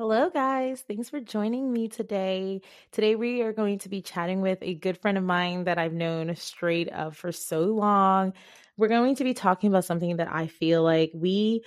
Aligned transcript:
Hello, 0.00 0.30
guys. 0.30 0.82
Thanks 0.88 1.10
for 1.10 1.20
joining 1.20 1.70
me 1.70 1.86
today. 1.86 2.62
Today, 2.90 3.16
we 3.16 3.42
are 3.42 3.52
going 3.52 3.80
to 3.80 3.90
be 3.90 4.00
chatting 4.00 4.40
with 4.40 4.56
a 4.62 4.72
good 4.72 4.96
friend 4.96 5.18
of 5.18 5.24
mine 5.24 5.64
that 5.64 5.76
I've 5.76 5.92
known 5.92 6.34
straight 6.36 6.90
up 6.90 7.14
for 7.14 7.32
so 7.32 7.64
long. 7.64 8.32
We're 8.78 8.88
going 8.88 9.16
to 9.16 9.24
be 9.24 9.34
talking 9.34 9.68
about 9.68 9.84
something 9.84 10.16
that 10.16 10.32
I 10.32 10.46
feel 10.46 10.82
like 10.82 11.10
we 11.12 11.64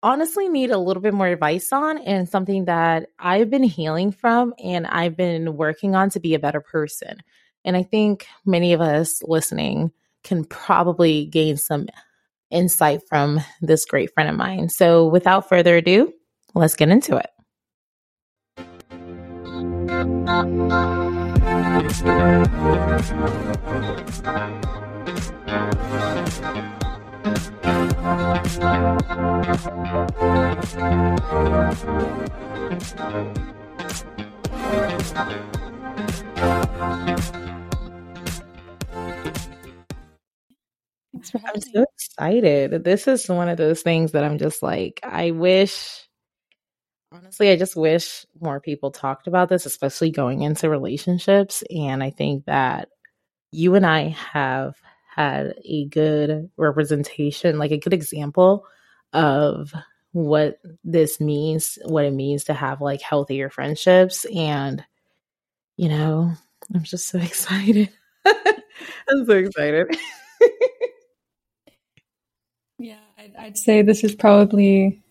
honestly 0.00 0.48
need 0.48 0.70
a 0.70 0.78
little 0.78 1.02
bit 1.02 1.12
more 1.12 1.26
advice 1.26 1.72
on, 1.72 1.98
and 1.98 2.28
something 2.28 2.66
that 2.66 3.08
I've 3.18 3.50
been 3.50 3.64
healing 3.64 4.12
from 4.12 4.54
and 4.62 4.86
I've 4.86 5.16
been 5.16 5.56
working 5.56 5.96
on 5.96 6.08
to 6.10 6.20
be 6.20 6.34
a 6.34 6.38
better 6.38 6.60
person. 6.60 7.16
And 7.64 7.76
I 7.76 7.82
think 7.82 8.28
many 8.46 8.74
of 8.74 8.80
us 8.80 9.24
listening 9.24 9.90
can 10.22 10.44
probably 10.44 11.26
gain 11.26 11.56
some 11.56 11.88
insight 12.48 13.00
from 13.08 13.40
this 13.60 13.84
great 13.86 14.14
friend 14.14 14.30
of 14.30 14.36
mine. 14.36 14.68
So, 14.68 15.08
without 15.08 15.48
further 15.48 15.78
ado, 15.78 16.12
let's 16.54 16.76
get 16.76 16.88
into 16.88 17.16
it. 17.16 17.26
I'm 20.02 20.10
so 41.60 41.84
excited. 41.94 42.82
This 42.82 43.06
is 43.06 43.28
one 43.28 43.48
of 43.48 43.56
those 43.56 43.82
things 43.82 44.10
that 44.12 44.24
I'm 44.24 44.38
just 44.38 44.62
like, 44.64 44.98
I 45.04 45.30
wish 45.30 46.08
honestly, 47.12 47.50
I 47.50 47.56
just 47.56 47.76
wish 47.76 48.26
more 48.40 48.60
people 48.60 48.90
talked 48.90 49.26
about 49.26 49.48
this, 49.48 49.66
especially 49.66 50.10
going 50.10 50.42
into 50.42 50.70
relationships. 50.70 51.62
And 51.74 52.02
I 52.02 52.10
think 52.10 52.46
that 52.46 52.88
you 53.50 53.74
and 53.74 53.84
I 53.84 54.08
have 54.32 54.74
had 55.14 55.54
a 55.64 55.86
good 55.86 56.50
representation, 56.56 57.58
like 57.58 57.70
a 57.70 57.78
good 57.78 57.92
example 57.92 58.66
of 59.12 59.74
what 60.12 60.58
this 60.84 61.20
means, 61.20 61.78
what 61.84 62.04
it 62.04 62.12
means 62.12 62.44
to 62.44 62.54
have 62.54 62.80
like 62.80 63.02
healthier 63.02 63.50
friendships. 63.50 64.24
And, 64.34 64.84
you 65.76 65.88
know, 65.88 66.32
I'm 66.74 66.82
just 66.82 67.08
so 67.08 67.18
excited. 67.20 67.90
I'm 68.24 69.26
so 69.26 69.32
excited. 69.32 69.96
yeah, 72.78 73.00
I'd, 73.18 73.34
I'd 73.38 73.58
say 73.58 73.82
this 73.82 74.02
is 74.02 74.14
probably, 74.14 75.02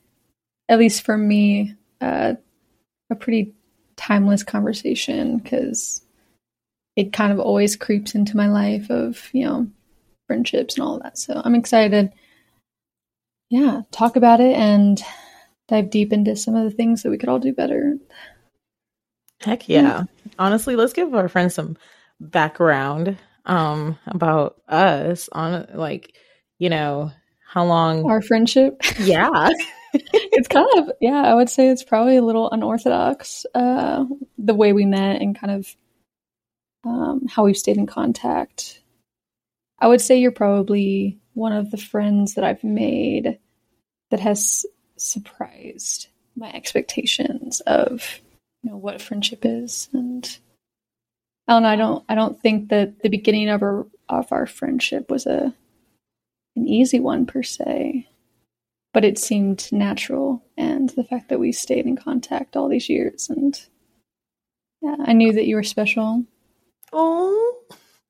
at 0.68 0.80
least 0.80 1.04
for 1.04 1.18
me, 1.18 1.76
uh, 2.02 2.34
a 3.10 3.16
pretty 3.16 3.54
timeless 3.96 4.44
conversation 4.44 5.38
because 5.38 6.04
it 6.96 7.14
kind 7.14 7.32
of 7.32 7.40
always 7.40 7.76
creeps 7.76 8.16
into 8.16 8.36
my 8.36 8.48
life 8.48 8.90
of 8.90 9.30
you 9.34 9.46
know 9.46 9.68
friendships 10.28 10.76
and 10.76 10.84
all 10.84 11.00
that. 11.00 11.18
So 11.18 11.42
I'm 11.44 11.56
excited. 11.56 12.12
Yeah, 13.50 13.82
talk 13.92 14.16
about 14.16 14.40
it 14.40 14.56
and 14.56 15.02
dive 15.68 15.90
deep 15.90 16.14
into 16.14 16.36
some 16.36 16.56
of 16.56 16.64
the 16.64 16.76
things 16.76 17.04
that 17.04 17.10
we 17.10 17.18
could 17.18 17.30
all 17.30 17.40
do 17.40 17.54
better. 17.54 17.98
Heck 19.42 19.68
yeah. 19.68 19.82
yeah. 19.82 20.04
Honestly, 20.40 20.76
let's 20.76 20.94
give 20.94 21.14
our 21.14 21.28
friends 21.28 21.54
some 21.56 21.78
background 22.20 23.18
um 23.46 23.98
about 24.06 24.62
us 24.68 25.28
on 25.32 25.68
like, 25.74 26.16
you 26.60 26.70
know, 26.70 27.12
how 27.46 27.66
long 27.66 28.10
our 28.10 28.22
friendship. 28.22 28.82
Yeah. 29.00 29.50
it's 29.94 30.48
kind 30.48 30.68
of 30.78 30.92
yeah 31.02 31.22
i 31.22 31.34
would 31.34 31.50
say 31.50 31.68
it's 31.68 31.84
probably 31.84 32.16
a 32.18 32.22
little 32.22 32.50
unorthodox 32.52 33.46
uh, 33.56 34.06
the 34.38 34.54
way 34.54 34.74
we 34.74 34.86
met 34.86 35.22
and 35.22 35.38
kind 35.38 35.52
of 35.52 35.76
um, 36.84 37.28
how 37.28 37.44
we've 37.44 37.58
stayed 37.58 37.78
in 37.78 37.86
contact. 37.86 38.82
I 39.80 39.88
would 39.88 40.02
say 40.02 40.18
you're 40.18 40.32
probably 40.32 41.20
one 41.34 41.54
of 41.54 41.72
the 41.72 41.78
friends 41.78 42.36
that 42.36 42.44
i've 42.44 42.64
made 42.64 43.40
that 44.10 44.20
has 44.20 44.66
surprised 44.98 46.08
my 46.36 46.52
expectations 46.52 47.62
of 47.62 48.20
you 48.64 48.70
know 48.70 48.78
what 48.78 49.02
friendship 49.02 49.46
is. 49.46 49.90
And 49.94 50.38
i 51.48 51.54
don't 51.54 51.64
know 51.64 51.70
i 51.70 51.76
don't 51.76 52.06
i 52.10 52.16
don't 52.16 52.42
think 52.42 52.70
that 52.70 53.02
the 53.02 53.10
beginning 53.10 53.50
of 53.50 53.64
our 53.64 53.88
of 54.10 54.32
our 54.32 54.46
friendship 54.46 55.10
was 55.10 55.26
a 55.26 55.54
an 56.56 56.68
easy 56.68 57.00
one 57.00 57.26
per 57.26 57.42
se 57.42 58.08
but 58.94 59.06
it 59.06 59.18
seemed 59.18 59.72
natural 59.72 60.44
and 60.58 60.90
the 60.92 61.04
fact 61.04 61.30
that 61.30 61.40
we 61.40 61.52
stayed 61.52 61.86
in 61.86 61.96
contact 61.96 62.56
all 62.56 62.68
these 62.68 62.90
years 62.90 63.30
and 63.30 63.68
yeah 64.82 64.96
i 65.06 65.14
knew 65.14 65.32
that 65.34 65.48
you 65.48 65.56
were 65.56 65.64
special 65.64 66.24
oh 66.94 67.62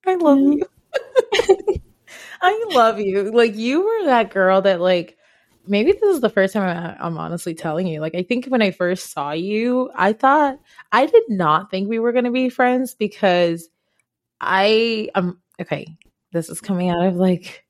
i 0.06 0.16
love 0.16 0.40
you 0.40 0.66
i 2.42 2.66
love 2.72 3.00
you 3.00 3.32
like 3.32 3.56
you 3.56 3.82
were 3.86 4.06
that 4.06 4.32
girl 4.32 4.62
that 4.62 4.82
like 4.82 5.18
maybe 5.68 5.92
this 5.92 6.16
is 6.16 6.22
the 6.22 6.30
first 6.30 6.54
time 6.54 6.96
I'm 7.00 7.18
honestly 7.18 7.54
telling 7.54 7.88
you. 7.88 8.00
Like, 8.02 8.16
I 8.16 8.24
think 8.24 8.46
when 8.48 8.62
I 8.62 8.72
first 8.72 9.12
saw 9.12 9.32
you, 9.32 9.92
I 9.96 10.14
thought 10.14 10.60
I 10.92 11.06
did 11.06 11.24
not 11.30 11.70
think 11.70 11.90
we 11.90 12.00
were 12.00 12.12
going 12.12 12.26
to 12.26 12.32
be 12.32 12.50
friends 12.50 12.96
because 12.96 13.70
I 14.40 15.10
am 15.16 15.30
um, 15.30 15.42
okay. 15.62 15.88
This 16.32 16.50
is 16.50 16.62
coming 16.62 16.90
out 16.90 17.06
of 17.06 17.16
like 17.16 17.66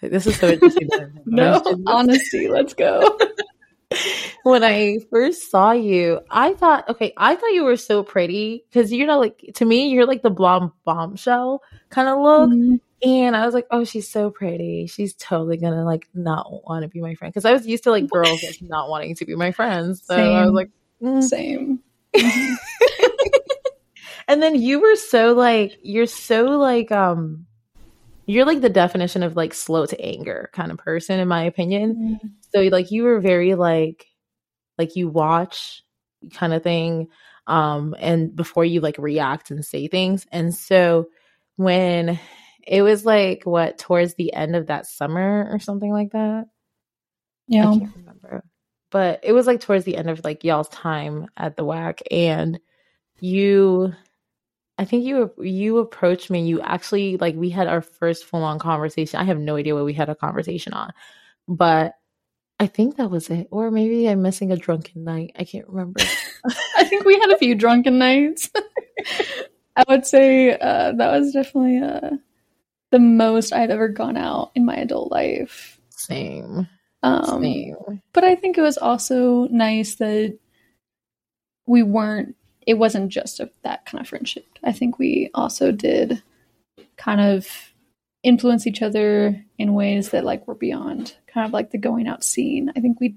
this 0.00 0.26
is 0.26 0.36
so 0.36 0.48
interesting. 0.48 0.88
no, 1.26 1.62
honesty. 1.86 2.48
Let's 2.48 2.74
go. 2.74 3.18
when 4.42 4.64
I 4.64 4.98
first 5.10 5.50
saw 5.50 5.72
you, 5.72 6.20
I 6.30 6.54
thought, 6.54 6.88
okay, 6.88 7.12
I 7.16 7.34
thought 7.36 7.52
you 7.52 7.64
were 7.64 7.76
so 7.76 8.02
pretty 8.02 8.64
because 8.68 8.92
you 8.92 9.06
know, 9.06 9.18
like 9.18 9.52
to 9.56 9.64
me, 9.64 9.88
you're 9.88 10.06
like 10.06 10.22
the 10.22 10.30
blonde 10.30 10.72
bombshell 10.84 11.62
kind 11.90 12.08
of 12.08 12.18
look. 12.18 12.50
Mm-hmm. 12.50 12.74
And 13.06 13.36
I 13.36 13.44
was 13.44 13.54
like, 13.54 13.66
oh, 13.70 13.84
she's 13.84 14.10
so 14.10 14.30
pretty. 14.30 14.86
She's 14.86 15.14
totally 15.14 15.58
gonna 15.58 15.84
like 15.84 16.08
not 16.14 16.64
want 16.64 16.82
to 16.82 16.88
be 16.88 17.00
my 17.00 17.14
friend 17.14 17.32
because 17.32 17.44
I 17.44 17.52
was 17.52 17.66
used 17.66 17.84
to 17.84 17.90
like 17.90 18.08
girls 18.08 18.42
like 18.42 18.58
not 18.62 18.88
wanting 18.88 19.14
to 19.16 19.26
be 19.26 19.34
my 19.34 19.52
friends. 19.52 20.02
So 20.04 20.16
Same. 20.16 20.36
I 20.36 20.44
was 20.46 20.52
like, 20.52 20.70
mm. 21.02 21.22
same. 21.22 21.80
and 24.28 24.42
then 24.42 24.60
you 24.60 24.80
were 24.80 24.96
so 24.96 25.34
like, 25.34 25.78
you're 25.82 26.06
so 26.06 26.44
like, 26.44 26.90
um, 26.92 27.46
you're 28.26 28.46
like 28.46 28.60
the 28.60 28.68
definition 28.68 29.22
of 29.22 29.36
like 29.36 29.54
slow 29.54 29.86
to 29.86 30.00
anger 30.00 30.50
kind 30.52 30.70
of 30.72 30.78
person 30.78 31.20
in 31.20 31.28
my 31.28 31.42
opinion. 31.44 31.94
Mm-hmm. 31.96 32.28
so 32.52 32.60
like 32.74 32.90
you 32.90 33.04
were 33.04 33.20
very 33.20 33.54
like 33.54 34.06
like 34.78 34.96
you 34.96 35.08
watch 35.08 35.82
kind 36.32 36.54
of 36.54 36.62
thing 36.62 37.08
um 37.46 37.94
and 37.98 38.34
before 38.34 38.64
you 38.64 38.80
like 38.80 38.96
react 38.98 39.50
and 39.50 39.64
say 39.64 39.88
things. 39.88 40.26
And 40.32 40.54
so 40.54 41.06
when 41.56 42.18
it 42.66 42.82
was 42.82 43.04
like 43.04 43.42
what 43.44 43.78
towards 43.78 44.14
the 44.14 44.32
end 44.32 44.56
of 44.56 44.66
that 44.68 44.86
summer 44.86 45.48
or 45.50 45.58
something 45.58 45.92
like 45.92 46.12
that? 46.12 46.46
Yeah. 47.46 47.70
i 47.70 47.78
can't 47.78 47.96
remember. 47.96 48.44
But 48.90 49.20
it 49.22 49.32
was 49.32 49.46
like 49.46 49.60
towards 49.60 49.84
the 49.84 49.96
end 49.96 50.08
of 50.08 50.24
like 50.24 50.44
y'all's 50.44 50.68
time 50.68 51.26
at 51.36 51.56
the 51.56 51.64
whack 51.64 52.00
and 52.10 52.58
you 53.20 53.92
I 54.76 54.84
think 54.84 55.04
you 55.04 55.32
you 55.38 55.78
approached 55.78 56.30
me. 56.30 56.42
You 56.42 56.60
actually 56.60 57.16
like 57.16 57.36
we 57.36 57.50
had 57.50 57.68
our 57.68 57.80
first 57.80 58.24
full 58.24 58.42
on 58.42 58.58
conversation. 58.58 59.20
I 59.20 59.24
have 59.24 59.38
no 59.38 59.56
idea 59.56 59.74
what 59.74 59.84
we 59.84 59.92
had 59.92 60.08
a 60.08 60.14
conversation 60.14 60.72
on, 60.72 60.92
but 61.46 61.94
I 62.58 62.66
think 62.66 62.96
that 62.96 63.10
was 63.10 63.30
it. 63.30 63.48
Or 63.50 63.70
maybe 63.70 64.08
I'm 64.08 64.22
missing 64.22 64.50
a 64.50 64.56
drunken 64.56 65.04
night. 65.04 65.32
I 65.38 65.44
can't 65.44 65.68
remember. 65.68 66.00
I 66.76 66.84
think 66.84 67.04
we 67.04 67.18
had 67.18 67.30
a 67.30 67.38
few 67.38 67.54
drunken 67.54 67.98
nights. 67.98 68.50
I 69.76 69.84
would 69.88 70.06
say 70.06 70.52
uh, 70.58 70.92
that 70.92 71.10
was 71.10 71.32
definitely 71.32 71.78
uh, 71.78 72.16
the 72.90 72.98
most 72.98 73.52
I've 73.52 73.70
ever 73.70 73.88
gone 73.88 74.16
out 74.16 74.52
in 74.54 74.64
my 74.64 74.76
adult 74.76 75.10
life. 75.10 75.80
Same. 75.90 76.68
Um, 77.02 77.42
Same. 77.42 78.02
But 78.12 78.24
I 78.24 78.34
think 78.34 78.56
it 78.56 78.62
was 78.62 78.78
also 78.78 79.46
nice 79.50 79.96
that 79.96 80.38
we 81.66 81.82
weren't 81.82 82.36
it 82.66 82.74
wasn't 82.74 83.10
just 83.10 83.40
a, 83.40 83.50
that 83.62 83.86
kind 83.86 84.00
of 84.00 84.08
friendship. 84.08 84.46
I 84.62 84.72
think 84.72 84.98
we 84.98 85.30
also 85.34 85.72
did 85.72 86.22
kind 86.96 87.20
of 87.20 87.46
influence 88.22 88.66
each 88.66 88.82
other 88.82 89.44
in 89.58 89.74
ways 89.74 90.10
that 90.10 90.24
like 90.24 90.46
were 90.48 90.54
beyond 90.54 91.14
kind 91.26 91.46
of 91.46 91.52
like 91.52 91.70
the 91.70 91.78
going 91.78 92.08
out 92.08 92.24
scene. 92.24 92.72
I 92.74 92.80
think 92.80 93.00
we 93.00 93.16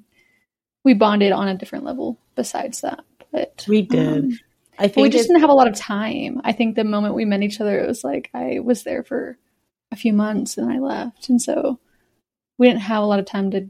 we 0.83 0.93
bonded 0.93 1.31
on 1.31 1.47
a 1.47 1.57
different 1.57 1.85
level 1.85 2.19
besides 2.35 2.81
that. 2.81 3.03
But 3.31 3.65
we 3.67 3.81
did. 3.81 4.23
Um, 4.25 4.39
I 4.79 4.87
think 4.87 5.03
we 5.03 5.09
just 5.09 5.27
didn't 5.27 5.41
have 5.41 5.49
a 5.49 5.53
lot 5.53 5.67
of 5.67 5.75
time. 5.75 6.41
I 6.43 6.51
think 6.51 6.75
the 6.75 6.83
moment 6.83 7.15
we 7.15 7.25
met 7.25 7.41
each 7.41 7.59
other, 7.59 7.79
it 7.79 7.87
was 7.87 8.03
like 8.03 8.29
I 8.33 8.59
was 8.59 8.83
there 8.83 9.03
for 9.03 9.37
a 9.91 9.95
few 9.95 10.13
months 10.13 10.57
and 10.57 10.71
I 10.71 10.79
left, 10.79 11.29
and 11.29 11.41
so 11.41 11.79
we 12.57 12.67
didn't 12.67 12.81
have 12.81 13.03
a 13.03 13.05
lot 13.05 13.19
of 13.19 13.25
time 13.25 13.51
to 13.51 13.69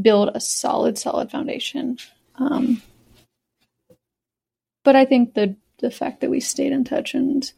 build 0.00 0.30
a 0.34 0.40
solid, 0.40 0.98
solid 0.98 1.30
foundation. 1.30 1.98
Um, 2.36 2.82
but 4.84 4.96
I 4.96 5.04
think 5.04 5.34
the 5.34 5.56
the 5.78 5.90
fact 5.90 6.20
that 6.20 6.30
we 6.30 6.40
stayed 6.40 6.72
in 6.72 6.84
touch 6.84 7.14
and 7.14 7.50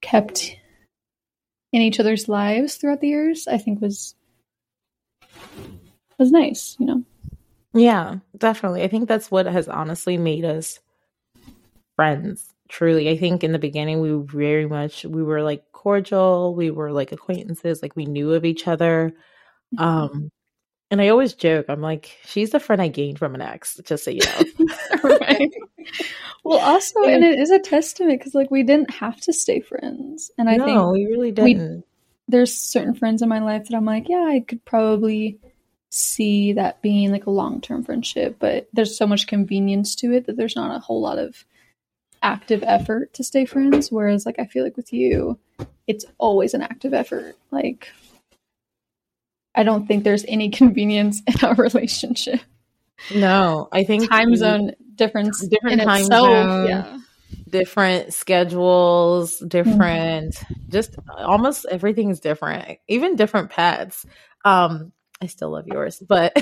kept 0.00 0.56
in 1.72 1.82
each 1.82 2.00
other's 2.00 2.28
lives 2.28 2.76
throughout 2.76 3.00
the 3.00 3.08
years, 3.08 3.46
I 3.48 3.58
think 3.58 3.80
was 3.80 4.14
was 6.18 6.30
nice, 6.30 6.76
you 6.78 6.86
know. 6.86 7.04
Yeah, 7.74 8.16
definitely. 8.36 8.82
I 8.82 8.88
think 8.88 9.08
that's 9.08 9.30
what 9.30 9.46
has 9.46 9.68
honestly 9.68 10.16
made 10.16 10.44
us 10.44 10.80
friends. 11.96 12.54
Truly. 12.68 13.08
I 13.08 13.16
think 13.16 13.42
in 13.42 13.52
the 13.52 13.58
beginning 13.58 14.00
we 14.00 14.12
very 14.12 14.66
much 14.66 15.04
we 15.04 15.22
were 15.22 15.42
like 15.42 15.64
cordial, 15.72 16.54
we 16.54 16.70
were 16.70 16.92
like 16.92 17.12
acquaintances, 17.12 17.82
like 17.82 17.96
we 17.96 18.04
knew 18.04 18.34
of 18.34 18.44
each 18.44 18.68
other. 18.68 19.14
Mm-hmm. 19.74 19.84
Um 19.84 20.30
and 20.90 21.00
I 21.02 21.08
always 21.08 21.34
joke, 21.34 21.66
I'm 21.68 21.82
like, 21.82 22.16
she's 22.24 22.50
the 22.50 22.60
friend 22.60 22.80
I 22.80 22.88
gained 22.88 23.18
from 23.18 23.34
an 23.34 23.42
ex, 23.42 23.78
just 23.84 24.04
so 24.04 24.10
you 24.10 24.20
know. 24.20 24.68
right. 25.20 25.50
Well, 26.44 26.58
also, 26.58 27.02
and 27.02 27.24
it 27.24 27.38
is 27.38 27.50
a 27.50 27.58
testament 27.58 28.18
because, 28.18 28.34
like, 28.34 28.50
we 28.50 28.62
didn't 28.62 28.90
have 28.90 29.20
to 29.22 29.32
stay 29.32 29.60
friends. 29.60 30.30
And 30.38 30.48
I 30.48 30.56
no, 30.56 30.64
think 30.64 30.92
we 30.92 31.06
really 31.06 31.30
didn't. 31.30 31.76
We, 31.76 31.82
there's 32.28 32.54
certain 32.54 32.94
friends 32.94 33.20
in 33.20 33.28
my 33.28 33.40
life 33.40 33.68
that 33.68 33.76
I'm 33.76 33.84
like, 33.84 34.08
yeah, 34.08 34.24
I 34.26 34.40
could 34.40 34.64
probably 34.64 35.38
see 35.90 36.54
that 36.54 36.80
being 36.80 37.10
like 37.10 37.26
a 37.26 37.30
long 37.30 37.60
term 37.60 37.82
friendship, 37.84 38.36
but 38.38 38.68
there's 38.72 38.96
so 38.96 39.06
much 39.06 39.26
convenience 39.26 39.94
to 39.96 40.12
it 40.12 40.26
that 40.26 40.36
there's 40.36 40.56
not 40.56 40.74
a 40.74 40.80
whole 40.80 41.00
lot 41.00 41.18
of 41.18 41.44
active 42.22 42.62
effort 42.66 43.12
to 43.14 43.24
stay 43.24 43.44
friends. 43.44 43.92
Whereas, 43.92 44.24
like, 44.24 44.38
I 44.38 44.46
feel 44.46 44.64
like 44.64 44.76
with 44.76 44.92
you, 44.92 45.38
it's 45.86 46.06
always 46.16 46.54
an 46.54 46.62
active 46.62 46.94
effort. 46.94 47.36
Like, 47.50 47.88
I 49.58 49.64
don't 49.64 49.88
think 49.88 50.04
there's 50.04 50.24
any 50.28 50.50
convenience 50.60 51.20
in 51.26 51.44
our 51.44 51.54
relationship. 51.54 52.40
No, 53.12 53.68
I 53.72 53.84
think 53.84 54.08
time 54.08 54.34
zone 54.36 54.72
difference, 54.94 55.46
different 55.46 55.82
time 55.82 56.02
itself, 56.02 56.28
zone, 56.28 56.68
yeah. 56.68 56.98
different 57.48 58.14
schedules, 58.14 59.38
different, 59.40 60.34
mm-hmm. 60.34 60.70
just 60.70 60.96
almost 61.08 61.66
everything 61.70 62.10
is 62.10 62.20
different. 62.20 62.78
Even 62.86 63.16
different 63.16 63.50
pets. 63.50 64.06
Um, 64.44 64.92
I 65.20 65.26
still 65.26 65.50
love 65.50 65.66
yours, 65.66 66.00
but 66.06 66.36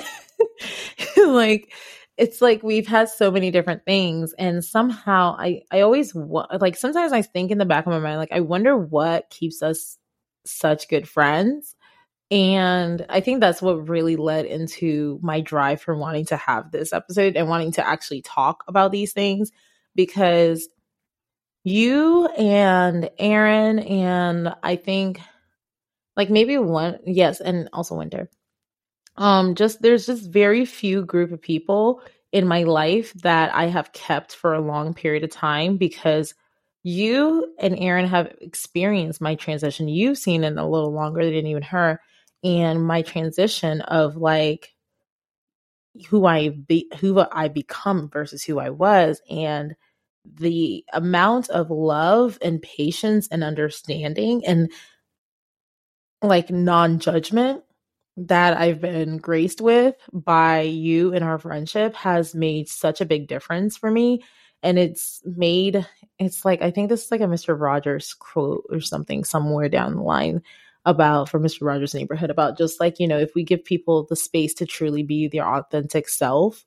like 1.16 1.72
it's 2.18 2.42
like 2.42 2.62
we've 2.62 2.86
had 2.86 3.08
so 3.08 3.30
many 3.30 3.50
different 3.50 3.84
things 3.84 4.34
and 4.38 4.64
somehow 4.64 5.36
I 5.38 5.62
I 5.70 5.80
always 5.80 6.14
like 6.14 6.76
sometimes 6.76 7.12
I 7.12 7.22
think 7.22 7.50
in 7.50 7.58
the 7.58 7.66
back 7.66 7.86
of 7.86 7.92
my 7.92 7.98
mind 7.98 8.18
like 8.18 8.32
I 8.32 8.40
wonder 8.40 8.76
what 8.76 9.28
keeps 9.30 9.62
us 9.62 9.98
such 10.44 10.88
good 10.88 11.08
friends 11.08 11.75
and 12.31 13.06
I 13.08 13.20
think 13.20 13.40
that's 13.40 13.62
what 13.62 13.88
really 13.88 14.17
led 14.17 14.46
into 14.46 15.20
my 15.23 15.40
drive 15.40 15.81
for 15.81 15.96
wanting 15.96 16.26
to 16.26 16.37
have 16.37 16.73
this 16.73 16.93
episode 16.93 17.37
and 17.37 17.49
wanting 17.49 17.73
to 17.73 17.87
actually 17.87 18.23
talk 18.23 18.64
about 18.67 18.90
these 18.90 19.12
things 19.12 19.52
because 19.94 20.69
you 21.62 22.26
and 22.26 23.11
Aaron 23.19 23.78
and 23.78 24.55
I 24.62 24.76
think 24.76 25.20
like 26.17 26.31
maybe 26.31 26.58
one 26.58 26.99
yes 27.06 27.40
and 27.40 27.69
also 27.73 27.96
Winter 27.96 28.28
um 29.17 29.55
just 29.55 29.82
there's 29.82 30.06
just 30.06 30.31
very 30.31 30.64
few 30.64 31.05
group 31.05 31.32
of 31.32 31.40
people 31.40 32.02
in 32.32 32.46
my 32.46 32.64
life 32.64 33.12
that 33.23 33.55
I 33.55 33.67
have 33.67 33.93
kept 33.93 34.34
for 34.34 34.52
a 34.52 34.61
long 34.61 34.94
period 34.94 35.25
of 35.25 35.31
time 35.31 35.76
because 35.76 36.34
you 36.82 37.52
and 37.58 37.76
Aaron 37.78 38.06
have 38.06 38.32
experienced 38.40 39.20
my 39.20 39.34
transition. 39.34 39.88
You've 39.88 40.19
seen 40.19 40.44
it 40.44 40.56
a 40.56 40.67
little 40.67 40.93
longer 40.93 41.25
than 41.25 41.46
even 41.46 41.62
her 41.62 42.00
and 42.44 42.87
my 42.87 43.03
transition 43.03 43.81
of 43.83 44.17
like 44.17 44.75
who 46.09 46.27
I 46.27 46.50
be 46.50 46.91
who 47.00 47.25
I 47.33 47.49
become 47.49 48.09
versus 48.11 48.43
who 48.43 48.59
I 48.59 48.71
was 48.71 49.21
and 49.31 49.75
the 50.25 50.85
amount 50.93 51.50
of 51.50 51.71
love 51.71 52.38
and 52.43 52.61
patience 52.61 53.29
and 53.31 53.44
understanding 53.44 54.44
and 54.44 54.71
like 56.23 56.50
non-judgment 56.50 57.62
that 58.17 58.56
I've 58.56 58.81
been 58.81 59.19
graced 59.19 59.61
with 59.61 59.94
by 60.12 60.62
you 60.62 61.12
in 61.12 61.23
our 61.23 61.38
friendship 61.38 61.94
has 61.94 62.35
made 62.35 62.69
such 62.69 63.00
a 63.00 63.06
big 63.06 63.29
difference 63.29 63.77
for 63.77 63.91
me 63.91 64.25
and 64.62 64.79
it's 64.79 65.23
made 65.25 65.87
it's 66.19 66.44
like 66.44 66.62
I 66.62 66.71
think 66.71 66.88
this 66.88 67.05
is 67.05 67.11
like 67.11 67.21
a 67.21 67.25
Mr. 67.25 67.59
Rogers 67.59 68.15
quote 68.15 68.65
or 68.71 68.81
something 68.81 69.23
somewhere 69.23 69.69
down 69.69 69.97
the 69.97 70.03
line 70.03 70.43
about 70.87 71.29
for 71.29 71.41
Mr. 71.41 71.67
Rogers' 71.67 71.94
neighborhood 71.94 72.31
about 72.31 72.56
just 72.56 72.81
like, 72.81 72.99
you 72.99 73.09
know, 73.09 73.19
if 73.19 73.35
we 73.35 73.43
give 73.43 73.65
people 73.65 74.06
the 74.06 74.17
space 74.17 74.55
to 74.55 74.67
truly 74.67 75.03
be 75.03 75.29
their 75.29 75.47
authentic 75.47 76.09
self, 76.09 76.65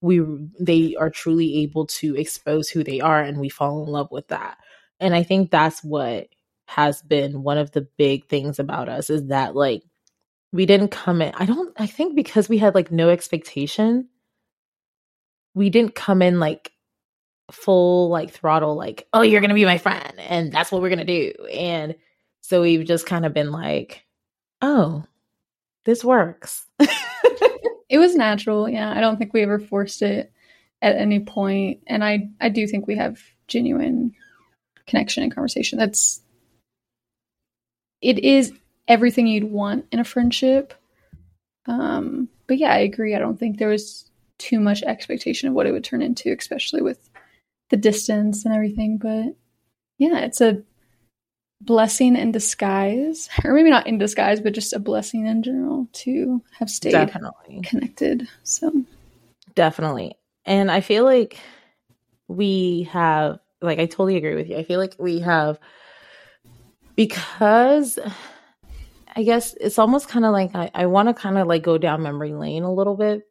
we 0.00 0.22
they 0.60 0.94
are 0.96 1.10
truly 1.10 1.62
able 1.62 1.86
to 1.86 2.14
expose 2.14 2.68
who 2.68 2.84
they 2.84 3.00
are 3.00 3.22
and 3.22 3.40
we 3.40 3.48
fall 3.48 3.82
in 3.82 3.90
love 3.90 4.10
with 4.12 4.28
that. 4.28 4.58
And 5.00 5.14
I 5.14 5.22
think 5.22 5.50
that's 5.50 5.82
what 5.82 6.28
has 6.66 7.02
been 7.02 7.42
one 7.42 7.58
of 7.58 7.72
the 7.72 7.88
big 7.96 8.28
things 8.28 8.58
about 8.58 8.88
us 8.88 9.10
is 9.10 9.26
that 9.28 9.56
like 9.56 9.82
we 10.52 10.66
didn't 10.66 10.88
come 10.88 11.20
in 11.20 11.32
I 11.36 11.44
don't 11.44 11.74
I 11.78 11.86
think 11.86 12.14
because 12.14 12.48
we 12.48 12.58
had 12.58 12.74
like 12.74 12.90
no 12.90 13.10
expectation 13.10 14.08
we 15.54 15.68
didn't 15.68 15.94
come 15.94 16.22
in 16.22 16.40
like 16.40 16.72
full 17.52 18.08
like 18.08 18.30
throttle 18.30 18.76
like 18.76 19.06
oh 19.12 19.20
you're 19.20 19.42
going 19.42 19.50
to 19.50 19.54
be 19.54 19.66
my 19.66 19.76
friend 19.76 20.14
and 20.18 20.50
that's 20.50 20.72
what 20.72 20.80
we're 20.80 20.88
going 20.88 21.06
to 21.06 21.32
do 21.34 21.44
and 21.46 21.94
so 22.44 22.60
we've 22.60 22.84
just 22.84 23.06
kind 23.06 23.24
of 23.24 23.32
been 23.32 23.50
like, 23.50 24.04
oh, 24.60 25.04
this 25.86 26.04
works. 26.04 26.66
it 27.88 27.96
was 27.96 28.14
natural. 28.14 28.68
Yeah. 28.68 28.92
I 28.94 29.00
don't 29.00 29.16
think 29.16 29.32
we 29.32 29.40
ever 29.40 29.58
forced 29.58 30.02
it 30.02 30.30
at 30.82 30.94
any 30.94 31.20
point. 31.20 31.80
And 31.86 32.04
I, 32.04 32.28
I 32.42 32.50
do 32.50 32.66
think 32.66 32.86
we 32.86 32.96
have 32.96 33.18
genuine 33.48 34.12
connection 34.86 35.22
and 35.22 35.34
conversation. 35.34 35.78
That's, 35.78 36.20
it 38.02 38.18
is 38.18 38.52
everything 38.86 39.26
you'd 39.26 39.44
want 39.44 39.86
in 39.90 39.98
a 39.98 40.04
friendship. 40.04 40.74
Um, 41.64 42.28
but 42.46 42.58
yeah, 42.58 42.74
I 42.74 42.80
agree. 42.80 43.14
I 43.14 43.20
don't 43.20 43.40
think 43.40 43.56
there 43.56 43.68
was 43.68 44.10
too 44.36 44.60
much 44.60 44.82
expectation 44.82 45.48
of 45.48 45.54
what 45.54 45.64
it 45.64 45.72
would 45.72 45.82
turn 45.82 46.02
into, 46.02 46.30
especially 46.38 46.82
with 46.82 47.08
the 47.70 47.78
distance 47.78 48.44
and 48.44 48.54
everything. 48.54 48.98
But 48.98 49.34
yeah, 49.96 50.18
it's 50.18 50.42
a 50.42 50.62
blessing 51.64 52.16
in 52.16 52.32
disguise, 52.32 53.28
or 53.44 53.52
maybe 53.52 53.70
not 53.70 53.86
in 53.86 53.98
disguise, 53.98 54.40
but 54.40 54.52
just 54.52 54.72
a 54.72 54.78
blessing 54.78 55.26
in 55.26 55.42
general 55.42 55.88
to 55.92 56.42
have 56.58 56.70
stayed 56.70 56.92
definitely 56.92 57.60
connected. 57.62 58.28
So, 58.42 58.84
definitely. 59.54 60.16
And 60.44 60.70
I 60.70 60.80
feel 60.80 61.04
like 61.04 61.38
we 62.28 62.88
have, 62.92 63.38
like, 63.60 63.78
I 63.78 63.86
totally 63.86 64.16
agree 64.16 64.34
with 64.34 64.48
you. 64.48 64.56
I 64.56 64.64
feel 64.64 64.78
like 64.78 64.96
we 64.98 65.20
have, 65.20 65.58
because 66.96 67.98
I 69.16 69.22
guess 69.22 69.54
it's 69.60 69.78
almost 69.78 70.08
kind 70.08 70.24
of 70.24 70.32
like 70.32 70.54
I, 70.54 70.70
I 70.74 70.86
want 70.86 71.08
to 71.08 71.14
kind 71.14 71.38
of 71.38 71.46
like 71.46 71.62
go 71.62 71.78
down 71.78 72.02
memory 72.02 72.34
lane 72.34 72.62
a 72.62 72.72
little 72.72 72.96
bit. 72.96 73.22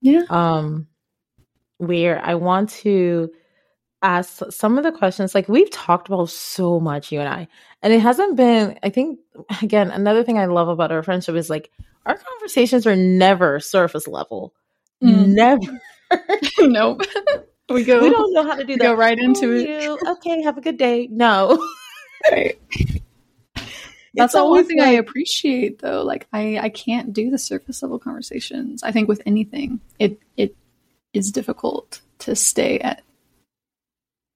Yeah. 0.00 0.22
Um, 0.30 0.86
where 1.78 2.24
I 2.24 2.36
want 2.36 2.70
to 2.70 3.30
ask 4.02 4.42
some 4.50 4.78
of 4.78 4.84
the 4.84 4.92
questions 4.92 5.34
like 5.34 5.48
we've 5.48 5.70
talked 5.70 6.08
about 6.08 6.28
so 6.28 6.80
much 6.80 7.12
you 7.12 7.20
and 7.20 7.28
i 7.28 7.48
and 7.82 7.92
it 7.92 8.00
hasn't 8.00 8.36
been 8.36 8.78
i 8.82 8.88
think 8.88 9.18
again 9.62 9.90
another 9.90 10.24
thing 10.24 10.38
i 10.38 10.46
love 10.46 10.68
about 10.68 10.92
our 10.92 11.02
friendship 11.02 11.34
is 11.34 11.48
like 11.48 11.70
our 12.06 12.16
conversations 12.16 12.86
are 12.86 12.96
never 12.96 13.60
surface 13.60 14.08
level 14.08 14.54
mm. 15.02 15.26
never 15.28 15.80
nope 16.60 17.02
we 17.68 17.84
go 17.84 18.02
we 18.02 18.10
don't 18.10 18.32
know 18.32 18.44
how 18.44 18.54
to 18.54 18.64
do 18.64 18.76
that 18.76 18.84
go 18.84 18.94
right 18.94 19.18
into 19.18 19.52
it 19.52 19.68
you? 19.68 19.98
okay 20.06 20.42
have 20.42 20.58
a 20.58 20.60
good 20.60 20.76
day 20.76 21.08
no 21.10 21.58
right 22.32 22.58
that's 24.14 24.34
the 24.34 24.44
one 24.44 24.64
thing 24.66 24.78
like, 24.78 24.88
I 24.88 24.92
appreciate 24.92 25.78
though. 25.78 26.02
Like 26.02 26.26
I, 26.32 26.58
I 26.58 26.68
can't 26.68 27.12
do 27.12 27.30
the 27.30 27.38
surface 27.38 27.82
level 27.82 27.98
conversations. 27.98 28.82
I 28.82 28.92
think 28.92 29.08
with 29.08 29.22
anything, 29.26 29.80
it 29.98 30.20
it 30.36 30.54
is 31.12 31.30
difficult 31.30 32.00
to 32.20 32.36
stay 32.36 32.78
at 32.80 33.02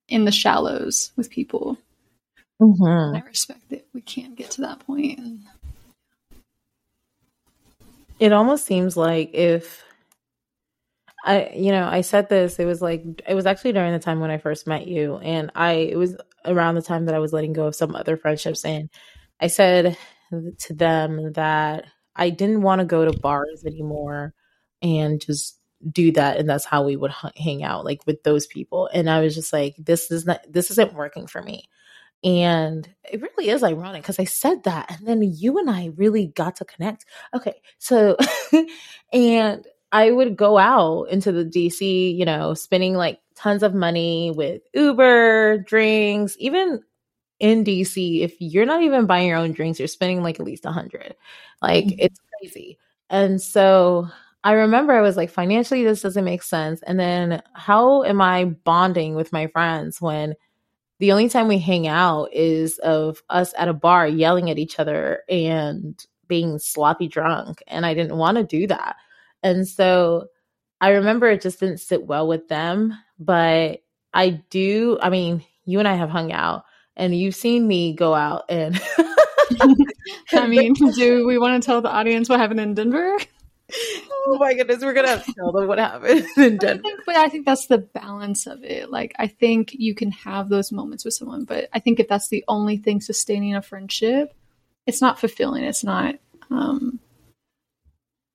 in 0.09 0.25
the 0.25 0.33
shallows 0.33 1.13
with 1.17 1.31
people. 1.31 1.77
Mm-hmm. 2.61 3.17
I 3.17 3.23
respect 3.27 3.69
that 3.71 3.87
we 3.93 4.01
can't 4.01 4.37
get 4.37 4.51
to 4.53 4.63
that 4.63 4.81
point. 4.81 5.21
It 8.19 8.33
almost 8.33 8.65
seems 8.65 8.97
like 8.97 9.35
if 9.35 9.85
I, 11.25 11.51
you 11.55 11.73
know, 11.73 11.87
I 11.87 12.01
said 12.03 12.29
this, 12.29 12.59
it 12.59 12.65
was 12.65 12.81
like, 12.81 13.03
it 13.27 13.35
was 13.35 13.47
actually 13.47 13.73
during 13.73 13.93
the 13.93 13.99
time 13.99 14.21
when 14.21 14.31
I 14.31 14.39
first 14.39 14.67
met 14.67 14.87
you. 14.87 15.17
And 15.17 15.51
I, 15.55 15.73
it 15.73 15.97
was 15.97 16.17
around 16.45 16.77
the 16.77 16.83
time 16.83 17.07
that 17.07 17.15
I 17.15 17.19
was 17.19 17.33
letting 17.33 17.53
go 17.53 17.67
of 17.67 17.75
some 17.75 17.95
other 17.95 18.17
friendships. 18.17 18.65
And 18.65 18.89
I 19.41 19.49
said 19.49 19.99
to 20.31 20.75
them 20.75 21.33
that 21.33 21.87
I 22.15 22.31
didn't 22.31 22.63
want 22.63 22.79
to 22.79 22.87
go 22.87 23.05
to 23.05 23.19
bars 23.19 23.65
anymore 23.67 24.33
and 24.81 25.21
just 25.21 25.56
do 25.91 26.13
that 26.13 26.39
and 26.39 26.49
that's 26.49 26.65
how 26.65 26.85
we 26.85 26.97
would 26.97 27.13
h- 27.13 27.33
hang 27.37 27.63
out 27.63 27.85
like 27.85 28.01
with 28.07 28.23
those 28.23 28.47
people. 28.47 28.89
And 28.93 29.09
i 29.11 29.21
was 29.21 29.35
just 29.35 29.53
like 29.53 29.77
this 29.79 30.11
is 30.11 30.27
not 30.27 30.41
this 30.49 30.71
isn't 30.71 30.95
working 30.95 31.27
for 31.27 31.43
me. 31.43 31.69
And 32.25 32.89
it 33.05 33.21
really 33.21 33.51
is 33.51 33.63
ironic 33.63 34.03
because 34.03 34.19
i 34.19 34.25
said 34.25 34.65
that 34.65 34.91
and 34.91 35.07
then 35.07 35.23
you 35.23 35.59
and 35.59 35.71
i 35.71 35.91
really 35.97 36.29
got 36.29 36.57
to 36.57 36.65
connect. 36.65 37.05
Okay 37.35 37.61
so 37.79 38.17
and 39.13 39.67
i 39.93 40.11
would 40.11 40.37
go 40.37 40.59
out 40.59 41.05
into 41.05 41.31
the 41.31 41.45
dc 41.45 42.17
you 42.17 42.25
know 42.25 42.55
spending 42.55 42.95
like 42.95 43.21
tons 43.37 43.63
of 43.63 43.75
money 43.75 44.33
with 44.35 44.63
uber 44.75 45.59
drinks 45.59 46.37
even 46.41 46.81
in 47.39 47.63
dc 47.65 48.21
if 48.23 48.35
you're 48.41 48.67
not 48.67 48.83
even 48.83 49.07
buying 49.07 49.29
your 49.29 49.37
own 49.37 49.53
drinks 49.53 49.79
you're 49.79 49.87
spending 49.87 50.23
like 50.23 50.41
at 50.41 50.47
least 50.47 50.65
a 50.65 50.73
hundred. 50.73 51.15
Like 51.63 51.87
mm-hmm. 51.87 52.01
it's 52.01 52.21
crazy. 52.39 52.79
And 53.11 53.41
so 53.41 54.09
I 54.47 54.53
remember 54.53 54.93
I 54.93 55.03
was 55.03 55.17
like, 55.17 55.29
financially, 55.29 55.83
this 55.83 56.03
doesn't 56.03 56.25
make 56.25 56.45
sense. 56.45 56.81
And 56.87 57.01
then 57.01 57.43
how 57.55 58.05
am 58.05 58.21
I 58.21 58.45
bonding 58.45 59.17
with 59.17 59.33
my 59.33 59.49
friends 59.49 60.01
when 60.01 60.37
the 61.01 61.11
only 61.11 61.29
time 61.29 61.49
we 61.49 61.59
hang 61.59 61.89
out 61.89 62.33
is 62.33 62.79
of 62.79 63.25
us 63.29 63.53
at 63.59 63.67
a 63.67 63.73
bar 63.73 64.07
yelling 64.07 64.49
at 64.49 64.57
each 64.57 64.79
other 64.79 65.25
and 65.29 66.01
being 66.29 66.61
sloppy 66.61 67.09
drunk? 67.09 67.61
And 67.67 67.85
I 67.85 67.95
didn't 67.95 68.19
want 68.19 68.37
to 68.37 68.45
do 68.45 68.69
that. 68.69 68.95
And 69.43 69.67
so 69.67 70.29
I 70.81 70.91
remember 70.91 71.29
it 71.29 71.43
just 71.43 71.59
didn't 71.59 71.81
sit 71.81 72.07
well 72.07 72.29
with 72.29 72.47
them. 72.47 72.97
But 73.19 73.83
I 74.15 74.45
do, 74.51 74.97
I 75.03 75.11
mean, 75.11 75.45
you 75.65 75.81
and 75.81 75.89
I 75.89 75.95
have 75.95 76.11
hung 76.11 76.31
out 76.31 76.63
and 76.97 77.19
you've 77.19 77.35
seen 77.35 77.67
me 77.67 77.95
go 77.95 78.15
out 78.15 78.45
and 78.49 78.81
I 80.33 80.47
mean, 80.49 80.75
do 80.75 81.27
we 81.27 81.39
want 81.39 81.61
to 81.61 81.67
tell 81.67 81.81
the 81.81 81.91
audience 81.91 82.29
what 82.29 82.41
happened 82.41 82.61
in 82.61 82.75
Denver? 82.75 83.17
Oh 83.73 84.37
my 84.39 84.55
goodness, 84.55 84.83
we're 84.83 84.93
gonna 84.93 85.09
have 85.09 85.25
to 85.25 85.33
tell 85.33 85.53
them 85.53 85.67
what 85.67 85.79
happened 85.79 86.27
in 86.37 86.57
Denver. 86.57 86.83
I 86.85 86.89
think, 86.89 87.01
but 87.07 87.17
I 87.17 87.29
think 87.29 87.47
that's 87.47 87.67
the 87.67 87.79
balance 87.79 88.47
of 88.47 88.63
it. 88.65 88.91
Like, 88.91 89.15
I 89.19 89.27
think 89.27 89.73
you 89.73 89.95
can 89.95 90.11
have 90.13 90.49
those 90.49 90.73
moments 90.73 91.05
with 91.05 91.15
someone, 91.15 91.45
but 91.45 91.69
I 91.73 91.79
think 91.79 92.01
if 92.01 92.09
that's 92.09 92.29
the 92.29 92.45
only 92.49 92.77
thing 92.77 93.01
sustaining 93.01 93.55
a 93.55 93.63
friendship, 93.63 94.35
it's 94.87 95.01
not 95.01 95.19
fulfilling. 95.19 95.65
It's 95.65 95.85
not 95.85 96.17
um, 96.51 97.01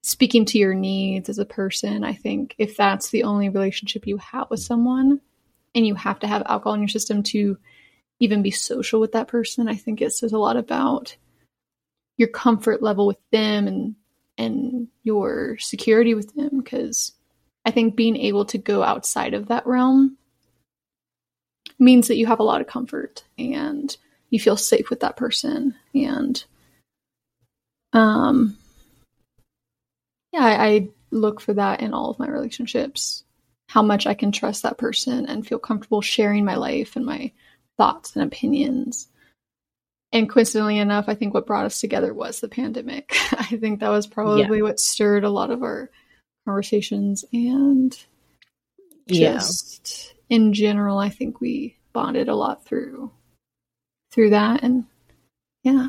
speaking 0.03 0.45
to 0.45 0.57
your 0.57 0.73
needs 0.73 1.29
as 1.29 1.39
a 1.39 1.45
person. 1.45 2.03
I 2.03 2.13
think 2.13 2.55
if 2.57 2.75
that's 2.75 3.09
the 3.09 3.23
only 3.23 3.49
relationship 3.49 4.07
you 4.07 4.17
have 4.17 4.49
with 4.49 4.59
someone, 4.59 5.21
and 5.73 5.87
you 5.87 5.95
have 5.95 6.19
to 6.19 6.27
have 6.27 6.43
alcohol 6.45 6.73
in 6.73 6.81
your 6.81 6.89
system 6.89 7.23
to 7.23 7.57
even 8.19 8.41
be 8.41 8.51
social 8.51 8.99
with 8.99 9.13
that 9.13 9.27
person, 9.27 9.67
I 9.67 9.75
think 9.75 10.01
it 10.01 10.13
says 10.13 10.33
a 10.33 10.37
lot 10.37 10.57
about 10.57 11.15
your 12.17 12.27
comfort 12.27 12.83
level 12.83 13.07
with 13.07 13.17
them 13.31 13.67
and 13.67 13.95
and 14.41 14.87
your 15.03 15.57
security 15.59 16.13
with 16.13 16.33
them 16.35 16.61
because 16.61 17.13
I 17.65 17.71
think 17.71 17.95
being 17.95 18.17
able 18.17 18.45
to 18.45 18.57
go 18.57 18.83
outside 18.83 19.33
of 19.33 19.47
that 19.47 19.67
realm 19.67 20.17
means 21.79 22.07
that 22.07 22.17
you 22.17 22.25
have 22.27 22.39
a 22.39 22.43
lot 22.43 22.61
of 22.61 22.67
comfort 22.67 23.23
and 23.37 23.95
you 24.29 24.39
feel 24.39 24.57
safe 24.57 24.89
with 24.89 25.01
that 25.01 25.17
person 25.17 25.75
and 25.93 26.43
um 27.93 28.57
yeah 30.31 30.45
I, 30.45 30.67
I 30.67 30.89
look 31.11 31.41
for 31.41 31.53
that 31.53 31.81
in 31.81 31.93
all 31.93 32.09
of 32.09 32.19
my 32.19 32.29
relationships 32.29 33.23
how 33.67 33.81
much 33.81 34.05
I 34.05 34.13
can 34.13 34.31
trust 34.31 34.63
that 34.63 34.77
person 34.77 35.25
and 35.27 35.47
feel 35.47 35.59
comfortable 35.59 36.01
sharing 36.01 36.45
my 36.45 36.55
life 36.55 36.95
and 36.95 37.05
my 37.05 37.31
thoughts 37.77 38.15
and 38.15 38.23
opinions 38.23 39.07
and 40.13 40.29
coincidentally 40.29 40.77
enough, 40.77 41.05
I 41.07 41.15
think 41.15 41.33
what 41.33 41.47
brought 41.47 41.65
us 41.65 41.79
together 41.79 42.13
was 42.13 42.39
the 42.39 42.49
pandemic. 42.49 43.15
I 43.31 43.57
think 43.57 43.79
that 43.79 43.89
was 43.89 44.07
probably 44.07 44.57
yeah. 44.57 44.63
what 44.63 44.79
stirred 44.79 45.23
a 45.23 45.29
lot 45.29 45.51
of 45.51 45.63
our 45.63 45.89
conversations 46.45 47.23
and 47.31 47.97
just 49.07 50.13
yeah. 50.29 50.35
in 50.37 50.53
general, 50.53 50.97
I 50.97 51.09
think 51.09 51.39
we 51.39 51.77
bonded 51.93 52.29
a 52.29 52.35
lot 52.35 52.65
through 52.65 53.11
through 54.11 54.31
that 54.31 54.63
and 54.63 54.85
yeah. 55.63 55.87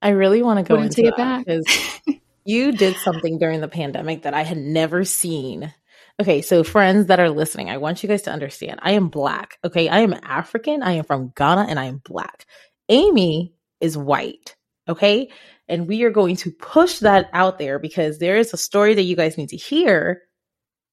I 0.00 0.10
really 0.10 0.42
want 0.42 0.58
to 0.58 0.74
go 0.74 0.80
into 0.80 1.04
it 1.04 1.16
back 1.16 1.44
because 1.44 1.66
you 2.44 2.72
did 2.72 2.96
something 2.96 3.38
during 3.38 3.60
the 3.60 3.68
pandemic 3.68 4.22
that 4.22 4.34
I 4.34 4.42
had 4.42 4.58
never 4.58 5.04
seen. 5.04 5.72
Okay, 6.20 6.40
so 6.40 6.64
friends 6.64 7.06
that 7.06 7.20
are 7.20 7.28
listening, 7.28 7.68
I 7.68 7.76
want 7.76 8.02
you 8.02 8.08
guys 8.08 8.22
to 8.22 8.30
understand. 8.30 8.80
I 8.82 8.92
am 8.92 9.08
black. 9.08 9.58
Okay, 9.64 9.88
I 9.88 10.00
am 10.00 10.14
African. 10.22 10.82
I 10.82 10.92
am 10.92 11.04
from 11.04 11.32
Ghana 11.36 11.66
and 11.68 11.78
I 11.78 11.86
am 11.86 12.00
black. 12.04 12.46
Amy 12.88 13.54
is 13.80 13.96
white. 13.96 14.56
Okay. 14.88 15.30
And 15.68 15.88
we 15.88 16.04
are 16.04 16.10
going 16.10 16.36
to 16.36 16.52
push 16.52 17.00
that 17.00 17.28
out 17.32 17.58
there 17.58 17.78
because 17.78 18.18
there 18.18 18.36
is 18.36 18.52
a 18.52 18.58
story 18.58 18.94
that 18.94 19.02
you 19.02 19.16
guys 19.16 19.36
need 19.36 19.48
to 19.48 19.56
hear 19.56 20.22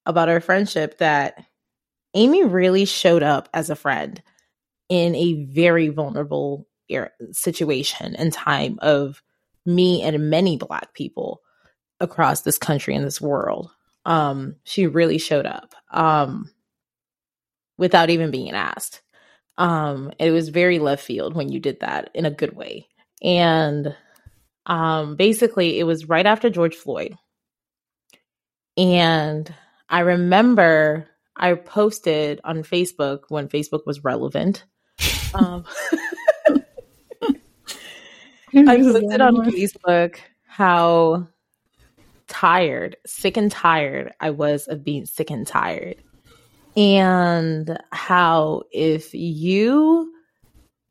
about 0.06 0.30
our 0.30 0.42
friendship 0.42 0.98
that 0.98 1.46
Amy 2.16 2.44
really 2.44 2.86
showed 2.86 3.24
up 3.24 3.50
as 3.54 3.70
a 3.70 3.76
friend 3.76 4.22
in 4.90 5.16
a 5.16 5.46
very 5.46 5.90
vulnerable 5.90 6.68
era, 6.90 7.12
situation 7.32 8.16
and 8.16 8.34
time 8.34 8.80
of 8.82 9.22
me 9.66 10.02
and 10.02 10.30
many 10.30 10.58
black 10.58 10.94
people 10.94 11.42
across 12.00 12.42
this 12.42 12.58
country 12.58 12.96
and 12.96 13.06
this 13.06 13.22
world. 13.22 13.72
Um, 14.06 14.56
she 14.64 14.88
really 14.88 15.18
showed 15.18 15.46
up 15.46 15.74
um, 15.92 16.50
without 17.78 18.10
even 18.10 18.32
being 18.32 18.52
asked. 18.52 19.02
Um, 19.58 20.12
it 20.20 20.32
was 20.32 20.50
very 20.50 20.80
left 20.80 21.04
field 21.04 21.36
when 21.36 21.50
you 21.50 21.60
did 21.60 21.80
that 21.82 22.10
in 22.14 22.26
a 22.26 22.32
good 22.32 22.56
way. 22.56 22.88
And 23.22 23.96
um, 24.66 25.16
basically, 25.16 25.80
it 25.80 25.84
was 25.84 26.10
right 26.10 26.26
after 26.26 26.50
George 26.50 26.76
Floyd. 26.76 27.16
And 28.78 29.54
I 29.90 30.00
remember 30.00 31.08
I 31.36 31.54
posted 31.54 32.42
on 32.44 32.64
Facebook 32.64 33.22
when 33.30 33.48
Facebook 33.48 33.86
was 33.86 34.04
relevant. 34.04 34.66
Um, 35.34 35.66
I 38.56 38.78
posted 38.78 39.22
on 39.22 39.36
Facebook 39.52 40.18
how 40.48 41.28
tired, 42.28 42.98
sick 43.06 43.38
and 43.38 43.52
tired 43.52 44.14
I 44.20 44.32
was 44.32 44.68
of 44.68 44.84
being 44.84 45.06
sick 45.06 45.30
and 45.30 45.46
tired 45.46 45.98
and 46.76 47.78
how 47.92 48.64
if 48.72 49.14
you 49.14 50.12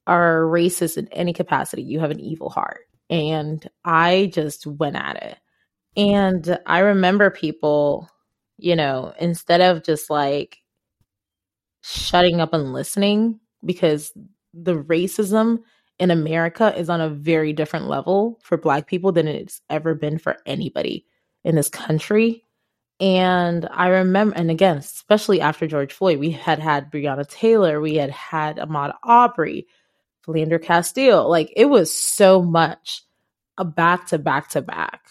are 0.07 0.43
racist 0.43 0.97
in 0.97 1.09
any 1.09 1.33
capacity, 1.33 1.83
you 1.83 2.01
have 2.01 2.11
an 2.11 2.21
evil 2.21 2.51
heart. 2.51 2.83
And 3.11 3.69
I 3.85 4.31
just 4.33 4.67
went 4.67 4.97
at 4.97 5.23
it. 5.23 5.39
And 5.97 6.59
I 6.67 6.79
remember 6.79 7.31
people, 7.31 8.09
you 8.59 8.75
know, 8.75 9.13
instead 9.21 9.61
of 9.61 9.85
just 9.85 10.09
like 10.09 10.59
shutting 11.83 12.41
up 12.41 12.55
and 12.55 12.73
listening, 12.73 13.41
because 13.65 14.13
the 14.55 14.75
racism 14.75 15.59
in 15.99 16.11
America 16.11 16.77
is 16.77 16.89
on 16.89 17.01
a 17.01 17.11
very 17.11 17.53
different 17.53 17.89
level 17.89 18.41
for 18.43 18.57
Black 18.57 18.87
people 18.87 19.13
than 19.13 19.29
it's 19.29 19.61
ever 19.71 19.95
been 19.95 20.19
for 20.19 20.37
anybody 20.47 21.07
in 21.45 21.55
this 21.55 21.69
country. 21.69 22.45
And 23.03 23.69
I 23.69 23.89
remember, 23.89 24.37
and 24.37 24.49
again, 24.49 24.77
especially 24.77 25.41
after 25.41 25.67
George 25.67 25.93
Floyd, 25.93 26.21
we 26.21 26.31
had 26.31 26.61
had 26.61 26.93
Breonna 26.93 27.29
Taylor, 27.29 27.81
we 27.81 27.97
had 27.97 28.11
had 28.11 28.59
Ahmaud 28.59 28.95
Arbery, 29.03 29.67
Philando 30.25 30.63
Castile. 30.63 31.29
Like 31.29 31.53
it 31.57 31.65
was 31.65 31.93
so 31.93 32.41
much 32.41 33.03
a 33.59 33.65
back 33.65 34.07
to 34.07 34.19
back 34.19 34.51
to 34.51 34.63
back. 34.63 35.03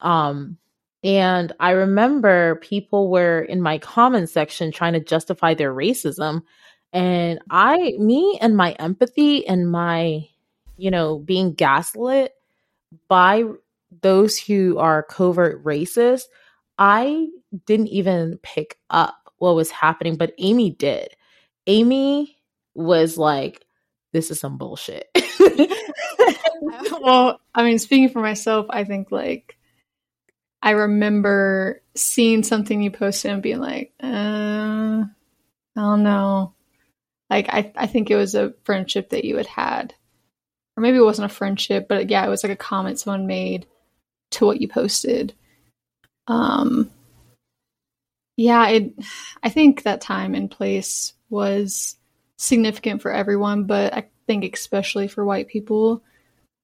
Um, 0.00 0.58
and 1.02 1.52
I 1.58 1.72
remember 1.72 2.54
people 2.62 3.10
were 3.10 3.40
in 3.40 3.60
my 3.60 3.78
comment 3.78 4.30
section 4.30 4.70
trying 4.70 4.92
to 4.92 5.00
justify 5.00 5.54
their 5.54 5.74
racism. 5.74 6.42
And 6.92 7.40
I, 7.50 7.94
me 7.98 8.38
and 8.40 8.56
my 8.56 8.72
empathy 8.74 9.44
and 9.44 9.68
my, 9.68 10.28
you 10.76 10.92
know, 10.92 11.18
being 11.18 11.54
gaslit 11.54 12.32
by 13.08 13.42
those 14.02 14.38
who 14.38 14.78
are 14.78 15.02
covert 15.02 15.64
racist, 15.64 16.26
I 16.80 17.28
didn't 17.66 17.88
even 17.88 18.38
pick 18.42 18.78
up 18.88 19.14
what 19.36 19.54
was 19.54 19.70
happening, 19.70 20.16
but 20.16 20.32
Amy 20.38 20.70
did. 20.70 21.14
Amy 21.66 22.38
was 22.74 23.18
like, 23.18 23.64
this 24.12 24.30
is 24.30 24.40
some 24.40 24.56
bullshit. 24.56 25.08
well, 27.00 27.38
I 27.54 27.62
mean, 27.62 27.78
speaking 27.78 28.08
for 28.08 28.20
myself, 28.20 28.66
I 28.70 28.84
think 28.84 29.12
like 29.12 29.58
I 30.62 30.70
remember 30.70 31.82
seeing 31.94 32.42
something 32.42 32.82
you 32.82 32.90
posted 32.90 33.30
and 33.30 33.42
being 33.42 33.60
like, 33.60 33.92
uh, 34.02 35.04
I 35.04 35.06
don't 35.76 36.02
know. 36.02 36.54
Like, 37.30 37.48
I, 37.48 37.72
I 37.76 37.86
think 37.86 38.10
it 38.10 38.16
was 38.16 38.34
a 38.34 38.54
friendship 38.64 39.10
that 39.10 39.24
you 39.24 39.36
had 39.36 39.46
had. 39.46 39.94
Or 40.76 40.82
maybe 40.82 40.98
it 40.98 41.04
wasn't 41.04 41.30
a 41.30 41.34
friendship, 41.34 41.88
but 41.88 42.10
yeah, 42.10 42.24
it 42.26 42.28
was 42.28 42.42
like 42.42 42.52
a 42.52 42.56
comment 42.56 42.98
someone 42.98 43.26
made 43.26 43.66
to 44.32 44.46
what 44.46 44.60
you 44.60 44.68
posted. 44.68 45.34
Um, 46.30 46.90
yeah, 48.36 48.68
it, 48.68 48.94
I 49.42 49.50
think 49.50 49.82
that 49.82 50.00
time 50.00 50.34
and 50.34 50.50
place 50.50 51.12
was 51.28 51.96
significant 52.38 53.02
for 53.02 53.10
everyone, 53.10 53.64
but 53.64 53.92
I 53.92 54.08
think 54.26 54.44
especially 54.54 55.08
for 55.08 55.24
white 55.24 55.48
people. 55.48 56.02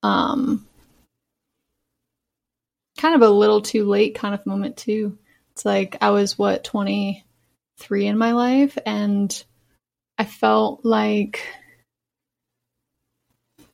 Um, 0.02 0.66
kind 2.96 3.14
of 3.14 3.22
a 3.22 3.28
little 3.28 3.60
too 3.60 3.84
late 3.84 4.14
kind 4.14 4.34
of 4.34 4.46
moment 4.46 4.76
too. 4.76 5.18
It's 5.50 5.64
like 5.64 5.96
I 6.00 6.10
was 6.10 6.38
what 6.38 6.62
23 6.62 8.06
in 8.06 8.16
my 8.16 8.32
life 8.32 8.78
and 8.86 9.44
I 10.16 10.24
felt 10.24 10.84
like 10.84 11.42
I 13.58 13.64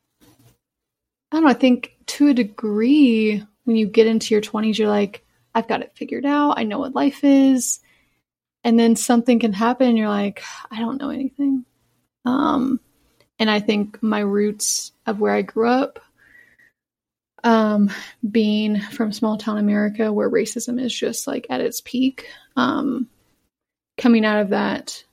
don't 1.37 1.45
know, 1.45 1.51
I 1.51 1.55
think 1.55 1.97
to 2.07 2.29
a 2.29 2.35
degree 2.35 3.45
when 3.65 3.77
you 3.77 3.87
get 3.87 4.07
into 4.07 4.35
your 4.35 4.43
20s 4.43 4.79
you're 4.79 4.89
like 4.89 5.25
I've 5.55 5.69
got 5.69 5.83
it 5.83 5.93
figured 5.95 6.27
out. 6.27 6.59
I 6.59 6.65
know 6.65 6.79
what 6.79 6.95
life 6.95 7.21
is 7.23 7.81
and 8.65 8.79
then 8.79 8.97
something 8.97 9.41
can 9.41 9.53
happen 9.53 9.89
and 9.89 9.99
you're 9.99 10.09
like 10.09 10.43
i 10.71 10.79
don't 10.79 11.01
know 11.01 11.11
anything 11.11 11.65
um 12.25 12.79
and 13.41 13.51
i 13.51 13.59
think 13.59 14.01
my 14.03 14.21
roots 14.21 14.93
of 15.05 15.19
where 15.19 15.33
i 15.33 15.43
grew 15.43 15.69
up 15.69 15.99
um, 17.45 17.91
being 18.31 18.81
from 18.81 19.13
small 19.13 19.37
town 19.37 19.59
America 19.59 20.13
where 20.13 20.31
racism 20.31 20.81
is 20.81 20.95
just 20.95 21.27
like 21.27 21.47
at 21.51 21.61
its 21.61 21.81
peak. 21.81 22.29
Um, 22.57 23.09
coming 23.99 24.25
out 24.25 24.41
of 24.41 24.51
that 24.51 25.05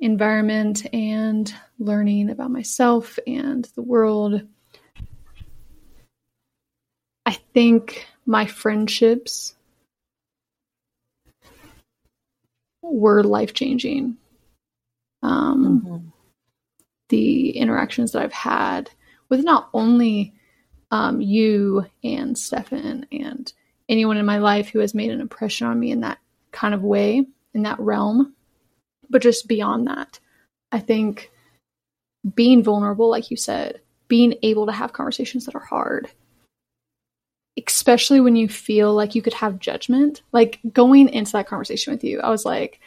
environment 0.00 0.86
and 0.94 1.52
learning 1.78 2.30
about 2.30 2.50
myself 2.50 3.18
and 3.26 3.66
the 3.74 3.82
world, 3.82 4.42
I 7.26 7.32
think 7.52 8.06
my 8.24 8.46
friendships 8.46 9.55
were 12.92 13.22
life 13.22 13.54
changing. 13.54 14.16
Um, 15.22 15.82
mm-hmm. 15.84 16.08
The 17.08 17.50
interactions 17.50 18.12
that 18.12 18.22
I've 18.22 18.32
had 18.32 18.90
with 19.28 19.44
not 19.44 19.68
only 19.72 20.34
um, 20.90 21.20
you 21.20 21.86
and 22.02 22.36
Stefan 22.36 23.06
and 23.10 23.52
anyone 23.88 24.16
in 24.16 24.26
my 24.26 24.38
life 24.38 24.68
who 24.68 24.80
has 24.80 24.94
made 24.94 25.10
an 25.10 25.20
impression 25.20 25.66
on 25.66 25.78
me 25.78 25.90
in 25.90 26.00
that 26.00 26.18
kind 26.52 26.74
of 26.74 26.82
way, 26.82 27.26
in 27.54 27.62
that 27.62 27.80
realm, 27.80 28.34
but 29.08 29.22
just 29.22 29.48
beyond 29.48 29.86
that. 29.86 30.18
I 30.72 30.80
think 30.80 31.30
being 32.34 32.62
vulnerable, 32.62 33.08
like 33.08 33.30
you 33.30 33.36
said, 33.36 33.80
being 34.08 34.34
able 34.42 34.66
to 34.66 34.72
have 34.72 34.92
conversations 34.92 35.46
that 35.46 35.54
are 35.54 35.60
hard, 35.60 36.10
especially 37.64 38.20
when 38.20 38.36
you 38.36 38.48
feel 38.48 38.94
like 38.94 39.14
you 39.14 39.22
could 39.22 39.34
have 39.34 39.58
judgment. 39.58 40.22
Like 40.32 40.60
going 40.72 41.08
into 41.08 41.32
that 41.32 41.46
conversation 41.46 41.92
with 41.92 42.04
you, 42.04 42.20
I 42.20 42.30
was 42.30 42.44
like, 42.44 42.80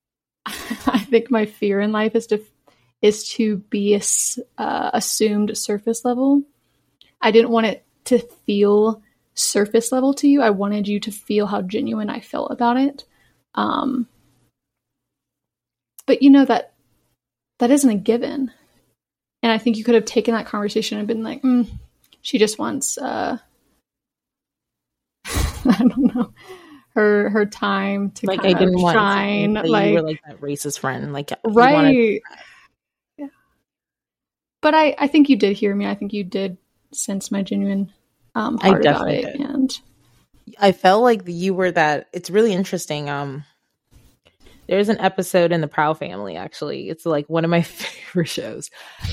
I 0.46 1.06
think 1.08 1.30
my 1.30 1.46
fear 1.46 1.80
in 1.80 1.92
life 1.92 2.14
is 2.14 2.26
to 2.28 2.42
is 3.02 3.28
to 3.28 3.58
be 3.68 4.00
uh, 4.56 4.90
assumed 4.94 5.56
surface 5.58 6.04
level. 6.04 6.42
I 7.20 7.32
didn't 7.32 7.50
want 7.50 7.66
it 7.66 7.84
to 8.06 8.18
feel 8.18 9.02
surface 9.34 9.92
level 9.92 10.14
to 10.14 10.28
you. 10.28 10.40
I 10.40 10.50
wanted 10.50 10.88
you 10.88 11.00
to 11.00 11.10
feel 11.10 11.46
how 11.46 11.60
genuine 11.60 12.08
I 12.08 12.20
felt 12.20 12.50
about 12.50 12.78
it. 12.78 13.04
Um, 13.54 14.08
but 16.06 16.22
you 16.22 16.30
know 16.30 16.44
that 16.46 16.72
that 17.58 17.70
isn't 17.70 17.90
a 17.90 17.94
given. 17.94 18.50
And 19.42 19.52
I 19.52 19.58
think 19.58 19.76
you 19.76 19.84
could 19.84 19.94
have 19.94 20.06
taken 20.06 20.34
that 20.34 20.46
conversation 20.46 20.98
and 20.98 21.06
been 21.06 21.22
like, 21.22 21.42
mm, 21.42 21.68
she 22.22 22.38
just 22.38 22.58
wants, 22.58 22.96
uh, 22.96 23.38
I 25.68 25.78
don't 25.78 26.14
know, 26.14 26.32
her 26.94 27.30
her 27.30 27.46
time 27.46 28.10
to 28.12 28.26
like 28.26 28.44
I 28.44 28.52
didn't 28.52 28.80
want 28.80 28.94
shine. 28.94 29.54
like 29.54 29.88
you 29.88 29.94
were 29.94 30.02
like 30.02 30.20
that 30.26 30.40
racist 30.40 30.78
friend, 30.78 31.12
like 31.12 31.30
right. 31.44 32.20
Yeah. 33.16 33.26
But 34.60 34.74
I 34.74 34.94
I 34.98 35.08
think 35.08 35.28
you 35.28 35.36
did 35.36 35.56
hear 35.56 35.74
me. 35.74 35.86
I 35.86 35.94
think 35.94 36.12
you 36.12 36.24
did 36.24 36.56
sense 36.92 37.30
my 37.30 37.42
genuine 37.42 37.92
um 38.34 38.58
heart 38.58 38.84
about 38.84 39.10
it, 39.10 39.22
did. 39.22 39.40
and 39.40 39.80
I 40.58 40.72
felt 40.72 41.02
like 41.02 41.22
you 41.26 41.54
were 41.54 41.72
that. 41.72 42.08
It's 42.12 42.30
really 42.30 42.52
interesting. 42.52 43.10
Um, 43.10 43.44
there's 44.68 44.88
an 44.88 45.00
episode 45.00 45.52
in 45.52 45.60
the 45.60 45.68
Proud 45.68 45.98
Family. 45.98 46.36
Actually, 46.36 46.88
it's 46.88 47.04
like 47.04 47.28
one 47.28 47.44
of 47.44 47.50
my 47.50 47.62
favorite 47.62 48.28
shows, 48.28 48.70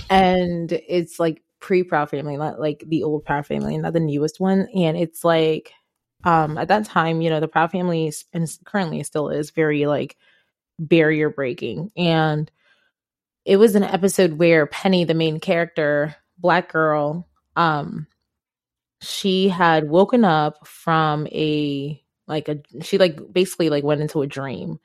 and 0.10 0.72
it's 0.72 1.20
like 1.20 1.42
pre 1.60 1.84
Proud 1.84 2.10
Family, 2.10 2.38
not 2.38 2.60
like 2.60 2.84
the 2.86 3.04
old 3.04 3.26
Proud 3.26 3.46
Family, 3.46 3.78
not 3.78 3.94
the 3.94 4.00
newest 4.00 4.40
one. 4.40 4.68
And 4.76 4.98
it's 4.98 5.24
like 5.24 5.74
um 6.24 6.58
at 6.58 6.68
that 6.68 6.86
time 6.86 7.22
you 7.22 7.30
know 7.30 7.40
the 7.40 7.48
proud 7.48 7.72
family 7.72 8.12
and 8.34 8.58
currently 8.66 9.02
still 9.04 9.30
is 9.30 9.52
very 9.52 9.86
like 9.86 10.18
barrier 10.82 11.30
breaking. 11.30 11.92
And 11.96 12.52
it 13.46 13.58
was 13.58 13.76
an 13.76 13.84
episode 13.84 14.34
where 14.34 14.66
penny 14.66 15.04
the 15.04 15.14
main 15.14 15.40
character 15.40 16.16
black 16.38 16.72
girl 16.72 17.28
um 17.56 18.08
she 19.02 19.48
had 19.48 19.90
woken 19.90 20.24
up 20.24 20.66
from 20.68 21.28
a 21.28 22.02
like 22.28 22.50
a 22.50 22.60
she 22.84 22.98
like 22.98 23.20
basically 23.32 23.70
like 23.70 23.84
went 23.84 24.02
into 24.02 24.22
a 24.22 24.28
dream. 24.28 24.80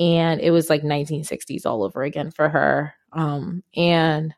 And 0.00 0.40
it 0.40 0.50
was 0.50 0.68
like 0.68 0.82
1960s 0.82 1.64
all 1.66 1.84
over 1.84 2.02
again 2.02 2.30
for 2.30 2.48
her. 2.48 2.94
Um 3.12 3.62
and 3.76 4.34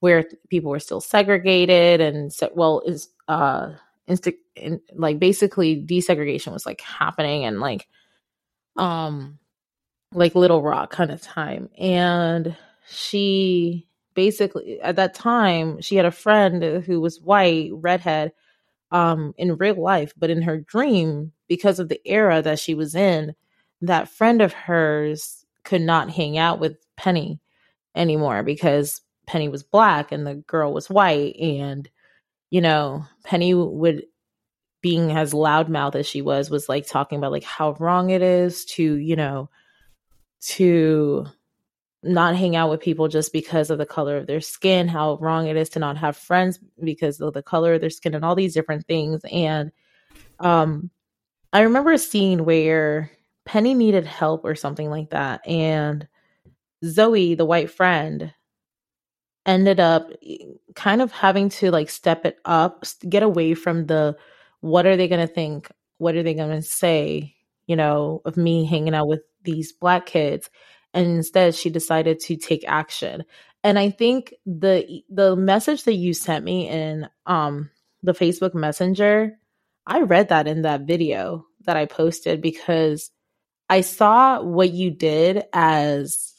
where 0.00 0.24
people 0.48 0.70
were 0.70 0.78
still 0.78 1.00
segregated 1.00 2.00
and 2.00 2.32
so 2.32 2.50
well 2.54 2.82
is 2.86 3.08
uh 3.28 3.72
in, 4.60 4.80
like 4.94 5.18
basically 5.18 5.82
desegregation 5.82 6.52
was 6.52 6.66
like 6.66 6.80
happening 6.80 7.44
and 7.44 7.60
like 7.60 7.88
um 8.76 9.38
like 10.12 10.34
little 10.34 10.62
rock 10.62 10.90
kind 10.90 11.10
of 11.10 11.20
time. 11.20 11.68
And 11.78 12.56
she 12.88 13.86
basically 14.14 14.80
at 14.80 14.96
that 14.96 15.14
time 15.14 15.80
she 15.80 15.96
had 15.96 16.06
a 16.06 16.10
friend 16.10 16.62
who 16.84 17.00
was 17.00 17.20
white 17.20 17.70
redhead 17.72 18.32
um 18.90 19.32
in 19.38 19.56
real 19.56 19.80
life 19.80 20.12
but 20.16 20.30
in 20.30 20.42
her 20.42 20.58
dream 20.58 21.30
because 21.46 21.78
of 21.78 21.88
the 21.88 22.00
era 22.04 22.42
that 22.42 22.58
she 22.58 22.74
was 22.74 22.96
in 22.96 23.32
that 23.80 24.08
friend 24.08 24.42
of 24.42 24.52
hers 24.52 25.46
could 25.62 25.80
not 25.80 26.10
hang 26.10 26.36
out 26.36 26.58
with 26.58 26.76
penny 26.96 27.40
anymore 27.94 28.42
because 28.42 29.00
penny 29.30 29.48
was 29.48 29.62
black 29.62 30.10
and 30.10 30.26
the 30.26 30.34
girl 30.34 30.72
was 30.72 30.90
white. 30.90 31.36
And 31.36 31.88
you 32.50 32.60
know, 32.60 33.04
Penny 33.24 33.54
would 33.54 34.04
being 34.82 35.12
as 35.12 35.32
loudmouth 35.32 35.94
as 35.94 36.06
she 36.06 36.22
was 36.22 36.50
was 36.50 36.68
like 36.68 36.86
talking 36.86 37.18
about 37.18 37.32
like 37.32 37.44
how 37.44 37.72
wrong 37.78 38.10
it 38.10 38.22
is 38.22 38.64
to, 38.64 38.94
you 38.96 39.16
know, 39.16 39.50
to 40.40 41.26
not 42.02 42.34
hang 42.34 42.56
out 42.56 42.70
with 42.70 42.80
people 42.80 43.08
just 43.08 43.32
because 43.32 43.68
of 43.68 43.78
the 43.78 43.84
color 43.84 44.16
of 44.16 44.26
their 44.26 44.40
skin, 44.40 44.88
how 44.88 45.18
wrong 45.20 45.46
it 45.46 45.56
is 45.56 45.68
to 45.70 45.78
not 45.78 45.98
have 45.98 46.16
friends 46.16 46.58
because 46.82 47.20
of 47.20 47.34
the 47.34 47.42
color 47.42 47.74
of 47.74 47.80
their 47.80 47.90
skin 47.90 48.14
and 48.14 48.24
all 48.24 48.34
these 48.34 48.54
different 48.54 48.86
things. 48.86 49.20
And 49.30 49.70
um 50.38 50.90
I 51.52 51.60
remember 51.60 51.92
a 51.92 51.98
scene 51.98 52.44
where 52.44 53.10
Penny 53.44 53.74
needed 53.74 54.06
help 54.06 54.44
or 54.44 54.54
something 54.54 54.88
like 54.88 55.10
that 55.10 55.46
and 55.46 56.06
Zoe, 56.84 57.34
the 57.34 57.44
white 57.44 57.70
friend, 57.70 58.32
ended 59.44 59.80
up 59.80 60.10
kind 60.74 61.02
of 61.02 61.12
having 61.12 61.48
to 61.48 61.70
like 61.70 61.90
step 61.90 62.24
it 62.24 62.38
up, 62.44 62.84
get 63.08 63.22
away 63.22 63.54
from 63.54 63.86
the 63.86 64.16
what 64.60 64.86
are 64.86 64.96
they 64.96 65.08
going 65.08 65.26
to 65.26 65.32
think? 65.32 65.70
What 65.98 66.14
are 66.16 66.22
they 66.22 66.34
going 66.34 66.50
to 66.50 66.62
say, 66.62 67.34
you 67.66 67.76
know, 67.76 68.22
of 68.24 68.36
me 68.36 68.64
hanging 68.64 68.94
out 68.94 69.08
with 69.08 69.22
these 69.42 69.72
black 69.72 70.06
kids? 70.06 70.50
And 70.92 71.06
instead 71.06 71.54
she 71.54 71.70
decided 71.70 72.20
to 72.20 72.36
take 72.36 72.64
action. 72.66 73.24
And 73.62 73.78
I 73.78 73.90
think 73.90 74.34
the 74.46 75.02
the 75.10 75.36
message 75.36 75.84
that 75.84 75.94
you 75.94 76.14
sent 76.14 76.44
me 76.44 76.68
in 76.68 77.08
um 77.26 77.70
the 78.02 78.12
Facebook 78.12 78.54
Messenger, 78.54 79.38
I 79.86 80.00
read 80.00 80.30
that 80.30 80.48
in 80.48 80.62
that 80.62 80.82
video 80.82 81.46
that 81.66 81.76
I 81.76 81.84
posted 81.84 82.40
because 82.40 83.10
I 83.68 83.82
saw 83.82 84.42
what 84.42 84.72
you 84.72 84.90
did 84.90 85.44
as 85.52 86.34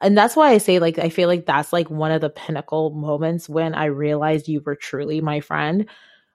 and 0.00 0.16
that's 0.16 0.36
why 0.36 0.50
I 0.50 0.58
say 0.58 0.78
like 0.78 0.98
I 0.98 1.08
feel 1.08 1.28
like 1.28 1.46
that's 1.46 1.72
like 1.72 1.90
one 1.90 2.12
of 2.12 2.20
the 2.20 2.30
pinnacle 2.30 2.90
moments 2.90 3.48
when 3.48 3.74
I 3.74 3.86
realized 3.86 4.48
you 4.48 4.60
were 4.64 4.76
truly 4.76 5.20
my 5.20 5.40
friend 5.40 5.86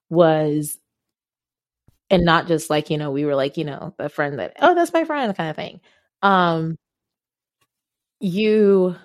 was 0.10 0.78
and 2.10 2.24
not 2.26 2.48
just 2.48 2.70
like, 2.70 2.90
you 2.90 2.98
know, 2.98 3.12
we 3.12 3.26
were 3.26 3.36
like, 3.36 3.58
you 3.58 3.66
know, 3.66 3.94
the 3.98 4.10
friend 4.10 4.40
that, 4.40 4.56
oh, 4.62 4.74
that's 4.76 4.94
my 4.94 5.04
friend 5.04 5.36
kind 5.36 5.50
of 5.50 5.56
thing. 5.56 5.80
Um 6.22 6.78
you 8.22 8.96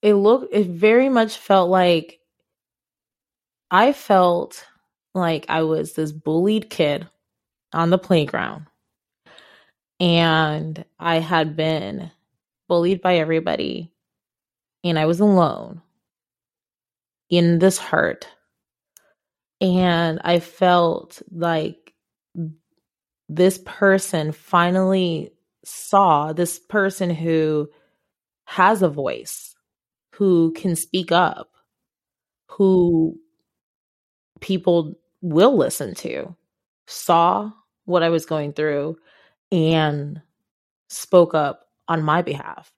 it 0.00 0.14
looked 0.14 0.52
it 0.54 0.66
very 0.66 1.08
much 1.08 1.36
felt 1.36 1.70
like 1.70 2.20
I 3.72 3.92
felt 3.92 4.64
like 5.14 5.46
I 5.48 5.62
was 5.64 5.94
this 5.94 6.12
bullied 6.12 6.70
kid 6.70 7.08
on 7.72 7.90
the 7.90 7.98
playground. 7.98 8.66
And 10.00 10.84
I 10.98 11.16
had 11.20 11.56
been 11.56 12.10
bullied 12.68 13.02
by 13.02 13.16
everybody 13.16 13.92
and 14.84 14.98
I 14.98 15.06
was 15.06 15.20
alone 15.20 15.82
in 17.30 17.58
this 17.58 17.78
hurt. 17.78 18.26
And 19.62 20.20
I 20.24 20.40
felt 20.40 21.22
like 21.30 21.94
this 23.28 23.60
person 23.64 24.32
finally 24.32 25.32
saw 25.64 26.32
this 26.32 26.58
person 26.58 27.10
who 27.10 27.70
has 28.44 28.82
a 28.82 28.88
voice, 28.88 29.54
who 30.16 30.52
can 30.52 30.74
speak 30.74 31.12
up, 31.12 31.52
who 32.48 33.16
people 34.40 34.94
will 35.20 35.56
listen 35.56 35.94
to, 35.94 36.34
saw 36.88 37.52
what 37.84 38.02
I 38.02 38.08
was 38.08 38.26
going 38.26 38.52
through 38.54 38.96
and 39.52 40.20
spoke 40.88 41.34
up 41.34 41.68
on 41.86 42.02
my 42.02 42.20
behalf. 42.20 42.72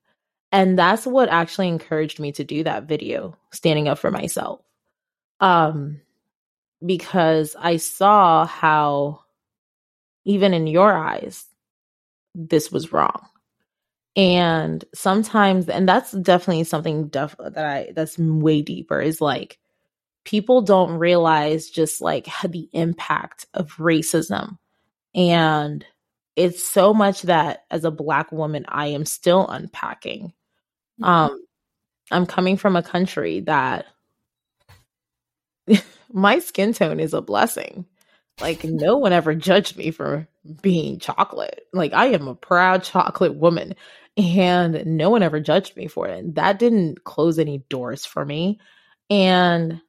And 0.53 0.79
that's 0.79 1.07
what 1.07 1.31
actually 1.31 1.69
encouraged 1.69 2.21
me 2.21 2.31
to 2.33 2.45
do 2.45 2.63
that 2.65 2.85
video, 2.85 3.37
standing 3.53 3.89
up 3.89 3.99
for 3.99 4.11
myself. 4.11 4.61
Um, 5.41 6.03
because 6.85 7.57
I 7.59 7.77
saw 7.77 8.47
how, 8.47 9.21
even 10.25 10.55
in 10.55 10.67
your 10.67 10.93
eyes, 10.93 11.47
this 12.35 12.71
was 12.71 12.93
wrong. 12.93 13.29
And 14.17 14.85
sometimes, 14.95 15.69
and 15.69 15.89
that's 15.89 16.13
definitely 16.13 16.65
something 16.65 17.09
def- 17.09 17.37
that 17.39 17.65
I, 17.65 17.93
that's 17.95 18.19
way 18.19 18.63
deeper 18.63 19.01
is 19.01 19.21
like, 19.21 19.59
people 20.25 20.63
don't 20.63 20.99
realize 20.99 21.69
just 21.69 22.01
like 22.01 22.29
the 22.49 22.69
impact 22.73 23.47
of 23.55 23.73
racism. 23.73 24.59
And 25.15 25.85
it's 26.37 26.65
so 26.65 26.95
much 26.95 27.23
that 27.23 27.65
as 27.71 27.85
a 27.85 27.91
black 27.91 28.33
woman, 28.33 28.65
I 28.69 28.89
am 28.89 29.05
still 29.05 29.47
unpacking. 29.47 30.33
Mm-hmm. 31.01 31.05
Um, 31.05 31.45
I'm 32.11 32.27
coming 32.27 32.57
from 32.57 32.77
a 32.77 32.83
country 32.83 33.41
that 33.41 33.87
my 36.13 36.39
skin 36.39 36.73
tone 36.73 37.01
is 37.01 37.15
a 37.15 37.23
blessing. 37.23 37.87
Like 38.41 38.65
no 38.65 38.97
one 38.97 39.13
ever 39.13 39.35
judged 39.35 39.77
me 39.77 39.91
for 39.91 40.27
being 40.61 40.99
chocolate. 40.99 41.67
Like 41.73 41.93
I 41.93 42.07
am 42.07 42.27
a 42.27 42.35
proud 42.35 42.83
chocolate 42.83 43.35
woman 43.35 43.75
and 44.17 44.85
no 44.87 45.11
one 45.11 45.23
ever 45.23 45.41
judged 45.41 45.77
me 45.77 45.87
for 45.87 46.09
it. 46.09 46.35
That 46.35 46.59
didn't 46.59 47.05
close 47.05 47.39
any 47.39 47.59
doors 47.69 48.05
for 48.05 48.25
me. 48.25 48.61
And 49.09 49.81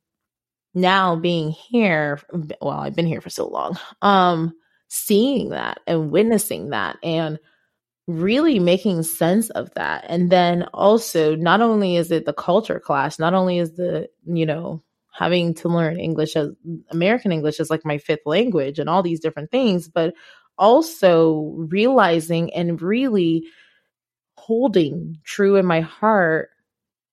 now 0.73 1.15
being 1.15 1.51
here, 1.51 2.19
well, 2.61 2.79
I've 2.79 2.95
been 2.95 3.07
here 3.07 3.21
for 3.21 3.29
so 3.29 3.47
long. 3.47 3.77
Um 4.01 4.53
seeing 4.87 5.49
that 5.49 5.79
and 5.87 6.11
witnessing 6.11 6.69
that 6.69 6.97
and 7.03 7.39
really 8.07 8.59
making 8.59 9.03
sense 9.03 9.49
of 9.49 9.73
that. 9.73 10.05
And 10.07 10.31
then 10.31 10.63
also 10.73 11.35
not 11.35 11.61
only 11.61 11.95
is 11.95 12.11
it 12.11 12.25
the 12.25 12.33
culture 12.33 12.79
clash, 12.79 13.17
not 13.17 13.33
only 13.33 13.57
is 13.57 13.73
the, 13.73 14.09
you 14.25 14.45
know, 14.45 14.83
having 15.17 15.53
to 15.55 15.69
learn 15.69 15.99
English 15.99 16.35
as 16.35 16.49
American 16.91 17.31
English 17.31 17.59
is 17.59 17.69
like 17.69 17.85
my 17.85 17.97
fifth 17.97 18.25
language 18.25 18.79
and 18.79 18.89
all 18.89 19.01
these 19.01 19.19
different 19.19 19.51
things, 19.51 19.87
but 19.87 20.13
also 20.57 21.53
realizing 21.57 22.53
and 22.53 22.81
really 22.81 23.45
holding 24.37 25.17
true 25.23 25.55
in 25.55 25.65
my 25.65 25.81
heart 25.81 26.49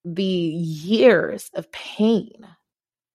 the 0.04 0.22
years 0.22 1.50
of 1.54 1.70
pain 1.72 2.46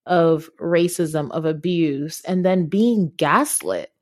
of 0.06 0.48
racism, 0.58 1.30
of 1.32 1.44
abuse, 1.44 2.22
and 2.22 2.44
then 2.44 2.66
being 2.66 3.12
gaslit 3.16 3.92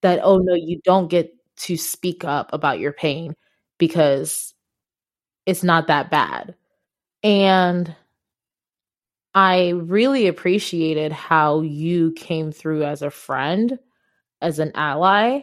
that, 0.00 0.20
oh 0.22 0.38
no, 0.38 0.54
you 0.54 0.80
don't 0.84 1.08
get 1.08 1.34
to 1.56 1.76
speak 1.76 2.24
up 2.24 2.50
about 2.54 2.80
your 2.80 2.92
pain 2.92 3.34
because 3.76 4.54
it's 5.44 5.62
not 5.62 5.88
that 5.88 6.10
bad. 6.10 6.54
And 7.22 7.94
I 9.34 9.70
really 9.70 10.26
appreciated 10.26 11.12
how 11.12 11.60
you 11.60 12.12
came 12.12 12.50
through 12.50 12.84
as 12.84 13.02
a 13.02 13.10
friend, 13.10 13.78
as 14.40 14.58
an 14.58 14.72
ally. 14.74 15.42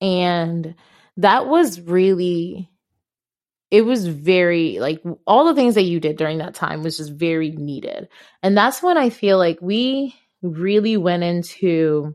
And 0.00 0.74
that 1.16 1.46
was 1.46 1.80
really, 1.80 2.70
it 3.70 3.82
was 3.82 4.06
very, 4.06 4.78
like, 4.80 5.02
all 5.26 5.44
the 5.44 5.54
things 5.54 5.74
that 5.74 5.82
you 5.82 6.00
did 6.00 6.16
during 6.16 6.38
that 6.38 6.54
time 6.54 6.82
was 6.82 6.96
just 6.96 7.12
very 7.12 7.50
needed. 7.52 8.08
And 8.42 8.56
that's 8.56 8.82
when 8.82 8.98
I 8.98 9.10
feel 9.10 9.38
like 9.38 9.58
we 9.60 10.14
really 10.42 10.96
went 10.96 11.22
into, 11.22 12.14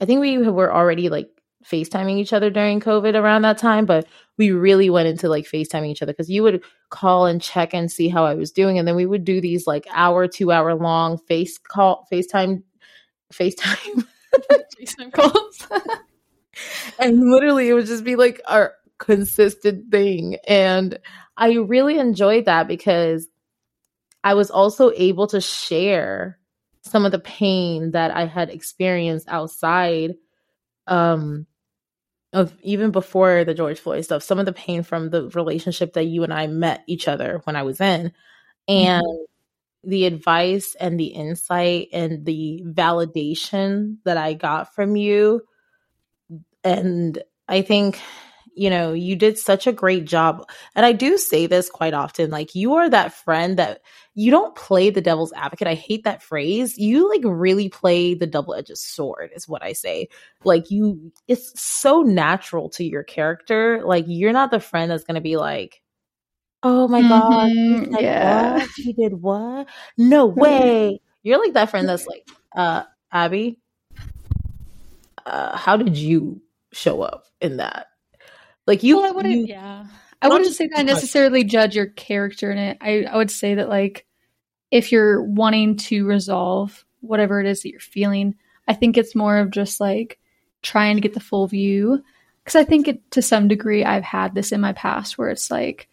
I 0.00 0.04
think 0.06 0.20
we 0.20 0.38
were 0.38 0.74
already 0.74 1.08
like 1.08 1.28
FaceTiming 1.64 2.18
each 2.18 2.32
other 2.32 2.50
during 2.50 2.80
COVID 2.80 3.14
around 3.14 3.42
that 3.42 3.58
time, 3.58 3.86
but 3.86 4.06
we 4.36 4.50
really 4.50 4.90
went 4.90 5.08
into 5.08 5.28
like 5.28 5.46
FaceTiming 5.46 5.88
each 5.88 6.02
other 6.02 6.12
because 6.12 6.30
you 6.30 6.42
would 6.42 6.62
call 6.90 7.26
and 7.26 7.40
check 7.40 7.72
and 7.74 7.90
see 7.90 8.08
how 8.08 8.24
I 8.24 8.34
was 8.34 8.52
doing. 8.52 8.78
And 8.78 8.86
then 8.86 8.96
we 8.96 9.06
would 9.06 9.24
do 9.24 9.40
these 9.40 9.66
like 9.66 9.86
hour, 9.92 10.28
two 10.28 10.52
hour 10.52 10.74
long 10.74 11.18
face 11.18 11.58
call, 11.58 12.06
FaceTime, 12.12 12.62
FaceTime, 13.32 14.06
FaceTime 14.78 15.12
calls. 15.12 15.68
and 16.98 17.20
literally 17.30 17.68
it 17.68 17.74
would 17.74 17.86
just 17.86 18.04
be 18.04 18.16
like 18.16 18.40
our 18.46 18.74
consistent 18.98 19.90
thing. 19.90 20.36
And 20.46 20.98
I 21.36 21.54
really 21.54 21.98
enjoyed 21.98 22.44
that 22.44 22.68
because 22.68 23.26
I 24.22 24.34
was 24.34 24.50
also 24.50 24.92
able 24.96 25.26
to 25.28 25.40
share 25.40 26.38
some 26.82 27.04
of 27.06 27.12
the 27.12 27.18
pain 27.18 27.92
that 27.92 28.10
I 28.10 28.26
had 28.26 28.50
experienced 28.50 29.28
outside 29.28 30.14
um 30.86 31.46
of 32.34 32.52
even 32.62 32.90
before 32.90 33.44
the 33.44 33.54
George 33.54 33.78
Floyd 33.78 34.04
stuff, 34.04 34.22
some 34.22 34.38
of 34.38 34.44
the 34.44 34.52
pain 34.52 34.82
from 34.82 35.08
the 35.10 35.28
relationship 35.30 35.94
that 35.94 36.04
you 36.04 36.24
and 36.24 36.34
I 36.34 36.48
met 36.48 36.82
each 36.86 37.08
other 37.08 37.40
when 37.44 37.56
I 37.56 37.62
was 37.62 37.80
in, 37.80 38.12
and 38.68 39.04
mm-hmm. 39.04 39.88
the 39.90 40.04
advice 40.04 40.76
and 40.78 41.00
the 41.00 41.06
insight 41.06 41.88
and 41.92 42.26
the 42.26 42.62
validation 42.66 43.98
that 44.04 44.18
I 44.18 44.34
got 44.34 44.74
from 44.74 44.96
you. 44.96 45.42
And 46.64 47.22
I 47.48 47.62
think 47.62 48.00
you 48.54 48.70
know, 48.70 48.92
you 48.92 49.16
did 49.16 49.38
such 49.38 49.66
a 49.66 49.72
great 49.72 50.04
job. 50.04 50.48
And 50.74 50.86
I 50.86 50.92
do 50.92 51.18
say 51.18 51.46
this 51.46 51.68
quite 51.68 51.94
often 51.94 52.30
like, 52.30 52.54
you 52.54 52.74
are 52.74 52.88
that 52.88 53.12
friend 53.12 53.58
that 53.58 53.80
you 54.14 54.30
don't 54.30 54.54
play 54.54 54.90
the 54.90 55.00
devil's 55.00 55.32
advocate. 55.32 55.66
I 55.66 55.74
hate 55.74 56.04
that 56.04 56.22
phrase. 56.22 56.78
You 56.78 57.08
like 57.08 57.22
really 57.24 57.68
play 57.68 58.14
the 58.14 58.26
double 58.26 58.54
edged 58.54 58.76
sword, 58.78 59.30
is 59.34 59.48
what 59.48 59.62
I 59.62 59.72
say. 59.72 60.08
Like, 60.44 60.70
you, 60.70 61.12
it's 61.26 61.60
so 61.60 62.02
natural 62.02 62.70
to 62.70 62.84
your 62.84 63.02
character. 63.02 63.82
Like, 63.84 64.04
you're 64.08 64.32
not 64.32 64.50
the 64.50 64.60
friend 64.60 64.90
that's 64.90 65.04
going 65.04 65.16
to 65.16 65.20
be 65.20 65.36
like, 65.36 65.82
oh 66.62 66.88
my 66.88 67.02
mm-hmm. 67.02 67.90
God, 67.90 68.00
yeah. 68.00 68.54
What? 68.54 68.70
He 68.76 68.92
did 68.92 69.14
what? 69.14 69.68
No 69.98 70.26
way. 70.26 71.00
You're 71.22 71.38
like 71.38 71.54
that 71.54 71.70
friend 71.70 71.88
that's 71.88 72.06
like, 72.06 72.28
uh, 72.54 72.84
Abby, 73.10 73.58
uh, 75.26 75.56
how 75.56 75.76
did 75.76 75.96
you 75.96 76.40
show 76.72 77.02
up 77.02 77.24
in 77.40 77.56
that? 77.56 77.86
Like 78.66 78.82
you, 78.82 78.96
well, 78.98 79.06
I 79.06 79.10
wouldn't. 79.10 79.34
You, 79.34 79.46
yeah, 79.46 79.86
I 80.22 80.28
wouldn't 80.28 80.54
say 80.54 80.68
that 80.68 80.78
I 80.78 80.82
necessarily 80.82 81.44
judge 81.44 81.76
your 81.76 81.86
character 81.86 82.50
in 82.50 82.58
it. 82.58 82.78
I 82.80 83.04
I 83.04 83.16
would 83.16 83.30
say 83.30 83.56
that 83.56 83.68
like 83.68 84.06
if 84.70 84.90
you're 84.90 85.22
wanting 85.22 85.76
to 85.76 86.06
resolve 86.06 86.84
whatever 87.00 87.40
it 87.40 87.46
is 87.46 87.62
that 87.62 87.70
you're 87.70 87.80
feeling, 87.80 88.34
I 88.66 88.74
think 88.74 88.96
it's 88.96 89.14
more 89.14 89.38
of 89.38 89.50
just 89.50 89.80
like 89.80 90.18
trying 90.62 90.96
to 90.96 91.00
get 91.00 91.14
the 91.14 91.20
full 91.20 91.46
view. 91.46 92.02
Because 92.42 92.56
I 92.56 92.64
think 92.64 92.88
it, 92.88 93.10
to 93.12 93.22
some 93.22 93.48
degree, 93.48 93.84
I've 93.84 94.04
had 94.04 94.34
this 94.34 94.52
in 94.52 94.60
my 94.60 94.72
past 94.74 95.16
where 95.16 95.30
it's 95.30 95.50
like 95.50 95.88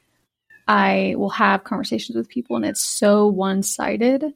I 0.68 1.16
will 1.18 1.30
have 1.30 1.64
conversations 1.64 2.16
with 2.16 2.30
people 2.30 2.56
and 2.56 2.66
it's 2.66 2.82
so 2.82 3.28
one 3.28 3.64
sided 3.64 4.34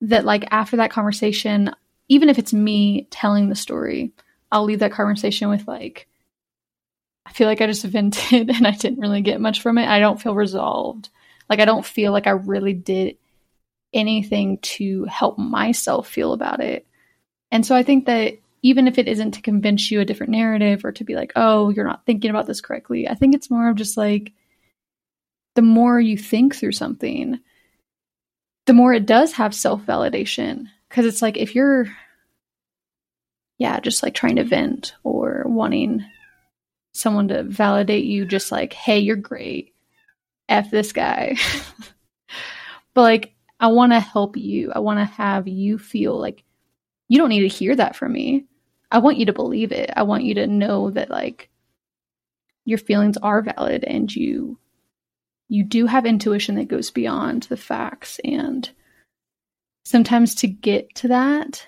that, 0.00 0.24
like, 0.24 0.46
after 0.50 0.76
that 0.76 0.90
conversation, 0.90 1.70
even 2.08 2.28
if 2.28 2.38
it's 2.38 2.52
me 2.52 3.06
telling 3.10 3.48
the 3.48 3.54
story, 3.54 4.12
I'll 4.50 4.64
leave 4.64 4.80
that 4.80 4.92
conversation 4.92 5.48
with, 5.48 5.66
like, 5.66 6.08
I 7.26 7.32
feel 7.32 7.46
like 7.46 7.60
I 7.60 7.66
just 7.66 7.84
vented 7.84 8.50
and 8.54 8.66
I 8.66 8.72
didn't 8.72 9.00
really 9.00 9.22
get 9.22 9.40
much 9.40 9.62
from 9.62 9.78
it. 9.78 9.88
I 9.88 10.00
don't 10.00 10.20
feel 10.20 10.34
resolved. 10.34 11.08
Like 11.48 11.60
I 11.60 11.64
don't 11.64 11.84
feel 11.84 12.12
like 12.12 12.26
I 12.26 12.30
really 12.30 12.72
did 12.72 13.16
anything 13.92 14.58
to 14.58 15.04
help 15.04 15.38
myself 15.38 16.08
feel 16.08 16.32
about 16.32 16.60
it. 16.60 16.86
And 17.50 17.64
so 17.64 17.76
I 17.76 17.82
think 17.82 18.06
that 18.06 18.34
even 18.62 18.88
if 18.88 18.98
it 18.98 19.08
isn't 19.08 19.32
to 19.32 19.42
convince 19.42 19.90
you 19.90 20.00
a 20.00 20.04
different 20.04 20.32
narrative 20.32 20.84
or 20.84 20.92
to 20.92 21.04
be 21.04 21.14
like, 21.14 21.32
oh, 21.36 21.68
you're 21.68 21.86
not 21.86 22.06
thinking 22.06 22.30
about 22.30 22.46
this 22.46 22.60
correctly, 22.60 23.08
I 23.08 23.14
think 23.14 23.34
it's 23.34 23.50
more 23.50 23.68
of 23.68 23.76
just 23.76 23.96
like 23.96 24.32
the 25.54 25.62
more 25.62 26.00
you 26.00 26.16
think 26.16 26.56
through 26.56 26.72
something, 26.72 27.40
the 28.66 28.72
more 28.72 28.92
it 28.92 29.06
does 29.06 29.34
have 29.34 29.54
self 29.54 29.82
validation. 29.82 30.66
Because 30.88 31.06
it's 31.06 31.22
like 31.22 31.36
if 31.36 31.54
you're, 31.54 31.86
yeah, 33.58 33.80
just 33.80 34.02
like 34.02 34.14
trying 34.14 34.36
to 34.36 34.44
vent 34.44 34.94
or 35.02 35.44
wanting 35.46 36.04
someone 36.94 37.28
to 37.28 37.42
validate 37.42 38.04
you 38.04 38.24
just 38.24 38.50
like, 38.50 38.72
hey, 38.72 39.00
you're 39.00 39.16
great. 39.16 39.74
F 40.48 40.70
this 40.70 40.92
guy. 40.92 41.36
but 42.94 43.02
like, 43.02 43.34
I 43.60 43.66
want 43.68 43.92
to 43.92 44.00
help 44.00 44.36
you. 44.36 44.72
I 44.74 44.78
want 44.78 45.00
to 45.00 45.04
have 45.04 45.46
you 45.48 45.78
feel 45.78 46.18
like 46.18 46.44
you 47.08 47.18
don't 47.18 47.28
need 47.28 47.40
to 47.40 47.48
hear 47.48 47.76
that 47.76 47.96
from 47.96 48.12
me. 48.12 48.46
I 48.90 48.98
want 48.98 49.18
you 49.18 49.26
to 49.26 49.32
believe 49.32 49.72
it. 49.72 49.90
I 49.96 50.04
want 50.04 50.24
you 50.24 50.34
to 50.34 50.46
know 50.46 50.90
that 50.90 51.10
like 51.10 51.50
your 52.64 52.78
feelings 52.78 53.16
are 53.18 53.42
valid 53.42 53.84
and 53.84 54.14
you 54.14 54.58
you 55.48 55.62
do 55.62 55.86
have 55.86 56.06
intuition 56.06 56.54
that 56.54 56.68
goes 56.68 56.90
beyond 56.90 57.44
the 57.44 57.56
facts 57.56 58.18
and 58.24 58.70
sometimes 59.84 60.34
to 60.34 60.46
get 60.46 60.94
to 60.94 61.08
that 61.08 61.66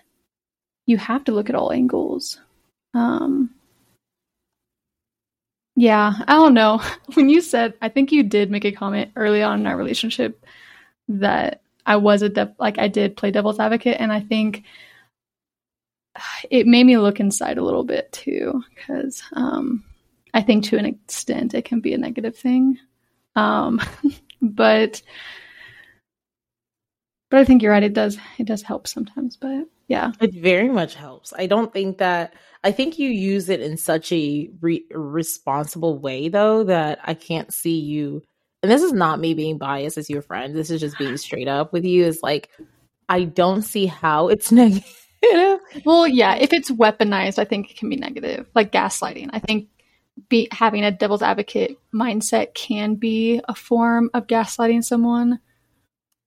you 0.87 0.97
have 0.97 1.25
to 1.25 1.33
look 1.33 1.51
at 1.51 1.55
all 1.55 1.73
angles 1.73 2.41
um 2.95 3.51
yeah, 5.77 6.15
I 6.27 6.35
don't 6.35 6.55
know. 6.55 6.83
When 7.15 7.29
you 7.29 7.41
said, 7.41 7.75
I 7.81 7.89
think 7.89 8.11
you 8.11 8.23
did 8.23 8.51
make 8.51 8.65
a 8.65 8.73
comment 8.73 9.13
early 9.15 9.43
on 9.43 9.61
in 9.61 9.67
our 9.67 9.77
relationship 9.77 10.45
that 11.09 11.61
I 11.85 11.97
was 11.97 12.23
a 12.23 12.29
de- 12.29 12.55
like 12.59 12.79
I 12.79 12.89
did 12.89 13.17
play 13.17 13.31
devil's 13.31 13.61
advocate, 13.61 13.99
and 14.01 14.13
I 14.13 14.21
think 14.21 14.65
it 16.51 16.67
made 16.67 16.85
me 16.85 16.97
look 16.99 17.21
inside 17.21 17.59
a 17.59 17.65
little 17.65 17.85
bit 17.85 18.11
too, 18.11 18.65
because 18.75 19.23
um, 19.35 19.85
I 20.35 20.43
think 20.43 20.65
to 20.65 20.79
an 20.79 20.87
extent 20.87 21.55
it 21.55 21.67
can 21.67 21.81
be 21.81 21.93
a 21.93 21.99
negative 21.99 22.37
thing, 22.37 22.79
um, 23.37 23.81
but 24.43 25.03
but 27.31 27.41
I 27.41 27.45
think 27.45 27.63
you're 27.63 27.73
right. 27.73 27.83
It 27.83 27.95
does 27.95 28.19
it 28.39 28.47
does 28.47 28.63
help 28.63 28.87
sometimes, 28.87 29.37
but 29.37 29.67
yeah, 29.89 30.13
it 30.21 30.35
very 30.35 30.69
much 30.69 30.95
helps. 30.95 31.33
I 31.37 31.47
don't 31.47 31.73
think 31.73 31.99
that 31.99 32.35
I 32.65 32.73
think 32.73 32.99
you 32.99 33.09
use 33.09 33.49
it 33.49 33.61
in 33.61 33.77
such 33.77 34.11
a 34.13 34.51
re- 34.61 34.85
responsible 34.91 35.99
way, 35.99 36.29
though, 36.29 36.65
that 36.65 36.99
I 37.05 37.15
can't 37.15 37.53
see 37.53 37.79
you. 37.79 38.23
And 38.63 38.73
this 38.73 38.83
is 38.83 38.93
not 38.93 39.21
me 39.21 39.35
being 39.35 39.59
biased 39.59 39.99
as 39.99 40.11
your 40.11 40.23
friend. 40.23 40.55
This 40.55 40.71
is 40.71 40.81
just 40.81 40.99
being 40.99 41.17
straight 41.17 41.49
up 41.49 41.73
with 41.73 41.85
you. 41.85 42.05
Is 42.05 42.21
like 42.23 42.51
I 43.09 43.25
don't 43.25 43.63
see 43.63 43.87
how 43.87 44.29
it's 44.29 44.51
negative. 44.53 44.93
well, 45.85 46.07
yeah, 46.07 46.37
if 46.37 46.53
it's 46.53 46.71
weaponized, 46.71 47.39
I 47.39 47.45
think 47.45 47.71
it 47.71 47.77
can 47.77 47.89
be 47.89 47.97
negative, 47.97 48.49
like 48.55 48.73
gaslighting. 48.73 49.31
I 49.33 49.41
think 49.41 49.69
be 50.29 50.49
having 50.51 50.85
a 50.85 50.91
devil's 50.91 51.23
advocate 51.23 51.79
mindset 51.95 52.55
can 52.55 52.95
be 52.95 53.41
a 53.49 53.55
form 53.55 54.11
of 54.15 54.27
gaslighting 54.27 54.83
someone. 54.83 55.41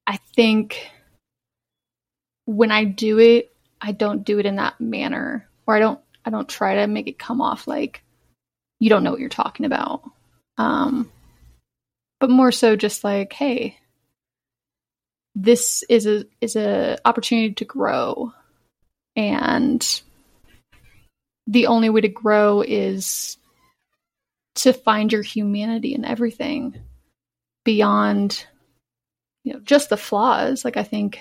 I 0.10 0.18
think 0.36 0.90
when 2.46 2.72
I 2.72 2.84
do 2.84 3.20
it, 3.20 3.56
I 3.80 3.92
don't 3.92 4.24
do 4.24 4.40
it 4.40 4.48
in 4.48 4.56
that 4.56 4.82
manner, 4.82 5.48
or 5.68 5.76
I 5.76 5.80
don't 5.80 6.00
I 6.26 6.32
don't 6.32 6.50
try 6.50 6.78
to 6.78 6.88
make 6.88 7.08
it 7.08 7.20
come 7.20 7.42
off 7.42 7.68
like 7.68 8.02
you 8.80 8.90
don't 8.90 9.04
know 9.04 9.12
what 9.12 9.20
you're 9.20 9.30
talking 9.30 9.68
about. 9.68 10.02
Um, 10.58 11.12
but 12.20 12.32
more 12.32 12.52
so 12.52 12.76
just 12.76 13.04
like, 13.04 13.34
hey, 13.34 13.78
this 15.36 15.84
is 15.90 16.08
a 16.08 16.26
is 16.42 16.56
a 16.56 16.98
opportunity 17.06 17.54
to 17.54 17.66
grow 17.66 18.34
and 19.16 20.02
the 21.46 21.68
only 21.68 21.92
way 21.92 22.02
to 22.02 22.08
grow 22.08 22.62
is 22.62 23.38
to 24.56 24.74
find 24.74 25.12
your 25.12 25.22
humanity 25.22 25.94
in 25.94 26.04
everything 26.04 26.80
beyond 27.64 28.48
you 29.44 29.54
know 29.54 29.60
just 29.62 29.90
the 29.90 29.98
flaws 29.98 30.64
like 30.66 30.78
i 30.78 30.84
think 30.84 31.20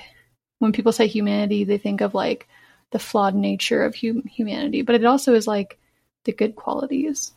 when 0.59 0.73
people 0.73 0.93
say 0.93 1.07
humanity 1.07 1.65
they 1.65 1.79
think 1.79 2.01
of 2.01 2.15
like 2.15 2.49
the 2.91 2.99
flawed 2.99 3.35
nature 3.35 3.85
of 3.85 3.95
hum- 3.97 4.23
humanity 4.23 4.83
but 4.83 4.95
it 4.95 5.05
also 5.05 5.35
is 5.35 5.47
like 5.47 5.79
the 6.25 6.33
good 6.33 6.57
qualities 6.57 7.33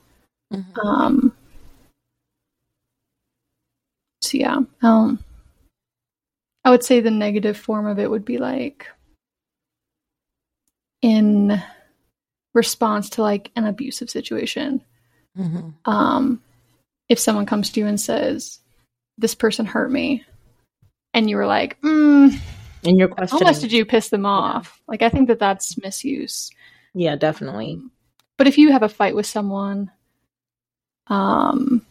mm-hmm. 0.53 0.87
um 0.87 1.33
so 4.21 4.37
yeah 4.37 4.59
um 4.81 5.19
I 6.63 6.69
would 6.69 6.83
say 6.83 6.99
the 6.99 7.11
negative 7.11 7.57
form 7.57 7.87
of 7.87 7.99
it 7.99 8.09
would 8.09 8.25
be 8.25 8.37
like 8.37 8.87
in 11.01 11.61
response 12.53 13.09
to 13.11 13.21
like 13.21 13.51
an 13.55 13.65
abusive 13.65 14.09
situation. 14.09 14.81
Mm-hmm. 15.37 15.69
Um, 15.85 16.41
if 17.09 17.17
someone 17.17 17.45
comes 17.45 17.71
to 17.71 17.79
you 17.79 17.87
and 17.87 17.99
says, 17.99 18.59
"This 19.17 19.33
person 19.33 19.65
hurt 19.65 19.91
me," 19.91 20.23
and 21.13 21.29
you 21.29 21.37
were 21.37 21.45
like, 21.45 21.79
mm, 21.81 22.37
"And 22.83 22.97
your 22.97 23.07
question, 23.07 23.39
how 23.39 23.45
much 23.45 23.59
did 23.59 23.71
you 23.71 23.85
piss 23.85 24.09
them 24.09 24.25
off?" 24.25 24.81
Like, 24.87 25.01
I 25.01 25.09
think 25.09 25.27
that 25.27 25.39
that's 25.39 25.81
misuse. 25.81 26.51
Yeah, 26.93 27.15
definitely. 27.15 27.73
Um, 27.73 27.91
but 28.37 28.47
if 28.47 28.57
you 28.57 28.71
have 28.71 28.83
a 28.83 28.89
fight 28.89 29.15
with 29.15 29.25
someone, 29.25 29.91
um, 31.07 31.85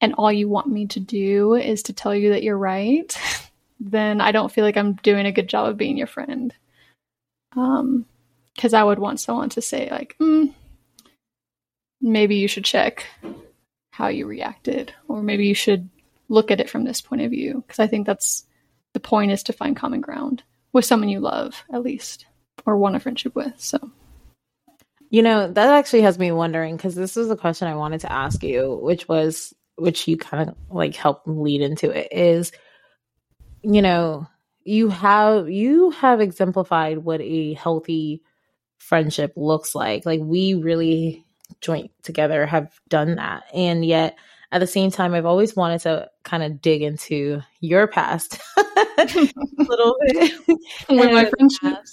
and 0.00 0.14
all 0.14 0.32
you 0.32 0.48
want 0.48 0.68
me 0.68 0.86
to 0.88 1.00
do 1.00 1.54
is 1.54 1.82
to 1.84 1.92
tell 1.92 2.14
you 2.14 2.30
that 2.30 2.42
you're 2.42 2.58
right. 2.58 3.18
then 3.80 4.20
I 4.20 4.30
don't 4.30 4.52
feel 4.52 4.64
like 4.64 4.76
I'm 4.76 4.94
doing 4.94 5.26
a 5.26 5.32
good 5.32 5.48
job 5.48 5.66
of 5.68 5.76
being 5.76 5.96
your 5.96 6.06
friend. 6.06 6.54
Um, 7.56 8.06
because 8.54 8.74
I 8.74 8.84
would 8.84 8.98
want 8.98 9.20
someone 9.20 9.48
to 9.50 9.62
say 9.62 9.88
like, 9.90 10.16
mm, 10.20 10.52
maybe 12.00 12.36
you 12.36 12.46
should 12.46 12.64
check 12.64 13.06
how 13.92 14.08
you 14.08 14.26
reacted, 14.26 14.92
or 15.08 15.22
maybe 15.22 15.46
you 15.46 15.54
should 15.54 15.88
look 16.30 16.50
at 16.50 16.60
it 16.60 16.70
from 16.70 16.84
this 16.84 17.02
point 17.02 17.20
of 17.20 17.30
view. 17.30 17.62
Because 17.66 17.78
I 17.78 17.86
think 17.86 18.06
that's 18.06 18.46
the 18.94 19.00
point 19.00 19.32
is 19.32 19.42
to 19.44 19.52
find 19.52 19.76
common 19.76 20.00
ground 20.00 20.42
with 20.72 20.86
someone 20.86 21.10
you 21.10 21.20
love, 21.20 21.62
at 21.70 21.82
least, 21.82 22.24
or 22.64 22.78
want 22.78 22.96
a 22.96 23.00
friendship 23.00 23.34
with. 23.34 23.60
So. 23.60 23.90
You 25.10 25.22
know, 25.22 25.52
that 25.52 25.70
actually 25.70 26.02
has 26.02 26.18
me 26.18 26.30
wondering 26.30 26.76
because 26.76 26.94
this 26.94 27.16
is 27.16 27.30
a 27.30 27.36
question 27.36 27.66
I 27.68 27.74
wanted 27.74 28.02
to 28.02 28.12
ask 28.12 28.42
you, 28.44 28.78
which 28.80 29.08
was, 29.08 29.52
which 29.74 30.06
you 30.06 30.16
kind 30.16 30.48
of 30.48 30.56
like 30.70 30.94
helped 30.94 31.26
lead 31.26 31.62
into 31.62 31.90
it 31.90 32.08
is 32.12 32.52
you 33.62 33.82
know, 33.82 34.26
you 34.64 34.88
have 34.88 35.48
you 35.48 35.90
have 35.90 36.20
exemplified 36.20 36.98
what 36.98 37.20
a 37.20 37.54
healthy 37.54 38.22
friendship 38.78 39.32
looks 39.36 39.74
like. 39.74 40.06
Like 40.06 40.20
we 40.22 40.54
really 40.54 41.24
joint 41.60 41.90
together 42.02 42.46
have 42.46 42.78
done 42.88 43.16
that. 43.16 43.44
And 43.54 43.84
yet 43.84 44.16
at 44.52 44.58
the 44.58 44.66
same 44.66 44.90
time 44.90 45.14
I've 45.14 45.26
always 45.26 45.54
wanted 45.54 45.80
to 45.82 46.10
kind 46.24 46.42
of 46.42 46.60
dig 46.60 46.82
into 46.82 47.40
your 47.60 47.86
past 47.86 48.38
a 48.56 49.06
little 49.58 49.96
bit 50.06 50.32
with 50.88 51.12
my 51.12 51.24
friendship. 51.26 51.84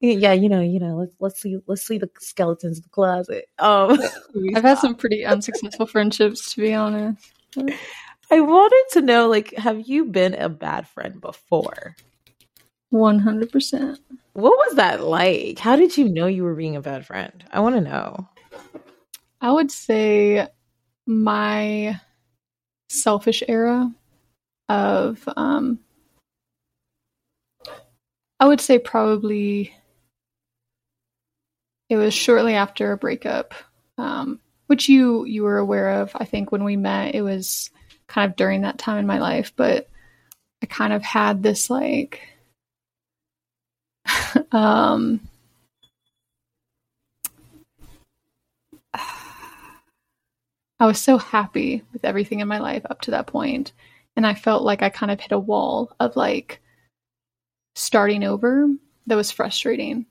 Yeah, 0.00 0.32
you 0.32 0.48
know, 0.48 0.60
you 0.60 0.78
know, 0.78 0.96
let's 0.96 1.14
let's 1.20 1.40
see 1.40 1.58
let's 1.66 1.86
see 1.86 1.98
the 1.98 2.10
skeletons 2.20 2.78
in 2.78 2.82
the 2.82 2.88
closet. 2.90 3.46
Um 3.58 3.98
I've 4.54 4.62
had 4.62 4.78
some 4.78 4.94
pretty 4.94 5.24
unsuccessful 5.24 5.86
friendships 5.86 6.54
to 6.54 6.60
be 6.60 6.74
honest. 6.74 7.32
I 8.30 8.40
wanted 8.40 8.84
to 8.92 9.02
know, 9.02 9.28
like, 9.28 9.54
have 9.54 9.86
you 9.86 10.04
been 10.06 10.34
a 10.34 10.48
bad 10.48 10.88
friend 10.88 11.20
before? 11.20 11.96
One 12.90 13.18
hundred 13.18 13.50
percent. 13.50 13.98
What 14.32 14.52
was 14.52 14.76
that 14.76 15.02
like? 15.02 15.58
How 15.58 15.76
did 15.76 15.96
you 15.96 16.08
know 16.08 16.26
you 16.26 16.44
were 16.44 16.54
being 16.54 16.76
a 16.76 16.82
bad 16.82 17.06
friend? 17.06 17.44
I 17.50 17.60
want 17.60 17.76
to 17.76 17.80
know. 17.80 18.28
I 19.40 19.50
would 19.52 19.70
say 19.70 20.46
my 21.06 22.00
selfish 22.88 23.42
era 23.48 23.90
of 24.68 25.28
um 25.36 25.78
I 28.38 28.46
would 28.46 28.60
say 28.60 28.78
probably 28.78 29.74
it 31.88 31.96
was 31.96 32.12
shortly 32.14 32.54
after 32.54 32.92
a 32.92 32.96
breakup 32.96 33.54
um 33.98 34.40
which 34.66 34.88
you 34.88 35.24
you 35.24 35.42
were 35.42 35.58
aware 35.58 36.00
of 36.02 36.10
I 36.14 36.24
think 36.24 36.52
when 36.52 36.64
we 36.64 36.76
met. 36.76 37.14
It 37.14 37.22
was 37.22 37.70
kind 38.08 38.30
of 38.30 38.36
during 38.36 38.62
that 38.62 38.78
time 38.78 38.98
in 38.98 39.06
my 39.06 39.18
life, 39.18 39.52
but 39.56 39.88
I 40.62 40.66
kind 40.66 40.92
of 40.92 41.02
had 41.02 41.42
this 41.42 41.70
like 41.70 42.20
um 44.52 45.20
I 50.78 50.86
was 50.86 51.00
so 51.00 51.18
happy 51.18 51.82
with 51.92 52.04
everything 52.04 52.40
in 52.40 52.48
my 52.48 52.58
life 52.58 52.82
up 52.88 53.00
to 53.02 53.12
that 53.12 53.26
point 53.26 53.72
and 54.16 54.26
I 54.26 54.34
felt 54.34 54.62
like 54.62 54.82
I 54.82 54.88
kind 54.88 55.10
of 55.12 55.20
hit 55.20 55.32
a 55.32 55.38
wall 55.38 55.94
of 56.00 56.16
like 56.16 56.60
starting 57.74 58.24
over 58.24 58.68
that 59.06 59.16
was 59.16 59.30
frustrating 59.30 60.06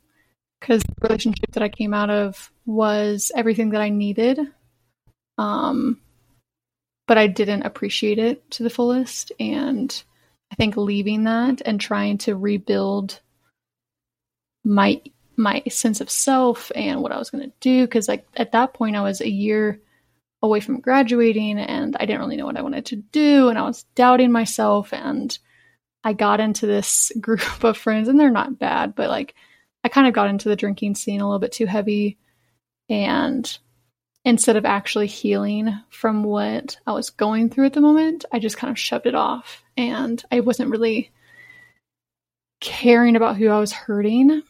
because 0.60 0.82
the 0.84 0.96
relationship 1.02 1.52
that 1.54 1.64
I 1.64 1.70
came 1.70 1.94
out 1.94 2.10
of 2.10 2.52
was 2.66 3.32
everything 3.36 3.72
that 3.72 3.82
I 3.82 3.90
needed 3.90 4.40
um 5.38 6.00
but 7.08 7.18
I 7.18 7.28
didn't 7.28 7.64
appreciate 7.64 8.20
it 8.20 8.50
to 8.52 8.64
the 8.64 8.70
fullest. 8.70 9.32
And 9.40 10.04
I 10.52 10.56
think 10.56 10.78
leaving 10.78 11.24
that 11.26 11.62
and 11.66 11.80
trying 11.80 12.18
to 12.20 12.36
rebuild 12.36 13.20
my 14.64 15.02
my 15.38 15.62
sense 15.70 16.00
of 16.00 16.10
self 16.10 16.72
and 16.76 17.02
what 17.02 17.12
I 17.12 17.20
was 17.20 17.30
going 17.30 17.44
to 17.44 17.56
do 17.60 17.86
because 17.86 18.08
like 18.08 18.26
at 18.38 18.54
that 18.54 18.74
point 18.74 18.96
I 18.96 19.02
was 19.02 19.20
a 19.20 19.30
year 19.30 19.82
away 20.42 20.60
from 20.60 20.80
graduating 20.80 21.58
and 21.58 21.96
I 22.00 22.06
didn't 22.06 22.22
really 22.22 22.36
know 22.36 22.46
what 22.46 22.58
I 22.58 22.62
wanted 22.62 22.86
to 22.88 22.98
do 22.98 23.50
and 23.50 23.58
I 23.58 23.64
was 23.64 23.84
doubting 23.96 24.32
myself 24.32 24.94
and 24.94 25.38
I 26.04 26.14
got 26.14 26.40
into 26.40 26.68
this 26.68 27.12
group 27.20 27.64
of 27.64 27.78
friends 27.78 28.08
and 28.08 28.20
they're 28.20 28.32
not 28.32 28.60
bad 28.60 28.96
but 28.96 29.10
like 29.10 29.34
I 29.84 29.90
kind 29.90 30.08
of 30.08 30.14
got 30.14 30.30
into 30.30 30.50
the 30.50 30.56
drinking 30.56 30.96
scene 30.96 31.22
a 31.22 31.26
little 31.26 31.40
bit 31.40 31.52
too 31.52 31.66
heavy 31.66 32.18
and 32.90 33.58
instead 34.26 34.58
of 34.58 34.66
actually 34.66 35.08
healing 35.08 35.80
from 35.90 36.24
what 36.24 36.78
I 36.86 36.94
was 36.94 37.12
going 37.12 37.50
through 37.50 37.68
at 37.68 37.74
the 37.74 37.82
moment, 37.82 38.26
I 38.32 38.40
just 38.40 38.58
kind 38.58 38.72
of 38.72 38.80
shoved 38.80 39.06
it 39.06 39.16
off. 39.16 39.64
And 39.78 40.22
I 40.32 40.40
wasn't 40.40 40.72
really 40.72 41.12
caring 42.60 43.16
about 43.16 43.38
who 43.38 43.48
I 43.50 43.60
was 43.60 43.72
hurting 43.72 44.42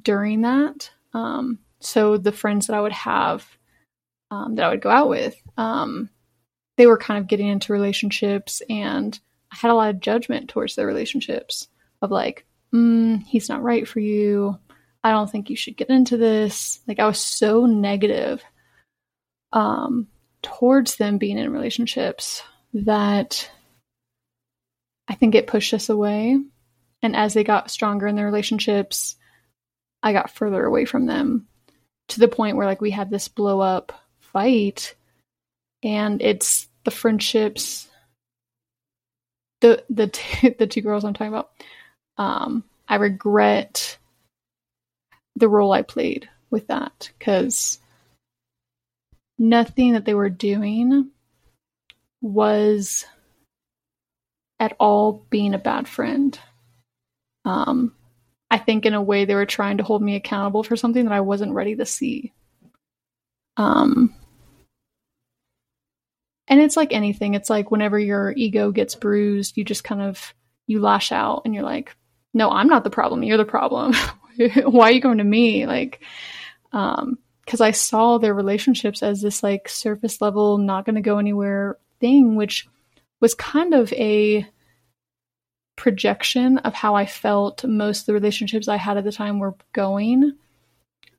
during 0.00 0.42
that. 0.42 0.90
Um, 1.12 1.58
so 1.80 2.16
the 2.16 2.32
friends 2.32 2.68
that 2.68 2.76
I 2.76 2.80
would 2.80 2.92
have, 2.92 3.57
um, 4.30 4.56
that 4.56 4.64
I 4.64 4.70
would 4.70 4.82
go 4.82 4.90
out 4.90 5.08
with, 5.08 5.40
um, 5.56 6.10
they 6.76 6.86
were 6.86 6.98
kind 6.98 7.18
of 7.18 7.26
getting 7.28 7.48
into 7.48 7.72
relationships, 7.72 8.62
and 8.68 9.18
I 9.52 9.56
had 9.56 9.70
a 9.70 9.74
lot 9.74 9.90
of 9.90 10.00
judgment 10.00 10.48
towards 10.48 10.74
their 10.74 10.86
relationships 10.86 11.68
of 12.02 12.10
like, 12.10 12.46
mm, 12.72 13.22
he's 13.24 13.48
not 13.48 13.62
right 13.62 13.86
for 13.86 14.00
you. 14.00 14.58
I 15.02 15.10
don't 15.12 15.30
think 15.30 15.50
you 15.50 15.56
should 15.56 15.76
get 15.76 15.90
into 15.90 16.16
this. 16.16 16.80
Like 16.86 16.98
I 16.98 17.06
was 17.06 17.18
so 17.18 17.66
negative 17.66 18.42
um, 19.52 20.08
towards 20.42 20.96
them 20.96 21.18
being 21.18 21.38
in 21.38 21.52
relationships 21.52 22.42
that 22.74 23.50
I 25.08 25.14
think 25.14 25.34
it 25.34 25.46
pushed 25.46 25.72
us 25.74 25.88
away. 25.88 26.38
And 27.02 27.16
as 27.16 27.34
they 27.34 27.44
got 27.44 27.70
stronger 27.70 28.06
in 28.06 28.16
their 28.16 28.26
relationships, 28.26 29.16
I 30.02 30.12
got 30.12 30.30
further 30.30 30.64
away 30.64 30.84
from 30.84 31.06
them 31.06 31.46
to 32.08 32.20
the 32.20 32.28
point 32.28 32.56
where 32.56 32.66
like 32.66 32.80
we 32.80 32.90
had 32.90 33.10
this 33.10 33.28
blow 33.28 33.60
up 33.60 33.92
fight 34.38 34.94
and 35.82 36.22
it's 36.22 36.68
the 36.84 36.92
friendships 36.92 37.88
the 39.60 39.84
the 39.90 40.06
t- 40.06 40.50
the 40.58 40.66
two 40.68 40.80
girls 40.80 41.04
I'm 41.04 41.12
talking 41.12 41.32
about 41.32 41.50
um 42.18 42.62
I 42.88 42.96
regret 42.96 43.98
the 45.34 45.48
role 45.48 45.72
I 45.72 45.82
played 45.82 46.28
with 46.50 46.68
that 46.68 47.10
cuz 47.18 47.80
nothing 49.38 49.94
that 49.94 50.04
they 50.04 50.14
were 50.14 50.30
doing 50.30 51.10
was 52.20 53.06
at 54.60 54.76
all 54.78 55.24
being 55.30 55.54
a 55.54 55.58
bad 55.58 55.86
friend. 55.88 56.38
Um, 57.44 57.94
I 58.50 58.58
think 58.58 58.86
in 58.86 58.94
a 58.94 59.02
way 59.02 59.24
they 59.24 59.36
were 59.36 59.46
trying 59.46 59.76
to 59.78 59.84
hold 59.84 60.02
me 60.02 60.16
accountable 60.16 60.64
for 60.64 60.76
something 60.76 61.04
that 61.04 61.12
I 61.12 61.20
wasn't 61.20 61.52
ready 61.52 61.76
to 61.76 61.86
see. 61.86 62.32
Um, 63.56 64.14
and 66.48 66.60
it's 66.60 66.76
like 66.76 66.92
anything. 66.92 67.34
It's 67.34 67.50
like 67.50 67.70
whenever 67.70 67.98
your 67.98 68.32
ego 68.36 68.70
gets 68.70 68.94
bruised, 68.94 69.56
you 69.56 69.64
just 69.64 69.84
kind 69.84 70.02
of 70.02 70.34
you 70.66 70.80
lash 70.80 71.12
out 71.12 71.42
and 71.44 71.54
you're 71.54 71.64
like, 71.64 71.94
"No, 72.34 72.50
I'm 72.50 72.68
not 72.68 72.84
the 72.84 72.90
problem. 72.90 73.22
You're 73.22 73.36
the 73.36 73.44
problem. 73.44 73.94
Why 74.64 74.88
are 74.88 74.92
you 74.92 75.00
going 75.00 75.18
to 75.18 75.24
me?" 75.24 75.66
Like 75.66 76.00
um 76.72 77.18
because 77.44 77.60
I 77.62 77.70
saw 77.70 78.18
their 78.18 78.34
relationships 78.34 79.02
as 79.02 79.22
this 79.22 79.42
like 79.42 79.70
surface 79.70 80.20
level, 80.20 80.58
not 80.58 80.84
going 80.84 80.96
to 80.96 81.00
go 81.00 81.16
anywhere 81.16 81.78
thing, 81.98 82.36
which 82.36 82.68
was 83.20 83.32
kind 83.32 83.72
of 83.72 83.90
a 83.94 84.46
projection 85.74 86.58
of 86.58 86.74
how 86.74 86.94
I 86.94 87.06
felt 87.06 87.64
most 87.64 88.00
of 88.00 88.06
the 88.06 88.12
relationships 88.12 88.68
I 88.68 88.76
had 88.76 88.98
at 88.98 89.04
the 89.04 89.12
time 89.12 89.38
were 89.38 89.54
going. 89.72 90.34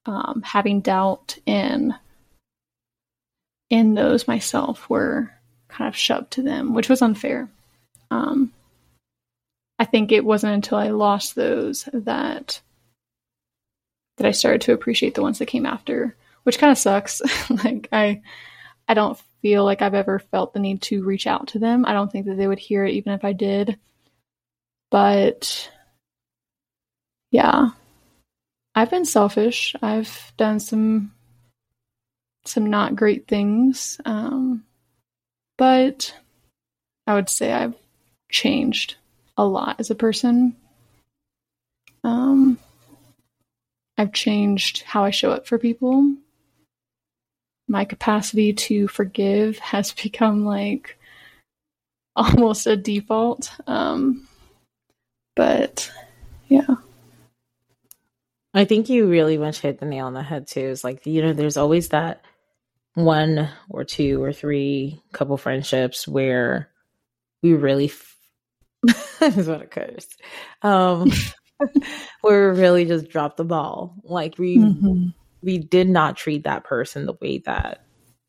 Um, 0.06 0.44
having 0.46 0.82
doubt 0.82 1.40
in 1.48 1.96
in 3.70 3.94
those 3.94 4.28
myself 4.28 4.90
were 4.90 5.32
kind 5.68 5.88
of 5.88 5.96
shoved 5.96 6.32
to 6.32 6.42
them, 6.42 6.74
which 6.74 6.90
was 6.90 7.02
unfair. 7.02 7.50
Um, 8.12 8.52
I 9.78 9.86
think 9.86 10.12
it 10.12 10.26
wasn't 10.26 10.54
until 10.54 10.78
I 10.78 10.90
lost 10.90 11.36
those 11.36 11.88
that 11.94 12.62
that 14.18 14.28
I 14.28 14.32
started 14.32 14.62
to 14.62 14.74
appreciate 14.74 15.16
the 15.16 15.22
ones 15.22 15.40
that 15.40 15.46
came 15.46 15.66
after, 15.66 16.16
which 16.44 16.60
kind 16.60 16.72
of 16.72 16.78
sucks. 16.78 17.22
like 17.64 17.88
I 17.92 18.22
I 18.88 18.94
don't 18.94 19.18
feel 19.42 19.64
like 19.64 19.82
I've 19.82 19.94
ever 19.94 20.20
felt 20.20 20.54
the 20.54 20.60
need 20.60 20.82
to 20.84 21.04
reach 21.04 21.28
out 21.28 21.50
to 21.50 21.60
them. 21.60 21.86
I 21.86 21.94
don't 21.94 22.12
think 22.12 22.26
that 22.26 22.38
they 22.38 22.48
would 22.48 22.60
hear 22.60 22.86
it 22.86 22.94
even 22.96 23.14
if 23.14 23.24
I 23.24 23.34
did. 23.34 23.78
But 24.92 25.72
yeah. 27.32 27.70
I've 28.76 28.90
been 28.90 29.06
selfish. 29.06 29.76
I've 29.82 30.34
done 30.38 30.60
some 30.60 31.14
some 32.46 32.70
not 32.70 32.96
great 32.96 33.28
things. 33.28 34.00
Um, 34.06 34.64
but 35.58 36.14
I 37.06 37.16
would 37.16 37.30
say 37.30 37.52
I've 37.52 37.76
changed 38.30 38.96
a 39.38 39.46
lot 39.46 39.78
as 39.80 39.90
a 39.90 39.96
person. 39.96 40.56
Um, 42.04 42.58
I've 43.98 44.14
changed 44.14 44.84
how 44.84 45.04
I 45.04 45.10
show 45.10 45.32
up 45.32 45.48
for 45.48 45.58
people. 45.58 46.16
My 47.68 47.86
capacity 47.86 48.54
to 48.54 48.88
forgive 48.88 49.60
has 49.60 49.92
become 49.92 50.46
like 50.46 50.98
almost 52.16 52.68
a 52.68 52.76
default. 52.76 53.52
Um, 53.68 54.28
but 55.36 55.92
yeah. 56.48 56.76
I 58.54 58.66
think 58.66 58.90
you 58.90 59.08
really 59.08 59.38
much 59.38 59.60
hit 59.60 59.80
the 59.80 59.86
nail 59.86 60.08
on 60.08 60.14
the 60.14 60.24
head 60.24 60.48
too. 60.48 60.62
Is 60.62 60.84
like, 60.84 61.06
you 61.06 61.22
know, 61.22 61.34
there's 61.34 61.58
always 61.58 61.90
that 61.90 62.22
one 62.96 63.50
or 63.70 63.84
two 63.84 64.22
or 64.22 64.34
three 64.34 65.02
couple 65.12 65.38
friendships 65.38 66.08
where 66.08 66.70
we 67.42 67.54
really 67.54 67.86
f- 67.86 68.18
is 69.22 69.48
what 69.48 69.62
occurs 69.62 70.08
um 70.62 71.12
where 72.22 72.54
we 72.54 72.60
really 72.60 72.86
just 72.86 73.10
dropped 73.10 73.38
the 73.38 73.44
ball 73.44 73.96
like 74.04 74.38
we 74.38 74.58
mm-hmm. 74.58 75.08
we 75.42 75.58
did 75.58 75.90
not 75.90 76.18
treat 76.18 76.44
that 76.44 76.64
person 76.64 77.06
the 77.06 77.18
way 77.22 77.40
that 77.40 77.84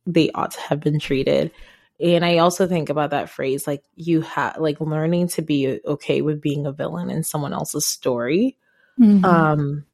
they 0.07 0.31
ought 0.33 0.53
to 0.53 0.61
have 0.61 0.81
been 0.81 0.99
treated 0.99 1.53
and 2.01 2.25
i 2.25 2.39
also 2.39 2.67
think 2.67 2.89
about 2.89 3.11
that 3.11 3.31
phrase 3.31 3.67
like 3.67 3.83
you 3.95 4.21
have 4.21 4.57
like 4.59 4.81
learning 4.81 5.29
to 5.29 5.43
be 5.43 5.81
okay 5.87 6.23
with 6.23 6.41
being 6.41 6.67
a 6.67 6.73
villain 6.73 7.11
in 7.11 7.23
someone 7.23 7.53
else's 7.53 7.87
story 7.87 8.57
mm-hmm. 8.99 9.25
um 9.25 9.85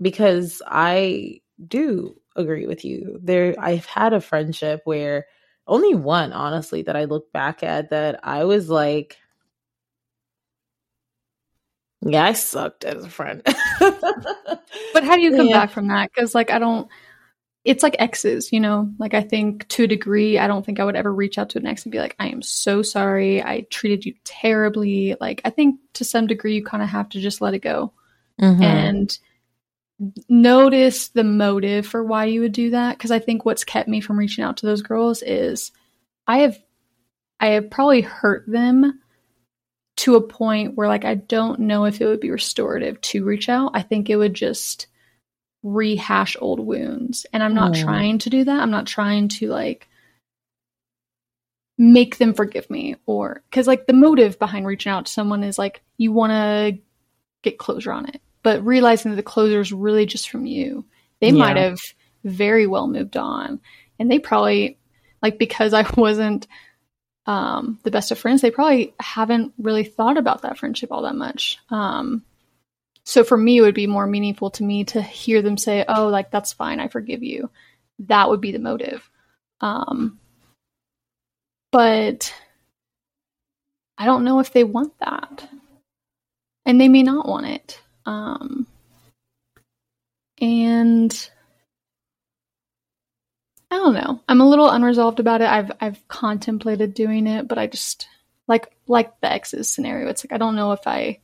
because 0.00 0.62
i 0.66 1.40
do 1.66 2.14
agree 2.36 2.66
with 2.66 2.84
you. 2.84 3.18
There 3.22 3.54
I've 3.58 3.86
had 3.86 4.12
a 4.12 4.20
friendship 4.20 4.82
where 4.84 5.26
only 5.66 5.94
one 5.94 6.32
honestly 6.32 6.82
that 6.82 6.96
I 6.96 7.04
look 7.04 7.32
back 7.32 7.62
at 7.62 7.90
that 7.90 8.20
I 8.22 8.44
was 8.44 8.68
like 8.68 9.16
yeah, 12.02 12.24
I 12.24 12.34
sucked 12.34 12.84
as 12.84 13.04
a 13.04 13.08
friend. 13.08 13.42
but 13.80 15.02
how 15.02 15.16
do 15.16 15.22
you 15.22 15.34
come 15.34 15.48
yeah. 15.48 15.60
back 15.60 15.70
from 15.70 15.88
that? 15.88 16.12
Cuz 16.14 16.34
like 16.34 16.50
I 16.50 16.58
don't 16.58 16.88
it's 17.64 17.82
like 17.82 17.96
exes, 17.98 18.52
you 18.52 18.60
know? 18.60 18.92
Like 18.98 19.12
I 19.12 19.22
think 19.22 19.66
to 19.68 19.84
a 19.84 19.88
degree, 19.88 20.38
I 20.38 20.46
don't 20.46 20.64
think 20.64 20.78
I 20.78 20.84
would 20.84 20.94
ever 20.94 21.12
reach 21.12 21.36
out 21.36 21.50
to 21.50 21.58
an 21.58 21.66
ex 21.66 21.84
and 21.84 21.90
be 21.90 21.98
like, 21.98 22.14
I 22.20 22.28
am 22.28 22.42
so 22.42 22.80
sorry. 22.82 23.42
I 23.42 23.66
treated 23.70 24.04
you 24.04 24.14
terribly. 24.24 25.16
Like 25.20 25.40
I 25.44 25.50
think 25.50 25.80
to 25.94 26.04
some 26.04 26.28
degree 26.28 26.54
you 26.54 26.64
kind 26.64 26.82
of 26.82 26.90
have 26.90 27.08
to 27.08 27.20
just 27.20 27.40
let 27.40 27.54
it 27.54 27.60
go. 27.60 27.92
Mm-hmm. 28.40 28.62
And 28.62 29.18
notice 30.28 31.08
the 31.08 31.24
motive 31.24 31.86
for 31.86 32.04
why 32.04 32.26
you 32.26 32.42
would 32.42 32.52
do 32.52 32.70
that 32.70 32.96
because 32.96 33.10
I 33.10 33.18
think 33.18 33.44
what's 33.44 33.64
kept 33.64 33.88
me 33.88 34.00
from 34.00 34.18
reaching 34.18 34.44
out 34.44 34.58
to 34.58 34.66
those 34.66 34.82
girls 34.82 35.22
is 35.22 35.72
I 36.26 36.38
have 36.38 36.58
I 37.40 37.48
have 37.48 37.70
probably 37.70 38.02
hurt 38.02 38.44
them 38.46 39.00
to 39.98 40.16
a 40.16 40.20
point 40.20 40.74
where 40.74 40.88
like 40.88 41.04
I 41.04 41.14
don't 41.14 41.60
know 41.60 41.86
if 41.86 42.00
it 42.00 42.06
would 42.06 42.20
be 42.20 42.30
restorative 42.30 43.00
to 43.02 43.24
reach 43.24 43.48
out. 43.48 43.70
I 43.74 43.82
think 43.82 44.10
it 44.10 44.16
would 44.16 44.34
just 44.34 44.86
rehash 45.62 46.36
old 46.38 46.60
wounds. 46.60 47.26
And 47.32 47.42
I'm 47.42 47.54
not 47.54 47.72
mm. 47.72 47.82
trying 47.82 48.18
to 48.18 48.30
do 48.30 48.44
that. 48.44 48.60
I'm 48.60 48.70
not 48.70 48.86
trying 48.86 49.28
to 49.28 49.48
like 49.48 49.88
make 51.78 52.18
them 52.18 52.34
forgive 52.34 52.68
me 52.70 52.96
or 53.06 53.42
cuz 53.50 53.66
like 53.66 53.86
the 53.86 53.92
motive 53.92 54.38
behind 54.38 54.66
reaching 54.66 54.92
out 54.92 55.06
to 55.06 55.12
someone 55.12 55.42
is 55.42 55.58
like 55.58 55.82
you 55.98 56.12
want 56.12 56.30
to 56.30 56.78
get 57.42 57.58
closure 57.58 57.92
on 57.92 58.08
it 58.08 58.20
but 58.46 58.64
realizing 58.64 59.10
that 59.10 59.16
the 59.16 59.24
closure 59.24 59.60
is 59.60 59.72
really 59.72 60.06
just 60.06 60.30
from 60.30 60.46
you. 60.46 60.84
They 61.20 61.30
yeah. 61.30 61.32
might 61.32 61.56
have 61.56 61.80
very 62.22 62.68
well 62.68 62.86
moved 62.86 63.16
on. 63.16 63.58
And 63.98 64.08
they 64.08 64.20
probably, 64.20 64.78
like, 65.20 65.36
because 65.36 65.74
I 65.74 65.84
wasn't 65.96 66.46
um, 67.26 67.80
the 67.82 67.90
best 67.90 68.12
of 68.12 68.20
friends, 68.20 68.42
they 68.42 68.52
probably 68.52 68.94
haven't 69.00 69.52
really 69.58 69.82
thought 69.82 70.16
about 70.16 70.42
that 70.42 70.58
friendship 70.58 70.92
all 70.92 71.02
that 71.02 71.16
much. 71.16 71.58
Um, 71.70 72.22
so 73.02 73.24
for 73.24 73.36
me, 73.36 73.58
it 73.58 73.62
would 73.62 73.74
be 73.74 73.88
more 73.88 74.06
meaningful 74.06 74.50
to 74.50 74.62
me 74.62 74.84
to 74.84 75.02
hear 75.02 75.42
them 75.42 75.58
say, 75.58 75.84
oh, 75.88 76.06
like, 76.06 76.30
that's 76.30 76.52
fine, 76.52 76.78
I 76.78 76.86
forgive 76.86 77.24
you. 77.24 77.50
That 77.98 78.28
would 78.28 78.40
be 78.40 78.52
the 78.52 78.60
motive. 78.60 79.10
Um, 79.60 80.20
but 81.72 82.32
I 83.98 84.04
don't 84.04 84.22
know 84.22 84.38
if 84.38 84.52
they 84.52 84.62
want 84.62 84.96
that. 85.00 85.48
And 86.64 86.80
they 86.80 86.86
may 86.86 87.02
not 87.02 87.26
want 87.26 87.46
it. 87.46 87.80
Um, 88.06 88.66
and 90.40 91.30
I 93.70 93.76
don't 93.76 93.94
know. 93.94 94.20
I'm 94.28 94.40
a 94.40 94.48
little 94.48 94.70
unresolved 94.70 95.20
about 95.20 95.40
it. 95.40 95.48
I've 95.48 95.72
I've 95.80 96.06
contemplated 96.08 96.94
doing 96.94 97.26
it, 97.26 97.48
but 97.48 97.58
I 97.58 97.66
just 97.66 98.08
like 98.46 98.72
like 98.86 99.20
the 99.20 99.30
exes 99.30 99.72
scenario. 99.72 100.08
It's 100.08 100.24
like 100.24 100.32
I 100.32 100.38
don't 100.38 100.56
know 100.56 100.72
if 100.72 100.86
I 100.86 101.18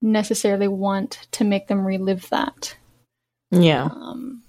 necessarily 0.00 0.68
want 0.68 1.26
to 1.32 1.44
make 1.44 1.66
them 1.66 1.84
relive 1.84 2.28
that. 2.30 2.76
Yeah. 3.50 3.84
Um, 3.84 4.42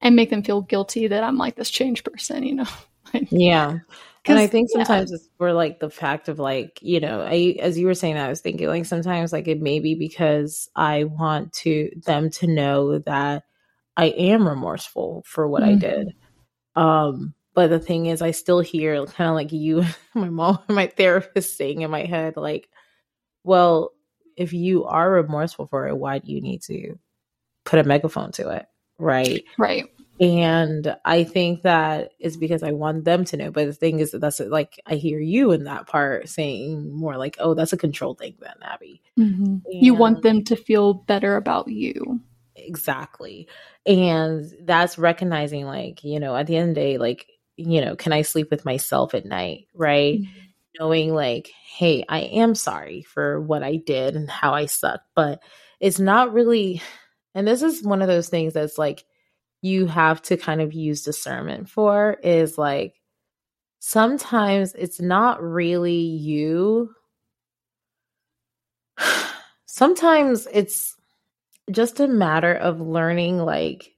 and 0.00 0.16
make 0.16 0.30
them 0.30 0.42
feel 0.42 0.60
guilty 0.60 1.08
that 1.08 1.24
I'm 1.24 1.38
like 1.38 1.56
this 1.56 1.70
changed 1.70 2.04
person, 2.04 2.42
you 2.42 2.54
know. 2.56 2.68
yeah. 3.30 3.78
And 4.24 4.38
I 4.38 4.46
think 4.46 4.70
sometimes 4.70 5.10
yeah. 5.10 5.16
it's 5.16 5.28
for 5.36 5.52
like 5.52 5.80
the 5.80 5.90
fact 5.90 6.28
of 6.28 6.38
like, 6.38 6.78
you 6.80 7.00
know, 7.00 7.22
I 7.22 7.56
as 7.60 7.76
you 7.76 7.86
were 7.86 7.94
saying 7.94 8.14
that 8.14 8.26
I 8.26 8.28
was 8.28 8.40
thinking 8.40 8.68
like 8.68 8.86
sometimes 8.86 9.32
like 9.32 9.48
it 9.48 9.60
may 9.60 9.80
be 9.80 9.94
because 9.94 10.68
I 10.76 11.04
want 11.04 11.52
to 11.54 11.90
them 12.06 12.30
to 12.30 12.46
know 12.46 12.98
that 13.00 13.44
I 13.96 14.06
am 14.06 14.46
remorseful 14.46 15.24
for 15.26 15.48
what 15.48 15.62
mm-hmm. 15.62 15.72
I 15.72 15.78
did. 15.78 16.14
Um, 16.76 17.34
but 17.54 17.68
the 17.68 17.78
thing 17.78 18.06
is 18.06 18.22
I 18.22 18.30
still 18.30 18.60
hear 18.60 19.04
kind 19.06 19.28
of 19.28 19.34
like 19.34 19.52
you, 19.52 19.84
my 20.14 20.30
mom, 20.30 20.58
my 20.68 20.86
therapist 20.86 21.56
saying 21.56 21.82
in 21.82 21.90
my 21.90 22.04
head, 22.04 22.36
like, 22.36 22.68
well, 23.44 23.90
if 24.36 24.52
you 24.52 24.84
are 24.84 25.10
remorseful 25.10 25.66
for 25.66 25.88
it, 25.88 25.96
why 25.96 26.18
do 26.18 26.32
you 26.32 26.40
need 26.40 26.62
to 26.62 26.98
put 27.64 27.78
a 27.78 27.84
megaphone 27.84 28.32
to 28.32 28.50
it? 28.50 28.66
Right. 28.98 29.44
Right. 29.58 29.86
And 30.22 30.96
I 31.04 31.24
think 31.24 31.62
that 31.62 32.12
is 32.20 32.36
because 32.36 32.62
I 32.62 32.70
want 32.70 33.04
them 33.04 33.24
to 33.24 33.36
know. 33.36 33.50
But 33.50 33.66
the 33.66 33.72
thing 33.72 33.98
is 33.98 34.12
that 34.12 34.20
that's 34.20 34.38
like, 34.38 34.80
I 34.86 34.94
hear 34.94 35.18
you 35.18 35.50
in 35.50 35.64
that 35.64 35.88
part 35.88 36.28
saying 36.28 36.94
more 36.94 37.16
like, 37.16 37.36
oh, 37.40 37.54
that's 37.54 37.72
a 37.72 37.76
control 37.76 38.14
thing 38.14 38.36
then, 38.38 38.54
Abby. 38.62 39.02
Mm-hmm. 39.18 39.56
You 39.68 39.94
want 39.94 40.22
them 40.22 40.44
to 40.44 40.54
feel 40.54 40.94
better 40.94 41.34
about 41.34 41.66
you. 41.66 42.20
Exactly. 42.54 43.48
And 43.84 44.48
that's 44.60 44.96
recognizing, 44.96 45.64
like, 45.64 46.04
you 46.04 46.20
know, 46.20 46.36
at 46.36 46.46
the 46.46 46.56
end 46.56 46.68
of 46.68 46.74
the 46.76 46.80
day, 46.80 46.98
like, 46.98 47.26
you 47.56 47.80
know, 47.80 47.96
can 47.96 48.12
I 48.12 48.22
sleep 48.22 48.48
with 48.48 48.64
myself 48.64 49.14
at 49.14 49.26
night? 49.26 49.66
Right. 49.74 50.20
Mm-hmm. 50.20 50.40
Knowing, 50.78 51.14
like, 51.14 51.50
hey, 51.64 52.04
I 52.08 52.20
am 52.20 52.54
sorry 52.54 53.02
for 53.02 53.40
what 53.40 53.64
I 53.64 53.74
did 53.74 54.14
and 54.14 54.30
how 54.30 54.54
I 54.54 54.66
sucked, 54.66 55.08
but 55.16 55.42
it's 55.80 55.98
not 55.98 56.32
really, 56.32 56.80
and 57.34 57.48
this 57.48 57.62
is 57.62 57.82
one 57.82 58.02
of 58.02 58.08
those 58.08 58.28
things 58.28 58.52
that's 58.52 58.78
like, 58.78 59.04
you 59.62 59.86
have 59.86 60.20
to 60.20 60.36
kind 60.36 60.60
of 60.60 60.74
use 60.74 61.02
discernment 61.02 61.70
for 61.70 62.18
is 62.22 62.58
like 62.58 63.00
sometimes 63.78 64.74
it's 64.74 65.00
not 65.00 65.42
really 65.42 65.94
you. 65.94 66.94
sometimes 69.66 70.46
it's 70.52 70.96
just 71.70 72.00
a 72.00 72.08
matter 72.08 72.52
of 72.52 72.80
learning 72.80 73.38
like 73.38 73.92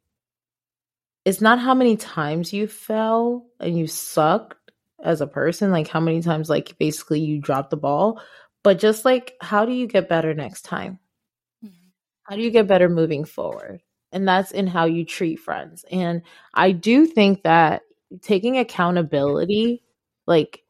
it's 1.25 1.41
not 1.41 1.59
how 1.59 1.73
many 1.73 1.97
times 1.97 2.53
you 2.53 2.67
fell 2.67 3.47
and 3.59 3.79
you 3.79 3.87
sucked 3.87 4.71
as 5.03 5.23
a 5.23 5.27
person, 5.27 5.71
like 5.71 5.89
how 5.89 6.01
many 6.01 6.21
times 6.21 6.51
like 6.51 6.77
basically 6.79 7.21
you 7.21 7.41
dropped 7.41 7.71
the 7.71 7.79
ball, 7.79 8.21
but 8.63 8.79
just 8.79 9.07
like 9.07 9.35
how 9.41 9.65
do 9.65 9.73
you 9.73 9.87
get 9.87 10.11
better 10.11 10.35
next 10.35 10.63
time? 10.63 10.99
Mm-hmm. 11.65 11.89
How 12.25 12.37
do 12.37 12.43
you 12.43 12.51
get 12.51 12.67
better 12.67 12.91
moving 12.91 13.25
forward? 13.25 13.81
And 14.15 14.27
that's 14.27 14.53
in 14.53 14.67
how 14.67 14.87
you 14.87 15.05
treat 15.05 15.41
friends. 15.41 15.85
And 15.91 16.23
I 16.55 16.73
do 16.73 17.05
think 17.05 17.43
that 17.43 17.83
taking 18.23 18.57
accountability, 18.57 19.83
like 20.27 20.63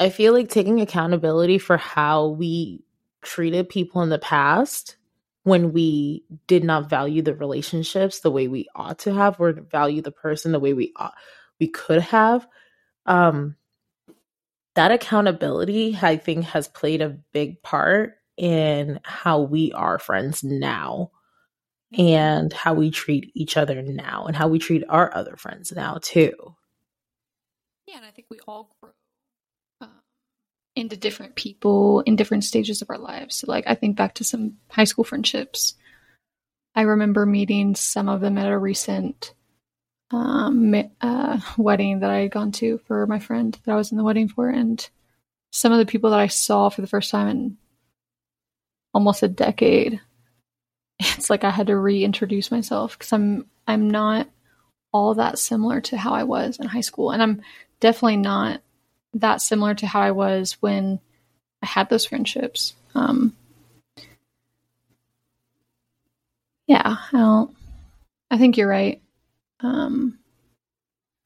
I 0.00 0.10
feel 0.10 0.32
like 0.32 0.48
taking 0.48 0.80
accountability 0.80 1.58
for 1.58 1.76
how 1.76 2.28
we 2.28 2.84
treated 3.22 3.68
people 3.68 4.02
in 4.02 4.08
the 4.08 4.18
past 4.18 4.96
when 5.42 5.72
we 5.72 6.24
did 6.46 6.62
not 6.62 6.90
value 6.90 7.22
the 7.22 7.34
relationships 7.34 8.20
the 8.20 8.30
way 8.30 8.48
we 8.48 8.66
ought 8.74 9.00
to 9.00 9.12
have 9.12 9.40
or 9.40 9.52
value 9.52 10.02
the 10.02 10.12
person 10.12 10.52
the 10.52 10.60
way 10.60 10.74
we 10.74 10.92
ought, 10.96 11.14
we 11.58 11.68
could 11.68 12.00
have 12.00 12.46
um 13.06 13.56
that 14.74 14.92
accountability 14.92 15.98
i 16.02 16.16
think 16.16 16.44
has 16.44 16.68
played 16.68 17.00
a 17.00 17.16
big 17.32 17.62
part 17.62 18.14
in 18.36 19.00
how 19.02 19.40
we 19.40 19.72
are 19.72 19.98
friends 19.98 20.44
now 20.44 21.10
and 21.96 22.52
how 22.52 22.74
we 22.74 22.90
treat 22.90 23.30
each 23.34 23.56
other 23.56 23.80
now 23.82 24.24
and 24.26 24.36
how 24.36 24.48
we 24.48 24.58
treat 24.58 24.84
our 24.88 25.14
other 25.14 25.36
friends 25.36 25.72
now 25.72 25.98
too 26.02 26.34
yeah 27.86 27.96
and 27.96 28.04
i 28.04 28.10
think 28.10 28.26
we 28.30 28.38
all 28.46 28.70
grow 28.80 28.90
into 30.78 30.96
different 30.96 31.34
people 31.34 32.00
in 32.00 32.16
different 32.16 32.44
stages 32.44 32.80
of 32.80 32.90
our 32.90 32.98
lives. 32.98 33.36
So, 33.36 33.46
like, 33.48 33.64
I 33.66 33.74
think 33.74 33.96
back 33.96 34.14
to 34.14 34.24
some 34.24 34.54
high 34.70 34.84
school 34.84 35.04
friendships. 35.04 35.74
I 36.74 36.82
remember 36.82 37.26
meeting 37.26 37.74
some 37.74 38.08
of 38.08 38.20
them 38.20 38.38
at 38.38 38.48
a 38.48 38.56
recent 38.56 39.34
um, 40.12 40.74
uh, 41.00 41.40
wedding 41.58 42.00
that 42.00 42.10
I 42.10 42.20
had 42.20 42.30
gone 42.30 42.52
to 42.52 42.78
for 42.86 43.06
my 43.06 43.18
friend 43.18 43.58
that 43.64 43.72
I 43.72 43.76
was 43.76 43.90
in 43.90 43.98
the 43.98 44.04
wedding 44.04 44.28
for, 44.28 44.48
and 44.48 44.88
some 45.52 45.72
of 45.72 45.78
the 45.78 45.86
people 45.86 46.10
that 46.10 46.20
I 46.20 46.28
saw 46.28 46.68
for 46.68 46.80
the 46.80 46.86
first 46.86 47.10
time 47.10 47.28
in 47.28 47.56
almost 48.94 49.22
a 49.22 49.28
decade. 49.28 50.00
It's 51.18 51.30
like 51.30 51.44
I 51.44 51.50
had 51.50 51.68
to 51.68 51.76
reintroduce 51.76 52.50
myself 52.50 52.98
because 52.98 53.12
I'm 53.12 53.46
I'm 53.66 53.90
not 53.90 54.28
all 54.92 55.14
that 55.14 55.38
similar 55.38 55.80
to 55.82 55.96
how 55.96 56.12
I 56.12 56.24
was 56.24 56.58
in 56.58 56.66
high 56.66 56.80
school, 56.80 57.10
and 57.10 57.22
I'm 57.22 57.42
definitely 57.80 58.16
not 58.16 58.62
that 59.14 59.40
similar 59.40 59.74
to 59.74 59.86
how 59.86 60.00
I 60.00 60.10
was 60.10 60.52
when 60.60 61.00
I 61.62 61.66
had 61.66 61.88
those 61.88 62.06
friendships. 62.06 62.74
Um, 62.94 63.36
yeah, 66.66 66.96
I 67.12 67.16
don't. 67.16 67.54
I 68.30 68.38
think 68.38 68.56
you're 68.56 68.68
right. 68.68 69.00
Um, 69.60 70.18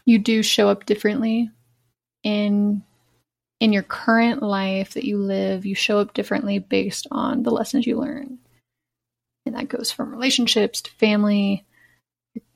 you 0.05 0.19
do 0.19 0.43
show 0.43 0.69
up 0.69 0.87
differently 0.87 1.51
in 2.23 2.83
in 3.61 3.73
your 3.73 3.83
current 3.83 4.43
life 4.43 4.95
that 4.95 5.05
you 5.05 5.19
live. 5.19 5.67
You 5.67 5.75
show 5.75 5.99
up 5.99 6.15
differently 6.15 6.59
based 6.59 7.07
on 7.11 7.43
the 7.43 7.51
lessons 7.51 7.87
you 7.87 7.99
learn, 7.99 8.39
and 9.47 9.57
that 9.57 9.69
goes 9.69 9.91
from 9.91 10.11
relationships 10.11 10.83
to 10.83 10.91
family. 10.93 11.65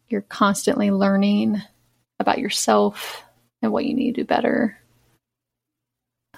You're 0.09 0.23
constantly 0.23 0.91
learning 0.91 1.61
about 2.21 2.39
yourself 2.39 3.23
and 3.63 3.73
what 3.73 3.85
you 3.85 3.95
need 3.95 4.15
to 4.15 4.23
do 4.23 4.27
better 4.27 4.79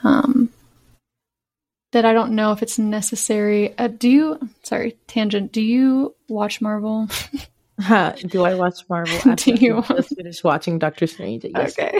um, 0.04 0.50
that 1.92 2.04
I 2.04 2.12
don't 2.12 2.32
know 2.32 2.52
if 2.52 2.62
it's 2.62 2.78
necessary. 2.78 3.76
Uh, 3.78 3.88
do 3.88 4.08
you? 4.08 4.48
Sorry, 4.62 4.96
tangent. 5.06 5.52
Do 5.52 5.62
you 5.62 6.14
watch 6.28 6.60
Marvel? 6.60 7.08
Huh, 7.80 8.12
do 8.26 8.44
I 8.44 8.54
watch 8.54 8.80
Marvel? 8.90 9.34
do 9.36 9.54
you 9.54 9.84
just 9.86 10.16
finished 10.16 10.42
watching 10.42 10.80
Doctor 10.80 11.06
Strange? 11.06 11.44
Okay. 11.44 11.96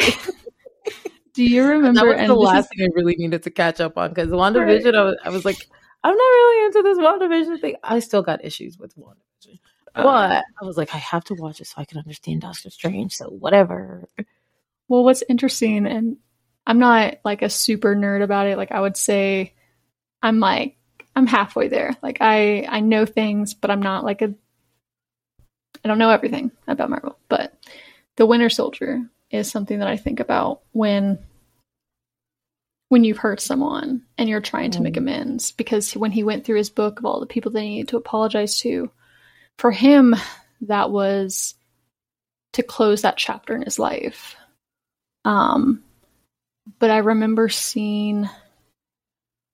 do 1.35 1.45
you 1.45 1.65
remember? 1.65 2.01
that 2.01 2.19
was 2.19 2.27
the 2.27 2.35
last 2.35 2.65
is... 2.65 2.69
thing 2.71 2.89
I 2.89 2.89
really 2.97 3.15
needed 3.17 3.45
to 3.45 3.51
catch 3.51 3.79
up 3.81 3.97
on 3.97 4.09
because 4.09 4.29
WandaVision. 4.31 4.87
Right. 4.87 4.95
I, 4.97 5.03
was, 5.05 5.17
I 5.27 5.29
was 5.29 5.45
like, 5.45 5.69
I'm 6.05 6.15
not 6.15 6.23
really 6.23 6.67
into 6.67 6.83
this 6.83 6.99
WandaVision 6.99 7.61
thing. 7.61 7.77
I 7.83 7.99
still 7.99 8.23
got 8.23 8.45
issues 8.45 8.79
with 8.79 8.97
WandaVision, 8.97 9.59
uh, 9.95 10.03
but 10.03 10.45
I 10.61 10.65
was 10.65 10.77
like, 10.77 10.95
I 10.95 10.99
have 10.99 11.25
to 11.25 11.35
watch 11.35 11.61
it 11.61 11.67
so 11.67 11.75
I 11.79 11.85
can 11.85 11.99
understand 11.99 12.43
Doctor 12.43 12.71
Strange. 12.71 13.15
So 13.15 13.29
whatever. 13.29 14.09
Well, 14.89 15.05
what's 15.05 15.23
interesting, 15.29 15.87
and 15.87 16.17
I'm 16.67 16.79
not 16.79 17.17
like 17.25 17.43
a 17.43 17.51
super 17.51 17.95
nerd 17.95 18.23
about 18.23 18.47
it. 18.47 18.57
Like 18.57 18.73
I 18.73 18.81
would 18.81 18.97
say 18.97 19.55
I'm 20.23 20.41
like 20.41 20.77
I'm 21.17 21.27
halfway 21.27 21.69
there. 21.69 21.97
Like 22.03 22.19
I 22.21 22.65
I 22.69 22.81
know 22.81 23.05
things, 23.05 23.55
but 23.55 23.71
I'm 23.71 23.83
not 23.83 24.05
like 24.05 24.23
a 24.23 24.33
I 25.85 25.89
don't 25.89 25.99
know 25.99 26.11
everything 26.11 26.51
about 26.67 26.91
Marvel. 26.91 27.19
But 27.29 27.55
the 28.17 28.27
Winter 28.27 28.49
Soldier 28.49 29.03
is 29.31 29.51
something 29.51 29.79
that 29.79 29.89
I 29.89 29.97
think 29.97 30.21
about 30.21 30.61
when 30.73 31.19
when 32.89 33.05
you've 33.05 33.19
hurt 33.19 33.41
someone 33.41 34.03
and 34.17 34.29
you're 34.29 34.41
trying 34.41 34.71
to 34.71 34.83
make 34.83 34.95
mm. 34.95 34.99
amends 34.99 35.53
because 35.53 35.95
when 35.95 36.13
he 36.13 36.25
went 36.25 36.45
through 36.45 36.57
his 36.57 36.71
book 36.71 36.99
of 36.99 37.05
all 37.05 37.21
the 37.21 37.27
people 37.27 37.53
that 37.53 37.61
he 37.61 37.69
needed 37.69 37.89
to 37.89 37.97
apologize 37.97 38.61
to 38.61 38.91
for 39.59 39.71
him 39.71 40.15
that 40.63 40.91
was 40.91 41.55
to 42.55 42.63
close 42.63 43.03
that 43.03 43.17
chapter 43.17 43.55
in 43.55 43.63
his 43.63 43.79
life 43.79 44.37
um 45.25 45.83
but 46.79 46.91
I 46.91 46.99
remember 46.99 47.49
seeing 47.49 48.29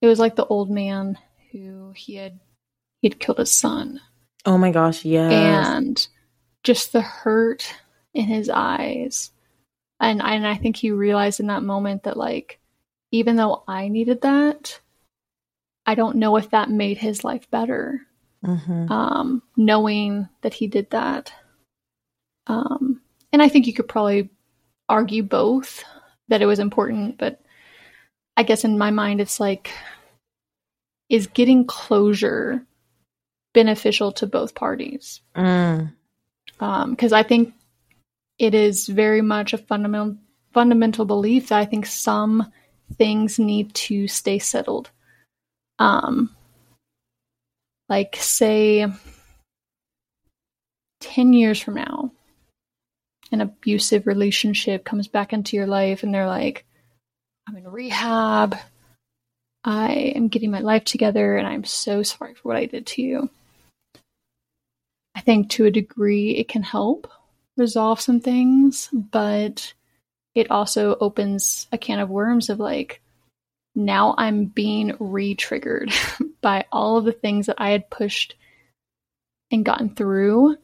it 0.01 0.07
was 0.07 0.19
like 0.19 0.37
the 0.37 0.47
old 0.47 0.71
man 0.71 1.19
who 1.53 1.93
he 1.95 2.17
had 2.17 2.39
he 3.01 3.09
had 3.09 3.21
killed 3.21 3.39
his 3.39 3.53
son. 3.53 4.01
Oh 4.47 4.59
my 4.59 4.71
gosh, 4.71 5.05
yeah. 5.05 5.31
And 5.31 6.07
just 6.63 6.93
the 6.93 7.01
hurt 7.01 7.75
in 8.13 8.25
his 8.25 8.51
eyes. 8.51 9.31
And 10.01 10.21
and 10.23 10.47
I 10.47 10.57
think 10.57 10.77
he 10.77 10.91
realized 10.91 11.41
in 11.41 11.47
that 11.47 11.63
moment 11.63 12.05
that 12.05 12.17
like 12.17 12.59
even 13.15 13.37
though 13.37 13.63
I 13.69 13.87
needed 13.87 14.23
that, 14.23 14.81
I 15.87 15.95
don't 15.95 16.17
know 16.17 16.37
if 16.37 16.51
that 16.51 16.69
made 16.69 16.99
his 16.99 17.23
life 17.23 17.49
better. 17.49 18.01
Mm-hmm. 18.45 18.91
Um, 18.93 19.43
knowing 19.57 20.29
that 20.43 20.53
he 20.53 20.67
did 20.67 20.91
that. 20.91 21.33
Um, 22.47 23.01
and 23.33 23.41
I 23.41 23.49
think 23.49 23.67
you 23.67 23.73
could 23.73 23.89
probably 23.89 24.31
argue 24.89 25.23
both 25.23 25.83
that 26.29 26.43
it 26.43 26.47
was 26.47 26.59
important, 26.59 27.17
but 27.17 27.41
I 28.37 28.43
guess 28.43 28.65
in 28.65 28.77
my 28.77 28.91
mind, 28.91 29.21
it's 29.21 29.39
like, 29.39 29.71
is 31.09 31.29
getting 31.29 31.67
closure 31.67 32.67
beneficial 33.55 34.11
to 34.13 34.27
both 34.27 34.57
parties? 34.57 35.21
Because 35.33 35.87
mm. 35.87 35.93
um, 36.61 36.97
I 37.13 37.23
think 37.23 37.55
it 38.39 38.55
is 38.55 38.89
very 38.89 39.23
much 39.23 39.53
a 39.53 39.59
fundamental 39.59 40.17
fundamental 40.53 41.05
belief 41.05 41.49
that 41.49 41.59
I 41.59 41.65
think 41.65 41.87
some 41.87 42.53
things 42.97 43.39
need 43.39 43.75
to 43.75 44.09
stay 44.09 44.39
settled. 44.39 44.91
Um, 45.79 46.35
like 47.89 48.17
say, 48.17 48.87
ten 51.01 51.33
years 51.33 51.61
from 51.61 51.75
now, 51.75 52.13
an 53.33 53.41
abusive 53.41 54.07
relationship 54.07 54.85
comes 54.85 55.09
back 55.09 55.33
into 55.33 55.57
your 55.57 55.67
life 55.67 56.03
and 56.03 56.15
they're 56.15 56.27
like, 56.27 56.65
I'm 57.49 57.57
in 57.57 57.69
rehab. 57.69 58.57
I 59.65 59.93
am 60.15 60.29
getting 60.29 60.51
my 60.51 60.61
life 60.61 60.85
together 60.85 61.37
and 61.37 61.47
I'm 61.47 61.65
so 61.65 62.03
sorry 62.03 62.35
for 62.35 62.49
what 62.49 62.57
I 62.57 62.67
did 62.67 62.87
to 62.87 63.03
you. 63.03 63.31
I 65.15 65.21
think 65.21 65.51
to 65.51 65.67
a 65.67 65.71
degree 65.71 66.37
it 66.37 66.49
can 66.49 66.63
help 66.63 67.11
resolve 67.57 68.01
some 68.01 68.21
things, 68.21 68.89
but 68.93 69.73
it 70.35 70.51
also 70.51 70.97
opens 71.01 71.69
a 71.73 71.79
can 71.79 72.01
of 72.01 72.11
worms 72.11 72.51
of 72.51 72.59
like, 72.59 73.01
now 73.75 74.15
I'm 74.17 74.47
being 74.47 74.97
re 74.99 75.35
triggered 75.35 75.93
by 76.41 76.65
all 76.71 76.97
of 76.97 77.05
the 77.05 77.13
things 77.13 77.47
that 77.47 77.57
I 77.59 77.71
had 77.71 77.91
pushed 77.91 78.35
and 79.51 79.65
gotten 79.65 79.95
through 79.95 80.57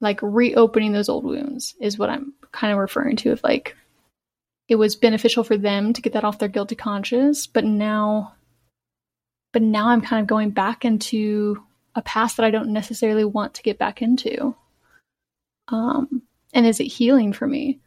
like 0.00 0.18
reopening 0.22 0.92
those 0.92 1.08
old 1.08 1.24
wounds 1.24 1.74
is 1.80 1.98
what 1.98 2.10
I'm 2.10 2.32
kind 2.52 2.72
of 2.72 2.78
referring 2.78 3.16
to 3.16 3.32
of 3.32 3.42
like 3.42 3.76
it 4.68 4.76
was 4.76 4.96
beneficial 4.96 5.44
for 5.44 5.56
them 5.56 5.92
to 5.92 6.02
get 6.02 6.14
that 6.14 6.24
off 6.24 6.38
their 6.38 6.48
guilty 6.48 6.76
conscience, 6.76 7.46
but 7.46 7.64
now 7.64 8.34
but 9.52 9.62
now 9.62 9.88
I'm 9.88 10.00
kind 10.00 10.20
of 10.22 10.28
going 10.28 10.50
back 10.50 10.84
into 10.84 11.62
a 11.94 12.02
past 12.02 12.36
that 12.36 12.46
I 12.46 12.50
don't 12.50 12.72
necessarily 12.72 13.24
want 13.24 13.54
to 13.54 13.62
get 13.62 13.78
back 13.78 14.00
into. 14.00 14.54
Um 15.68 16.22
and 16.52 16.66
is 16.66 16.80
it 16.80 16.84
healing 16.84 17.32
for 17.32 17.46
me? 17.46 17.80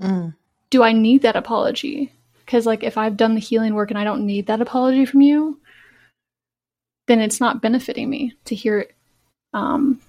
Mm. 0.00 0.34
Do 0.70 0.82
I 0.82 0.92
need 0.92 1.22
that 1.22 1.36
apology? 1.36 2.12
Because 2.38 2.66
like 2.66 2.82
if 2.82 2.96
I've 2.96 3.16
done 3.16 3.34
the 3.34 3.40
healing 3.40 3.74
work 3.74 3.90
and 3.90 3.98
I 3.98 4.04
don't 4.04 4.26
need 4.26 4.46
that 4.46 4.60
apology 4.60 5.04
from 5.04 5.20
you, 5.20 5.60
then 7.06 7.20
it's 7.20 7.40
not 7.40 7.62
benefiting 7.62 8.08
me 8.08 8.34
to 8.46 8.54
hear 8.54 8.80
it 8.80 8.94
um 9.52 10.00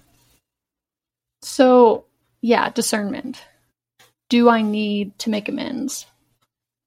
so, 1.44 2.04
yeah, 2.40 2.70
discernment. 2.70 3.42
Do 4.28 4.48
I 4.48 4.62
need 4.62 5.18
to 5.20 5.30
make 5.30 5.48
amends? 5.48 6.06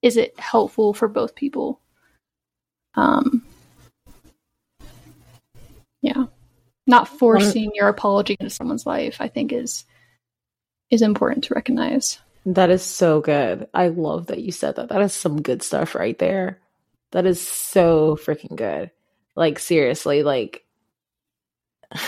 Is 0.01 0.15
it 0.15 0.39
helpful 0.39 0.93
for 0.93 1.09
both 1.09 1.35
people? 1.35 1.81
Um, 2.95 3.43
yeah, 6.01 6.27
not 6.87 7.07
forcing 7.07 7.71
your 7.73 7.87
apology 7.87 8.37
into 8.39 8.49
someone's 8.49 8.85
life 8.85 9.17
i 9.19 9.27
think 9.27 9.51
is 9.51 9.85
is 10.89 11.01
important 11.01 11.43
to 11.43 11.53
recognize 11.53 12.19
that 12.45 12.69
is 12.69 12.83
so 12.83 13.21
good. 13.21 13.67
I 13.73 13.87
love 13.89 14.27
that 14.27 14.41
you 14.41 14.51
said 14.51 14.75
that. 14.75 14.89
That 14.89 15.01
is 15.01 15.13
some 15.13 15.41
good 15.41 15.63
stuff 15.63 15.95
right 15.95 16.17
there. 16.19 16.59
That 17.11 17.25
is 17.25 17.41
so 17.41 18.17
freaking 18.17 18.55
good. 18.55 18.91
Like 19.35 19.59
seriously 19.59 20.23
like 20.23 20.63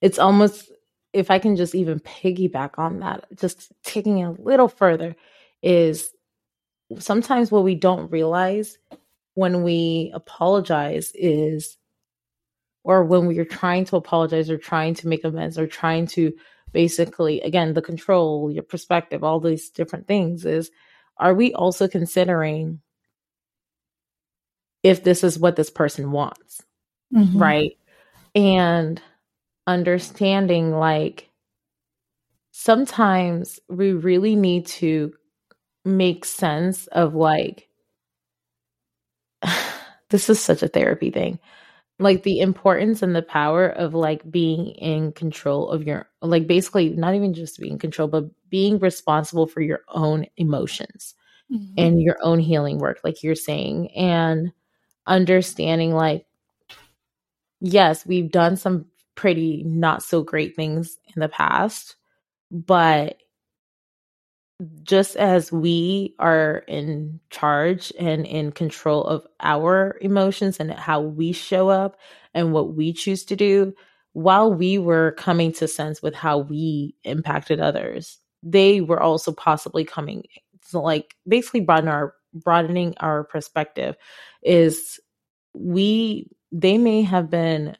it's 0.00 0.18
almost 0.18 0.70
if 1.12 1.30
i 1.30 1.38
can 1.38 1.56
just 1.56 1.74
even 1.74 2.00
piggyback 2.00 2.78
on 2.78 3.00
that 3.00 3.24
just 3.34 3.72
taking 3.82 4.18
it 4.18 4.24
a 4.24 4.42
little 4.42 4.68
further 4.68 5.16
is 5.62 6.10
sometimes 6.98 7.50
what 7.50 7.64
we 7.64 7.74
don't 7.74 8.10
realize 8.10 8.78
when 9.34 9.62
we 9.62 10.10
apologize 10.14 11.12
is 11.14 11.76
or 12.84 13.04
when 13.04 13.26
we 13.26 13.38
are 13.38 13.44
trying 13.44 13.84
to 13.84 13.96
apologize 13.96 14.50
or 14.50 14.56
trying 14.56 14.94
to 14.94 15.08
make 15.08 15.24
amends 15.24 15.58
or 15.58 15.66
trying 15.66 16.06
to 16.06 16.32
basically 16.72 17.40
again 17.40 17.74
the 17.74 17.82
control 17.82 18.50
your 18.50 18.62
perspective 18.62 19.24
all 19.24 19.40
these 19.40 19.70
different 19.70 20.06
things 20.06 20.44
is 20.44 20.70
are 21.16 21.34
we 21.34 21.52
also 21.54 21.88
considering 21.88 22.80
if 24.82 25.02
this 25.02 25.24
is 25.24 25.38
what 25.38 25.56
this 25.56 25.70
person 25.70 26.12
wants 26.12 26.62
mm-hmm. 27.14 27.38
right 27.38 27.78
and 28.34 29.00
understanding 29.66 30.72
like 30.72 31.28
sometimes 32.52 33.60
we 33.68 33.92
really 33.92 34.34
need 34.34 34.66
to 34.66 35.12
make 35.84 36.24
sense 36.24 36.86
of 36.88 37.14
like 37.14 37.68
this 40.10 40.28
is 40.28 40.40
such 40.40 40.62
a 40.62 40.68
therapy 40.68 41.10
thing 41.10 41.38
like 41.98 42.22
the 42.22 42.40
importance 42.40 43.02
and 43.02 43.14
the 43.14 43.22
power 43.22 43.68
of 43.68 43.94
like 43.94 44.28
being 44.30 44.68
in 44.68 45.12
control 45.12 45.68
of 45.70 45.84
your 45.84 46.08
like 46.22 46.46
basically 46.46 46.90
not 46.90 47.14
even 47.14 47.34
just 47.34 47.58
being 47.58 47.74
in 47.74 47.78
control 47.78 48.08
but 48.08 48.24
being 48.48 48.78
responsible 48.78 49.46
for 49.46 49.60
your 49.60 49.80
own 49.88 50.24
emotions 50.36 51.14
mm-hmm. 51.52 51.74
and 51.76 52.00
your 52.00 52.16
own 52.22 52.38
healing 52.38 52.78
work 52.78 53.00
like 53.02 53.22
you're 53.22 53.34
saying 53.34 53.90
and 53.92 54.52
understanding 55.06 55.92
like 55.92 56.24
yes 57.60 58.06
we've 58.06 58.30
done 58.30 58.56
some 58.56 58.86
pretty 59.14 59.64
not 59.64 60.02
so 60.02 60.22
great 60.22 60.54
things 60.54 60.98
in 61.14 61.20
the 61.20 61.28
past 61.28 61.96
but 62.50 63.18
just 64.82 65.16
as 65.16 65.52
we 65.52 66.14
are 66.18 66.64
in 66.66 67.20
charge 67.30 67.92
and 67.98 68.26
in 68.26 68.50
control 68.50 69.04
of 69.04 69.26
our 69.40 69.96
emotions 70.00 70.58
and 70.58 70.72
how 70.72 71.00
we 71.00 71.32
show 71.32 71.68
up 71.68 71.96
and 72.34 72.52
what 72.52 72.74
we 72.74 72.92
choose 72.92 73.24
to 73.26 73.36
do, 73.36 73.72
while 74.14 74.52
we 74.52 74.78
were 74.78 75.12
coming 75.12 75.52
to 75.52 75.68
sense 75.68 76.02
with 76.02 76.14
how 76.14 76.38
we 76.38 76.94
impacted 77.04 77.60
others, 77.60 78.18
they 78.42 78.80
were 78.80 79.00
also 79.00 79.32
possibly 79.32 79.84
coming. 79.84 80.24
So 80.62 80.82
like 80.82 81.14
basically 81.26 81.60
broaden 81.60 81.88
our 81.88 82.14
broadening 82.34 82.94
our 82.98 83.24
perspective 83.24 83.96
is 84.42 85.00
we 85.54 86.28
they 86.52 86.78
may 86.78 87.02
have 87.02 87.30
been 87.30 87.76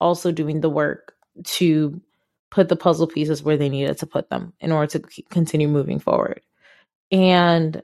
also 0.00 0.32
doing 0.32 0.60
the 0.60 0.70
work 0.70 1.14
to 1.44 2.00
put 2.54 2.68
the 2.68 2.76
puzzle 2.76 3.08
pieces 3.08 3.42
where 3.42 3.56
they 3.56 3.68
needed 3.68 3.98
to 3.98 4.06
put 4.06 4.30
them 4.30 4.52
in 4.60 4.70
order 4.70 4.86
to 4.86 5.22
continue 5.28 5.66
moving 5.66 5.98
forward. 5.98 6.40
And 7.10 7.82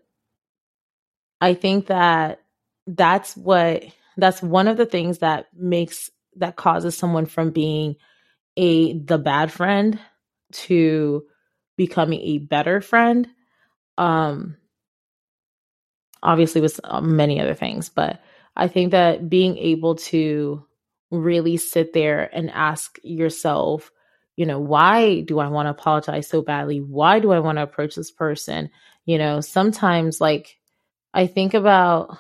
I 1.40 1.54
think 1.54 1.88
that 1.88 2.40
that's 2.86 3.36
what 3.36 3.82
that's 4.16 4.40
one 4.40 4.68
of 4.68 4.76
the 4.76 4.86
things 4.86 5.18
that 5.18 5.46
makes 5.52 6.08
that 6.36 6.54
causes 6.54 6.96
someone 6.96 7.26
from 7.26 7.50
being 7.50 7.96
a 8.56 8.96
the 8.96 9.18
bad 9.18 9.50
friend 9.50 9.98
to 10.52 11.24
becoming 11.76 12.20
a 12.20 12.38
better 12.38 12.80
friend 12.80 13.28
um 13.98 14.56
obviously 16.22 16.60
with 16.60 16.80
many 17.02 17.40
other 17.40 17.54
things 17.54 17.88
but 17.88 18.20
i 18.56 18.66
think 18.66 18.90
that 18.90 19.30
being 19.30 19.56
able 19.56 19.94
to 19.94 20.64
really 21.10 21.56
sit 21.56 21.92
there 21.92 22.28
and 22.34 22.50
ask 22.50 22.98
yourself 23.02 23.92
you 24.36 24.46
know, 24.46 24.58
why 24.58 25.20
do 25.20 25.38
I 25.38 25.48
want 25.48 25.66
to 25.66 25.70
apologize 25.70 26.28
so 26.28 26.42
badly? 26.42 26.78
Why 26.78 27.20
do 27.20 27.32
I 27.32 27.40
want 27.40 27.58
to 27.58 27.62
approach 27.62 27.94
this 27.94 28.10
person? 28.10 28.70
You 29.04 29.18
know, 29.18 29.40
sometimes 29.40 30.20
like 30.20 30.56
I 31.12 31.26
think 31.26 31.54
about, 31.54 32.16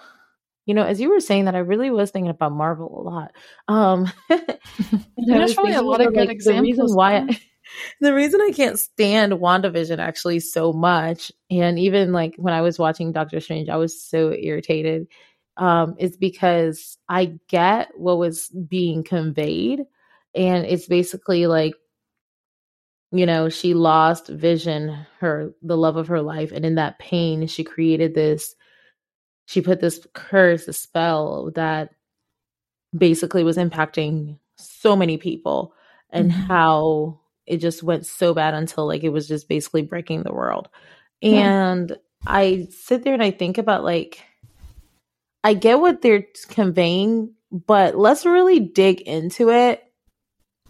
you 0.66 0.74
know, 0.74 0.84
as 0.84 1.00
you 1.00 1.10
were 1.10 1.20
saying 1.20 1.46
that, 1.46 1.54
I 1.54 1.60
really 1.60 1.90
was 1.90 2.10
thinking 2.10 2.30
about 2.30 2.52
Marvel 2.52 3.00
a 3.00 3.02
lot. 3.02 3.32
Um, 3.68 4.12
There's 5.16 5.54
probably 5.54 5.74
a 5.74 5.82
lot 5.82 6.00
of 6.00 6.08
good 6.08 6.28
like, 6.28 6.30
examples. 6.30 6.76
The 6.76 6.82
reason 6.82 6.96
why. 6.96 7.16
I, 7.16 7.40
the 8.00 8.14
reason 8.14 8.40
I 8.40 8.52
can't 8.52 8.78
stand 8.78 9.32
WandaVision 9.32 9.98
actually 9.98 10.40
so 10.40 10.72
much, 10.72 11.30
and 11.50 11.78
even 11.78 12.12
like 12.12 12.34
when 12.36 12.54
I 12.54 12.62
was 12.62 12.78
watching 12.78 13.12
Doctor 13.12 13.40
Strange, 13.40 13.68
I 13.68 13.76
was 13.76 14.02
so 14.02 14.32
irritated, 14.32 15.06
um, 15.56 15.94
is 15.98 16.16
because 16.16 16.98
I 17.08 17.38
get 17.48 17.90
what 17.96 18.18
was 18.18 18.48
being 18.48 19.04
conveyed. 19.04 19.84
And 20.34 20.64
it's 20.64 20.86
basically 20.86 21.46
like 21.46 21.74
you 23.12 23.26
know 23.26 23.48
she 23.48 23.74
lost 23.74 24.28
vision 24.28 25.06
her 25.18 25.52
the 25.62 25.76
love 25.76 25.96
of 25.96 26.08
her 26.08 26.22
life 26.22 26.52
and 26.52 26.64
in 26.64 26.76
that 26.76 26.98
pain 26.98 27.46
she 27.46 27.64
created 27.64 28.14
this 28.14 28.54
she 29.46 29.60
put 29.60 29.80
this 29.80 30.06
curse 30.14 30.68
a 30.68 30.72
spell 30.72 31.50
that 31.54 31.90
basically 32.96 33.42
was 33.44 33.56
impacting 33.56 34.38
so 34.56 34.94
many 34.94 35.16
people 35.16 35.74
and 36.10 36.30
mm-hmm. 36.30 36.40
how 36.42 37.18
it 37.46 37.58
just 37.58 37.82
went 37.82 38.06
so 38.06 38.32
bad 38.34 38.54
until 38.54 38.86
like 38.86 39.02
it 39.02 39.08
was 39.08 39.26
just 39.26 39.48
basically 39.48 39.82
breaking 39.82 40.22
the 40.22 40.32
world 40.32 40.68
and 41.22 41.90
yeah. 41.90 41.96
i 42.26 42.68
sit 42.70 43.02
there 43.02 43.14
and 43.14 43.22
i 43.22 43.30
think 43.30 43.58
about 43.58 43.82
like 43.84 44.22
i 45.42 45.54
get 45.54 45.80
what 45.80 46.00
they're 46.00 46.26
conveying 46.48 47.32
but 47.50 47.96
let's 47.96 48.24
really 48.24 48.60
dig 48.60 49.00
into 49.00 49.50
it 49.50 49.82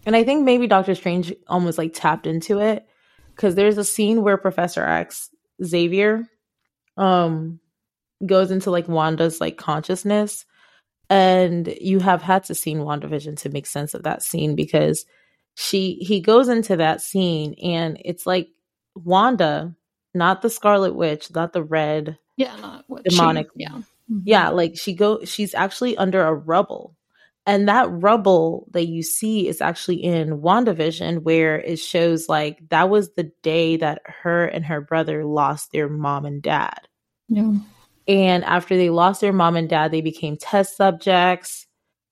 and 0.06 0.16
I 0.16 0.24
think 0.24 0.44
maybe 0.44 0.66
Doctor 0.66 0.94
Strange 0.94 1.34
almost 1.48 1.78
like 1.78 1.92
tapped 1.94 2.26
into 2.26 2.58
it 2.58 2.86
because 3.34 3.54
there's 3.54 3.78
a 3.78 3.84
scene 3.84 4.22
where 4.22 4.36
Professor 4.36 4.82
X, 4.82 5.30
Xavier, 5.62 6.26
um, 6.96 7.60
goes 8.24 8.50
into 8.50 8.70
like 8.70 8.88
Wanda's 8.88 9.40
like 9.40 9.56
consciousness. 9.56 10.44
And 11.08 11.74
you 11.80 11.98
have 11.98 12.22
had 12.22 12.44
to 12.44 12.54
see 12.54 12.74
WandaVision 12.74 13.38
to 13.40 13.48
make 13.48 13.66
sense 13.66 13.94
of 13.94 14.04
that 14.04 14.22
scene 14.22 14.54
because 14.54 15.04
she 15.54 15.94
he 15.94 16.20
goes 16.20 16.48
into 16.48 16.76
that 16.76 17.00
scene 17.00 17.54
and 17.62 18.00
it's 18.04 18.26
like 18.26 18.48
Wanda, 18.94 19.74
not 20.14 20.40
the 20.40 20.50
Scarlet 20.50 20.94
Witch, 20.94 21.34
not 21.34 21.52
the 21.52 21.64
red, 21.64 22.16
yeah, 22.36 22.54
not 22.56 22.84
demonic, 23.02 23.48
she, 23.56 23.64
yeah, 23.64 23.80
yeah, 24.24 24.48
like 24.50 24.76
she 24.76 24.94
go, 24.94 25.24
she's 25.24 25.52
actually 25.52 25.96
under 25.96 26.22
a 26.22 26.32
rubble 26.32 26.96
and 27.50 27.66
that 27.66 27.90
rubble 27.90 28.68
that 28.70 28.86
you 28.86 29.02
see 29.02 29.48
is 29.48 29.60
actually 29.60 29.96
in 30.04 30.40
WandaVision, 30.40 31.24
where 31.24 31.58
it 31.58 31.80
shows 31.80 32.28
like 32.28 32.60
that 32.68 32.88
was 32.88 33.14
the 33.14 33.32
day 33.42 33.76
that 33.78 34.02
her 34.04 34.44
and 34.44 34.64
her 34.64 34.80
brother 34.80 35.24
lost 35.24 35.72
their 35.72 35.88
mom 35.88 36.26
and 36.26 36.40
dad. 36.40 36.86
Yeah. 37.28 37.54
And 38.06 38.44
after 38.44 38.76
they 38.76 38.88
lost 38.88 39.20
their 39.20 39.32
mom 39.32 39.56
and 39.56 39.68
dad, 39.68 39.90
they 39.90 40.00
became 40.00 40.36
test 40.36 40.76
subjects. 40.76 41.66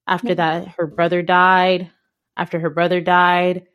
After 0.08 0.30
yeah. 0.30 0.34
that, 0.34 0.68
her 0.76 0.88
brother 0.88 1.22
died. 1.22 1.88
After 2.36 2.58
her 2.58 2.70
brother 2.70 3.00
died, 3.00 3.68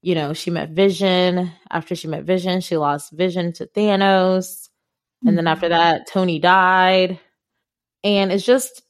you 0.00 0.14
know, 0.14 0.32
she 0.32 0.50
met 0.50 0.70
Vision. 0.70 1.52
After 1.70 1.94
she 1.94 2.08
met 2.08 2.24
Vision, 2.24 2.62
she 2.62 2.78
lost 2.78 3.12
Vision 3.12 3.52
to 3.54 3.66
Thanos. 3.66 4.70
And 5.26 5.36
then 5.36 5.46
after 5.46 5.66
mm-hmm. 5.66 5.76
that, 5.76 6.06
Tony 6.06 6.38
died. 6.38 7.20
And 8.02 8.32
it's 8.32 8.46
just, 8.46 8.80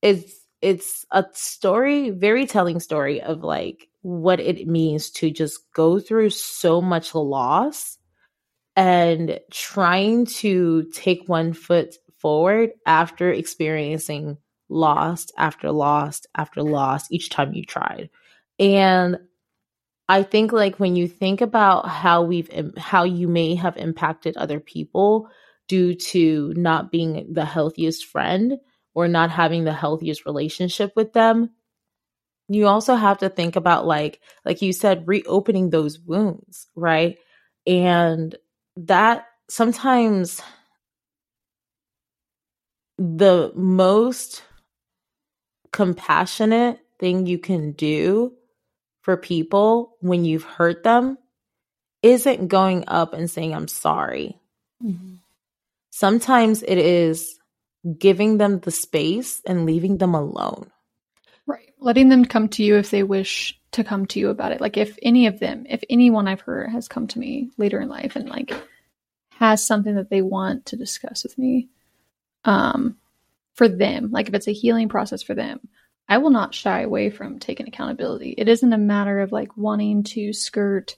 it's 0.00 0.37
it's 0.60 1.06
a 1.10 1.24
story, 1.32 2.10
very 2.10 2.46
telling 2.46 2.80
story 2.80 3.20
of 3.20 3.42
like 3.42 3.88
what 4.02 4.40
it 4.40 4.66
means 4.66 5.10
to 5.10 5.30
just 5.30 5.60
go 5.74 6.00
through 6.00 6.30
so 6.30 6.80
much 6.80 7.14
loss 7.14 7.98
and 8.76 9.40
trying 9.50 10.26
to 10.26 10.84
take 10.92 11.28
one 11.28 11.52
foot 11.52 11.96
forward 12.18 12.70
after 12.86 13.30
experiencing 13.32 14.36
loss 14.68 15.26
after 15.36 15.72
loss 15.72 16.22
after 16.36 16.62
loss 16.62 17.10
each 17.10 17.30
time 17.30 17.54
you 17.54 17.64
tried. 17.64 18.10
And 18.58 19.18
I 20.08 20.22
think 20.22 20.52
like 20.52 20.80
when 20.80 20.96
you 20.96 21.06
think 21.06 21.40
about 21.40 21.88
how 21.88 22.22
we've 22.22 22.50
how 22.76 23.04
you 23.04 23.28
may 23.28 23.54
have 23.54 23.76
impacted 23.76 24.36
other 24.36 24.58
people 24.58 25.28
due 25.68 25.94
to 25.94 26.52
not 26.56 26.90
being 26.90 27.32
the 27.32 27.44
healthiest 27.44 28.06
friend, 28.06 28.58
or 28.98 29.08
not 29.08 29.30
having 29.30 29.64
the 29.64 29.72
healthiest 29.72 30.26
relationship 30.26 30.92
with 30.96 31.12
them 31.12 31.50
you 32.48 32.66
also 32.66 32.94
have 32.94 33.18
to 33.18 33.28
think 33.28 33.56
about 33.56 33.86
like 33.86 34.20
like 34.44 34.62
you 34.62 34.72
said 34.72 35.06
reopening 35.06 35.70
those 35.70 35.98
wounds 35.98 36.66
right 36.74 37.18
and 37.66 38.36
that 38.76 39.26
sometimes 39.48 40.42
the 42.98 43.52
most 43.54 44.42
compassionate 45.72 46.80
thing 46.98 47.26
you 47.26 47.38
can 47.38 47.72
do 47.72 48.32
for 49.02 49.16
people 49.16 49.96
when 50.00 50.24
you've 50.24 50.44
hurt 50.44 50.82
them 50.82 51.16
isn't 52.02 52.48
going 52.48 52.84
up 52.88 53.14
and 53.14 53.30
saying, 53.30 53.54
I'm 53.54 53.68
sorry. 53.68 54.38
Mm-hmm. 54.84 55.14
Sometimes 55.90 56.62
it 56.62 56.78
is 56.78 57.37
giving 57.96 58.38
them 58.38 58.60
the 58.60 58.70
space 58.70 59.40
and 59.46 59.66
leaving 59.66 59.98
them 59.98 60.14
alone. 60.14 60.70
Right. 61.46 61.72
Letting 61.78 62.08
them 62.08 62.24
come 62.24 62.48
to 62.50 62.62
you 62.62 62.76
if 62.76 62.90
they 62.90 63.02
wish 63.02 63.58
to 63.72 63.84
come 63.84 64.06
to 64.06 64.18
you 64.18 64.30
about 64.30 64.52
it. 64.52 64.60
Like 64.60 64.76
if 64.76 64.98
any 65.02 65.26
of 65.26 65.38
them, 65.38 65.66
if 65.68 65.82
anyone 65.88 66.28
I've 66.28 66.40
heard 66.40 66.70
has 66.70 66.88
come 66.88 67.06
to 67.08 67.18
me 67.18 67.50
later 67.56 67.80
in 67.80 67.88
life 67.88 68.16
and 68.16 68.28
like 68.28 68.52
has 69.32 69.66
something 69.66 69.94
that 69.94 70.10
they 70.10 70.22
want 70.22 70.66
to 70.66 70.76
discuss 70.76 71.22
with 71.22 71.38
me, 71.38 71.68
um, 72.44 72.96
for 73.54 73.68
them, 73.68 74.10
like 74.10 74.28
if 74.28 74.34
it's 74.34 74.48
a 74.48 74.52
healing 74.52 74.88
process 74.88 75.22
for 75.22 75.34
them, 75.34 75.60
I 76.08 76.18
will 76.18 76.30
not 76.30 76.54
shy 76.54 76.82
away 76.82 77.10
from 77.10 77.38
taking 77.38 77.68
accountability. 77.68 78.34
It 78.38 78.48
isn't 78.48 78.72
a 78.72 78.78
matter 78.78 79.20
of 79.20 79.32
like 79.32 79.56
wanting 79.56 80.04
to 80.04 80.32
skirt 80.32 80.96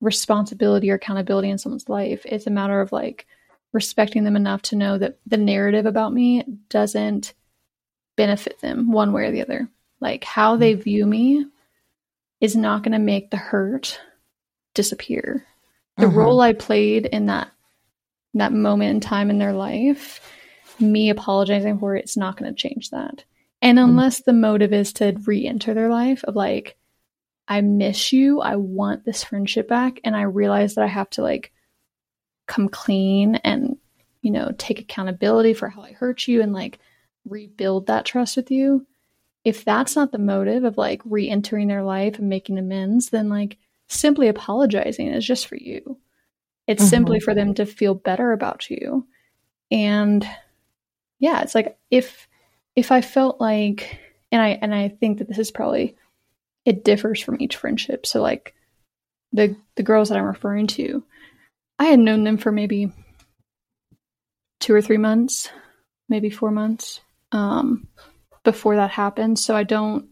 responsibility 0.00 0.90
or 0.90 0.94
accountability 0.94 1.50
in 1.50 1.58
someone's 1.58 1.88
life. 1.88 2.22
It's 2.24 2.46
a 2.46 2.50
matter 2.50 2.80
of 2.80 2.92
like 2.92 3.26
respecting 3.72 4.24
them 4.24 4.36
enough 4.36 4.62
to 4.62 4.76
know 4.76 4.98
that 4.98 5.18
the 5.26 5.36
narrative 5.36 5.86
about 5.86 6.12
me 6.12 6.44
doesn't 6.68 7.34
benefit 8.16 8.60
them 8.60 8.90
one 8.90 9.12
way 9.12 9.26
or 9.26 9.32
the 9.32 9.42
other. 9.42 9.68
Like 10.00 10.24
how 10.24 10.56
they 10.56 10.72
mm-hmm. 10.72 10.82
view 10.82 11.06
me 11.06 11.46
is 12.40 12.56
not 12.56 12.82
going 12.82 12.92
to 12.92 12.98
make 12.98 13.30
the 13.30 13.36
hurt 13.36 14.00
disappear. 14.74 15.46
The 15.96 16.06
mm-hmm. 16.06 16.16
role 16.16 16.40
I 16.40 16.52
played 16.52 17.06
in 17.06 17.26
that 17.26 17.50
that 18.34 18.52
moment 18.52 18.90
in 18.90 19.00
time 19.00 19.28
in 19.28 19.38
their 19.38 19.52
life, 19.52 20.20
me 20.78 21.10
apologizing 21.10 21.78
for 21.78 21.96
it, 21.96 22.04
it's 22.04 22.16
not 22.16 22.36
going 22.36 22.54
to 22.54 22.68
change 22.68 22.90
that. 22.90 23.24
And 23.60 23.78
mm-hmm. 23.78 23.90
unless 23.90 24.22
the 24.22 24.32
motive 24.32 24.72
is 24.72 24.92
to 24.94 25.16
re-enter 25.26 25.74
their 25.74 25.90
life 25.90 26.22
of 26.24 26.36
like, 26.36 26.76
I 27.48 27.60
miss 27.60 28.12
you, 28.12 28.40
I 28.40 28.56
want 28.56 29.04
this 29.04 29.24
friendship 29.24 29.68
back, 29.68 30.00
and 30.04 30.14
I 30.14 30.22
realize 30.22 30.76
that 30.76 30.84
I 30.84 30.88
have 30.88 31.10
to 31.10 31.22
like 31.22 31.52
come 32.50 32.68
clean 32.68 33.36
and 33.36 33.78
you 34.20 34.30
know 34.30 34.52
take 34.58 34.80
accountability 34.80 35.54
for 35.54 35.68
how 35.68 35.82
I 35.82 35.92
hurt 35.92 36.26
you 36.28 36.42
and 36.42 36.52
like 36.52 36.78
rebuild 37.24 37.86
that 37.86 38.04
trust 38.04 38.36
with 38.36 38.50
you. 38.50 38.86
If 39.44 39.64
that's 39.64 39.96
not 39.96 40.12
the 40.12 40.18
motive 40.18 40.64
of 40.64 40.76
like 40.76 41.00
re-entering 41.04 41.68
their 41.68 41.82
life 41.82 42.18
and 42.18 42.28
making 42.28 42.58
amends, 42.58 43.08
then 43.08 43.30
like 43.30 43.56
simply 43.88 44.28
apologizing 44.28 45.06
is 45.08 45.26
just 45.26 45.46
for 45.46 45.56
you. 45.56 45.96
It's 46.66 46.82
mm-hmm. 46.82 46.90
simply 46.90 47.20
for 47.20 47.34
them 47.34 47.54
to 47.54 47.64
feel 47.64 47.94
better 47.94 48.32
about 48.32 48.68
you. 48.68 49.06
And 49.70 50.28
yeah, 51.18 51.40
it's 51.42 51.54
like 51.54 51.78
if 51.90 52.28
if 52.76 52.92
I 52.92 53.00
felt 53.00 53.40
like 53.40 53.98
and 54.32 54.42
I 54.42 54.58
and 54.60 54.74
I 54.74 54.88
think 54.88 55.18
that 55.18 55.28
this 55.28 55.38
is 55.38 55.50
probably 55.50 55.96
it 56.64 56.84
differs 56.84 57.20
from 57.20 57.40
each 57.40 57.56
friendship. 57.56 58.06
So 58.06 58.20
like 58.20 58.54
the 59.32 59.56
the 59.76 59.82
girls 59.82 60.08
that 60.08 60.18
I'm 60.18 60.24
referring 60.24 60.66
to, 60.68 61.04
I 61.80 61.84
had 61.84 61.98
known 61.98 62.24
them 62.24 62.36
for 62.36 62.52
maybe 62.52 62.92
two 64.60 64.74
or 64.74 64.82
three 64.82 64.98
months, 64.98 65.48
maybe 66.10 66.28
four 66.28 66.50
months 66.50 67.00
um, 67.32 67.88
before 68.44 68.76
that 68.76 68.90
happened. 68.90 69.38
So 69.38 69.56
I 69.56 69.62
don't 69.62 70.10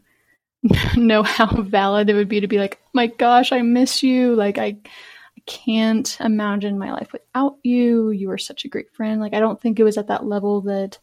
know 0.96 1.22
how 1.22 1.60
valid 1.60 2.08
it 2.08 2.14
would 2.14 2.30
be 2.30 2.40
to 2.40 2.48
be 2.48 2.58
like, 2.58 2.80
my 2.94 3.06
gosh, 3.06 3.52
I 3.52 3.60
miss 3.60 4.02
you. 4.02 4.34
Like 4.34 4.56
I, 4.56 4.78
I 4.78 5.40
can't 5.44 6.16
imagine 6.20 6.78
my 6.78 6.90
life 6.90 7.12
without 7.12 7.58
you. 7.62 8.12
You 8.12 8.28
were 8.28 8.38
such 8.38 8.64
a 8.64 8.68
great 8.68 8.94
friend. 8.94 9.20
Like 9.20 9.34
I 9.34 9.40
don't 9.40 9.60
think 9.60 9.78
it 9.78 9.84
was 9.84 9.98
at 9.98 10.06
that 10.06 10.24
level 10.24 10.62
that 10.62 10.98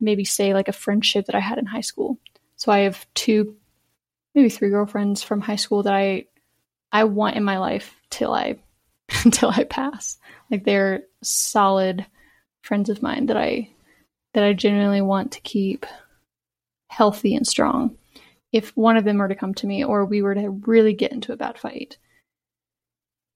maybe 0.00 0.24
say 0.24 0.54
like 0.54 0.68
a 0.68 0.72
friendship 0.72 1.26
that 1.26 1.34
I 1.34 1.40
had 1.40 1.58
in 1.58 1.66
high 1.66 1.82
school. 1.82 2.18
So 2.56 2.72
I 2.72 2.80
have 2.80 3.06
two, 3.12 3.54
maybe 4.34 4.48
three 4.48 4.70
girlfriends 4.70 5.22
from 5.22 5.42
high 5.42 5.56
school 5.56 5.82
that 5.82 5.92
I 5.92 6.24
I 6.90 7.04
want 7.04 7.36
in 7.36 7.44
my 7.44 7.58
life 7.58 7.94
till 8.08 8.32
I 8.32 8.56
until 9.24 9.50
I 9.50 9.64
pass. 9.64 10.18
Like 10.50 10.64
they're 10.64 11.04
solid 11.22 12.06
friends 12.62 12.88
of 12.88 13.02
mine 13.02 13.26
that 13.26 13.36
I 13.36 13.70
that 14.32 14.42
I 14.42 14.52
genuinely 14.52 15.00
want 15.00 15.32
to 15.32 15.40
keep 15.40 15.86
healthy 16.88 17.34
and 17.34 17.46
strong. 17.46 17.96
If 18.52 18.76
one 18.76 18.96
of 18.96 19.04
them 19.04 19.18
were 19.18 19.28
to 19.28 19.34
come 19.34 19.54
to 19.54 19.66
me 19.66 19.84
or 19.84 20.04
we 20.04 20.22
were 20.22 20.34
to 20.34 20.50
really 20.50 20.92
get 20.92 21.12
into 21.12 21.32
a 21.32 21.36
bad 21.36 21.58
fight, 21.58 21.98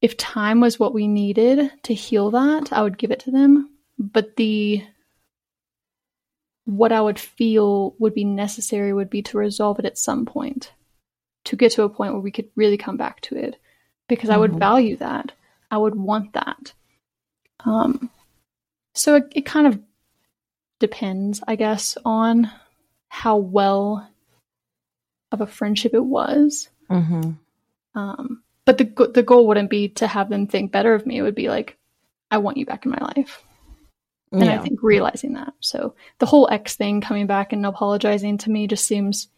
if 0.00 0.16
time 0.16 0.60
was 0.60 0.78
what 0.78 0.94
we 0.94 1.08
needed 1.08 1.70
to 1.84 1.94
heal 1.94 2.30
that, 2.32 2.72
I 2.72 2.82
would 2.82 2.98
give 2.98 3.10
it 3.10 3.20
to 3.20 3.30
them. 3.30 3.70
But 3.98 4.36
the 4.36 4.84
what 6.64 6.92
I 6.92 7.00
would 7.00 7.18
feel 7.18 7.94
would 7.98 8.12
be 8.12 8.24
necessary 8.24 8.92
would 8.92 9.08
be 9.08 9.22
to 9.22 9.38
resolve 9.38 9.78
it 9.78 9.86
at 9.86 9.98
some 9.98 10.26
point, 10.26 10.72
to 11.44 11.56
get 11.56 11.72
to 11.72 11.82
a 11.82 11.88
point 11.88 12.12
where 12.12 12.20
we 12.20 12.30
could 12.30 12.50
really 12.56 12.76
come 12.76 12.96
back 12.96 13.20
to 13.22 13.36
it, 13.36 13.56
because 14.06 14.28
mm-hmm. 14.28 14.34
I 14.34 14.38
would 14.38 14.50
mm-hmm. 14.50 14.60
value 14.60 14.96
that. 14.96 15.32
I 15.70 15.78
would 15.78 15.94
want 15.94 16.32
that. 16.34 16.72
Um, 17.64 18.10
so 18.94 19.16
it, 19.16 19.32
it 19.34 19.46
kind 19.46 19.66
of 19.66 19.80
depends, 20.78 21.42
I 21.46 21.56
guess, 21.56 21.96
on 22.04 22.50
how 23.08 23.36
well 23.36 24.08
of 25.32 25.40
a 25.40 25.46
friendship 25.46 25.94
it 25.94 26.04
was. 26.04 26.68
Mm-hmm. 26.90 27.32
Um, 27.94 28.42
but 28.64 28.78
the 28.78 29.10
the 29.14 29.22
goal 29.22 29.46
wouldn't 29.46 29.70
be 29.70 29.88
to 29.88 30.06
have 30.06 30.28
them 30.28 30.46
think 30.46 30.72
better 30.72 30.94
of 30.94 31.06
me. 31.06 31.18
It 31.18 31.22
would 31.22 31.34
be 31.34 31.48
like, 31.48 31.76
I 32.30 32.38
want 32.38 32.56
you 32.56 32.66
back 32.66 32.84
in 32.84 32.90
my 32.90 33.00
life. 33.00 33.42
And. 34.30 34.44
I 34.44 34.58
think 34.58 34.82
realizing 34.82 35.32
that. 35.34 35.54
So 35.60 35.94
the 36.18 36.26
whole 36.26 36.48
ex 36.50 36.76
thing 36.76 37.00
coming 37.00 37.26
back 37.26 37.54
and 37.54 37.64
apologizing 37.64 38.38
to 38.38 38.50
me 38.50 38.66
just 38.66 38.86
seems 38.86 39.28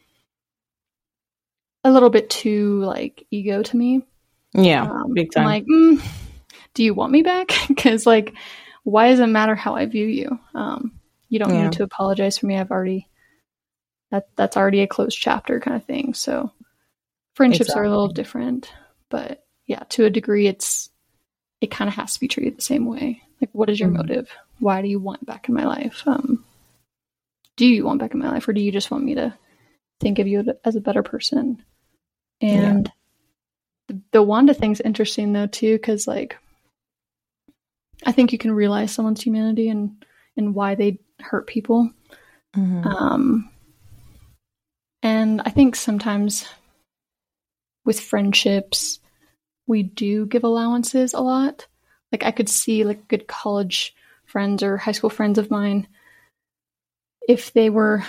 a 1.85 1.93
little 1.93 2.11
bit 2.11 2.29
too 2.29 2.83
like 2.83 3.25
ego 3.31 3.63
to 3.63 3.77
me. 3.77 4.03
Yeah, 4.53 4.83
um, 4.83 5.15
big 5.15 5.33
time. 5.33 5.47
I'm 5.47 5.49
like, 5.49 5.67
mm, 5.67 6.03
do 6.75 6.85
you 6.85 6.95
want 6.95 7.13
me 7.13 7.23
back? 7.23 7.53
Because 7.69 8.07
like, 8.07 8.35
why 8.85 9.09
does 9.09 9.21
it 9.21 9.27
matter 9.27 9.55
how 9.55 9.75
I 9.75 9.87
view 9.87 10.07
you? 10.07 10.39
Um, 10.55 10.93
you 11.29 11.39
don't 11.39 11.55
yeah. 11.55 11.65
need 11.65 11.73
to 11.73 11.83
apologize 11.83 12.39
for 12.39 12.47
me. 12.47 12.59
I've 12.59 12.71
already 12.71 13.09
that 14.11 14.29
that's 14.37 14.57
already 14.57 14.81
a 14.81 14.89
closed 14.89 15.19
chapter 15.19 15.61
kind 15.61 15.77
of 15.77 15.85
thing. 15.85 16.15
So 16.15 16.51
friendships 17.35 17.69
exactly. 17.69 17.83
are 17.83 17.85
a 17.85 17.91
little 17.91 18.09
different, 18.09 18.73
but 19.09 19.45
yeah, 19.67 19.85
to 19.91 20.05
a 20.05 20.11
degree, 20.11 20.49
it's 20.49 20.91
it 21.61 21.71
kind 21.71 21.89
of 21.89 21.95
has 21.95 22.15
to 22.15 22.21
be 22.21 22.29
treated 22.29 22.57
the 22.57 22.63
same 22.63 22.87
way. 22.87 23.23
Like, 23.41 23.51
what 23.53 23.71
is 23.71 23.79
your 23.79 23.89
mm-hmm. 23.89 23.99
motive? 23.99 24.31
Why 24.59 24.83
do 24.83 24.89
you 24.89 24.99
want 24.99 25.25
back 25.25 25.49
in 25.49 25.55
my 25.55 25.65
life? 25.65 26.03
Um, 26.07 26.45
do 27.57 27.67
you 27.67 27.85
want 27.85 28.01
back 28.01 28.13
in 28.13 28.21
my 28.21 28.31
life, 28.31 28.49
or 28.49 28.53
do 28.53 28.61
you 28.61 28.73
just 28.73 28.91
want 28.91 29.05
me 29.05 29.15
to 29.15 29.33
think 30.01 30.19
of 30.19 30.27
you 30.27 30.45
as 30.65 30.75
a 30.75 30.81
better 30.81 31.03
person? 31.03 31.63
And 32.41 32.87
yeah 32.87 32.93
the, 34.13 34.23
Wanda 34.23 34.55
thing's 34.55 34.81
interesting 34.81 35.33
though 35.33 35.47
too, 35.47 35.75
because 35.75 36.07
like 36.07 36.37
I 38.05 38.13
think 38.13 38.33
you 38.33 38.39
can 38.39 38.53
realize 38.53 38.93
someone's 38.93 39.23
humanity 39.23 39.69
and 39.69 40.05
and 40.37 40.55
why 40.55 40.75
they 40.75 40.99
hurt 41.21 41.47
people. 41.47 41.91
Mm-hmm. 42.57 42.87
Um, 42.87 43.51
and 45.03 45.43
I 45.45 45.51
think 45.51 45.77
sometimes 45.77 46.47
with 47.85 48.01
friendships, 48.01 48.99
we 49.67 49.83
do 49.83 50.27
give 50.27 50.45
allowances 50.45 51.15
a 51.15 51.21
lot. 51.21 51.67
Like 52.13 52.25
I 52.25 52.31
could 52.31 52.49
see 52.49 52.85
like 52.85 53.09
good 53.09 53.27
college 53.27 53.95
friends 54.27 54.63
or 54.63 54.77
high 54.77 54.93
school 54.93 55.11
friends 55.11 55.39
of 55.39 55.51
mine, 55.51 55.87
if 57.29 57.53
they 57.53 57.71
were, 57.71 58.05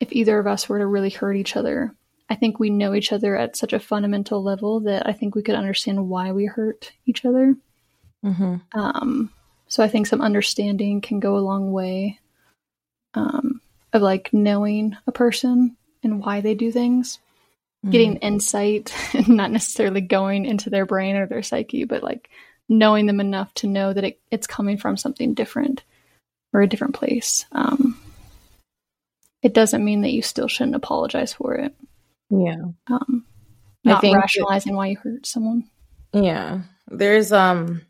if 0.00 0.12
either 0.12 0.38
of 0.38 0.46
us 0.46 0.68
were 0.68 0.78
to 0.78 0.86
really 0.86 1.10
hurt 1.10 1.34
each 1.34 1.56
other, 1.56 1.94
I 2.28 2.34
think 2.36 2.58
we 2.58 2.70
know 2.70 2.94
each 2.94 3.12
other 3.12 3.36
at 3.36 3.56
such 3.56 3.72
a 3.72 3.80
fundamental 3.80 4.42
level 4.42 4.80
that 4.80 5.06
I 5.06 5.12
think 5.12 5.34
we 5.34 5.42
could 5.42 5.54
understand 5.54 6.08
why 6.08 6.32
we 6.32 6.46
hurt 6.46 6.92
each 7.06 7.24
other. 7.24 7.54
Mm-hmm. 8.24 8.56
Um, 8.78 9.30
so 9.68 9.82
I 9.82 9.88
think 9.88 10.06
some 10.06 10.22
understanding 10.22 11.00
can 11.00 11.20
go 11.20 11.36
a 11.36 11.40
long 11.40 11.72
way 11.72 12.18
um, 13.12 13.60
of 13.92 14.02
like 14.02 14.32
knowing 14.32 14.96
a 15.06 15.12
person 15.12 15.76
and 16.02 16.20
why 16.20 16.40
they 16.40 16.54
do 16.54 16.72
things, 16.72 17.18
mm-hmm. 17.84 17.90
getting 17.90 18.16
insight, 18.16 18.94
and 19.14 19.28
not 19.28 19.50
necessarily 19.50 20.00
going 20.00 20.46
into 20.46 20.70
their 20.70 20.86
brain 20.86 21.16
or 21.16 21.26
their 21.26 21.42
psyche, 21.42 21.84
but 21.84 22.02
like 22.02 22.30
knowing 22.68 23.06
them 23.06 23.20
enough 23.20 23.52
to 23.54 23.66
know 23.66 23.92
that 23.92 24.04
it, 24.04 24.20
it's 24.30 24.46
coming 24.46 24.78
from 24.78 24.96
something 24.96 25.34
different 25.34 25.82
or 26.54 26.62
a 26.62 26.68
different 26.68 26.94
place. 26.94 27.44
Um, 27.52 28.00
it 29.42 29.52
doesn't 29.52 29.84
mean 29.84 30.00
that 30.00 30.12
you 30.12 30.22
still 30.22 30.48
shouldn't 30.48 30.76
apologize 30.76 31.34
for 31.34 31.54
it. 31.54 31.74
Yeah. 32.30 32.56
Um, 32.88 33.26
not 33.84 34.02
rationalizing 34.02 34.72
that, 34.72 34.76
why 34.76 34.86
you 34.88 34.96
hurt 34.96 35.26
someone. 35.26 35.64
Yeah. 36.12 36.62
There's 36.88 37.32
um 37.32 37.82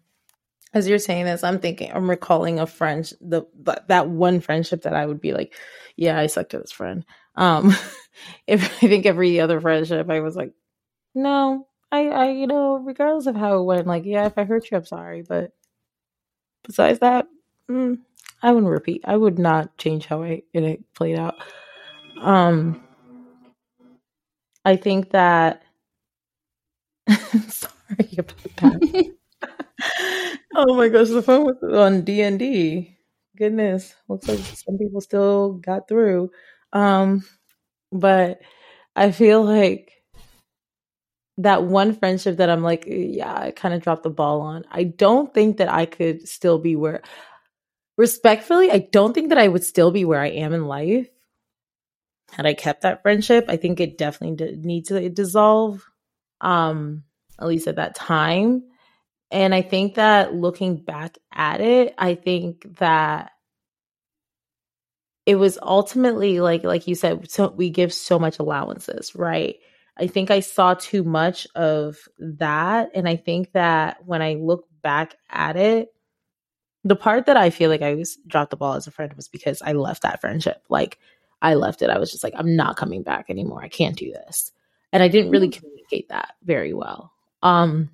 as 0.72 0.89
you're 0.89 0.99
saying 0.99 1.24
this, 1.24 1.45
I'm 1.45 1.61
thinking 1.61 1.93
I'm 1.93 2.11
recalling 2.11 2.59
a 2.59 2.66
friend 2.66 3.11
the 3.20 3.45
that 3.87 4.09
one 4.09 4.41
friendship 4.41 4.82
that 4.82 4.95
I 4.95 5.07
would 5.07 5.20
be 5.20 5.32
like, 5.32 5.55
yeah, 5.97 6.18
I 6.18 6.26
sucked 6.26 6.55
at 6.55 6.62
this 6.62 6.72
friend. 6.72 7.05
Um 7.37 7.74
if 8.47 8.64
I 8.82 8.89
think 8.89 9.07
every 9.07 9.41
other 9.41 9.61
friendship 9.61 10.11
I 10.11 10.20
was 10.20 10.37
like, 10.37 10.53
no, 11.14 11.68
I 11.93 12.09
I 12.09 12.30
you 12.30 12.47
know, 12.47 12.76
regardless 12.76 13.26
of 13.26 13.37
how 13.37 13.59
it 13.59 13.64
went, 13.64 13.87
like, 13.87 14.05
yeah, 14.05 14.26
if 14.26 14.37
I 14.37 14.45
hurt 14.45 14.70
you, 14.70 14.76
I'm 14.76 14.85
sorry, 14.85 15.22
but 15.22 15.53
besides 16.64 16.99
that, 17.01 17.26
mm, 17.70 17.99
I 18.43 18.53
wouldn't 18.53 18.70
repeat. 18.72 19.03
I 19.05 19.16
would 19.16 19.39
not 19.39 19.76
change 19.78 20.07
how 20.07 20.22
I 20.22 20.43
it 20.53 20.82
played 20.95 21.18
out. 21.18 21.37
Um 22.20 22.82
I 24.65 24.77
think 24.77 25.11
that 25.11 25.62
sorry 27.49 28.17
about 28.19 28.43
that. 28.57 29.15
oh 30.55 30.75
my 30.77 30.89
gosh, 30.89 31.09
the 31.09 31.23
phone 31.23 31.45
was 31.45 31.57
on 31.62 32.03
D 32.03 32.23
and 32.23 32.39
D. 32.39 32.97
Goodness, 33.37 33.95
looks 34.09 34.29
like 34.29 34.39
some 34.39 34.79
people 34.79 35.01
still 35.01 35.55
got 35.55 35.89
through. 35.89 36.31
Um, 36.73 37.25
but 37.93 38.41
I 38.97 39.12
feel 39.12 39.45
like 39.45 39.93
that 41.39 41.65
one 41.65 41.95
friendship 41.95 42.37
that 42.37 42.49
I'm 42.51 42.62
like, 42.62 42.85
yeah, 42.87 43.35
I 43.35 43.51
kind 43.51 43.75
of 43.75 43.83
dropped 43.83 44.05
the 44.05 44.11
ball 44.11 44.41
on. 44.41 44.65
I 44.71 44.85
don't 44.85 45.33
think 45.35 45.57
that 45.57 45.69
I 45.73 45.87
could 45.87 46.29
still 46.29 46.59
be 46.59 46.77
where, 46.77 47.03
respectfully, 47.99 48.71
I 48.71 48.89
don't 48.93 49.15
think 49.15 49.31
that 49.31 49.39
I 49.39 49.49
would 49.49 49.65
still 49.65 49.91
be 49.93 50.05
where 50.05 50.21
I 50.21 50.29
am 50.31 50.53
in 50.55 50.67
life 50.67 51.09
had 52.35 52.47
I 52.47 52.55
kept 52.55 52.82
that 52.82 53.03
friendship. 53.03 53.47
I 53.49 53.57
think 53.57 53.80
it 53.80 53.99
definitely 53.99 54.37
did 54.37 54.64
need 54.64 54.87
to 54.87 55.09
dissolve, 55.09 55.85
um, 56.41 57.05
at 57.39 57.47
least 57.47 57.68
at 57.68 57.76
that 57.76 57.95
time. 57.95 58.64
And 59.30 59.55
I 59.55 59.62
think 59.62 59.95
that 59.95 60.35
looking 60.35 60.76
back 60.76 61.18
at 61.32 61.61
it, 61.61 61.95
I 61.97 62.14
think 62.14 62.78
that 62.78 63.30
it 65.26 65.37
was 65.37 65.59
ultimately 65.62 66.41
like 66.41 66.64
like 66.64 66.87
you 66.87 66.95
said 66.95 67.30
so 67.30 67.49
we 67.51 67.70
give 67.70 67.93
so 67.93 68.18
much 68.18 68.39
allowances 68.39 69.14
right 69.14 69.57
i 69.97 70.07
think 70.07 70.30
i 70.30 70.41
saw 70.41 70.74
too 70.74 71.03
much 71.03 71.47
of 71.55 71.97
that 72.18 72.91
and 72.95 73.09
i 73.09 73.16
think 73.16 73.53
that 73.53 74.05
when 74.07 74.20
i 74.20 74.35
look 74.35 74.66
back 74.82 75.16
at 75.30 75.57
it 75.57 75.89
the 76.85 76.97
part 76.97 77.26
that 77.26 77.37
i 77.37 77.51
feel 77.51 77.70
like 77.70 77.82
i 77.82 77.95
was 77.95 78.18
dropped 78.26 78.51
the 78.51 78.57
ball 78.57 78.74
as 78.74 78.87
a 78.87 78.91
friend 78.91 79.14
was 79.14 79.28
because 79.28 79.62
i 79.62 79.72
left 79.72 80.03
that 80.03 80.20
friendship 80.20 80.62
like 80.68 80.99
i 81.45 81.55
left 81.55 81.82
it 81.82 81.90
i 81.90 81.99
was 81.99 82.11
just 82.11 82.24
like 82.24 82.34
i'm 82.36 82.57
not 82.57 82.76
coming 82.76 83.03
back 83.03 83.26
anymore 83.28 83.62
i 83.62 83.68
can't 83.68 83.97
do 83.97 84.11
this 84.11 84.53
and 84.92 85.03
i 85.03 85.09
didn't 85.09 85.30
really 85.30 85.49
mm-hmm. 85.49 85.61
communicate 85.61 86.09
that 86.09 86.34
very 86.45 86.74
well 86.74 87.12
um 87.42 87.88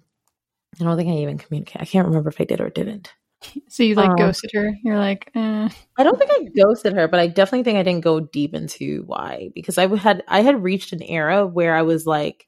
i 0.81 0.85
don't 0.85 0.97
think 0.97 1.11
i 1.11 1.17
even 1.17 1.39
communicate 1.39 1.83
i 1.83 1.85
can't 1.85 2.07
remember 2.07 2.31
if 2.31 2.41
i 2.41 2.45
did 2.45 2.61
or 2.61 2.71
didn't 2.71 3.13
so 3.69 3.83
you 3.83 3.95
like 3.95 4.11
um, 4.11 4.17
ghosted 4.17 4.51
her? 4.53 4.73
You're 4.85 4.99
like, 4.99 5.31
eh. 5.35 5.69
I 5.97 6.03
don't 6.03 6.19
think 6.19 6.31
I 6.31 6.49
ghosted 6.55 6.93
her, 6.93 7.09
but 7.09 7.21
I 7.21 7.27
definitely 7.27 7.65
think 7.65 7.79
I 7.79 7.83
didn't 7.83 8.05
go 8.05 8.21
deep 8.21 8.55
into 8.55 9.03
why 9.07 9.51
because 9.55 9.79
I 9.79 9.95
had 9.97 10.23
I 10.29 10.43
had 10.43 10.63
reached 10.63 10.93
an 10.93 11.03
era 11.03 11.47
where 11.47 11.75
I 11.75 11.83
was 11.83 12.07
like 12.07 12.47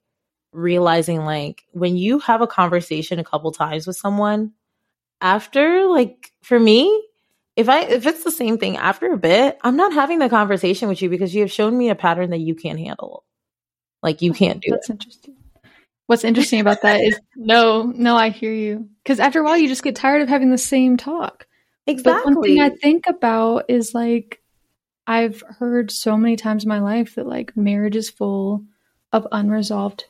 realizing 0.52 1.24
like 1.24 1.64
when 1.72 1.96
you 1.96 2.18
have 2.20 2.42
a 2.42 2.46
conversation 2.46 3.18
a 3.18 3.24
couple 3.24 3.50
times 3.52 3.86
with 3.86 3.96
someone 3.96 4.52
after 5.20 5.86
like 5.86 6.32
for 6.42 6.60
me 6.60 7.02
if 7.56 7.68
I 7.68 7.82
if 7.82 8.06
it's 8.06 8.24
the 8.24 8.30
same 8.30 8.58
thing 8.58 8.76
after 8.76 9.12
a 9.12 9.18
bit, 9.18 9.58
I'm 9.62 9.76
not 9.76 9.92
having 9.92 10.18
the 10.18 10.28
conversation 10.28 10.88
with 10.88 11.02
you 11.02 11.08
because 11.08 11.34
you 11.34 11.42
have 11.42 11.52
shown 11.52 11.76
me 11.76 11.90
a 11.90 11.94
pattern 11.94 12.30
that 12.30 12.40
you 12.40 12.54
can't 12.54 12.78
handle. 12.78 13.24
Like 14.02 14.22
you 14.22 14.32
can't 14.32 14.60
do 14.60 14.70
That's 14.70 14.88
it. 14.88 14.92
interesting 14.92 15.36
what's 16.12 16.24
interesting 16.24 16.60
about 16.60 16.82
that 16.82 17.00
is 17.00 17.18
no, 17.36 17.84
no, 17.84 18.16
I 18.16 18.28
hear 18.28 18.52
you. 18.52 18.88
Because 19.02 19.18
after 19.18 19.40
a 19.40 19.44
while, 19.44 19.56
you 19.56 19.66
just 19.66 19.82
get 19.82 19.96
tired 19.96 20.22
of 20.22 20.28
having 20.28 20.50
the 20.50 20.58
same 20.58 20.96
talk. 20.96 21.46
Exactly. 21.86 22.12
But 22.12 22.24
one 22.24 22.42
thing 22.42 22.60
I 22.60 22.68
think 22.68 23.04
about 23.08 23.64
is 23.68 23.94
like, 23.94 24.42
I've 25.06 25.42
heard 25.58 25.90
so 25.90 26.16
many 26.16 26.36
times 26.36 26.64
in 26.64 26.68
my 26.68 26.80
life 26.80 27.16
that 27.16 27.26
like 27.26 27.56
marriage 27.56 27.96
is 27.96 28.10
full 28.10 28.64
of 29.12 29.26
unresolved 29.32 30.04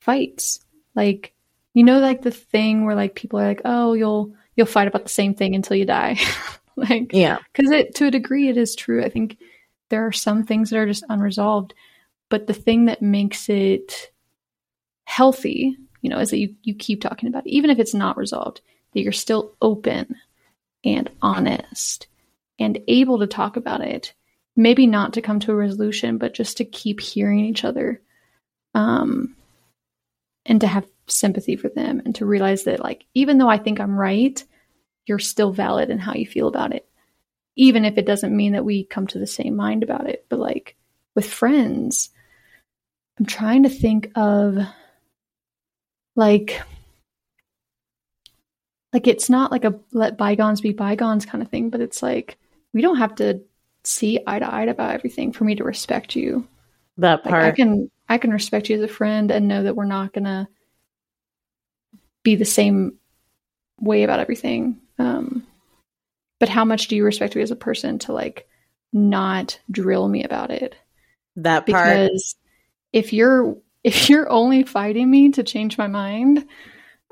fights. 0.00 0.60
Like, 0.94 1.32
you 1.72 1.84
know, 1.84 2.00
like 2.00 2.22
the 2.22 2.30
thing 2.30 2.84
where 2.84 2.96
like 2.96 3.14
people 3.14 3.38
are 3.38 3.46
like, 3.46 3.62
oh, 3.64 3.94
you'll 3.94 4.34
you'll 4.56 4.66
fight 4.66 4.88
about 4.88 5.04
the 5.04 5.08
same 5.08 5.34
thing 5.34 5.54
until 5.54 5.76
you 5.76 5.86
die. 5.86 6.18
like, 6.90 7.12
yeah, 7.12 7.38
because 7.52 7.70
it 7.70 7.94
to 7.96 8.06
a 8.06 8.10
degree 8.10 8.48
it 8.48 8.56
is 8.56 8.74
true. 8.74 9.04
I 9.04 9.08
think 9.08 9.38
there 9.90 10.06
are 10.06 10.12
some 10.12 10.44
things 10.44 10.70
that 10.70 10.78
are 10.78 10.86
just 10.86 11.04
unresolved, 11.08 11.74
but 12.28 12.46
the 12.46 12.54
thing 12.54 12.86
that 12.86 13.02
makes 13.02 13.48
it 13.48 14.12
healthy, 15.04 15.76
you 16.02 16.10
know, 16.10 16.18
is 16.18 16.30
that 16.30 16.38
you, 16.38 16.54
you 16.62 16.74
keep 16.74 17.00
talking 17.00 17.28
about 17.28 17.46
it, 17.46 17.50
even 17.50 17.70
if 17.70 17.78
it's 17.78 17.94
not 17.94 18.16
resolved, 18.16 18.60
that 18.92 19.00
you're 19.00 19.12
still 19.12 19.54
open 19.62 20.14
and 20.84 21.10
honest 21.22 22.06
and 22.58 22.78
able 22.88 23.18
to 23.18 23.26
talk 23.26 23.56
about 23.56 23.80
it. 23.80 24.14
Maybe 24.54 24.86
not 24.86 25.14
to 25.14 25.22
come 25.22 25.40
to 25.40 25.52
a 25.52 25.56
resolution, 25.56 26.18
but 26.18 26.34
just 26.34 26.56
to 26.58 26.64
keep 26.64 27.00
hearing 27.00 27.40
each 27.40 27.64
other. 27.64 28.02
Um, 28.74 29.36
and 30.48 30.60
to 30.62 30.66
have 30.66 30.88
sympathy 31.06 31.56
for 31.56 31.68
them 31.68 32.02
and 32.04 32.14
to 32.16 32.26
realize 32.26 32.64
that, 32.64 32.80
like, 32.80 33.04
even 33.14 33.38
though 33.38 33.48
I 33.48 33.58
think 33.58 33.80
I'm 33.80 33.98
right, 33.98 34.42
you're 35.08 35.18
still 35.18 35.52
valid 35.52 35.90
in 35.90 35.98
how 35.98 36.14
you 36.14 36.26
feel 36.26 36.48
about 36.48 36.74
it. 36.74 36.86
Even 37.56 37.84
if 37.84 37.98
it 37.98 38.06
doesn't 38.06 38.36
mean 38.36 38.52
that 38.52 38.64
we 38.64 38.84
come 38.84 39.06
to 39.08 39.18
the 39.18 39.26
same 39.26 39.56
mind 39.56 39.82
about 39.82 40.08
it. 40.08 40.26
But, 40.28 40.38
like, 40.38 40.76
with 41.14 41.26
friends, 41.26 42.10
I'm 43.18 43.26
trying 43.26 43.64
to 43.64 43.68
think 43.68 44.12
of 44.14 44.58
like 46.14 46.60
like 48.92 49.06
it's 49.06 49.28
not 49.28 49.50
like 49.50 49.64
a 49.64 49.78
let 49.92 50.16
bygones 50.16 50.60
be 50.60 50.72
bygones 50.72 51.26
kind 51.26 51.42
of 51.42 51.48
thing, 51.48 51.70
but 51.70 51.80
it's 51.80 52.02
like 52.02 52.38
we 52.72 52.80
don't 52.80 52.96
have 52.96 53.14
to 53.16 53.40
see 53.84 54.20
eye 54.26 54.38
to 54.38 54.52
eye 54.52 54.64
about 54.64 54.94
everything 54.94 55.32
for 55.32 55.44
me 55.44 55.54
to 55.56 55.64
respect 55.64 56.16
you. 56.16 56.46
That 56.98 57.22
part 57.22 57.42
like 57.42 57.52
I 57.52 57.56
can 57.56 57.90
I 58.08 58.18
can 58.18 58.30
respect 58.30 58.68
you 58.68 58.76
as 58.76 58.82
a 58.82 58.88
friend 58.88 59.30
and 59.30 59.48
know 59.48 59.62
that 59.62 59.76
we're 59.76 59.84
not 59.84 60.12
gonna 60.12 60.48
be 62.22 62.34
the 62.34 62.44
same 62.44 62.98
way 63.80 64.02
about 64.02 64.20
everything. 64.20 64.80
Um, 64.98 65.46
but 66.40 66.48
how 66.48 66.64
much 66.64 66.88
do 66.88 66.96
you 66.96 67.04
respect 67.04 67.34
me 67.34 67.42
as 67.42 67.50
a 67.50 67.56
person 67.56 67.98
to 68.00 68.12
like 68.12 68.48
not 68.92 69.58
drill 69.70 70.08
me 70.08 70.24
about 70.24 70.50
it? 70.50 70.76
That 71.36 71.66
part. 71.66 71.86
Because 71.86 72.36
if 72.92 73.12
you're 73.12 73.56
if 73.84 74.10
you're 74.10 74.28
only 74.28 74.64
fighting 74.64 75.10
me 75.10 75.30
to 75.30 75.42
change 75.42 75.78
my 75.78 75.86
mind, 75.86 76.46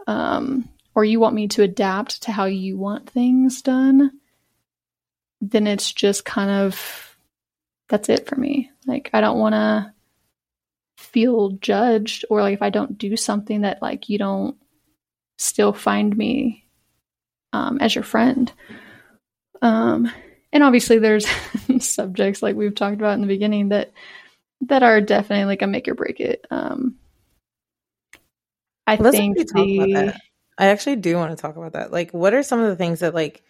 um, 0.07 0.69
or 0.95 1.05
you 1.05 1.21
want 1.21 1.35
me 1.35 1.49
to 1.49 1.63
adapt 1.63 2.23
to 2.25 2.33
how 2.33 2.47
you 2.47 2.77
want 2.77 3.09
things 3.09 3.63
done, 3.63 4.13
then 5.41 5.67
it's 5.67 5.93
just 5.93 6.25
kind 6.25 6.51
of 6.51 7.17
that's 7.89 8.09
it 8.09 8.27
for 8.27 8.37
me. 8.37 8.71
Like 8.87 9.11
I 9.13 9.21
don't 9.21 9.39
want 9.39 9.55
to 9.55 9.93
feel 10.99 11.51
judged 11.51 12.25
or 12.31 12.43
like 12.43 12.55
if 12.55 12.63
I 12.63 12.71
don't 12.71 12.99
do 12.99 13.17
something 13.17 13.63
that 13.63 13.83
like 13.83 14.09
you 14.09 14.19
don't 14.19 14.57
still 15.39 15.73
find 15.73 16.17
me 16.17 16.66
um, 17.57 17.79
as 17.81 17.95
your 17.95 18.05
friend. 18.05 18.53
Um, 19.63 20.11
and 20.53 20.63
obviously 20.63 20.99
there's 20.99 21.27
subjects 21.81 22.43
like 22.43 22.55
we've 22.55 22.75
talked 22.75 22.97
about 22.97 23.15
in 23.15 23.23
the 23.23 23.27
beginning 23.27 23.71
that 23.71 23.93
that 24.63 24.83
are 24.83 25.01
definitely 25.01 25.47
like 25.47 25.63
a 25.63 25.67
make 25.67 25.89
or 25.89 25.95
break 25.95 26.21
it. 26.21 26.47
Um, 26.51 26.97
I 28.87 28.97
Let's 28.97 29.17
think 29.17 29.37
the. 29.39 30.15
I 30.59 30.69
actually 30.69 30.97
do 30.97 31.17
want 31.17 31.37
to 31.37 31.41
talk 31.41 31.57
about 31.57 31.75
that. 31.75 31.93
Like, 31.93 32.13
what 32.13 32.33
are 32.33 32.43
some 32.43 32.61
of 32.61 32.69
the 32.69 32.77
things 32.77 33.01
that 33.01 33.15
like 33.15 33.43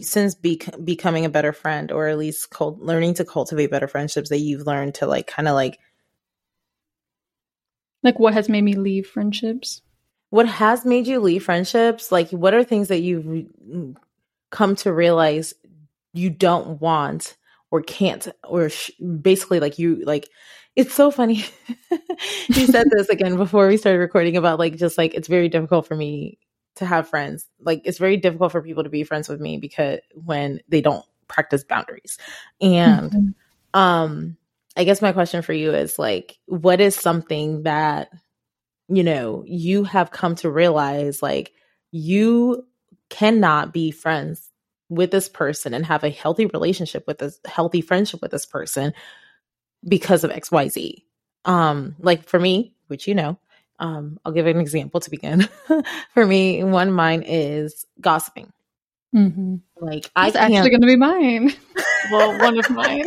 since 0.00 0.34
be- 0.34 0.62
becoming 0.82 1.26
a 1.26 1.30
better 1.30 1.52
friend, 1.52 1.92
or 1.92 2.08
at 2.08 2.16
least 2.16 2.50
cult- 2.50 2.80
learning 2.80 3.14
to 3.14 3.24
cultivate 3.24 3.70
better 3.70 3.88
friendships, 3.88 4.30
that 4.30 4.38
you've 4.38 4.66
learned 4.66 4.94
to 4.96 5.06
like 5.06 5.26
kind 5.26 5.48
of 5.48 5.54
like 5.54 5.78
like 8.02 8.18
what 8.18 8.32
has 8.32 8.48
made 8.48 8.62
me 8.62 8.74
leave 8.74 9.06
friendships? 9.06 9.82
What 10.36 10.48
has 10.48 10.84
made 10.84 11.06
you 11.06 11.18
leave 11.18 11.44
friendships? 11.44 12.12
Like, 12.12 12.28
what 12.28 12.52
are 12.52 12.62
things 12.62 12.88
that 12.88 13.00
you've 13.00 13.46
come 14.50 14.76
to 14.76 14.92
realize 14.92 15.54
you 16.12 16.28
don't 16.28 16.78
want 16.78 17.38
or 17.70 17.80
can't 17.80 18.28
or 18.44 18.68
sh- 18.68 18.90
basically 19.20 19.60
like 19.60 19.78
you 19.78 20.04
like 20.04 20.28
it's 20.74 20.94
so 20.94 21.10
funny 21.10 21.44
you 22.48 22.66
said 22.66 22.86
this 22.90 23.08
again 23.08 23.36
before 23.36 23.66
we 23.66 23.76
started 23.76 23.98
recording 23.98 24.36
about 24.36 24.58
like 24.58 24.76
just 24.76 24.98
like 24.98 25.14
it's 25.14 25.28
very 25.28 25.48
difficult 25.48 25.86
for 25.86 25.96
me 25.96 26.38
to 26.74 26.86
have 26.86 27.08
friends 27.08 27.48
like 27.60 27.80
it's 27.84 27.98
very 27.98 28.16
difficult 28.16 28.52
for 28.52 28.62
people 28.62 28.84
to 28.84 28.90
be 28.90 29.04
friends 29.04 29.28
with 29.28 29.40
me 29.40 29.56
because 29.56 29.98
when 30.14 30.60
they 30.68 30.80
don't 30.80 31.04
practice 31.28 31.64
boundaries 31.64 32.18
and 32.60 33.10
mm-hmm. 33.10 33.78
um 33.78 34.36
i 34.76 34.84
guess 34.84 35.02
my 35.02 35.12
question 35.12 35.42
for 35.42 35.52
you 35.52 35.72
is 35.72 35.98
like 35.98 36.38
what 36.46 36.80
is 36.80 36.94
something 36.94 37.62
that 37.64 38.08
you 38.88 39.02
know 39.02 39.44
you 39.46 39.84
have 39.84 40.10
come 40.10 40.34
to 40.36 40.50
realize 40.50 41.22
like 41.22 41.52
you 41.92 42.66
cannot 43.08 43.72
be 43.72 43.90
friends 43.90 44.50
with 44.88 45.10
this 45.10 45.28
person 45.28 45.74
and 45.74 45.84
have 45.84 46.04
a 46.04 46.10
healthy 46.10 46.46
relationship 46.46 47.04
with 47.06 47.18
this 47.18 47.40
healthy 47.44 47.80
friendship 47.80 48.20
with 48.22 48.30
this 48.30 48.46
person 48.46 48.92
because 49.88 50.24
of 50.24 50.30
xyz 50.30 51.02
um 51.44 51.96
like 51.98 52.28
for 52.28 52.38
me 52.38 52.74
which 52.88 53.08
you 53.08 53.14
know 53.14 53.38
um 53.78 54.18
i'll 54.24 54.32
give 54.32 54.46
an 54.46 54.60
example 54.60 55.00
to 55.00 55.10
begin. 55.10 55.48
For 56.14 56.24
me 56.24 56.64
one 56.64 56.92
mine 56.92 57.22
is 57.26 57.84
gossiping. 58.00 58.52
Mm-hmm. 59.14 59.56
like 59.80 60.10
i 60.16 60.28
actually 60.28 60.70
gonna 60.70 60.86
be 60.86 60.96
mine. 60.96 61.54
Well 62.10 62.38
one 62.38 62.58
of 62.58 62.68
mine 62.70 63.04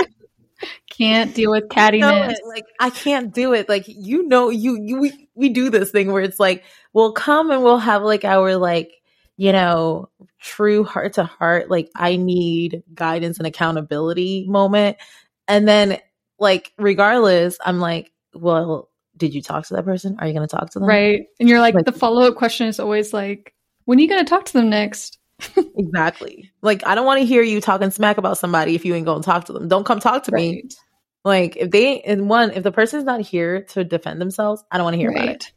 can't 1.00 1.34
deal 1.34 1.52
with 1.52 1.70
cattiness. 1.70 2.36
like 2.45 2.66
I 2.80 2.89
can't 2.89 3.34
do 3.34 3.54
it. 3.54 3.70
Like 3.70 3.86
you 3.88 4.28
know, 4.28 4.50
you 4.50 4.80
you 4.82 5.00
we, 5.00 5.30
we 5.36 5.50
do 5.50 5.70
this 5.70 5.91
thing 5.91 6.12
where 6.12 6.22
it's 6.22 6.39
like 6.39 6.64
we'll 6.93 7.14
come 7.14 7.52
and 7.52 7.64
we'll 7.64 7.80
have 7.80 8.04
like 8.04 8.26
our 8.26 8.58
like 8.58 8.91
you 9.39 9.54
know, 9.54 10.10
true 10.41 10.84
heart 10.84 11.14
to 11.14 11.24
heart, 11.24 11.70
like 11.70 11.89
I 11.95 12.18
need 12.18 12.84
guidance 12.93 13.38
and 13.38 13.47
accountability 13.47 14.45
moment. 14.50 14.97
And 15.47 15.66
then 15.66 16.00
like 16.39 16.74
regardless, 16.78 17.58
I'm 17.66 17.80
like, 17.80 18.12
well, 18.34 18.89
did 19.16 19.34
you 19.34 19.41
talk 19.41 19.66
to 19.68 19.76
that 19.76 19.86
person? 19.86 20.18
Are 20.20 20.28
you 20.28 20.34
going 20.34 20.45
to 20.45 20.54
talk 20.54 20.70
to 20.72 20.80
them? 20.80 20.89
Right. 20.89 21.28
And 21.39 21.47
you're 21.47 21.62
like, 21.62 21.74
like 21.74 21.86
the 21.86 21.93
follow 21.93 22.24
up 22.24 22.36
question 22.36 22.68
is 22.68 22.82
always 22.82 23.14
like, 23.14 23.54
when 23.86 23.97
are 23.97 24.02
you 24.02 24.10
going 24.10 24.26
to 24.26 24.30
talk 24.30 24.43
to 24.43 24.54
them 24.54 24.70
next? 24.70 25.20
exactly. 25.78 26.52
Like, 26.62 26.86
I 26.86 26.93
don't 26.95 27.06
want 27.06 27.22
to 27.22 27.26
hear 27.26 27.41
you 27.41 27.62
talking 27.62 27.91
smack 27.91 28.18
about 28.18 28.38
somebody 28.38 28.76
if 28.76 28.84
you 28.84 28.93
ain't 28.93 29.06
going 29.06 29.22
to 29.22 29.26
talk 29.26 29.45
to 29.45 29.54
them. 29.54 29.70
Don't 29.70 29.86
come 29.86 30.02
talk 30.02 30.24
to 30.24 30.32
right. 30.32 30.52
me. 30.52 30.70
Like, 31.30 31.58
if 31.58 31.70
they, 31.70 32.02
and 32.02 32.28
one, 32.28 32.52
if 32.52 32.64
the 32.64 32.72
person's 32.72 33.04
not 33.04 33.22
here 33.22 33.62
to 33.74 33.84
defend 33.84 34.20
themselves, 34.20 34.64
I 34.72 34.78
don't 34.78 34.84
want 34.84 34.96
to 34.96 34.98
hear 34.98 35.12
right. 35.12 35.24
about 35.24 35.36
it. 35.36 35.52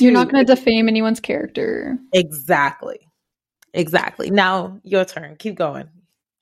you 0.00 0.06
you're 0.06 0.14
not 0.14 0.30
going 0.30 0.44
to 0.44 0.54
defame 0.54 0.88
anyone's 0.88 1.20
character. 1.20 1.98
Exactly. 2.14 2.98
Exactly. 3.74 4.30
Now, 4.30 4.80
your 4.84 5.04
turn. 5.04 5.36
Keep 5.36 5.56
going. 5.56 5.90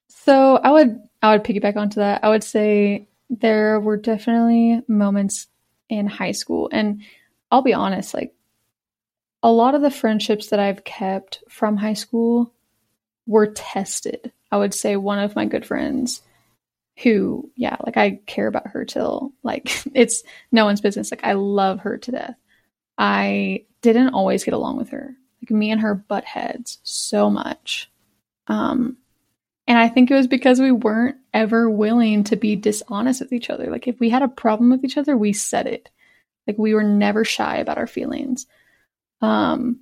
So, 0.08 0.56
I 0.56 0.70
would, 0.70 1.00
I 1.20 1.32
would 1.32 1.44
piggyback 1.44 1.76
onto 1.76 1.96
that. 1.96 2.22
I 2.22 2.28
would 2.28 2.44
say 2.44 3.08
there 3.28 3.80
were 3.80 3.96
definitely 3.96 4.82
moments 4.86 5.48
in 5.88 6.06
high 6.06 6.30
school. 6.30 6.68
And 6.72 7.02
I'll 7.50 7.62
be 7.62 7.74
honest, 7.74 8.14
like 8.14 8.34
a 9.42 9.50
lot 9.50 9.74
of 9.74 9.82
the 9.82 9.90
friendships 9.90 10.48
that 10.48 10.60
I've 10.60 10.84
kept 10.84 11.42
from 11.48 11.76
high 11.76 11.94
school 11.94 12.52
were 13.26 13.48
tested. 13.48 14.32
I 14.52 14.58
would 14.58 14.74
say 14.74 14.94
one 14.94 15.18
of 15.18 15.34
my 15.34 15.44
good 15.44 15.66
friends 15.66 16.22
who, 17.02 17.50
yeah, 17.56 17.76
like 17.84 17.96
I 17.96 18.20
care 18.26 18.46
about 18.46 18.68
her 18.68 18.84
till 18.84 19.32
like 19.42 19.82
it's 19.94 20.22
no 20.50 20.64
one's 20.64 20.80
business. 20.80 21.10
Like 21.10 21.24
I 21.24 21.32
love 21.32 21.80
her 21.80 21.98
to 21.98 22.10
death. 22.10 22.36
I 22.98 23.64
didn't 23.82 24.14
always 24.14 24.44
get 24.44 24.54
along 24.54 24.78
with 24.78 24.90
her. 24.90 25.14
Like 25.42 25.50
me 25.50 25.70
and 25.70 25.80
her 25.80 25.94
butt 25.94 26.24
heads 26.24 26.78
so 26.82 27.28
much. 27.30 27.90
Um 28.48 28.96
and 29.68 29.78
I 29.78 29.88
think 29.88 30.10
it 30.10 30.14
was 30.14 30.28
because 30.28 30.60
we 30.60 30.70
weren't 30.70 31.16
ever 31.34 31.68
willing 31.68 32.22
to 32.24 32.36
be 32.36 32.54
dishonest 32.54 33.20
with 33.20 33.32
each 33.32 33.50
other. 33.50 33.66
Like 33.66 33.88
if 33.88 33.98
we 33.98 34.08
had 34.08 34.22
a 34.22 34.28
problem 34.28 34.70
with 34.70 34.84
each 34.84 34.96
other, 34.96 35.16
we 35.16 35.32
said 35.32 35.66
it. 35.66 35.90
Like 36.46 36.56
we 36.56 36.72
were 36.72 36.84
never 36.84 37.24
shy 37.24 37.58
about 37.58 37.78
our 37.78 37.86
feelings. 37.86 38.46
Um 39.20 39.80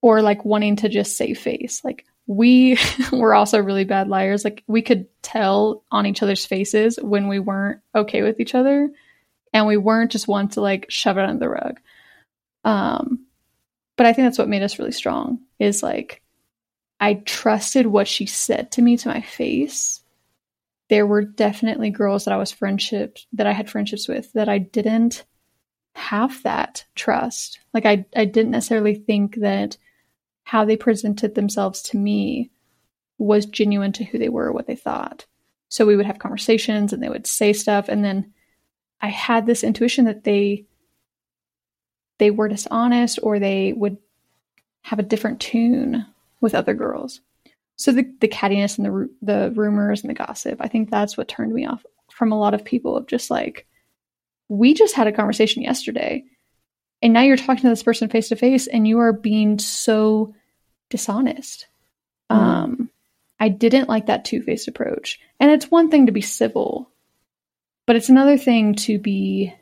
or 0.00 0.22
like 0.22 0.44
wanting 0.44 0.76
to 0.76 0.88
just 0.88 1.16
save 1.16 1.38
face. 1.38 1.84
Like 1.84 2.06
we 2.26 2.78
were 3.12 3.34
also 3.34 3.60
really 3.60 3.84
bad 3.84 4.08
liars. 4.08 4.44
Like 4.44 4.64
we 4.66 4.82
could 4.82 5.06
tell 5.22 5.84
on 5.90 6.06
each 6.06 6.22
other's 6.22 6.44
faces 6.44 6.98
when 7.00 7.28
we 7.28 7.38
weren't 7.38 7.80
okay 7.94 8.22
with 8.22 8.40
each 8.40 8.54
other 8.54 8.90
and 9.52 9.66
we 9.66 9.76
weren't 9.76 10.12
just 10.12 10.28
one 10.28 10.48
to 10.48 10.60
like 10.60 10.86
shove 10.88 11.18
it 11.18 11.24
under 11.24 11.40
the 11.40 11.48
rug. 11.48 11.80
Um 12.64 13.26
but 13.96 14.06
I 14.06 14.12
think 14.12 14.26
that's 14.26 14.38
what 14.38 14.48
made 14.48 14.62
us 14.62 14.78
really 14.78 14.92
strong 14.92 15.40
is 15.58 15.82
like 15.82 16.22
I 17.00 17.14
trusted 17.14 17.86
what 17.86 18.08
she 18.08 18.26
said 18.26 18.72
to 18.72 18.82
me 18.82 18.96
to 18.98 19.08
my 19.08 19.20
face. 19.20 20.02
There 20.88 21.06
were 21.06 21.22
definitely 21.22 21.90
girls 21.90 22.24
that 22.24 22.34
I 22.34 22.36
was 22.36 22.52
friendships 22.52 23.26
that 23.32 23.46
I 23.46 23.52
had 23.52 23.70
friendships 23.70 24.08
with 24.08 24.32
that 24.32 24.48
I 24.48 24.58
didn't 24.58 25.24
have 25.94 26.42
that 26.42 26.84
trust. 26.94 27.60
Like 27.72 27.86
I 27.86 28.04
I 28.14 28.24
didn't 28.24 28.52
necessarily 28.52 28.94
think 28.94 29.36
that 29.36 29.78
how 30.46 30.64
they 30.64 30.76
presented 30.76 31.34
themselves 31.34 31.82
to 31.82 31.96
me 31.96 32.52
was 33.18 33.46
genuine 33.46 33.90
to 33.90 34.04
who 34.04 34.16
they 34.16 34.28
were, 34.28 34.52
what 34.52 34.68
they 34.68 34.76
thought. 34.76 35.26
So 35.68 35.84
we 35.84 35.96
would 35.96 36.06
have 36.06 36.20
conversations 36.20 36.92
and 36.92 37.02
they 37.02 37.08
would 37.08 37.26
say 37.26 37.52
stuff 37.52 37.88
and 37.88 38.04
then 38.04 38.32
I 39.00 39.08
had 39.08 39.44
this 39.44 39.64
intuition 39.64 40.04
that 40.04 40.22
they 40.22 40.64
they 42.18 42.30
were 42.30 42.46
dishonest 42.46 43.18
or 43.24 43.40
they 43.40 43.72
would 43.72 43.98
have 44.82 45.00
a 45.00 45.02
different 45.02 45.40
tune 45.40 46.06
with 46.40 46.54
other 46.54 46.74
girls. 46.74 47.20
So 47.74 47.90
the 47.90 48.08
the 48.20 48.28
cattiness 48.28 48.78
and 48.78 48.86
the 48.86 49.10
the 49.22 49.52
rumors 49.56 50.02
and 50.02 50.10
the 50.10 50.14
gossip, 50.14 50.58
I 50.60 50.68
think 50.68 50.90
that's 50.90 51.16
what 51.16 51.26
turned 51.26 51.54
me 51.54 51.66
off 51.66 51.84
from 52.12 52.30
a 52.30 52.38
lot 52.38 52.54
of 52.54 52.64
people 52.64 52.96
of 52.96 53.08
just 53.08 53.32
like 53.32 53.66
we 54.48 54.74
just 54.74 54.94
had 54.94 55.08
a 55.08 55.12
conversation 55.12 55.64
yesterday 55.64 56.24
and 57.02 57.12
now 57.12 57.22
you're 57.22 57.36
talking 57.36 57.62
to 57.62 57.68
this 57.68 57.82
person 57.82 58.08
face 58.08 58.28
to 58.28 58.36
face 58.36 58.66
and 58.66 58.86
you 58.86 58.98
are 58.98 59.12
being 59.12 59.58
so 59.58 60.34
dishonest. 60.90 61.66
Mm. 62.30 62.36
Um 62.36 62.90
I 63.38 63.50
didn't 63.50 63.88
like 63.88 64.06
that 64.06 64.24
two-faced 64.24 64.66
approach. 64.66 65.20
And 65.38 65.50
it's 65.50 65.70
one 65.70 65.90
thing 65.90 66.06
to 66.06 66.12
be 66.12 66.22
civil, 66.22 66.90
but 67.86 67.96
it's 67.96 68.08
another 68.08 68.38
thing 68.38 68.74
to 68.76 68.98
be 68.98 69.52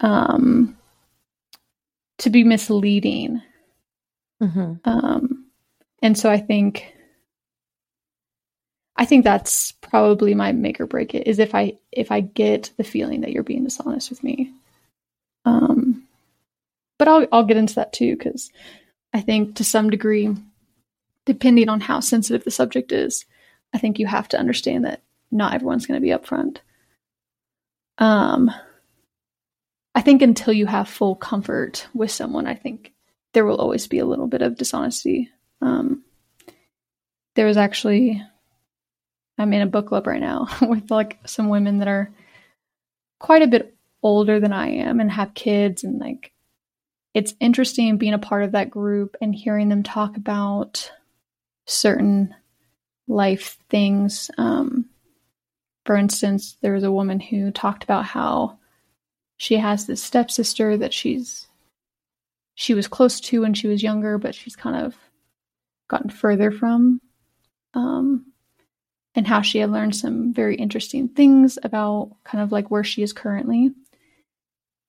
um 0.00 0.76
to 2.18 2.30
be 2.30 2.44
misleading 2.44 3.42
Mm-hmm. 4.42 4.74
Um, 4.88 5.46
and 6.02 6.16
so 6.16 6.30
I 6.30 6.38
think, 6.38 6.92
I 8.96 9.04
think 9.04 9.24
that's 9.24 9.72
probably 9.72 10.34
my 10.34 10.52
make 10.52 10.80
or 10.80 10.86
break 10.86 11.14
it 11.14 11.26
is 11.26 11.38
if 11.38 11.54
I 11.54 11.74
if 11.92 12.10
I 12.10 12.20
get 12.20 12.72
the 12.76 12.84
feeling 12.84 13.20
that 13.20 13.32
you're 13.32 13.42
being 13.42 13.64
dishonest 13.64 14.10
with 14.10 14.22
me. 14.24 14.52
Um, 15.46 16.06
but 16.98 17.08
I'll 17.08 17.26
I'll 17.32 17.44
get 17.44 17.56
into 17.56 17.76
that 17.76 17.94
too 17.94 18.16
because 18.16 18.50
I 19.14 19.22
think 19.22 19.56
to 19.56 19.64
some 19.64 19.88
degree, 19.88 20.34
depending 21.24 21.70
on 21.70 21.80
how 21.80 22.00
sensitive 22.00 22.44
the 22.44 22.50
subject 22.50 22.92
is, 22.92 23.24
I 23.72 23.78
think 23.78 23.98
you 23.98 24.06
have 24.06 24.28
to 24.28 24.38
understand 24.38 24.84
that 24.84 25.02
not 25.30 25.54
everyone's 25.54 25.86
going 25.86 26.00
to 26.00 26.04
be 26.04 26.12
upfront. 26.12 26.58
Um, 27.98 28.50
I 29.94 30.02
think 30.02 30.20
until 30.20 30.52
you 30.52 30.66
have 30.66 30.88
full 30.88 31.14
comfort 31.14 31.86
with 31.94 32.10
someone, 32.10 32.46
I 32.46 32.54
think 32.54 32.92
there 33.32 33.44
will 33.44 33.56
always 33.56 33.86
be 33.86 33.98
a 33.98 34.06
little 34.06 34.26
bit 34.26 34.42
of 34.42 34.56
dishonesty. 34.56 35.30
Um, 35.62 36.04
there 37.34 37.46
was 37.46 37.56
actually, 37.56 38.22
I'm 39.38 39.52
in 39.52 39.62
a 39.62 39.66
book 39.66 39.88
club 39.88 40.06
right 40.06 40.20
now 40.20 40.48
with 40.62 40.90
like 40.90 41.18
some 41.26 41.48
women 41.48 41.78
that 41.78 41.88
are 41.88 42.10
quite 43.18 43.42
a 43.42 43.46
bit 43.46 43.75
older 44.06 44.38
than 44.38 44.52
I 44.52 44.68
am 44.68 45.00
and 45.00 45.10
have 45.10 45.34
kids 45.34 45.82
and 45.82 45.98
like 45.98 46.30
it's 47.12 47.34
interesting 47.40 47.98
being 47.98 48.14
a 48.14 48.18
part 48.18 48.44
of 48.44 48.52
that 48.52 48.70
group 48.70 49.16
and 49.20 49.34
hearing 49.34 49.68
them 49.68 49.82
talk 49.82 50.16
about 50.16 50.92
certain 51.64 52.32
life 53.08 53.58
things. 53.68 54.30
Um, 54.38 54.86
for 55.84 55.96
instance, 55.96 56.56
there 56.60 56.74
was 56.74 56.84
a 56.84 56.92
woman 56.92 57.18
who 57.18 57.50
talked 57.50 57.82
about 57.82 58.04
how 58.04 58.58
she 59.38 59.56
has 59.56 59.86
this 59.86 60.04
stepsister 60.04 60.76
that 60.76 60.94
she's 60.94 61.48
she 62.54 62.74
was 62.74 62.86
close 62.86 63.18
to 63.20 63.40
when 63.40 63.54
she 63.54 63.66
was 63.66 63.82
younger, 63.82 64.18
but 64.18 64.36
she's 64.36 64.54
kind 64.54 64.86
of 64.86 64.94
gotten 65.88 66.10
further 66.10 66.52
from. 66.52 67.00
Um, 67.74 68.32
and 69.16 69.26
how 69.26 69.42
she 69.42 69.58
had 69.58 69.72
learned 69.72 69.96
some 69.96 70.32
very 70.32 70.54
interesting 70.54 71.08
things 71.08 71.58
about 71.62 72.14
kind 72.22 72.44
of 72.44 72.52
like 72.52 72.70
where 72.70 72.84
she 72.84 73.02
is 73.02 73.12
currently. 73.12 73.72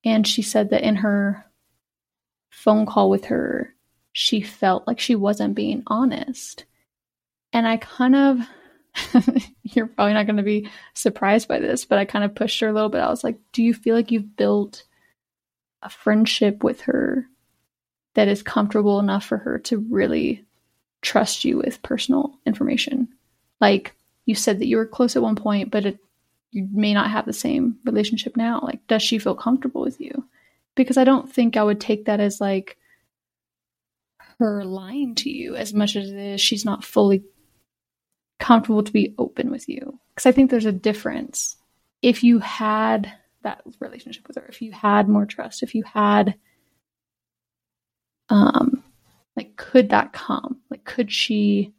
And 0.08 0.26
she 0.26 0.42
said 0.42 0.70
that 0.70 0.84
in 0.84 0.96
her 0.96 1.46
phone 2.50 2.86
call 2.86 3.10
with 3.10 3.26
her, 3.26 3.74
she 4.14 4.42
felt 4.42 4.88
like 4.88 5.00
she 5.00 5.16
wasn't 5.16 5.54
being 5.54 5.84
honest. 5.88 6.64
And 7.52 7.68
I 7.68 7.78
kind 7.78 8.16
of, 8.16 8.40
you're 9.64 9.88
probably 9.88 10.14
not 10.14 10.26
going 10.26 10.38
to 10.38 10.44
be 10.44 10.70
surprised 10.94 11.50
by 11.50 11.60
this, 11.60 11.84
but 11.84 11.98
I 11.98 12.06
kind 12.06 12.24
of 12.24 12.34
pushed 12.34 12.62
her 12.62 12.70
a 12.70 12.74
little 12.74 12.90
bit. 12.90 13.02
I 13.02 13.10
was 13.10 13.24
like, 13.24 13.38
Do 13.52 13.62
you 13.62 13.74
feel 13.74 13.96
like 13.96 14.12
you've 14.12 14.38
built 14.38 14.86
a 15.84 15.90
friendship 15.90 16.64
with 16.64 16.82
her 16.82 17.28
that 18.16 18.28
is 18.28 18.42
comfortable 18.42 19.00
enough 19.00 19.26
for 19.26 19.38
her 19.38 19.60
to 19.60 19.78
really 19.78 20.44
trust 21.02 21.46
you 21.46 21.58
with 21.58 21.82
personal 21.84 22.38
information. 22.46 23.08
Like 23.62 23.94
you 24.26 24.36
said 24.36 24.60
that 24.60 24.68
you 24.68 24.78
were 24.78 24.86
close 24.86 25.16
at 25.16 25.22
one 25.22 25.36
point, 25.36 25.72
but 25.72 25.86
it, 25.86 26.00
you 26.52 26.68
may 26.72 26.94
not 26.94 27.12
have 27.12 27.26
the 27.26 27.34
same 27.34 27.78
relationship 27.86 28.38
now. 28.38 28.60
Like, 28.64 28.86
does 28.88 29.02
she 29.04 29.20
feel 29.20 29.36
comfortable 29.36 29.82
with 29.82 30.00
you? 30.00 30.26
Because 30.76 30.98
I 30.98 31.04
don't 31.04 31.32
think 31.32 31.58
I 31.58 31.64
would 31.64 31.80
take 31.80 32.06
that 32.06 32.20
as 32.20 32.40
like 32.40 32.78
her 34.40 34.64
lying 34.64 35.16
to 35.16 35.30
you 35.30 35.56
as 35.56 35.74
much 35.74 35.96
as 35.96 36.10
it 36.12 36.18
is 36.18 36.42
she's 36.42 36.64
not 36.64 36.84
fully 36.84 37.24
comfortable 38.40 38.84
to 38.84 38.92
be 38.92 39.16
open 39.18 39.50
with 39.50 39.68
you. 39.68 40.00
Because 40.14 40.26
I 40.26 40.32
think 40.32 40.50
there's 40.50 40.66
a 40.66 40.72
difference. 40.72 41.58
If 42.02 42.24
you 42.24 42.40
had 42.40 43.12
that 43.44 43.62
relationship 43.80 44.28
with 44.28 44.38
her, 44.38 44.46
if 44.48 44.62
you 44.62 44.72
had 44.72 45.10
more 45.10 45.26
trust, 45.26 45.64
if 45.64 45.74
you 45.74 45.84
had 45.84 46.36
um 48.30 48.84
like 49.38 49.56
could 49.56 49.92
that 49.92 50.12
come 50.12 50.60
like 50.70 50.84
could 50.84 51.10
she 51.10 51.74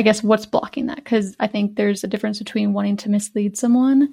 i 0.00 0.02
guess 0.02 0.22
what's 0.22 0.46
blocking 0.46 0.86
that 0.86 0.96
because 0.96 1.36
i 1.40 1.46
think 1.46 1.76
there's 1.76 2.02
a 2.02 2.08
difference 2.08 2.38
between 2.38 2.72
wanting 2.72 2.96
to 2.96 3.10
mislead 3.10 3.56
someone 3.56 4.12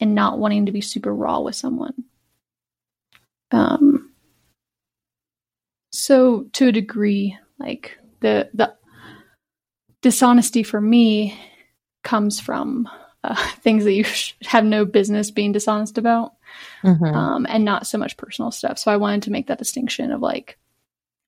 and 0.00 0.14
not 0.14 0.38
wanting 0.38 0.66
to 0.66 0.72
be 0.72 0.80
super 0.80 1.14
raw 1.14 1.40
with 1.40 1.54
someone 1.54 1.94
um 3.52 4.10
so 5.92 6.44
to 6.52 6.68
a 6.68 6.72
degree 6.72 7.36
like 7.58 7.98
the 8.20 8.48
the 8.54 8.74
dishonesty 10.02 10.62
for 10.62 10.80
me 10.80 11.38
comes 12.02 12.40
from 12.40 12.88
uh, 13.24 13.34
things 13.60 13.84
that 13.84 13.92
you 13.92 14.04
have 14.44 14.64
no 14.64 14.84
business 14.84 15.30
being 15.30 15.52
dishonest 15.52 15.98
about 15.98 16.34
mm-hmm. 16.82 17.04
um, 17.04 17.46
and 17.48 17.64
not 17.64 17.86
so 17.86 17.98
much 17.98 18.16
personal 18.16 18.50
stuff. 18.50 18.78
So 18.78 18.90
I 18.90 18.96
wanted 18.96 19.22
to 19.22 19.30
make 19.30 19.46
that 19.48 19.58
distinction 19.58 20.10
of 20.12 20.20
like, 20.20 20.58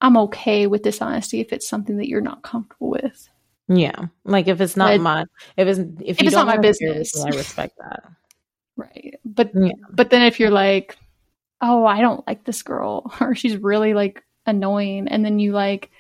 I'm 0.01 0.17
okay 0.17 0.67
with 0.67 0.83
dishonesty 0.83 1.41
if 1.41 1.53
it's 1.53 1.69
something 1.69 1.99
that 1.99 2.09
you're 2.09 2.21
not 2.21 2.43
comfortable 2.43 2.91
with. 2.91 3.29
Yeah, 3.69 4.07
like 4.25 4.49
if 4.49 4.61
it's 4.61 4.77
not 4.77 4.91
but, 4.91 5.01
my 5.01 5.25
if 5.57 5.69
it's 5.69 5.79
if, 5.79 6.19
if 6.19 6.23
it's 6.23 6.33
not 6.33 6.47
my 6.47 6.59
business, 6.59 7.19
I 7.21 7.29
respect 7.29 7.79
that. 7.79 8.05
Right. 8.75 9.21
But 9.23 9.51
yeah. 9.55 9.73
but 9.91 10.09
then 10.09 10.23
if 10.23 10.41
you're 10.41 10.51
like, 10.51 10.97
"Oh, 11.61 11.85
I 11.85 12.01
don't 12.01 12.27
like 12.27 12.45
this 12.45 12.63
girl," 12.63 13.13
or 13.21 13.35
she's 13.35 13.59
really 13.59 13.93
like 13.93 14.25
annoying 14.47 15.09
and 15.09 15.25
then 15.25 15.39
you 15.39 15.53
like 15.53 15.91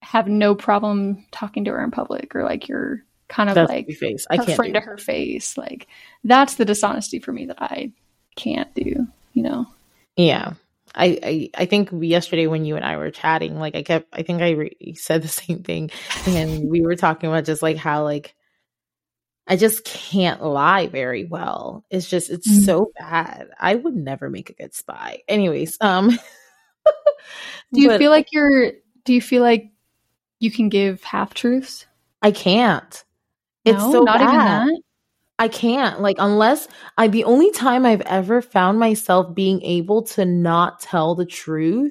have 0.00 0.26
no 0.26 0.54
problem 0.54 1.24
talking 1.30 1.64
to 1.64 1.70
her 1.70 1.82
in 1.82 1.90
public 1.90 2.34
or 2.34 2.44
like 2.44 2.68
you're 2.68 3.04
kind 3.28 3.48
of 3.48 3.54
That's 3.54 3.70
like 3.70 3.88
face. 3.90 4.26
I 4.30 4.36
can't 4.36 4.56
friend 4.56 4.74
to 4.74 4.80
her 4.80 4.98
face. 4.98 5.56
Like 5.56 5.86
that's 6.24 6.56
the 6.56 6.64
dishonesty 6.64 7.18
for 7.18 7.32
me 7.32 7.46
that 7.46 7.62
I 7.62 7.92
can't 8.36 8.72
do, 8.74 9.06
you 9.32 9.42
know. 9.42 9.66
Yeah. 10.16 10.54
I, 10.94 11.18
I, 11.22 11.50
I 11.62 11.64
think 11.66 11.90
yesterday 11.92 12.46
when 12.46 12.64
you 12.64 12.76
and 12.76 12.84
I 12.84 12.96
were 12.96 13.10
chatting, 13.10 13.58
like 13.58 13.74
I 13.74 13.82
kept, 13.82 14.08
I 14.12 14.22
think 14.22 14.42
I 14.42 14.50
re- 14.50 14.94
said 14.96 15.22
the 15.22 15.28
same 15.28 15.62
thing, 15.62 15.90
and 16.26 16.68
we 16.68 16.82
were 16.82 16.96
talking 16.96 17.28
about 17.28 17.44
just 17.44 17.62
like 17.62 17.76
how 17.76 18.04
like 18.04 18.34
I 19.46 19.56
just 19.56 19.84
can't 19.84 20.42
lie 20.42 20.86
very 20.86 21.24
well. 21.24 21.84
It's 21.90 22.08
just 22.08 22.30
it's 22.30 22.50
mm-hmm. 22.50 22.62
so 22.62 22.92
bad. 22.98 23.48
I 23.58 23.74
would 23.74 23.96
never 23.96 24.30
make 24.30 24.50
a 24.50 24.54
good 24.54 24.74
spy. 24.74 25.22
Anyways, 25.28 25.78
um, 25.80 26.10
do 27.72 27.80
you 27.80 27.88
but, 27.88 27.98
feel 27.98 28.10
like 28.10 28.28
you're? 28.32 28.72
Do 29.04 29.12
you 29.12 29.20
feel 29.20 29.42
like 29.42 29.72
you 30.38 30.50
can 30.50 30.68
give 30.68 31.02
half 31.02 31.34
truths? 31.34 31.86
I 32.20 32.30
can't. 32.30 33.04
It's 33.64 33.78
no, 33.78 33.92
so 33.92 34.02
not 34.02 34.18
bad. 34.18 34.28
even 34.28 34.74
that. 34.74 34.82
I 35.42 35.48
can't. 35.48 36.00
Like, 36.00 36.18
unless 36.20 36.68
I, 36.96 37.08
the 37.08 37.24
only 37.24 37.50
time 37.50 37.84
I've 37.84 38.00
ever 38.02 38.42
found 38.42 38.78
myself 38.78 39.34
being 39.34 39.60
able 39.62 40.04
to 40.04 40.24
not 40.24 40.78
tell 40.78 41.16
the 41.16 41.26
truth 41.26 41.90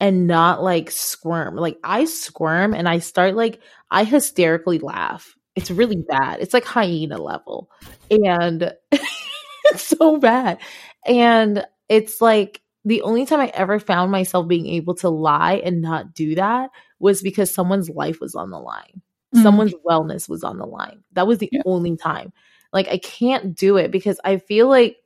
and 0.00 0.26
not 0.26 0.62
like 0.62 0.90
squirm. 0.90 1.54
Like, 1.56 1.76
I 1.84 2.06
squirm 2.06 2.72
and 2.72 2.88
I 2.88 3.00
start 3.00 3.36
like, 3.36 3.60
I 3.90 4.04
hysterically 4.04 4.78
laugh. 4.78 5.36
It's 5.54 5.70
really 5.70 6.02
bad. 6.08 6.40
It's 6.40 6.54
like 6.54 6.64
hyena 6.64 7.18
level. 7.18 7.68
And 8.10 8.72
it's 8.92 9.82
so 9.82 10.16
bad. 10.16 10.58
And 11.04 11.66
it's 11.90 12.22
like, 12.22 12.62
the 12.86 13.02
only 13.02 13.26
time 13.26 13.40
I 13.40 13.48
ever 13.48 13.78
found 13.78 14.10
myself 14.10 14.48
being 14.48 14.66
able 14.66 14.94
to 14.94 15.10
lie 15.10 15.60
and 15.62 15.82
not 15.82 16.14
do 16.14 16.36
that 16.36 16.70
was 17.00 17.20
because 17.20 17.52
someone's 17.52 17.90
life 17.90 18.18
was 18.18 18.34
on 18.34 18.48
the 18.48 18.58
line. 18.58 19.02
Mm-hmm. 19.34 19.42
Someone's 19.42 19.74
wellness 19.86 20.26
was 20.26 20.42
on 20.42 20.56
the 20.56 20.64
line. 20.64 21.02
That 21.12 21.26
was 21.26 21.36
the 21.36 21.50
yeah. 21.52 21.60
only 21.66 21.94
time. 21.98 22.32
Like 22.72 22.88
I 22.88 22.98
can't 22.98 23.56
do 23.56 23.76
it 23.76 23.90
because 23.90 24.20
I 24.24 24.38
feel 24.38 24.68
like 24.68 24.98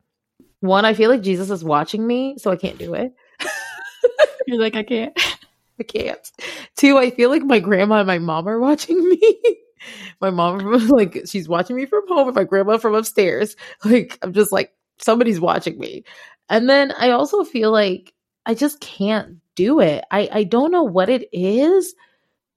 one, 0.61 0.85
I 0.85 0.95
feel 0.95 1.11
like 1.11 1.23
Jesus 1.23 1.51
is 1.51 1.65
watching 1.65 2.07
me, 2.07 2.37
so 2.39 2.51
I 2.51 2.57
can't 2.57 2.79
do 2.79 2.95
it. 2.95 3.13
You're 4.47 4.61
like, 4.61 4.77
I 4.77 4.85
can't. 4.85 5.19
I 5.81 5.83
can't. 5.83 6.33
Two, 6.77 6.99
I 6.99 7.11
feel 7.11 7.31
like 7.31 7.43
my 7.43 7.59
grandma 7.59 7.99
and 7.99 8.07
my 8.07 8.21
mom 8.21 8.49
are 8.49 8.61
watching 8.61 9.09
me. 9.09 9.41
my 10.21 10.31
mom, 10.31 10.89
like, 10.89 11.23
she's 11.27 11.49
watching 11.49 11.75
me 11.75 11.87
from 11.87 12.07
home, 12.07 12.29
and 12.29 12.37
my 12.37 12.45
grandma 12.45 12.79
from 12.79 12.95
upstairs. 12.95 13.57
Like, 13.85 14.19
I'm 14.23 14.33
just 14.33 14.53
like, 14.53 14.73
somebody's 14.99 15.41
watching 15.41 15.79
me. 15.79 16.05
And 16.49 16.69
then 16.69 16.93
I 16.93 17.11
also 17.11 17.43
feel 17.43 17.73
like 17.73 18.13
I 18.47 18.55
just 18.55 18.81
can't 18.81 19.39
do 19.57 19.81
it. 19.81 20.05
I, 20.11 20.29
I 20.31 20.45
don't 20.45 20.71
know 20.71 20.85
what 20.85 21.09
it 21.09 21.29
is, 21.33 21.95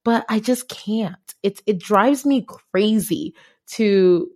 but 0.04 0.24
I 0.28 0.38
just 0.38 0.68
can't. 0.68 1.16
It's 1.42 1.62
it 1.66 1.78
drives 1.78 2.24
me 2.24 2.46
crazy 2.46 3.34
to 3.72 4.30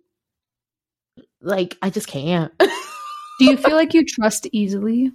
like 1.40 1.76
I 1.82 1.90
just 1.90 2.06
can't. 2.06 2.52
Do 3.38 3.46
you 3.46 3.56
feel 3.56 3.74
like 3.74 3.94
you 3.94 4.04
trust 4.04 4.46
easily? 4.52 5.12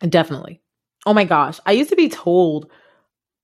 Definitely. 0.00 0.60
Oh 1.04 1.14
my 1.14 1.24
gosh. 1.24 1.60
I 1.66 1.72
used 1.72 1.90
to 1.90 1.96
be 1.96 2.08
told 2.08 2.70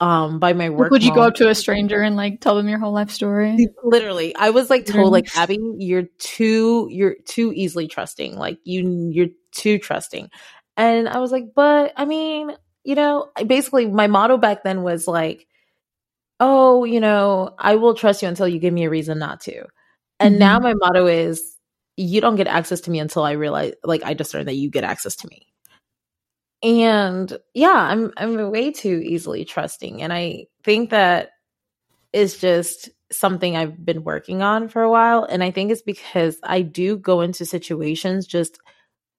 um 0.00 0.38
by 0.38 0.52
my 0.52 0.68
work 0.68 0.90
would 0.90 1.02
you 1.02 1.08
mom, 1.10 1.16
go 1.16 1.22
up 1.22 1.34
to 1.34 1.48
a 1.48 1.54
stranger 1.54 2.02
and 2.02 2.16
like 2.16 2.40
tell 2.40 2.54
them 2.54 2.68
your 2.68 2.78
whole 2.78 2.92
life 2.92 3.10
story 3.10 3.66
literally 3.82 4.36
i 4.36 4.50
was 4.50 4.68
like 4.68 4.84
told 4.84 5.10
like 5.10 5.34
abby 5.38 5.58
you're 5.78 6.04
too 6.18 6.86
you're 6.90 7.14
too 7.24 7.50
easily 7.54 7.88
trusting 7.88 8.36
like 8.36 8.58
you 8.64 9.10
you're 9.10 9.28
too 9.52 9.78
trusting 9.78 10.28
and 10.76 11.08
i 11.08 11.18
was 11.18 11.32
like 11.32 11.54
but 11.54 11.94
i 11.96 12.04
mean 12.04 12.50
you 12.84 12.94
know 12.94 13.30
basically 13.46 13.86
my 13.86 14.06
motto 14.06 14.36
back 14.36 14.62
then 14.64 14.82
was 14.82 15.08
like 15.08 15.46
oh 16.40 16.84
you 16.84 17.00
know 17.00 17.54
i 17.58 17.76
will 17.76 17.94
trust 17.94 18.20
you 18.20 18.28
until 18.28 18.46
you 18.46 18.58
give 18.58 18.74
me 18.74 18.84
a 18.84 18.90
reason 18.90 19.18
not 19.18 19.40
to 19.40 19.64
and 20.20 20.34
mm-hmm. 20.34 20.40
now 20.40 20.58
my 20.58 20.74
motto 20.74 21.06
is 21.06 21.55
you 21.96 22.20
don't 22.20 22.36
get 22.36 22.46
access 22.46 22.80
to 22.82 22.90
me 22.90 22.98
until 23.00 23.22
I 23.22 23.32
realize 23.32 23.74
like 23.84 24.04
I 24.04 24.14
discern 24.14 24.46
that 24.46 24.54
you 24.54 24.70
get 24.70 24.84
access 24.84 25.16
to 25.16 25.28
me. 25.28 25.46
And 26.62 27.36
yeah, 27.54 27.70
I'm 27.72 28.12
I'm 28.16 28.50
way 28.50 28.72
too 28.72 29.00
easily 29.04 29.44
trusting. 29.44 30.02
And 30.02 30.12
I 30.12 30.46
think 30.64 30.90
that 30.90 31.30
is 32.12 32.38
just 32.38 32.90
something 33.12 33.56
I've 33.56 33.84
been 33.84 34.04
working 34.04 34.42
on 34.42 34.68
for 34.68 34.82
a 34.82 34.90
while. 34.90 35.24
And 35.24 35.44
I 35.44 35.50
think 35.50 35.70
it's 35.70 35.82
because 35.82 36.38
I 36.42 36.62
do 36.62 36.96
go 36.96 37.20
into 37.20 37.44
situations 37.44 38.26
just 38.26 38.58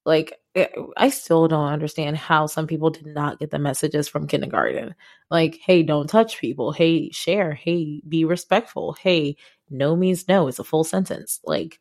like 0.06 0.40
eh, 0.56 0.68
I 0.98 1.10
still 1.10 1.48
don't 1.48 1.72
understand 1.74 2.18
how 2.18 2.48
some 2.48 2.68
people 2.68 2.90
did 2.90 3.06
not 3.08 3.40
get 3.40 3.52
the 3.52 3.60
messages 3.60 4.08
from 4.08 4.28
kindergarten. 4.28 4.96
Like, 5.30 5.60
hey, 5.64 5.84
don't 5.84 6.10
touch 6.10 6.40
people. 6.40 6.72
Hey, 6.72 7.12
share. 7.12 7.54
Hey, 7.54 8.02
be 8.08 8.26
respectful. 8.26 8.94
Hey, 8.94 9.38
no 9.70 9.96
means 9.96 10.28
no. 10.28 10.48
It's 10.48 10.60
a 10.60 10.64
full 10.64 10.84
sentence. 10.84 11.40
Like, 11.46 11.80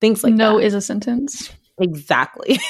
things 0.00 0.24
like 0.24 0.34
no 0.34 0.58
that. 0.58 0.64
is 0.64 0.74
a 0.74 0.80
sentence. 0.80 1.50
Exactly. 1.80 2.58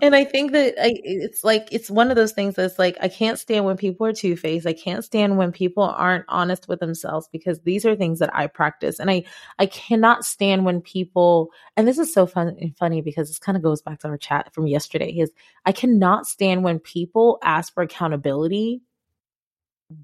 And 0.00 0.14
i 0.14 0.24
think 0.24 0.52
that 0.52 0.74
I, 0.80 0.94
it's 1.02 1.44
like 1.44 1.68
it's 1.72 1.90
one 1.90 2.10
of 2.10 2.16
those 2.16 2.32
things 2.32 2.54
that's 2.54 2.78
like 2.78 2.96
i 3.00 3.08
can't 3.08 3.38
stand 3.38 3.64
when 3.64 3.76
people 3.76 4.06
are 4.06 4.12
two-faced. 4.12 4.66
I 4.66 4.72
can't 4.72 5.04
stand 5.04 5.36
when 5.36 5.52
people 5.52 5.82
aren't 5.82 6.24
honest 6.28 6.68
with 6.68 6.80
themselves 6.80 7.28
because 7.32 7.60
these 7.60 7.84
are 7.84 7.96
things 7.96 8.18
that 8.20 8.34
i 8.34 8.46
practice. 8.46 9.00
And 9.00 9.10
i 9.10 9.24
i 9.58 9.66
cannot 9.66 10.24
stand 10.24 10.64
when 10.64 10.80
people 10.80 11.50
and 11.76 11.86
this 11.86 11.98
is 11.98 12.12
so 12.12 12.26
fun 12.26 12.56
and 12.60 12.76
funny 12.76 13.00
because 13.00 13.28
this 13.28 13.38
kind 13.38 13.56
of 13.56 13.62
goes 13.62 13.82
back 13.82 14.00
to 14.00 14.08
our 14.08 14.18
chat 14.18 14.52
from 14.54 14.66
yesterday 14.66 15.10
is 15.10 15.30
i 15.66 15.72
cannot 15.72 16.26
stand 16.26 16.62
when 16.62 16.78
people 16.78 17.38
ask 17.42 17.72
for 17.74 17.82
accountability 17.82 18.82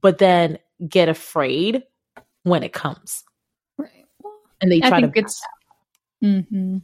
but 0.01 0.18
then 0.18 0.59
get 0.88 1.09
afraid 1.09 1.82
when 2.42 2.62
it 2.62 2.72
comes 2.72 3.24
and 4.65 4.73
they 4.73 4.81
try 4.81 5.01
to 5.03 5.12
it's 5.15 5.43
mm-hmm. 6.23 6.79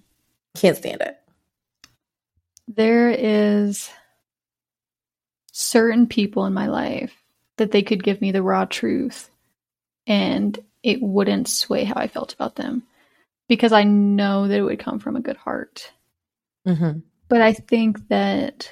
can't 0.54 0.76
stand 0.76 1.00
it 1.00 1.18
there 2.68 3.08
is 3.08 3.90
certain 5.50 6.06
people 6.06 6.44
in 6.44 6.52
my 6.52 6.66
life 6.66 7.14
that 7.56 7.72
they 7.72 7.82
could 7.82 8.04
give 8.04 8.20
me 8.20 8.32
the 8.32 8.42
raw 8.42 8.66
truth 8.66 9.30
and 10.06 10.58
it 10.82 11.00
wouldn't 11.00 11.48
sway 11.48 11.84
how 11.84 11.94
i 11.96 12.06
felt 12.06 12.34
about 12.34 12.54
them 12.56 12.82
because 13.48 13.72
i 13.72 13.82
know 13.82 14.46
that 14.46 14.58
it 14.58 14.62
would 14.62 14.78
come 14.78 14.98
from 14.98 15.16
a 15.16 15.20
good 15.20 15.38
heart 15.38 15.90
mm-hmm. 16.68 16.98
but 17.28 17.40
i 17.40 17.54
think 17.54 18.08
that 18.08 18.70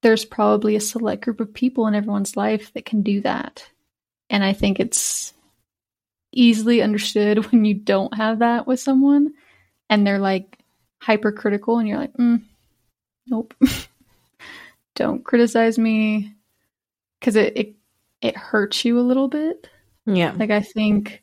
there's 0.00 0.24
probably 0.24 0.76
a 0.76 0.80
select 0.80 1.22
group 1.22 1.40
of 1.40 1.52
people 1.52 1.86
in 1.86 1.94
everyone's 1.94 2.38
life 2.38 2.72
that 2.72 2.86
can 2.86 3.02
do 3.02 3.20
that 3.20 3.68
and 4.30 4.42
i 4.42 4.54
think 4.54 4.80
it's 4.80 5.34
easily 6.38 6.82
understood 6.82 7.50
when 7.50 7.64
you 7.64 7.74
don't 7.74 8.14
have 8.14 8.40
that 8.40 8.66
with 8.66 8.80
someone 8.80 9.32
and 9.88 10.06
they're 10.06 10.18
like 10.18 10.58
hypercritical 11.00 11.78
and 11.78 11.88
you're 11.88 11.98
like, 11.98 12.14
mm, 12.14 12.42
nope. 13.26 13.54
don't 14.94 15.24
criticize 15.24 15.78
me 15.78 16.34
because 17.18 17.36
it, 17.36 17.56
it 17.56 17.74
it 18.20 18.36
hurts 18.36 18.84
you 18.84 18.98
a 18.98 19.02
little 19.02 19.28
bit. 19.28 19.68
Yeah. 20.06 20.34
Like 20.36 20.50
I 20.50 20.60
think 20.60 21.22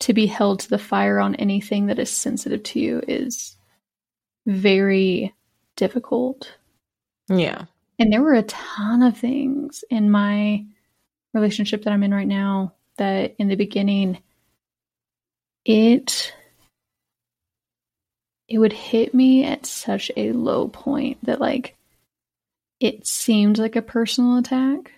to 0.00 0.12
be 0.12 0.26
held 0.26 0.60
to 0.60 0.68
the 0.68 0.78
fire 0.78 1.18
on 1.20 1.34
anything 1.36 1.86
that 1.86 1.98
is 1.98 2.10
sensitive 2.10 2.62
to 2.64 2.80
you 2.80 3.02
is 3.06 3.56
very 4.46 5.32
difficult. 5.76 6.56
Yeah. 7.28 7.66
And 7.98 8.12
there 8.12 8.22
were 8.22 8.34
a 8.34 8.42
ton 8.42 9.02
of 9.02 9.16
things 9.16 9.84
in 9.88 10.10
my 10.10 10.66
relationship 11.32 11.84
that 11.84 11.92
I'm 11.92 12.02
in 12.02 12.12
right 12.12 12.26
now 12.26 12.74
that 12.98 13.34
in 13.38 13.48
the 13.48 13.56
beginning 13.56 14.18
it 15.64 16.34
it 18.48 18.58
would 18.58 18.72
hit 18.72 19.14
me 19.14 19.44
at 19.44 19.64
such 19.64 20.10
a 20.16 20.32
low 20.32 20.68
point 20.68 21.18
that 21.24 21.40
like 21.40 21.76
it 22.80 23.06
seemed 23.06 23.58
like 23.58 23.76
a 23.76 23.82
personal 23.82 24.36
attack 24.36 24.92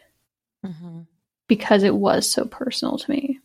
mm-hmm. 0.65 1.01
because 1.49 1.83
it 1.83 1.95
was 1.95 2.29
so 2.31 2.45
personal 2.45 2.99
to 2.99 3.11
me 3.11 3.39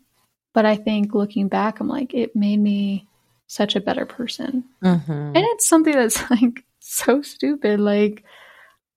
but 0.53 0.65
i 0.65 0.75
think 0.75 1.13
looking 1.13 1.47
back 1.47 1.79
i'm 1.79 1.87
like 1.87 2.13
it 2.13 2.35
made 2.35 2.59
me 2.59 3.07
such 3.47 3.75
a 3.75 3.81
better 3.81 4.05
person 4.05 4.63
mm-hmm. 4.83 5.11
and 5.11 5.37
it's 5.37 5.67
something 5.67 5.93
that's 5.93 6.29
like 6.31 6.63
so 6.79 7.21
stupid 7.21 7.79
like 7.79 8.23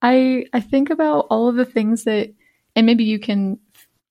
i 0.00 0.44
i 0.52 0.60
think 0.60 0.90
about 0.90 1.26
all 1.30 1.48
of 1.48 1.56
the 1.56 1.64
things 1.64 2.04
that 2.04 2.32
and 2.74 2.86
maybe 2.86 3.04
you 3.04 3.18
can 3.18 3.58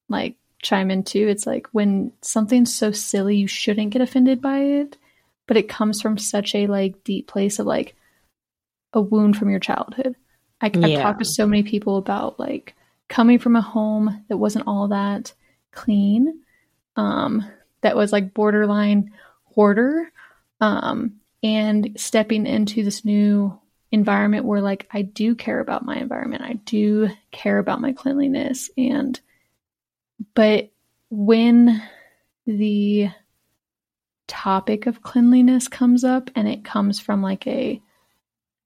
like 0.09 0.35
chime 0.61 0.91
in 0.91 1.03
too. 1.03 1.27
It's 1.27 1.45
like 1.45 1.67
when 1.71 2.11
something's 2.21 2.73
so 2.73 2.91
silly, 2.91 3.37
you 3.37 3.47
shouldn't 3.47 3.91
get 3.91 4.01
offended 4.01 4.41
by 4.41 4.59
it, 4.59 4.97
but 5.47 5.57
it 5.57 5.69
comes 5.69 6.01
from 6.01 6.17
such 6.17 6.55
a 6.55 6.67
like 6.67 7.03
deep 7.03 7.27
place 7.27 7.59
of 7.59 7.65
like 7.65 7.95
a 8.93 9.01
wound 9.01 9.37
from 9.37 9.49
your 9.49 9.59
childhood. 9.59 10.15
I, 10.61 10.71
yeah. 10.73 10.87
I've 10.87 11.01
talked 11.01 11.19
to 11.19 11.25
so 11.25 11.47
many 11.47 11.63
people 11.63 11.97
about 11.97 12.39
like 12.39 12.75
coming 13.07 13.39
from 13.39 13.55
a 13.55 13.61
home 13.61 14.25
that 14.29 14.37
wasn't 14.37 14.67
all 14.67 14.89
that 14.89 15.33
clean, 15.71 16.41
um, 16.95 17.45
that 17.81 17.95
was 17.95 18.11
like 18.11 18.33
borderline 18.33 19.11
hoarder, 19.43 20.11
Um, 20.61 21.19
and 21.41 21.93
stepping 21.97 22.45
into 22.45 22.83
this 22.83 23.03
new 23.03 23.59
environment 23.91 24.45
where 24.45 24.61
like 24.61 24.87
I 24.91 25.01
do 25.01 25.33
care 25.33 25.59
about 25.59 25.83
my 25.83 25.97
environment. 25.97 26.43
I 26.43 26.53
do 26.53 27.09
care 27.31 27.57
about 27.57 27.81
my 27.81 27.93
cleanliness 27.93 28.69
and 28.77 29.19
but 30.33 30.71
when 31.09 31.81
the 32.45 33.09
topic 34.27 34.85
of 34.85 35.01
cleanliness 35.01 35.67
comes 35.67 36.03
up 36.03 36.29
and 36.35 36.47
it 36.47 36.63
comes 36.63 36.99
from 36.99 37.21
like 37.21 37.45
a 37.47 37.81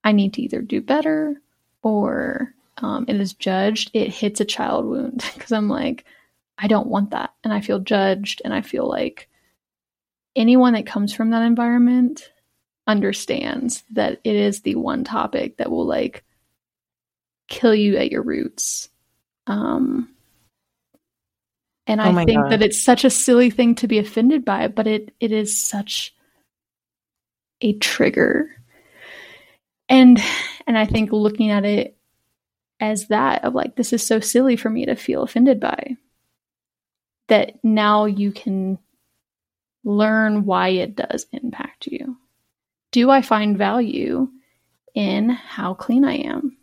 I 0.04 0.12
need 0.12 0.34
to 0.36 0.42
either 0.44 0.62
do 0.62 0.82
better 0.82 1.42
or 1.82 2.54
um, 2.78 3.06
it 3.08 3.16
is 3.16 3.34
judged, 3.34 3.90
it 3.94 4.10
hits 4.10 4.40
a 4.40 4.46
child 4.46 4.86
wound 4.86 5.24
because 5.34 5.52
I'm 5.52 5.70
like, 5.70 6.06
I 6.58 6.68
don't 6.68 6.88
want 6.88 7.12
that. 7.12 7.34
And 7.44 7.52
I 7.52 7.62
feel 7.62 7.80
judged 7.80 8.42
and 8.46 8.54
I 8.54 8.62
feel 8.62 8.88
like 8.88 9.30
anyone 10.36 10.74
that 10.74 10.86
comes 10.86 11.14
from 11.14 11.32
that 11.32 11.42
environment 11.42 12.32
understands 12.88 13.84
that 13.92 14.20
it 14.24 14.36
is 14.36 14.62
the 14.62 14.76
one 14.76 15.04
topic 15.04 15.58
that 15.58 15.72
will 15.72 15.88
like 15.88 16.24
kill 17.48 17.74
you 17.74 17.98
at 17.98 18.12
your 18.12 18.22
roots. 18.22 18.90
Um, 19.48 20.15
and 21.88 22.02
oh 22.02 22.04
I 22.04 22.22
oh 22.22 22.26
think 22.26 22.42
God. 22.42 22.52
that 22.52 22.62
it's 22.62 22.84
such 22.84 23.04
a 23.06 23.10
silly 23.10 23.50
thing 23.50 23.76
to 23.76 23.88
be 23.88 24.00
offended 24.00 24.44
by, 24.46 24.68
but 24.68 24.88
it 24.88 25.14
it 25.20 25.32
is 25.32 25.58
such 25.58 26.14
a 27.62 27.74
trigger. 27.74 28.50
And 29.88 30.22
and 30.68 30.78
I 30.78 30.86
think 30.86 31.12
looking 31.12 31.52
at 31.52 31.66
it 31.66 31.98
as 32.80 33.08
that 33.08 33.44
of 33.44 33.54
like 33.54 33.76
this 33.76 33.94
is 33.94 34.06
so 34.06 34.20
silly 34.20 34.56
for 34.56 34.70
me 34.70 34.86
to 34.86 34.96
feel 34.96 35.24
offended 35.24 35.60
by 35.60 35.96
that 37.28 37.64
now 37.64 38.06
you 38.06 38.32
can 38.32 38.78
learn 39.84 40.46
why 40.46 40.70
it 40.70 40.96
does 40.96 41.28
impact 41.32 41.88
you. 41.88 42.18
Do 42.92 43.10
I 43.10 43.22
find 43.22 43.58
value 43.58 44.30
in 44.94 45.30
how 45.30 45.74
clean 45.74 46.04
I 46.04 46.16
am? 46.16 46.58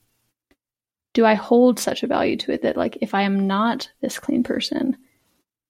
Do 1.14 1.27
I 1.27 1.35
hold 1.35 1.79
such 1.79 2.03
a 2.03 2.07
value 2.07 2.37
to 2.39 2.53
it 2.53 2.62
that, 2.62 2.77
like, 2.77 2.99
if 3.03 3.14
I 3.14 3.23
am 3.23 3.47
not 3.47 3.91
this 4.01 4.18
clean 4.18 4.43
person, 4.43 4.97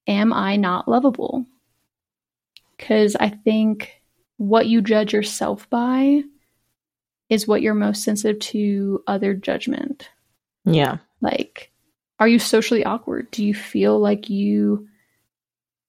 am 0.07 0.33
I 0.33 0.55
not 0.55 0.87
lovable? 0.87 1.45
Because 2.77 3.15
I 3.15 3.29
think 3.29 4.01
what 4.37 4.67
you 4.67 4.81
judge 4.81 5.13
yourself 5.13 5.69
by 5.69 6.23
is 7.29 7.47
what 7.47 7.61
you're 7.61 7.73
most 7.73 8.03
sensitive 8.03 8.39
to 8.39 9.03
other 9.07 9.33
judgment. 9.33 10.09
Yeah. 10.65 10.97
Like, 11.21 11.71
are 12.19 12.27
you 12.27 12.39
socially 12.39 12.83
awkward? 12.83 13.31
Do 13.31 13.45
you 13.45 13.53
feel 13.53 13.99
like 13.99 14.29
you 14.29 14.87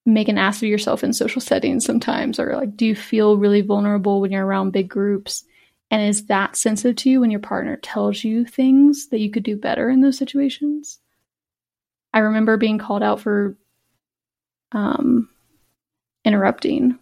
make 0.05 0.27
an 0.27 0.37
ass 0.37 0.57
of 0.57 0.69
yourself 0.69 1.03
in 1.03 1.13
social 1.13 1.41
settings 1.41 1.83
sometimes 1.83 2.39
or 2.39 2.55
like 2.55 2.77
do 2.77 2.85
you 2.85 2.95
feel 2.95 3.37
really 3.37 3.61
vulnerable 3.61 4.21
when 4.21 4.31
you're 4.31 4.45
around 4.45 4.71
big 4.71 4.87
groups 4.87 5.43
and 5.89 6.01
is 6.03 6.27
that 6.27 6.55
sensitive 6.55 6.95
to 6.95 7.09
you 7.09 7.19
when 7.21 7.31
your 7.31 7.39
partner 7.39 7.77
tells 7.77 8.23
you 8.23 8.45
things 8.45 9.07
that 9.09 9.19
you 9.19 9.31
could 9.31 9.43
do 9.43 9.57
better 9.57 9.89
in 9.89 10.01
those 10.01 10.17
situations 10.17 10.99
i 12.13 12.19
remember 12.19 12.55
being 12.55 12.77
called 12.77 13.01
out 13.01 13.19
for 13.19 13.57
um 14.75 15.27
interrupting 16.23 16.99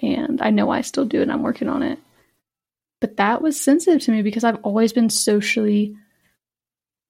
and 0.00 0.42
i 0.42 0.50
know 0.50 0.70
i 0.70 0.80
still 0.80 1.04
do 1.04 1.20
it 1.20 1.22
and 1.22 1.32
i'm 1.32 1.42
working 1.42 1.68
on 1.68 1.84
it 1.84 1.98
but 3.00 3.16
that 3.18 3.40
was 3.40 3.60
sensitive 3.60 4.02
to 4.02 4.10
me 4.10 4.22
because 4.22 4.42
i've 4.42 4.62
always 4.62 4.92
been 4.92 5.10
socially 5.10 5.94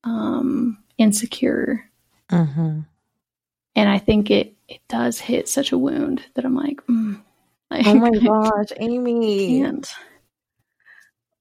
um 0.04 0.76
insecure 0.98 1.88
mm-hmm. 2.30 2.80
and 3.74 3.88
i 3.88 3.98
think 3.98 4.30
it 4.30 4.54
it 4.70 4.80
does 4.88 5.18
hit 5.18 5.48
such 5.48 5.72
a 5.72 5.78
wound 5.78 6.22
that 6.34 6.44
I'm 6.44 6.54
like, 6.54 6.86
mm, 6.86 7.20
like 7.70 7.86
oh 7.86 7.94
my 7.94 8.10
gosh, 8.10 8.68
Amy. 8.78 9.60
Can't. 9.60 9.92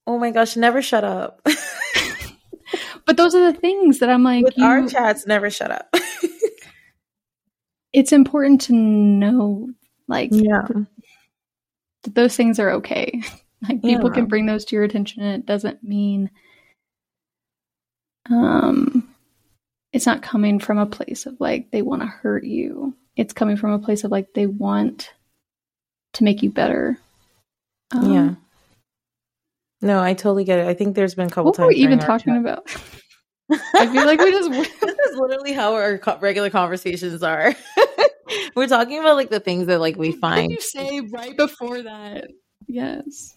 Oh 0.08 0.18
my 0.18 0.32
gosh, 0.32 0.58
never 0.58 0.82
shut 0.82 1.04
up. 1.04 1.42
but 3.06 3.16
those 3.16 3.36
are 3.36 3.52
the 3.52 3.58
things 3.58 4.00
that 4.00 4.10
I'm 4.10 4.24
like, 4.24 4.44
with 4.44 4.58
you, 4.58 4.66
our 4.66 4.88
chats, 4.88 5.28
never 5.28 5.52
shut 5.52 5.70
up. 5.70 5.94
it's 7.94 8.12
important 8.12 8.62
to 8.62 8.74
know, 8.74 9.70
like, 10.08 10.30
yeah, 10.32 10.68
that 12.04 12.16
those 12.16 12.36
things 12.36 12.60
are 12.60 12.72
okay. 12.72 13.22
Like, 13.68 13.82
people 13.82 14.08
yeah. 14.08 14.16
can 14.16 14.28
bring 14.28 14.46
those 14.46 14.64
to 14.64 14.78
your 14.78 14.86
attention, 14.86 15.22
and 15.22 15.36
it 15.36 15.46
doesn't 15.46 15.84
mean, 15.84 16.32
um, 18.30 19.14
it's 19.92 20.06
not 20.06 20.22
coming 20.22 20.60
from 20.60 20.78
a 20.78 20.86
place 20.86 21.26
of 21.26 21.36
like 21.42 21.70
they 21.70 21.82
want 21.82 22.02
to 22.02 22.08
hurt 22.08 22.46
you 22.46 22.96
it's 23.20 23.34
coming 23.34 23.58
from 23.58 23.72
a 23.72 23.80
place 23.80 24.06
of 24.06 24.12
like 24.12 24.34
they 24.34 24.48
want 24.48 25.14
to 26.14 26.24
make 26.24 26.42
you 26.42 26.50
better. 26.50 26.98
Um, 27.92 28.14
yeah. 28.14 28.36
No, 29.82 30.02
I 30.02 30.14
totally 30.14 30.46
get 30.46 30.60
it. 30.60 30.68
I 30.68 30.74
think 30.74 30.96
there's 30.96 31.16
been 31.16 31.28
a 31.28 31.30
couple 31.30 31.52
what 31.52 31.56
times. 31.56 31.66
What 31.66 31.76
were 31.76 31.78
we 31.78 31.84
even 31.84 32.00
talking 32.00 32.34
chat. 32.34 32.40
about? 32.42 32.76
I 33.52 33.88
feel 33.88 34.06
like 34.06 34.20
we 34.20 34.32
just. 34.32 34.52
this 34.82 34.98
is 35.12 35.18
literally 35.18 35.54
how 35.54 35.74
our 35.74 35.98
co- 35.98 36.20
regular 36.20 36.50
conversations 36.50 37.24
are. 37.24 37.56
We're 38.56 38.68
talking 38.68 39.00
about 39.00 39.16
like 39.16 39.30
the 39.30 39.40
things 39.40 39.68
that 39.68 39.80
like 39.80 39.96
we 39.96 40.12
find. 40.12 40.52
you 40.52 40.62
say 40.62 41.02
right 41.02 41.36
before 41.36 41.82
that? 41.82 42.30
Yes. 42.68 43.36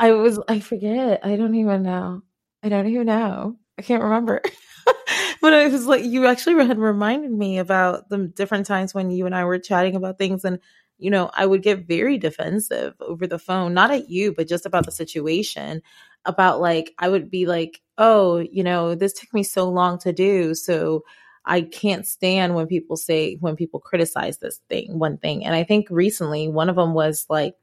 I 0.00 0.12
was. 0.12 0.40
I 0.48 0.60
forget. 0.60 1.24
I 1.24 1.36
don't 1.36 1.54
even 1.54 1.82
know. 1.82 2.22
I 2.62 2.68
don't 2.68 2.86
even 2.86 3.06
know. 3.06 3.56
I 3.78 3.82
can't 3.82 4.02
remember. 4.02 4.42
but 5.40 5.52
I 5.52 5.68
was 5.68 5.86
like 5.86 6.04
you 6.04 6.26
actually 6.26 6.66
had 6.66 6.78
reminded 6.78 7.30
me 7.32 7.58
about 7.58 8.08
the 8.08 8.28
different 8.28 8.66
times 8.66 8.94
when 8.94 9.10
you 9.10 9.26
and 9.26 9.34
I 9.34 9.44
were 9.44 9.58
chatting 9.58 9.96
about 9.96 10.18
things 10.18 10.44
and 10.44 10.58
you 10.98 11.10
know, 11.10 11.30
I 11.34 11.46
would 11.46 11.62
get 11.62 11.88
very 11.88 12.16
defensive 12.16 12.94
over 13.00 13.26
the 13.26 13.38
phone, 13.38 13.74
not 13.74 13.90
at 13.90 14.08
you, 14.08 14.32
but 14.32 14.46
just 14.46 14.66
about 14.66 14.84
the 14.84 14.92
situation. 14.92 15.82
About 16.24 16.60
like, 16.60 16.94
I 16.98 17.08
would 17.08 17.30
be 17.30 17.46
like, 17.46 17.80
oh, 17.98 18.38
you 18.38 18.62
know, 18.62 18.94
this 18.94 19.12
took 19.12 19.32
me 19.34 19.42
so 19.42 19.68
long 19.68 19.98
to 19.98 20.12
do. 20.12 20.54
So 20.54 21.04
I 21.44 21.62
can't 21.62 22.06
stand 22.06 22.54
when 22.54 22.66
people 22.66 22.96
say, 22.96 23.36
when 23.40 23.56
people 23.56 23.80
criticize 23.80 24.38
this 24.38 24.60
thing, 24.68 24.98
one 24.98 25.18
thing. 25.18 25.44
And 25.44 25.54
I 25.54 25.64
think 25.64 25.88
recently 25.90 26.48
one 26.48 26.68
of 26.68 26.76
them 26.76 26.94
was 26.94 27.26
like, 27.28 27.54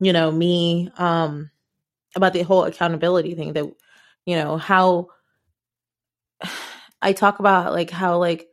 you 0.00 0.12
know, 0.12 0.30
me, 0.30 0.90
um, 0.98 1.50
about 2.16 2.32
the 2.32 2.42
whole 2.42 2.64
accountability 2.64 3.34
thing 3.34 3.54
that, 3.54 3.64
you 4.26 4.36
know, 4.36 4.56
how 4.56 5.08
I 7.02 7.12
talk 7.12 7.38
about 7.38 7.72
like 7.72 7.90
how 7.90 8.18
like 8.18 8.48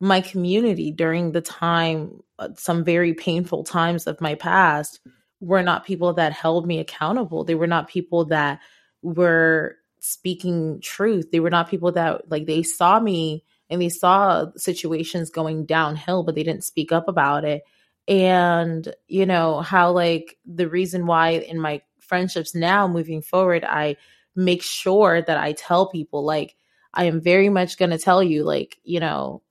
my 0.00 0.20
community 0.22 0.90
during 0.90 1.32
the 1.32 1.42
time 1.42 2.22
uh, 2.38 2.48
some 2.56 2.82
very 2.84 3.12
painful 3.12 3.64
times 3.64 4.06
of 4.06 4.20
my 4.20 4.34
past 4.34 5.00
were 5.40 5.62
not 5.62 5.84
people 5.84 6.14
that 6.14 6.32
held 6.32 6.66
me 6.66 6.78
accountable. 6.78 7.44
They 7.44 7.54
were 7.54 7.66
not 7.66 7.88
people 7.88 8.24
that 8.26 8.60
were 9.02 9.76
speaking 10.00 10.80
truth. 10.80 11.30
They 11.30 11.40
were 11.40 11.50
not 11.50 11.70
people 11.70 11.92
that 11.92 12.30
like 12.30 12.46
they 12.46 12.62
saw 12.62 12.98
me 13.00 13.44
and 13.68 13.80
they 13.80 13.88
saw 13.88 14.46
situations 14.56 15.30
going 15.30 15.66
downhill 15.66 16.22
but 16.22 16.34
they 16.34 16.42
didn't 16.42 16.64
speak 16.64 16.92
up 16.92 17.08
about 17.08 17.44
it. 17.44 17.62
And 18.08 18.92
you 19.08 19.26
know 19.26 19.60
how 19.60 19.92
like 19.92 20.38
the 20.46 20.68
reason 20.68 21.06
why 21.06 21.30
in 21.30 21.60
my 21.60 21.82
friendships 22.00 22.54
now 22.54 22.88
moving 22.88 23.22
forward 23.22 23.64
I 23.64 23.96
make 24.34 24.62
sure 24.62 25.20
that 25.20 25.36
I 25.36 25.52
tell 25.52 25.90
people 25.90 26.24
like 26.24 26.56
I 26.92 27.04
am 27.04 27.20
very 27.20 27.48
much 27.48 27.78
going 27.78 27.90
to 27.90 27.98
tell 27.98 28.22
you, 28.22 28.44
like, 28.44 28.78
you 28.82 29.00
know, 29.00 29.42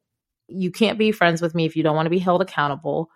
you 0.47 0.71
can't 0.71 0.99
be 0.99 1.11
friends 1.11 1.41
with 1.41 1.55
me 1.55 1.65
if 1.65 1.75
you 1.75 1.83
don't 1.83 1.95
want 1.95 2.07
to 2.07 2.11
be 2.11 2.19
held 2.19 2.41
accountable. 2.41 3.09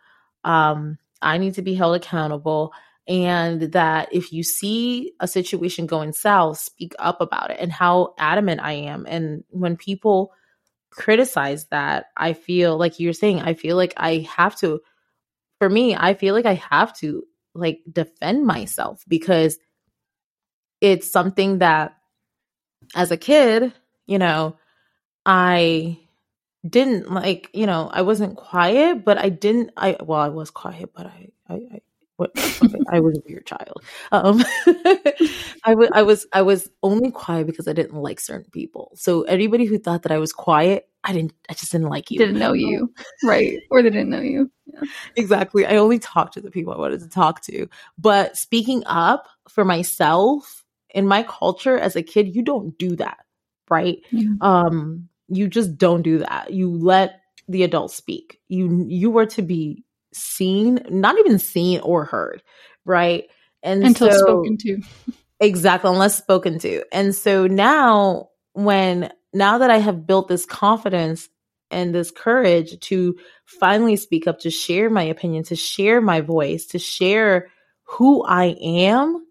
Um, 0.43 0.97
I 1.21 1.37
need 1.37 1.55
to 1.55 1.61
be 1.61 1.73
held 1.73 1.95
accountable. 1.95 2.73
And 3.07 3.73
that 3.73 4.13
if 4.13 4.31
you 4.31 4.43
see 4.43 5.13
a 5.19 5.27
situation 5.27 5.87
going 5.87 6.13
south, 6.13 6.59
speak 6.59 6.93
up 6.99 7.19
about 7.19 7.51
it 7.51 7.57
and 7.59 7.71
how 7.71 8.13
adamant 8.17 8.61
I 8.61 8.73
am. 8.73 9.05
And 9.07 9.43
when 9.49 9.75
people 9.75 10.31
criticize 10.89 11.65
that, 11.65 12.05
I 12.15 12.33
feel 12.33 12.77
like 12.77 12.99
you're 12.99 13.13
saying, 13.13 13.41
I 13.41 13.55
feel 13.55 13.75
like 13.75 13.93
I 13.97 14.27
have 14.37 14.55
to, 14.57 14.79
for 15.59 15.69
me, 15.69 15.95
I 15.95 16.13
feel 16.13 16.33
like 16.33 16.45
I 16.45 16.55
have 16.55 16.95
to 16.99 17.23
like 17.53 17.81
defend 17.91 18.45
myself 18.45 19.03
because 19.07 19.57
it's 20.79 21.11
something 21.11 21.59
that 21.59 21.97
as 22.95 23.11
a 23.11 23.17
kid, 23.17 23.73
you 24.05 24.19
know, 24.19 24.57
I 25.25 25.99
didn't 26.67 27.11
like, 27.11 27.49
you 27.53 27.65
know, 27.65 27.89
I 27.91 28.01
wasn't 28.03 28.37
quiet, 28.37 29.03
but 29.03 29.17
I 29.17 29.29
didn't, 29.29 29.71
I, 29.75 29.97
well, 30.01 30.19
I 30.19 30.29
was 30.29 30.51
quiet, 30.51 30.91
but 30.93 31.05
I, 31.05 31.29
I, 31.49 31.53
I 31.53 31.81
what, 32.17 32.31
I 32.89 32.99
was 32.99 33.17
a 33.17 33.21
weird 33.27 33.45
child. 33.45 33.83
Um, 34.11 34.43
I 35.63 35.75
was, 35.75 35.89
I 35.93 36.03
was, 36.03 36.27
I 36.31 36.41
was 36.41 36.69
only 36.81 37.11
quiet 37.11 37.47
because 37.47 37.67
I 37.67 37.73
didn't 37.73 37.95
like 37.95 38.19
certain 38.19 38.49
people. 38.51 38.91
So 38.95 39.23
anybody 39.23 39.65
who 39.65 39.77
thought 39.77 40.03
that 40.03 40.11
I 40.11 40.19
was 40.19 40.33
quiet, 40.33 40.87
I 41.03 41.13
didn't, 41.13 41.33
I 41.49 41.53
just 41.53 41.71
didn't 41.71 41.89
like 41.89 42.11
you. 42.11 42.19
Didn't 42.19 42.39
know 42.39 42.53
you. 42.53 42.93
right. 43.23 43.59
Or 43.69 43.81
they 43.81 43.89
didn't 43.89 44.09
know 44.09 44.21
you. 44.21 44.51
Yeah. 44.65 44.81
Exactly. 45.15 45.65
I 45.65 45.75
only 45.75 45.99
talked 45.99 46.33
to 46.35 46.41
the 46.41 46.51
people 46.51 46.73
I 46.73 46.77
wanted 46.77 47.01
to 47.01 47.09
talk 47.09 47.41
to. 47.41 47.67
But 47.97 48.37
speaking 48.37 48.83
up 48.85 49.27
for 49.49 49.65
myself 49.65 50.63
in 50.89 51.07
my 51.07 51.23
culture 51.23 51.77
as 51.77 51.95
a 51.95 52.03
kid, 52.03 52.35
you 52.35 52.41
don't 52.41 52.77
do 52.77 52.95
that 52.95 53.19
right? 53.69 53.99
Um, 54.41 55.09
you 55.29 55.47
just 55.47 55.77
don't 55.77 56.01
do 56.01 56.19
that. 56.19 56.53
You 56.53 56.69
let 56.71 57.21
the 57.47 57.63
adults 57.63 57.95
speak. 57.95 58.39
You 58.47 58.85
you 58.87 59.09
were 59.09 59.25
to 59.27 59.41
be 59.41 59.83
seen, 60.13 60.79
not 60.89 61.17
even 61.19 61.39
seen 61.39 61.79
or 61.81 62.05
heard, 62.05 62.43
right? 62.85 63.25
And 63.61 63.83
until 63.83 64.11
so, 64.11 64.17
spoken 64.17 64.57
to. 64.57 64.81
Exactly, 65.39 65.89
unless 65.89 66.17
spoken 66.17 66.59
to. 66.59 66.83
And 66.91 67.13
so 67.13 67.47
now 67.47 68.29
when 68.53 69.11
now 69.33 69.57
that 69.57 69.69
I 69.69 69.77
have 69.77 70.05
built 70.07 70.27
this 70.27 70.45
confidence 70.45 71.27
and 71.71 71.93
this 71.93 72.11
courage 72.11 72.79
to 72.81 73.17
finally 73.45 73.95
speak 73.95 74.27
up, 74.27 74.39
to 74.41 74.51
share 74.51 74.89
my 74.89 75.03
opinion, 75.03 75.43
to 75.45 75.55
share 75.55 76.01
my 76.01 76.21
voice, 76.21 76.67
to 76.67 76.79
share 76.79 77.49
who 77.83 78.23
I 78.23 78.55
am, 78.61 79.25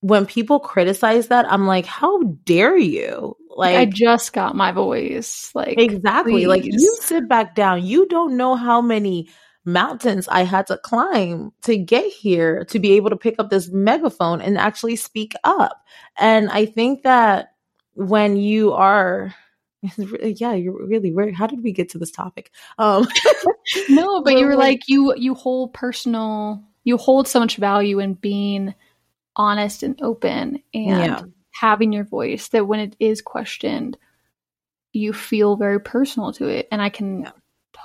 when 0.00 0.26
people 0.26 0.60
criticize 0.60 1.28
that, 1.28 1.50
I'm 1.50 1.66
like, 1.66 1.86
how 1.86 2.22
dare 2.22 2.76
you? 2.76 3.36
Like, 3.48 3.76
I 3.76 3.84
just 3.86 4.32
got 4.34 4.54
my 4.54 4.72
voice. 4.72 5.50
Like 5.54 5.78
Exactly. 5.78 6.44
Please. 6.44 6.46
Like 6.46 6.64
you 6.64 6.98
sit 7.00 7.28
back 7.28 7.54
down. 7.54 7.84
You 7.84 8.06
don't 8.06 8.36
know 8.36 8.54
how 8.54 8.82
many 8.82 9.28
mountains 9.66 10.28
I 10.28 10.44
had 10.44 10.68
to 10.68 10.78
climb 10.78 11.52
to 11.62 11.76
get 11.76 12.10
here 12.10 12.64
to 12.66 12.78
be 12.78 12.92
able 12.92 13.10
to 13.10 13.16
pick 13.16 13.34
up 13.38 13.50
this 13.50 13.68
megaphone 13.68 14.40
and 14.40 14.56
actually 14.56 14.96
speak 14.96 15.34
up. 15.44 15.84
And 16.18 16.48
I 16.50 16.66
think 16.66 17.02
that 17.02 17.52
when 17.94 18.36
you 18.36 18.72
are 18.72 19.34
yeah 20.22 20.52
you're 20.52 20.86
really 20.86 21.12
where 21.12 21.32
how 21.32 21.46
did 21.46 21.62
we 21.62 21.72
get 21.72 21.88
to 21.88 21.98
this 21.98 22.10
topic 22.10 22.50
um 22.78 23.06
no 23.88 24.22
but 24.22 24.36
you 24.36 24.46
were 24.46 24.56
like 24.56 24.80
you 24.88 25.14
you 25.16 25.34
hold 25.34 25.72
personal 25.72 26.62
you 26.84 26.96
hold 26.96 27.28
so 27.28 27.38
much 27.38 27.56
value 27.56 27.98
in 27.98 28.14
being 28.14 28.74
honest 29.36 29.82
and 29.82 30.00
open 30.02 30.62
and 30.74 31.06
yeah. 31.06 31.22
having 31.52 31.92
your 31.92 32.04
voice 32.04 32.48
that 32.48 32.66
when 32.66 32.80
it 32.80 32.96
is 32.98 33.20
questioned 33.20 33.96
you 34.92 35.12
feel 35.12 35.56
very 35.56 35.80
personal 35.80 36.32
to 36.32 36.48
it 36.48 36.66
and 36.72 36.80
i 36.80 36.88
can 36.88 37.20
yeah. 37.20 37.30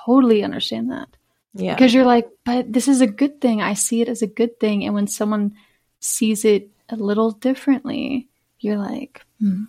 totally 0.05 0.43
understand 0.43 0.91
that 0.91 1.09
yeah 1.53 1.73
because 1.73 1.93
you're 1.93 2.05
like 2.05 2.29
but 2.45 2.71
this 2.71 2.87
is 2.87 3.01
a 3.01 3.07
good 3.07 3.41
thing 3.41 3.61
i 3.61 3.73
see 3.73 4.01
it 4.01 4.09
as 4.09 4.21
a 4.21 4.27
good 4.27 4.59
thing 4.59 4.85
and 4.85 4.93
when 4.93 5.07
someone 5.07 5.53
sees 5.99 6.45
it 6.45 6.69
a 6.89 6.95
little 6.95 7.31
differently 7.31 8.27
you're 8.59 8.77
like 8.77 9.21
hmm, 9.39 9.63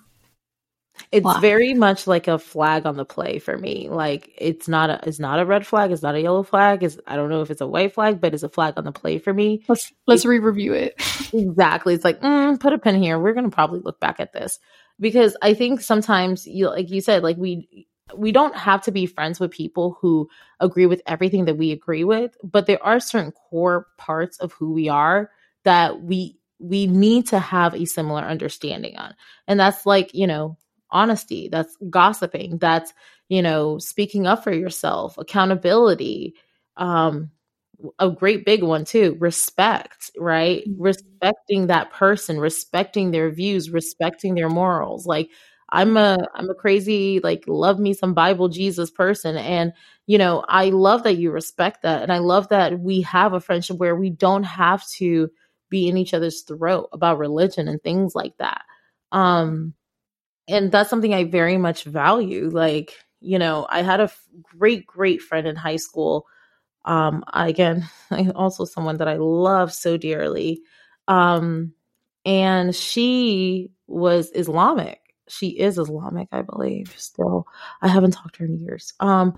it's 1.11 1.25
wow. 1.25 1.41
very 1.41 1.75
much 1.75 2.07
like 2.07 2.29
a 2.29 2.39
flag 2.39 2.87
on 2.87 2.97
the 2.97 3.05
play 3.05 3.39
for 3.39 3.57
me. 3.57 3.89
Like 3.89 4.31
it's 4.37 4.69
not 4.69 4.91
a 4.91 5.01
it's 5.07 5.19
not 5.19 5.41
a 5.41 5.45
red 5.45 5.67
flag, 5.67 5.91
it's 5.91 6.03
not 6.03 6.15
a 6.15 6.21
yellow 6.21 6.43
flag, 6.43 6.83
is 6.83 7.01
I 7.07 7.17
don't 7.17 7.31
know 7.31 7.43
if 7.43 7.51
it's 7.51 7.61
a 7.61 7.67
white 7.67 7.95
flag, 7.95 8.21
but 8.21 8.35
it's 8.35 8.43
a 8.43 8.49
flag 8.49 8.75
on 8.77 8.85
the 8.85 8.93
play 8.93 9.19
for 9.19 9.33
me. 9.33 9.65
Let's 9.69 9.93
let's 10.07 10.25
re-review 10.25 10.75
it. 10.75 10.95
exactly. 11.33 11.95
It's 11.95 12.05
like, 12.05 12.21
mm, 12.21 12.61
put 12.61 12.73
a 12.73 12.79
pin 12.79 13.03
here. 13.03 13.19
We're 13.19 13.35
gonna 13.35 13.51
probably 13.51 13.81
look 13.81 14.01
back 14.01 14.21
at 14.21 14.33
this. 14.33 14.59
Because 15.01 15.37
I 15.43 15.55
think 15.55 15.81
sometimes 15.81 16.47
you 16.47 16.69
like 16.69 16.91
you 16.91 17.01
said, 17.01 17.23
like 17.23 17.37
we 17.37 17.87
we 18.15 18.33
don't 18.33 18.57
have 18.57 18.83
to 18.83 18.93
be 18.93 19.07
friends 19.07 19.41
with 19.41 19.51
people 19.51 19.97
who 20.01 20.29
agree 20.61 20.87
with 20.87 21.03
everything 21.07 21.47
that 21.47 21.57
we 21.57 21.73
agree 21.73 22.05
with, 22.05 22.37
but 22.43 22.67
there 22.67 22.83
are 22.83 23.01
certain 23.01 23.33
core 23.33 23.87
parts 23.99 24.39
of 24.39 24.53
who 24.53 24.73
we 24.73 24.89
are 24.89 25.31
that 25.65 26.03
we 26.03 26.37
we 26.59 26.87
need 26.87 27.27
to 27.27 27.41
have 27.41 27.75
a 27.75 27.85
similar 27.85 28.23
understanding 28.23 28.97
on. 28.97 29.15
And 29.49 29.59
that's 29.59 29.85
like, 29.85 30.15
you 30.15 30.29
know, 30.29 30.57
honesty, 30.91 31.49
that's 31.51 31.77
gossiping, 31.91 32.59
that's, 32.59 32.93
you 33.29 33.43
know, 33.43 33.79
speaking 33.79 34.29
up 34.29 34.45
for 34.45 34.53
yourself, 34.53 35.19
accountability, 35.19 36.35
um, 36.77 37.33
a 37.99 38.11
great 38.11 38.45
big 38.45 38.63
one 38.63 38.85
too 38.85 39.17
respect 39.19 40.11
right 40.17 40.63
mm-hmm. 40.69 40.83
respecting 40.83 41.67
that 41.67 41.91
person 41.91 42.39
respecting 42.39 43.11
their 43.11 43.31
views 43.31 43.71
respecting 43.71 44.35
their 44.35 44.49
morals 44.49 45.07
like 45.07 45.31
i'm 45.73 45.97
a 45.99 46.29
i'm 46.37 46.51
a 46.51 46.57
crazy 46.57 47.21
like 47.25 47.45
love 47.49 47.81
me 47.81 47.95
some 47.95 48.15
bible 48.15 48.49
jesus 48.49 48.91
person 48.93 49.37
and 49.37 49.75
you 50.07 50.19
know 50.19 50.45
i 50.49 50.71
love 50.71 51.05
that 51.05 51.19
you 51.19 51.33
respect 51.33 51.83
that 51.83 52.03
and 52.03 52.13
i 52.13 52.19
love 52.19 52.49
that 52.51 52.81
we 52.81 53.03
have 53.03 53.35
a 53.35 53.41
friendship 53.41 53.79
where 53.79 53.97
we 53.97 54.11
don't 54.11 54.45
have 54.45 54.87
to 54.89 55.31
be 55.71 55.89
in 55.89 55.99
each 55.99 56.15
other's 56.15 56.43
throat 56.43 56.89
about 56.95 57.19
religion 57.19 57.69
and 57.69 57.83
things 57.83 58.15
like 58.15 58.37
that 58.39 58.63
um 59.13 59.75
and 60.49 60.71
that's 60.71 60.91
something 60.91 61.15
I 61.15 61.25
very 61.25 61.57
much 61.59 61.85
value. 61.85 62.51
Like, 62.51 62.93
you 63.21 63.39
know, 63.39 63.67
I 63.69 63.83
had 63.83 64.01
a 64.01 64.05
f- 64.05 64.25
great, 64.59 64.87
great 64.87 65.23
friend 65.23 65.47
in 65.47 65.57
high 65.57 65.77
school. 65.77 66.27
Um, 66.87 67.25
again, 67.35 67.89
also 68.37 68.67
someone 68.67 68.99
that 68.99 69.09
I 69.09 69.17
love 69.19 69.75
so 69.75 69.99
dearly. 69.99 70.63
Um, 71.09 71.75
and 72.27 72.77
she 72.77 73.73
was 73.89 74.33
Islamic. 74.35 75.02
She 75.33 75.49
is 75.49 75.79
Islamic, 75.79 76.29
I 76.33 76.43
believe. 76.43 76.95
Still, 76.97 77.47
I 77.81 77.89
haven't 77.89 78.13
talked 78.13 78.37
to 78.37 78.41
her 78.41 78.47
in 78.47 78.59
years. 78.59 78.93
Um, 79.01 79.35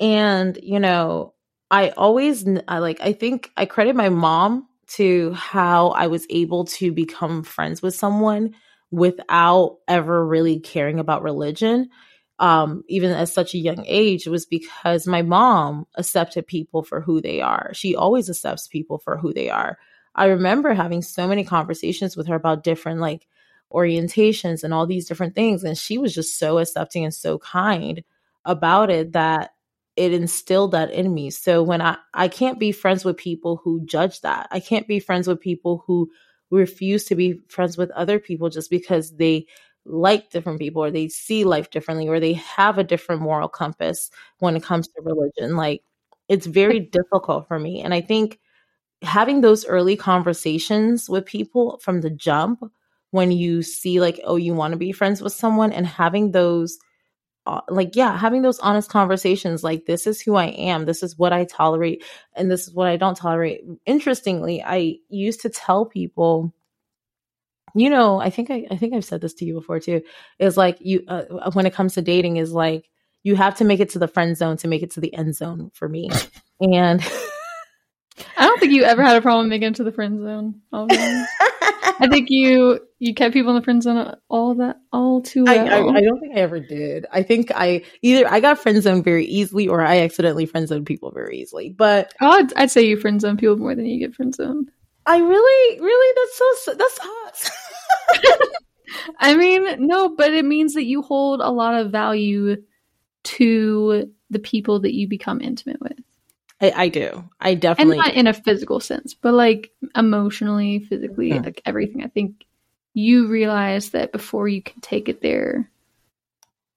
and 0.00 0.58
you 0.62 0.80
know, 0.80 1.34
I 1.70 1.90
always, 1.90 2.46
I 2.68 2.78
like, 2.78 3.00
I 3.00 3.12
think 3.12 3.50
I 3.56 3.66
credit 3.66 3.96
my 3.96 4.08
mom 4.08 4.68
to 4.88 5.32
how 5.32 5.88
I 5.88 6.06
was 6.06 6.26
able 6.30 6.64
to 6.66 6.92
become 6.92 7.42
friends 7.42 7.82
with 7.82 7.94
someone 7.94 8.54
without 8.90 9.78
ever 9.88 10.24
really 10.24 10.60
caring 10.60 11.00
about 11.00 11.22
religion 11.22 11.90
um, 12.38 12.84
even 12.88 13.10
at 13.10 13.28
such 13.28 13.54
a 13.54 13.58
young 13.58 13.84
age 13.86 14.26
it 14.26 14.30
was 14.30 14.46
because 14.46 15.06
my 15.06 15.22
mom 15.22 15.86
accepted 15.96 16.46
people 16.46 16.82
for 16.82 17.00
who 17.00 17.20
they 17.20 17.40
are. 17.40 17.70
She 17.72 17.96
always 17.96 18.28
accepts 18.28 18.68
people 18.68 18.98
for 18.98 19.16
who 19.16 19.32
they 19.32 19.48
are. 19.48 19.78
I 20.14 20.26
remember 20.26 20.74
having 20.74 21.02
so 21.02 21.26
many 21.26 21.44
conversations 21.44 22.16
with 22.16 22.26
her 22.26 22.34
about 22.34 22.64
different 22.64 23.00
like 23.00 23.26
orientations 23.72 24.62
and 24.62 24.72
all 24.72 24.86
these 24.86 25.06
different 25.06 25.34
things. 25.34 25.64
And 25.64 25.76
she 25.76 25.98
was 25.98 26.14
just 26.14 26.38
so 26.38 26.58
accepting 26.58 27.04
and 27.04 27.14
so 27.14 27.38
kind 27.38 28.02
about 28.44 28.90
it 28.90 29.12
that 29.12 29.50
it 29.96 30.12
instilled 30.12 30.72
that 30.72 30.90
in 30.92 31.12
me. 31.12 31.30
So 31.30 31.62
when 31.62 31.80
I, 31.80 31.96
I 32.12 32.28
can't 32.28 32.58
be 32.58 32.70
friends 32.70 33.04
with 33.04 33.16
people 33.16 33.56
who 33.56 33.84
judge 33.86 34.20
that. 34.20 34.46
I 34.50 34.60
can't 34.60 34.86
be 34.86 35.00
friends 35.00 35.26
with 35.26 35.40
people 35.40 35.82
who 35.86 36.10
refuse 36.50 37.04
to 37.06 37.14
be 37.14 37.40
friends 37.48 37.76
with 37.76 37.90
other 37.92 38.18
people 38.18 38.50
just 38.50 38.70
because 38.70 39.16
they 39.16 39.46
like 39.84 40.30
different 40.30 40.58
people 40.58 40.82
or 40.82 40.90
they 40.90 41.08
see 41.08 41.44
life 41.44 41.70
differently 41.70 42.08
or 42.08 42.20
they 42.20 42.34
have 42.34 42.78
a 42.78 42.84
different 42.84 43.22
moral 43.22 43.48
compass 43.48 44.10
when 44.38 44.56
it 44.56 44.62
comes 44.62 44.88
to 44.88 45.02
religion. 45.02 45.56
Like 45.56 45.82
it's 46.28 46.46
very 46.46 46.80
difficult 46.80 47.48
for 47.48 47.58
me. 47.58 47.82
And 47.82 47.94
I 47.94 48.00
think 48.00 48.38
having 49.02 49.40
those 49.40 49.64
early 49.64 49.96
conversations 49.96 51.08
with 51.08 51.26
people 51.26 51.78
from 51.82 52.00
the 52.00 52.10
jump 52.10 52.62
when 53.10 53.30
you 53.30 53.62
see 53.62 54.00
like 54.00 54.20
oh 54.24 54.36
you 54.36 54.54
want 54.54 54.72
to 54.72 54.78
be 54.78 54.92
friends 54.92 55.22
with 55.22 55.32
someone 55.32 55.72
and 55.72 55.86
having 55.86 56.32
those 56.32 56.78
uh, 57.46 57.60
like 57.68 57.94
yeah 57.94 58.16
having 58.16 58.42
those 58.42 58.58
honest 58.58 58.90
conversations 58.90 59.62
like 59.62 59.86
this 59.86 60.06
is 60.06 60.20
who 60.20 60.34
i 60.34 60.46
am 60.46 60.84
this 60.84 61.02
is 61.02 61.16
what 61.16 61.32
i 61.32 61.44
tolerate 61.44 62.04
and 62.34 62.50
this 62.50 62.66
is 62.66 62.74
what 62.74 62.88
i 62.88 62.96
don't 62.96 63.16
tolerate 63.16 63.62
interestingly 63.84 64.62
i 64.62 64.96
used 65.08 65.40
to 65.40 65.48
tell 65.48 65.86
people 65.86 66.52
you 67.74 67.88
know 67.88 68.20
i 68.20 68.30
think 68.30 68.50
i, 68.50 68.66
I 68.70 68.76
think 68.76 68.94
i've 68.94 69.04
said 69.04 69.20
this 69.20 69.34
to 69.34 69.44
you 69.44 69.54
before 69.54 69.78
too 69.78 70.02
is 70.38 70.56
like 70.56 70.78
you 70.80 71.04
uh, 71.06 71.22
uh 71.40 71.50
when 71.52 71.66
it 71.66 71.74
comes 71.74 71.94
to 71.94 72.02
dating 72.02 72.36
is 72.36 72.52
like 72.52 72.88
you 73.22 73.36
have 73.36 73.56
to 73.56 73.64
make 73.64 73.80
it 73.80 73.90
to 73.90 73.98
the 73.98 74.08
friend 74.08 74.36
zone 74.36 74.56
to 74.58 74.68
make 74.68 74.82
it 74.82 74.92
to 74.92 75.00
the 75.00 75.14
end 75.14 75.34
zone 75.34 75.70
for 75.74 75.88
me 75.88 76.10
and 76.60 77.00
I 78.36 78.46
don't 78.46 78.58
think 78.58 78.72
you 78.72 78.84
ever 78.84 79.02
had 79.02 79.16
a 79.16 79.20
problem 79.20 79.48
making 79.48 79.68
it 79.68 79.74
to 79.76 79.84
the 79.84 79.92
friend 79.92 80.22
zone. 80.22 80.62
I 81.86 82.08
think 82.08 82.30
you 82.30 82.80
you 82.98 83.14
kept 83.14 83.32
people 83.32 83.50
in 83.50 83.56
the 83.56 83.62
friend 83.62 83.82
zone 83.82 84.16
all 84.28 84.54
that 84.56 84.76
all 84.92 85.22
too 85.22 85.44
well. 85.44 85.58
I, 85.58 85.78
I, 85.78 85.96
I, 85.98 86.00
don't 86.00 86.20
think 86.20 86.36
I 86.36 86.40
ever 86.40 86.58
did. 86.58 87.06
I 87.12 87.22
think 87.22 87.52
I 87.54 87.82
either 88.02 88.26
I 88.28 88.40
got 88.40 88.58
friend 88.58 88.82
zoned 88.82 89.04
very 89.04 89.26
easily 89.26 89.68
or 89.68 89.82
I 89.82 90.00
accidentally 90.00 90.46
friend 90.46 90.66
zoned 90.66 90.86
people 90.86 91.10
very 91.12 91.38
easily. 91.38 91.70
But 91.70 92.14
I'd, 92.20 92.52
I'd 92.54 92.70
say 92.70 92.86
you 92.86 92.98
friend 92.98 93.20
zone 93.20 93.36
people 93.36 93.56
more 93.56 93.74
than 93.74 93.86
you 93.86 94.00
get 94.00 94.14
friend 94.14 94.34
zoned. 94.34 94.70
I 95.04 95.18
really, 95.18 95.80
really 95.80 96.14
that's 96.16 96.64
so 96.64 96.74
that's 96.74 96.98
hot. 97.00 97.50
I 99.18 99.36
mean, 99.36 99.86
no, 99.86 100.08
but 100.16 100.32
it 100.32 100.44
means 100.44 100.74
that 100.74 100.84
you 100.84 101.02
hold 101.02 101.40
a 101.40 101.50
lot 101.50 101.74
of 101.74 101.92
value 101.92 102.56
to 103.24 104.10
the 104.30 104.38
people 104.38 104.80
that 104.80 104.94
you 104.94 105.08
become 105.08 105.40
intimate 105.40 105.80
with. 105.80 105.98
I, 106.60 106.72
I 106.74 106.88
do. 106.88 107.28
I 107.38 107.54
definitely. 107.54 107.98
And 107.98 108.06
not 108.06 108.14
in 108.14 108.26
a 108.26 108.32
physical 108.32 108.80
sense, 108.80 109.14
but 109.14 109.34
like 109.34 109.72
emotionally, 109.94 110.80
physically, 110.80 111.30
mm-hmm. 111.30 111.44
like 111.44 111.62
everything. 111.66 112.02
I 112.02 112.08
think 112.08 112.44
you 112.94 113.28
realize 113.28 113.90
that 113.90 114.12
before 114.12 114.48
you 114.48 114.62
can 114.62 114.80
take 114.80 115.08
it 115.08 115.20
there, 115.20 115.70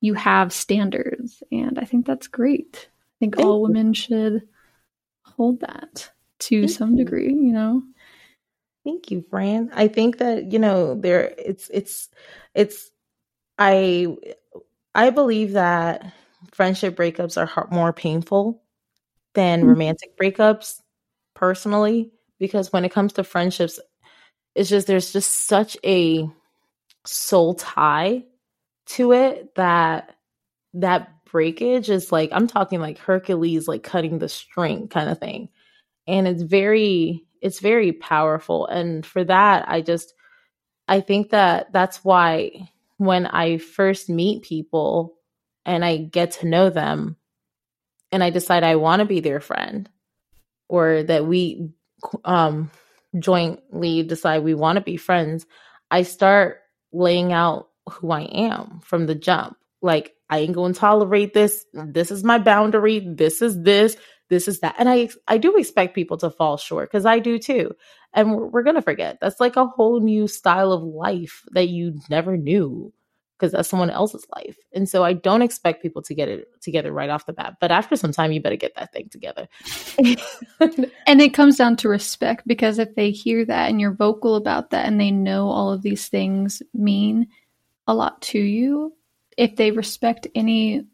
you 0.02 0.14
have 0.16 0.52
standards. 0.52 1.42
And 1.52 1.80
I 1.80 1.86
think 1.86 2.06
that's 2.06 2.28
great. 2.28 2.90
I 2.90 3.16
think 3.20 3.36
Thank 3.36 3.46
all 3.46 3.58
you. 3.58 3.64
women 3.64 3.94
should 3.94 4.48
hold 5.24 5.62
that 5.62 6.12
to 6.40 6.62
Thank 6.62 6.78
some 6.78 6.92
you. 6.96 7.06
degree, 7.06 7.34
you 7.34 7.54
know? 7.54 7.84
Thank 8.84 9.12
you, 9.12 9.24
Fran. 9.30 9.72
I 9.74 9.88
think 9.88 10.18
that, 10.18 10.52
you 10.52 10.60
know, 10.60 10.96
there 10.96 11.34
it's 11.38 11.70
it's 11.74 12.10
it's 12.54 12.92
I 13.58 14.08
I 14.96 15.10
believe 15.12 15.54
that 15.54 16.14
friendship 16.54 16.96
breakups 16.96 17.38
are 17.38 17.68
more 17.72 17.94
painful 17.94 18.62
than 19.40 19.62
mm-hmm. 19.62 19.70
romantic 19.70 20.18
breakups 20.18 20.82
personally 21.34 22.12
because 22.40 22.74
when 22.74 22.84
it 22.84 22.92
comes 22.92 23.14
to 23.14 23.24
friendships 23.24 23.80
it's 24.54 24.70
just 24.70 24.88
there's 24.88 25.14
just 25.14 25.48
such 25.48 25.78
a 25.86 26.28
soul 27.06 27.54
tie 27.54 28.26
to 28.86 29.14
it 29.14 29.56
that 29.56 30.16
that 30.74 31.10
breakage 31.32 31.90
is 31.90 32.12
like 32.12 32.30
I'm 32.34 32.48
talking 32.48 32.82
like 32.82 32.98
Hercules 32.98 33.68
like 33.68 33.84
cutting 33.84 34.20
the 34.20 34.30
string 34.30 34.88
kind 34.88 35.10
of 35.10 35.20
thing. 35.20 35.50
And 36.08 36.28
it's 36.28 36.42
very 36.42 37.24
it's 37.42 37.60
very 37.60 37.94
powerful 37.94 38.66
and 38.68 39.06
for 39.06 39.24
that 39.24 39.70
I 39.70 39.82
just 39.82 40.14
I 40.88 41.02
think 41.02 41.30
that 41.30 41.72
that's 41.72 42.04
why 42.04 42.70
when 42.98 43.28
I 43.28 43.60
first 43.60 44.10
meet 44.10 44.44
people 44.44 45.16
and 45.66 45.86
I 45.86 45.98
get 45.98 46.32
to 46.32 46.48
know 46.48 46.70
them 46.70 47.16
and 48.12 48.24
I 48.24 48.30
decide 48.30 48.64
I 48.64 48.76
want 48.76 49.02
to 49.02 49.06
be 49.06 49.20
their 49.20 49.40
friend 49.40 49.90
or 50.68 51.04
that 51.04 51.26
we 51.26 51.72
um 52.24 52.72
jointly 53.18 54.04
decide 54.04 54.44
we 54.44 54.54
want 54.54 54.78
to 54.78 54.82
be 54.82 54.98
friends, 54.98 55.46
I 55.90 56.04
start 56.04 56.60
laying 56.92 57.34
out 57.34 57.70
who 57.90 58.12
I 58.12 58.22
am 58.22 58.82
from 58.84 59.06
the 59.06 59.16
jump. 59.16 59.58
Like 59.82 60.14
I 60.30 60.40
ain't 60.40 60.54
going 60.54 60.74
to 60.74 60.80
tolerate 60.80 61.34
this. 61.34 61.66
This 61.74 62.12
is 62.12 62.24
my 62.24 62.38
boundary. 62.38 63.00
This 63.00 63.42
is 63.42 63.62
this. 63.62 63.98
This 64.30 64.48
is 64.48 64.60
that. 64.60 64.76
And 64.78 64.88
I 64.88 65.10
I 65.28 65.38
do 65.38 65.56
expect 65.58 65.96
people 65.96 66.18
to 66.18 66.30
fall 66.30 66.58
short 66.58 66.92
cuz 66.92 67.06
I 67.06 67.20
do 67.20 67.40
too. 67.40 67.72
And 68.14 68.36
we're, 68.36 68.48
we're 68.48 68.64
going 68.64 68.76
to 68.76 68.82
forget. 68.82 69.20
That's 69.22 69.40
like 69.40 69.56
a 69.56 69.68
whole 69.68 70.00
new 70.00 70.28
style 70.28 70.72
of 70.72 70.84
life 70.84 71.44
that 71.52 71.70
you 71.70 72.00
never 72.10 72.38
knew 72.38 72.92
because 73.40 73.54
that's 73.54 73.70
someone 73.70 73.90
else's 73.90 74.26
life. 74.36 74.58
And 74.74 74.88
so 74.88 75.04
I 75.04 75.14
don't 75.14 75.42
expect 75.42 75.82
people 75.82 76.02
to 76.04 76.14
get 76.14 76.28
it 76.28 76.50
together 76.62 76.92
right 76.92 77.10
off 77.10 77.26
the 77.26 77.34
bat. 77.34 77.56
But 77.62 77.72
after 77.72 77.96
some 77.96 78.12
time, 78.12 78.34
you 78.34 78.42
better 78.42 78.58
get 78.58 78.76
that 78.76 78.92
thing 78.92 79.08
together. 79.10 79.48
and 81.08 81.22
it 81.22 81.34
comes 81.34 81.56
down 81.56 81.78
to 81.78 81.90
respect 81.90 82.46
because 82.46 82.80
if 82.80 82.96
they 82.96 83.12
hear 83.12 83.46
that 83.46 83.70
and 83.70 83.80
you're 83.80 83.94
vocal 83.94 84.36
about 84.36 84.72
that 84.72 84.86
and 84.86 85.00
they 85.00 85.12
know 85.12 85.48
all 85.48 85.72
of 85.72 85.82
these 85.82 86.10
things 86.10 86.62
mean 86.74 87.28
a 87.88 87.94
lot 87.94 88.22
to 88.24 88.40
you, 88.40 88.94
if 89.38 89.56
they 89.56 89.72
respect 89.72 90.28
any 90.36 90.86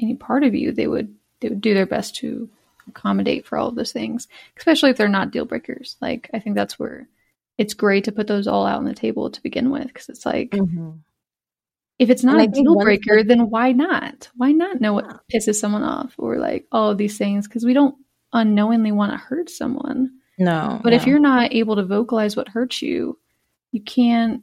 any 0.00 0.14
part 0.14 0.44
of 0.44 0.54
you, 0.54 0.70
they 0.70 0.86
would 0.86 1.14
they 1.40 1.48
would 1.48 1.62
do 1.62 1.74
their 1.74 1.86
best 1.86 2.16
to 2.16 2.48
accommodate 2.88 3.46
for 3.46 3.56
all 3.56 3.68
of 3.68 3.74
those 3.74 3.92
things, 3.92 4.28
especially 4.58 4.90
if 4.90 4.98
they're 4.98 5.08
not 5.08 5.30
deal 5.30 5.46
breakers. 5.46 5.96
Like 6.00 6.28
I 6.34 6.40
think 6.40 6.56
that's 6.56 6.78
where 6.78 7.08
it's 7.56 7.74
great 7.74 8.04
to 8.04 8.12
put 8.12 8.26
those 8.26 8.46
all 8.46 8.66
out 8.66 8.78
on 8.78 8.84
the 8.84 8.94
table 8.94 9.30
to 9.30 9.42
begin 9.42 9.70
with 9.70 9.88
because 9.88 10.08
it's 10.08 10.24
like 10.26 10.50
mm-hmm. 10.50 10.90
If 11.98 12.10
it's 12.10 12.22
not 12.22 12.40
and 12.40 12.56
a 12.56 12.60
deal 12.60 12.76
breaker, 12.76 13.22
then 13.24 13.50
why 13.50 13.72
not? 13.72 14.28
Why 14.36 14.52
not 14.52 14.80
know 14.80 14.92
what 14.92 15.20
pisses 15.32 15.56
someone 15.56 15.82
off 15.82 16.14
or 16.16 16.38
like 16.38 16.66
all 16.70 16.90
of 16.90 16.98
these 16.98 17.18
things? 17.18 17.48
Because 17.48 17.64
we 17.64 17.74
don't 17.74 17.96
unknowingly 18.32 18.92
want 18.92 19.12
to 19.12 19.18
hurt 19.18 19.50
someone. 19.50 20.12
No. 20.38 20.80
But 20.82 20.90
no. 20.90 20.96
if 20.96 21.06
you're 21.06 21.18
not 21.18 21.52
able 21.52 21.76
to 21.76 21.84
vocalize 21.84 22.36
what 22.36 22.48
hurts 22.48 22.82
you, 22.82 23.18
you 23.72 23.82
can't 23.82 24.42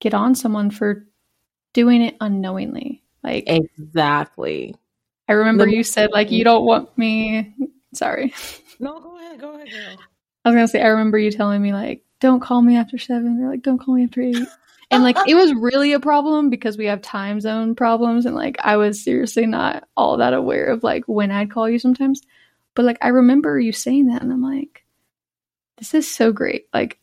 get 0.00 0.14
on 0.14 0.34
someone 0.34 0.70
for 0.70 1.06
doing 1.72 2.02
it 2.02 2.16
unknowingly. 2.20 3.02
Like 3.22 3.44
exactly. 3.46 4.74
I 5.28 5.34
remember 5.34 5.66
the- 5.66 5.76
you 5.76 5.84
said 5.84 6.10
like 6.12 6.30
you 6.30 6.44
don't 6.44 6.64
want 6.64 6.96
me. 6.98 7.54
Sorry. 7.94 8.34
No, 8.80 8.98
go 9.00 9.16
ahead. 9.16 9.40
Go 9.40 9.54
ahead, 9.54 9.70
girl. 9.70 9.96
I 10.44 10.48
was 10.48 10.56
gonna 10.56 10.68
say 10.68 10.82
I 10.82 10.88
remember 10.88 11.18
you 11.18 11.30
telling 11.30 11.62
me 11.62 11.72
like 11.72 12.02
don't 12.20 12.40
call 12.40 12.60
me 12.60 12.76
after 12.76 12.98
seven 12.98 13.40
or 13.42 13.48
like 13.48 13.62
don't 13.62 13.78
call 13.78 13.94
me 13.94 14.04
after 14.04 14.20
eight. 14.20 14.36
And 14.90 15.02
like 15.02 15.16
it 15.26 15.34
was 15.34 15.54
really 15.60 15.92
a 15.92 16.00
problem 16.00 16.50
because 16.50 16.76
we 16.76 16.86
have 16.86 17.02
time 17.02 17.40
zone 17.40 17.74
problems 17.74 18.26
and 18.26 18.34
like 18.34 18.56
I 18.60 18.76
was 18.76 19.02
seriously 19.02 19.46
not 19.46 19.88
all 19.96 20.18
that 20.18 20.34
aware 20.34 20.66
of 20.66 20.82
like 20.82 21.04
when 21.06 21.30
I'd 21.30 21.50
call 21.50 21.68
you 21.68 21.78
sometimes. 21.78 22.20
But 22.74 22.84
like 22.84 22.98
I 23.00 23.08
remember 23.08 23.58
you 23.58 23.72
saying 23.72 24.06
that 24.06 24.22
and 24.22 24.32
I'm 24.32 24.42
like, 24.42 24.84
this 25.78 25.94
is 25.94 26.12
so 26.12 26.32
great. 26.32 26.66
Like 26.72 26.98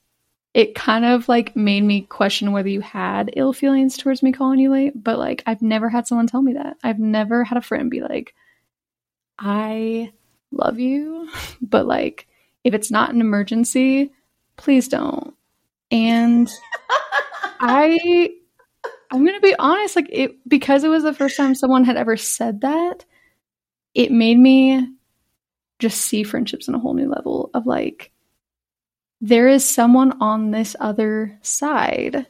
it 0.54 0.76
kind 0.76 1.06
of 1.06 1.30
like 1.30 1.56
made 1.56 1.82
me 1.82 2.02
question 2.02 2.52
whether 2.52 2.68
you 2.68 2.82
had 2.82 3.32
ill 3.36 3.54
feelings 3.54 3.98
towards 3.98 4.22
me 4.22 4.32
calling 4.32 4.60
you 4.60 4.72
late, 4.72 5.02
but 5.02 5.18
like 5.18 5.44
I've 5.46 5.62
never 5.62 5.90
had 5.90 6.08
someone 6.08 6.28
tell 6.28 6.42
me 6.42 6.54
that. 6.54 6.78
I've 6.84 7.00
never 7.00 7.44
had 7.44 7.58
a 7.58 7.62
friend 7.62 7.90
be 7.90 8.02
like, 8.02 8.34
I 9.40 10.12
love 10.52 10.80
you, 10.80 11.30
but 11.62 11.86
like 11.86 12.28
if 12.64 12.74
it's 12.74 12.92
not 12.92 13.14
an 13.14 13.22
emergency, 13.22 14.12
please 14.58 14.88
don't. 14.88 15.34
And 15.90 16.52
I 17.62 18.32
I'm 19.12 19.26
to 19.26 19.40
be 19.42 19.56
honest 19.60 19.96
like 19.96 20.10
it 20.12 20.38
because 20.48 20.84
it 20.84 20.90
was 20.90 21.04
the 21.04 21.14
first 21.14 21.38
time 21.38 21.54
someone 21.56 21.84
had 21.84 21.98
ever 21.98 22.18
said 22.18 22.62
that, 22.62 23.06
it 23.94 24.12
made 24.12 24.40
me 24.40 24.88
just 25.80 26.02
see 26.02 26.24
friendships 26.24 26.68
in 26.68 26.76
a 26.76 26.80
whole 26.80 26.94
new 26.94 27.10
level 27.10 27.50
of 27.54 27.66
like 27.66 28.12
there 29.22 29.48
is 29.48 29.64
someone 29.64 30.20
on 30.22 30.52
this 30.52 30.76
other 30.80 31.38
side 31.42 32.26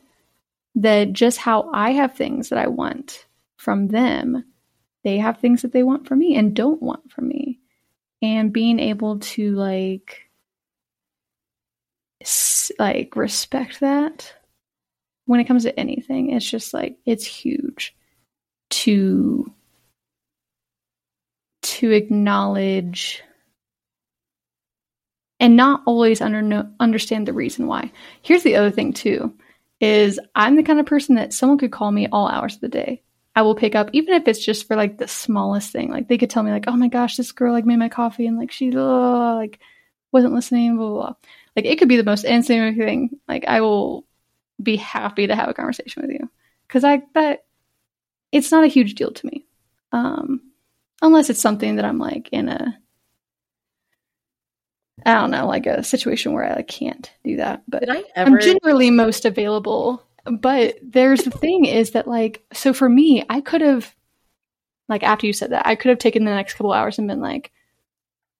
that 0.75 1.13
just 1.13 1.37
how 1.37 1.69
I 1.73 1.91
have 1.91 2.15
things 2.15 2.49
that 2.49 2.59
I 2.59 2.67
want 2.67 3.25
from 3.57 3.87
them, 3.87 4.43
they 5.03 5.17
have 5.17 5.39
things 5.39 5.61
that 5.61 5.71
they 5.73 5.83
want 5.83 6.07
from 6.07 6.19
me 6.19 6.35
and 6.35 6.55
don't 6.55 6.81
want 6.81 7.11
from 7.11 7.27
me. 7.27 7.59
And 8.21 8.53
being 8.53 8.79
able 8.79 9.19
to 9.19 9.55
like 9.55 10.29
like 12.79 13.15
respect 13.15 13.79
that 13.79 14.33
when 15.25 15.39
it 15.39 15.45
comes 15.45 15.63
to 15.63 15.79
anything, 15.79 16.31
it's 16.31 16.49
just 16.49 16.73
like 16.73 16.97
it's 17.05 17.25
huge 17.25 17.95
to 18.69 19.51
to 21.61 21.91
acknowledge 21.91 23.21
and 25.39 25.55
not 25.55 25.81
always 25.85 26.21
under 26.21 26.69
understand 26.79 27.27
the 27.27 27.33
reason 27.33 27.67
why. 27.67 27.91
Here's 28.21 28.43
the 28.43 28.55
other 28.55 28.71
thing 28.71 28.93
too 28.93 29.33
is 29.79 30.19
I'm 30.35 30.55
the 30.55 30.63
kind 30.63 30.79
of 30.79 30.85
person 30.85 31.15
that 31.15 31.33
someone 31.33 31.57
could 31.57 31.71
call 31.71 31.91
me 31.91 32.07
all 32.11 32.27
hours 32.27 32.55
of 32.55 32.61
the 32.61 32.69
day. 32.69 33.01
I 33.35 33.41
will 33.41 33.55
pick 33.55 33.75
up 33.75 33.89
even 33.93 34.13
if 34.13 34.27
it's 34.27 34.43
just 34.43 34.67
for 34.67 34.75
like 34.75 34.97
the 34.97 35.07
smallest 35.07 35.71
thing. 35.71 35.89
Like 35.89 36.07
they 36.07 36.17
could 36.17 36.29
tell 36.29 36.43
me 36.43 36.51
like, 36.51 36.65
"Oh 36.67 36.75
my 36.75 36.87
gosh, 36.89 37.17
this 37.17 37.31
girl 37.31 37.53
like 37.53 37.65
made 37.65 37.79
my 37.79 37.89
coffee 37.89 38.27
and 38.27 38.37
like 38.37 38.51
she 38.51 38.75
uh, 38.75 39.35
like 39.35 39.59
wasn't 40.11 40.33
listening 40.33 40.77
blah, 40.77 40.89
blah 40.89 40.95
blah." 40.95 41.15
Like 41.55 41.65
it 41.65 41.79
could 41.79 41.89
be 41.89 41.97
the 41.97 42.03
most 42.03 42.23
insane 42.23 42.77
thing. 42.77 43.19
Like 43.27 43.45
I 43.47 43.61
will 43.61 44.05
be 44.61 44.75
happy 44.75 45.27
to 45.27 45.35
have 45.35 45.49
a 45.49 45.53
conversation 45.53 46.01
with 46.01 46.11
you 46.11 46.29
cuz 46.67 46.83
I 46.83 47.03
that 47.13 47.45
it's 48.31 48.51
not 48.51 48.63
a 48.63 48.67
huge 48.67 48.95
deal 48.95 49.11
to 49.11 49.25
me. 49.25 49.45
Um 49.91 50.41
unless 51.01 51.29
it's 51.29 51.41
something 51.41 51.75
that 51.77 51.85
I'm 51.85 51.97
like 51.97 52.29
in 52.31 52.49
a 52.49 52.77
I 55.05 55.15
don't 55.15 55.31
know, 55.31 55.47
like 55.47 55.65
a 55.65 55.83
situation 55.83 56.33
where 56.33 56.43
I 56.45 56.55
like, 56.55 56.67
can't 56.67 57.11
do 57.23 57.37
that. 57.37 57.63
But 57.67 57.83
ever- 57.89 58.03
I'm 58.15 58.39
generally 58.39 58.91
most 58.91 59.25
available. 59.25 60.03
But 60.25 60.77
there's 60.83 61.23
the 61.23 61.31
thing 61.31 61.65
is 61.65 61.91
that 61.91 62.07
like, 62.07 62.43
so 62.53 62.73
for 62.73 62.87
me, 62.87 63.23
I 63.27 63.41
could 63.41 63.61
have, 63.61 63.95
like, 64.87 65.01
after 65.01 65.25
you 65.25 65.33
said 65.33 65.51
that, 65.51 65.65
I 65.65 65.75
could 65.75 65.89
have 65.89 65.97
taken 65.97 66.25
the 66.25 66.31
next 66.31 66.53
couple 66.53 66.71
hours 66.73 66.99
and 66.99 67.07
been 67.07 67.21
like, 67.21 67.51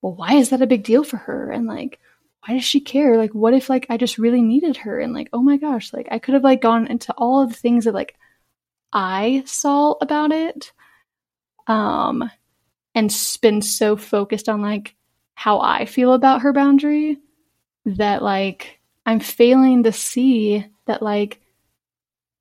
well, 0.01 0.13
why 0.13 0.33
is 0.35 0.49
that 0.49 0.61
a 0.61 0.67
big 0.67 0.83
deal 0.83 1.03
for 1.03 1.17
her? 1.17 1.49
And 1.49 1.65
like, 1.65 1.99
why 2.45 2.55
does 2.55 2.63
she 2.63 2.81
care? 2.81 3.17
Like, 3.17 3.33
what 3.33 3.53
if 3.53 3.69
like 3.69 3.85
I 3.89 3.97
just 3.97 4.17
really 4.17 4.41
needed 4.41 4.77
her? 4.77 4.99
And 4.99 5.13
like, 5.13 5.29
oh 5.33 5.41
my 5.41 5.57
gosh, 5.57 5.93
like 5.93 6.07
I 6.11 6.19
could 6.19 6.33
have 6.33 6.43
like 6.43 6.61
gone 6.61 6.87
into 6.87 7.13
all 7.13 7.41
of 7.41 7.49
the 7.49 7.55
things 7.55 7.85
that 7.85 7.93
like 7.93 8.15
I 8.91 9.43
saw 9.45 9.93
about 10.01 10.31
it, 10.31 10.71
um, 11.67 12.29
and 12.95 13.37
been 13.41 13.61
so 13.61 13.95
focused 13.95 14.49
on 14.49 14.61
like 14.61 14.95
how 15.35 15.59
I 15.59 15.85
feel 15.85 16.13
about 16.13 16.41
her 16.41 16.53
boundary 16.53 17.17
that 17.85 18.21
like 18.21 18.79
I'm 19.05 19.19
failing 19.19 19.83
to 19.83 19.91
see 19.91 20.65
that 20.85 21.01
like 21.01 21.39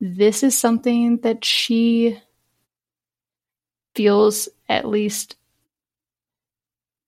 this 0.01 0.43
is 0.43 0.59
something 0.59 1.19
that 1.19 1.45
she 1.45 2.19
feels 3.95 4.49
at 4.69 4.89
least 4.89 5.37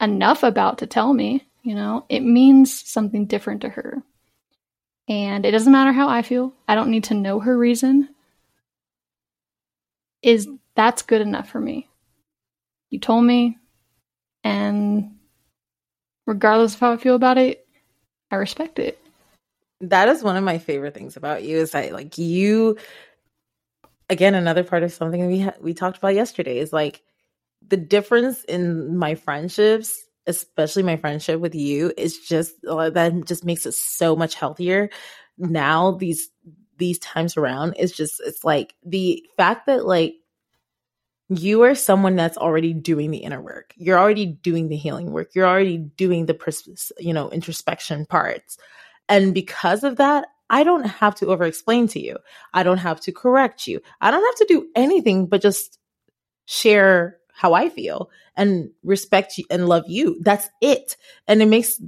enough 0.01 0.43
about 0.43 0.79
to 0.79 0.87
tell 0.87 1.13
me, 1.13 1.47
you 1.63 1.75
know, 1.75 2.05
it 2.09 2.21
means 2.21 2.89
something 2.89 3.27
different 3.27 3.63
to 3.63 3.69
her. 3.69 4.03
And 5.09 5.45
it 5.45 5.51
doesn't 5.51 5.73
matter 5.73 5.93
how 5.93 6.09
I 6.09 6.23
feel. 6.23 6.55
I 6.67 6.75
don't 6.75 6.91
need 6.91 7.05
to 7.05 7.15
know 7.15 7.41
her 7.41 7.57
reason. 7.57 8.09
Is 10.23 10.49
that's 10.75 11.03
good 11.03 11.21
enough 11.21 11.49
for 11.49 11.61
me. 11.61 11.89
You 12.91 13.01
told 13.01 13.25
me 13.25 13.59
and 14.45 15.17
regardless 16.27 16.75
of 16.75 16.81
how 16.81 16.93
I 16.93 16.97
feel 16.97 17.15
about 17.15 17.39
it, 17.39 17.67
I 18.31 18.37
respect 18.37 18.79
it. 18.79 18.99
That 19.81 20.09
is 20.09 20.23
one 20.23 20.37
of 20.37 20.45
my 20.45 20.59
favorite 20.59 20.95
things 20.95 21.17
about 21.17 21.43
you 21.43 21.59
is 21.59 21.73
that 21.73 21.93
like 21.93 22.17
you 22.17 22.77
again 24.09 24.35
another 24.35 24.63
part 24.63 24.85
of 24.85 24.93
something 24.93 25.27
we 25.27 25.41
ha- 25.41 25.55
we 25.61 25.75
talked 25.75 25.99
about 25.99 26.15
yesterday 26.15 26.59
is 26.59 26.73
like 26.73 27.03
the 27.67 27.77
difference 27.77 28.45
in 28.45 28.97
my 28.97 29.15
friendships 29.17 30.05
especially 30.27 30.83
my 30.83 30.97
friendship 30.97 31.41
with 31.41 31.55
you 31.55 31.93
is 31.97 32.19
just 32.19 32.55
uh, 32.69 32.91
that 32.91 33.25
just 33.27 33.45
makes 33.45 33.67
it 33.67 33.73
so 33.73 34.15
much 34.15 34.35
healthier 34.35 34.89
now 35.39 35.93
these 35.93 36.29
these 36.79 36.99
times 36.99 37.37
around 37.37 37.75
is 37.75 37.93
just 37.93 38.21
it's 38.25 38.45
like 38.45 38.75
the 38.85 39.25
fact 39.37 39.67
that 39.67 39.87
like 39.87 40.15
you 41.29 41.63
are 41.63 41.75
someone 41.75 42.17
that's 42.17 42.37
already 42.37 42.75
doing 42.75 43.11
the 43.11 43.19
inner 43.19 43.41
work. 43.41 43.73
You're 43.77 43.99
already 43.99 44.27
doing 44.27 44.69
the 44.69 44.77
healing 44.77 45.13
work. 45.13 45.31
You're 45.35 45.47
already 45.47 45.79
doing 45.79 46.27
the 46.27 46.35
pers- 46.35 46.93
you 46.99 47.13
know 47.13 47.31
introspection 47.31 48.07
parts. 48.07 48.59
And 49.09 49.35
because 49.35 49.85
of 49.85 49.97
that, 49.97 50.27
I 50.51 50.65
don't 50.65 50.85
have 50.85 51.15
to 51.17 51.27
over 51.29 51.45
explain 51.45 51.89
to 51.89 52.01
you. 52.01 52.19
I 52.53 52.63
don't 52.63 52.79
have 52.79 53.01
to 53.03 53.13
correct 53.13 53.67
you. 53.67 53.81
I 54.01 54.11
don't 54.11 54.25
have 54.25 54.47
to 54.47 54.55
do 54.55 54.69
anything 54.77 55.27
but 55.27 55.41
just 55.41 55.79
share 56.45 57.19
how 57.33 57.55
I 57.55 57.69
feel 57.69 58.11
and 58.37 58.71
respect 58.83 59.39
you 59.39 59.45
and 59.51 59.69
love 59.69 59.85
you. 59.89 60.19
That's 60.21 60.49
it. 60.61 60.97
And 61.27 61.43
it 61.43 61.47
makes 61.47 61.81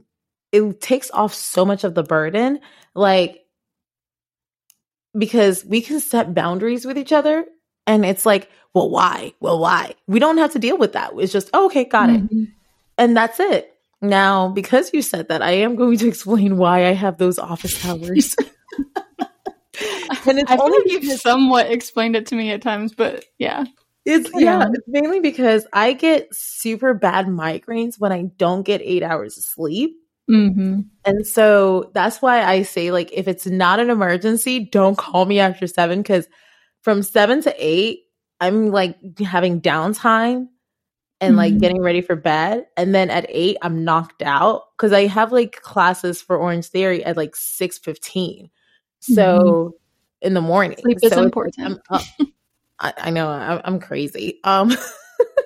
it 0.52 0.80
takes 0.80 1.10
off 1.10 1.34
so 1.34 1.64
much 1.64 1.84
of 1.84 1.94
the 1.94 2.02
burden. 2.02 2.60
Like, 2.94 3.44
because 5.16 5.64
we 5.64 5.80
can 5.80 6.00
set 6.00 6.34
boundaries 6.34 6.84
with 6.84 6.98
each 6.98 7.12
other 7.12 7.44
and 7.86 8.04
it's 8.04 8.26
like, 8.26 8.50
well, 8.72 8.90
why? 8.90 9.34
Well, 9.40 9.58
why? 9.58 9.94
We 10.06 10.18
don't 10.18 10.38
have 10.38 10.52
to 10.52 10.58
deal 10.58 10.76
with 10.76 10.94
that. 10.94 11.12
It's 11.16 11.32
just, 11.32 11.50
oh, 11.54 11.66
okay, 11.66 11.84
got 11.84 12.08
mm-hmm. 12.08 12.42
it. 12.42 12.48
And 12.98 13.16
that's 13.16 13.38
it. 13.40 13.72
Now, 14.00 14.48
because 14.48 14.92
you 14.92 15.02
said 15.02 15.28
that, 15.28 15.42
I 15.42 15.52
am 15.52 15.76
going 15.76 15.98
to 15.98 16.08
explain 16.08 16.56
why 16.56 16.86
I 16.86 16.92
have 16.92 17.18
those 17.18 17.38
office 17.38 17.84
hours. 17.86 18.34
and 20.26 20.38
it's 20.38 20.50
I 20.50 20.56
only 20.56 20.78
like 20.92 21.02
you've 21.02 21.20
somewhat 21.20 21.70
explained 21.70 22.16
it 22.16 22.26
to 22.26 22.34
me 22.34 22.50
at 22.50 22.62
times, 22.62 22.94
but 22.94 23.24
yeah. 23.38 23.64
It's 24.04 24.30
yeah, 24.34 24.68
it's 24.72 24.86
mainly 24.86 25.20
because 25.20 25.66
I 25.72 25.94
get 25.94 26.34
super 26.34 26.92
bad 26.92 27.26
migraines 27.26 27.98
when 27.98 28.12
I 28.12 28.24
don't 28.36 28.62
get 28.62 28.82
eight 28.82 29.02
hours 29.02 29.38
of 29.38 29.44
sleep. 29.44 29.96
Mm-hmm. 30.30 30.80
And 31.04 31.26
so 31.26 31.90
that's 31.94 32.20
why 32.20 32.42
I 32.42 32.62
say, 32.62 32.90
like, 32.90 33.12
if 33.12 33.28
it's 33.28 33.46
not 33.46 33.80
an 33.80 33.90
emergency, 33.90 34.60
don't 34.60 34.96
call 34.96 35.24
me 35.24 35.40
after 35.40 35.66
seven 35.66 36.02
because 36.02 36.26
from 36.82 37.02
seven 37.02 37.42
to 37.42 37.54
eight, 37.58 38.00
I'm 38.40 38.70
like 38.70 38.98
having 39.20 39.60
downtime 39.60 40.48
and 41.20 41.32
mm-hmm. 41.32 41.36
like 41.38 41.58
getting 41.58 41.80
ready 41.80 42.02
for 42.02 42.16
bed. 42.16 42.66
And 42.76 42.94
then 42.94 43.08
at 43.08 43.26
eight, 43.28 43.56
I'm 43.62 43.84
knocked 43.84 44.22
out 44.22 44.64
because 44.76 44.92
I 44.92 45.06
have 45.06 45.32
like 45.32 45.60
classes 45.62 46.20
for 46.20 46.36
Orange 46.36 46.66
Theory 46.66 47.02
at 47.04 47.16
like 47.16 47.36
six 47.36 47.78
fifteen. 47.78 48.50
So 49.00 49.38
mm-hmm. 49.38 50.26
in 50.26 50.34
the 50.34 50.40
morning, 50.42 50.76
sleep 50.78 50.98
so 51.00 51.06
is 51.06 51.12
important. 51.16 51.80
I, 52.84 52.92
I, 53.08 53.10
know 53.10 53.28
I'm, 53.28 53.60
I'm 53.64 53.80
crazy. 53.80 54.40
Um, 54.44 54.72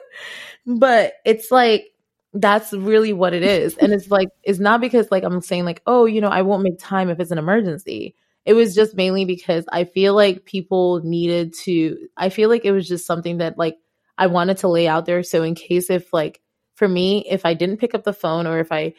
but 0.67 1.15
it's 1.25 1.51
like 1.51 1.87
that's 2.35 2.73
really 2.73 3.13
what 3.13 3.33
it 3.33 3.43
is, 3.43 3.77
and 3.77 3.93
it's 3.93 4.11
like 4.11 4.29
it's 4.43 4.59
not 4.59 4.81
because 4.81 5.11
like 5.11 5.23
I'm 5.23 5.41
saying 5.41 5.65
like 5.65 5.83
oh 5.87 6.05
you 6.05 6.21
know 6.21 6.29
I 6.29 6.43
won't 6.43 6.63
make 6.63 6.79
time 6.79 7.09
if 7.09 7.21
it's 7.21 7.31
an 7.31 7.39
emergency. 7.39 8.15
It 8.45 8.55
was 8.55 8.75
just 8.75 8.97
mainly 8.97 9.25
because 9.25 9.67
I 9.71 9.85
feel 9.85 10.15
like 10.15 10.45
people 10.45 11.01
needed 11.05 11.55
to. 11.65 12.09
I 12.17 12.31
feel 12.31 12.49
like 12.49 12.65
it 12.65 12.73
was 12.73 12.89
just 12.89 13.07
something 13.07 13.39
that 13.39 13.59
like 13.59 13.77
I 14.17 14.27
wanted 14.27 14.59
to 14.59 14.69
lay 14.69 14.89
out 14.89 15.07
there. 15.07 15.23
So 15.23 15.43
in 15.43 15.55
case 15.55 15.91
if 15.91 16.13
like 16.13 16.41
for 16.75 16.89
me, 16.89 17.25
if 17.29 17.45
I 17.45 17.55
didn't 17.55 17.77
pick 17.79 17.95
up 17.95 18.05
the 18.05 18.13
phone 18.13 18.47
or 18.47 18.59
if 18.59 18.73
I 18.73 18.95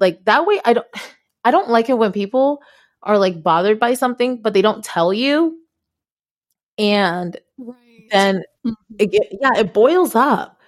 like 0.00 0.24
that 0.24 0.46
way, 0.46 0.60
I 0.64 0.72
don't. 0.72 0.86
I 1.44 1.52
don't 1.52 1.70
like 1.70 1.88
it 1.88 1.96
when 1.96 2.10
people 2.10 2.60
are 3.04 3.18
like 3.18 3.40
bothered 3.40 3.78
by 3.78 3.94
something, 3.94 4.42
but 4.42 4.52
they 4.52 4.62
don't 4.62 4.84
tell 4.84 5.12
you. 5.12 5.56
And. 6.76 7.38
Then 8.10 8.44
mm-hmm. 8.64 8.72
it, 8.98 9.38
yeah, 9.40 9.60
it 9.60 9.72
boils 9.72 10.14
up. 10.14 10.60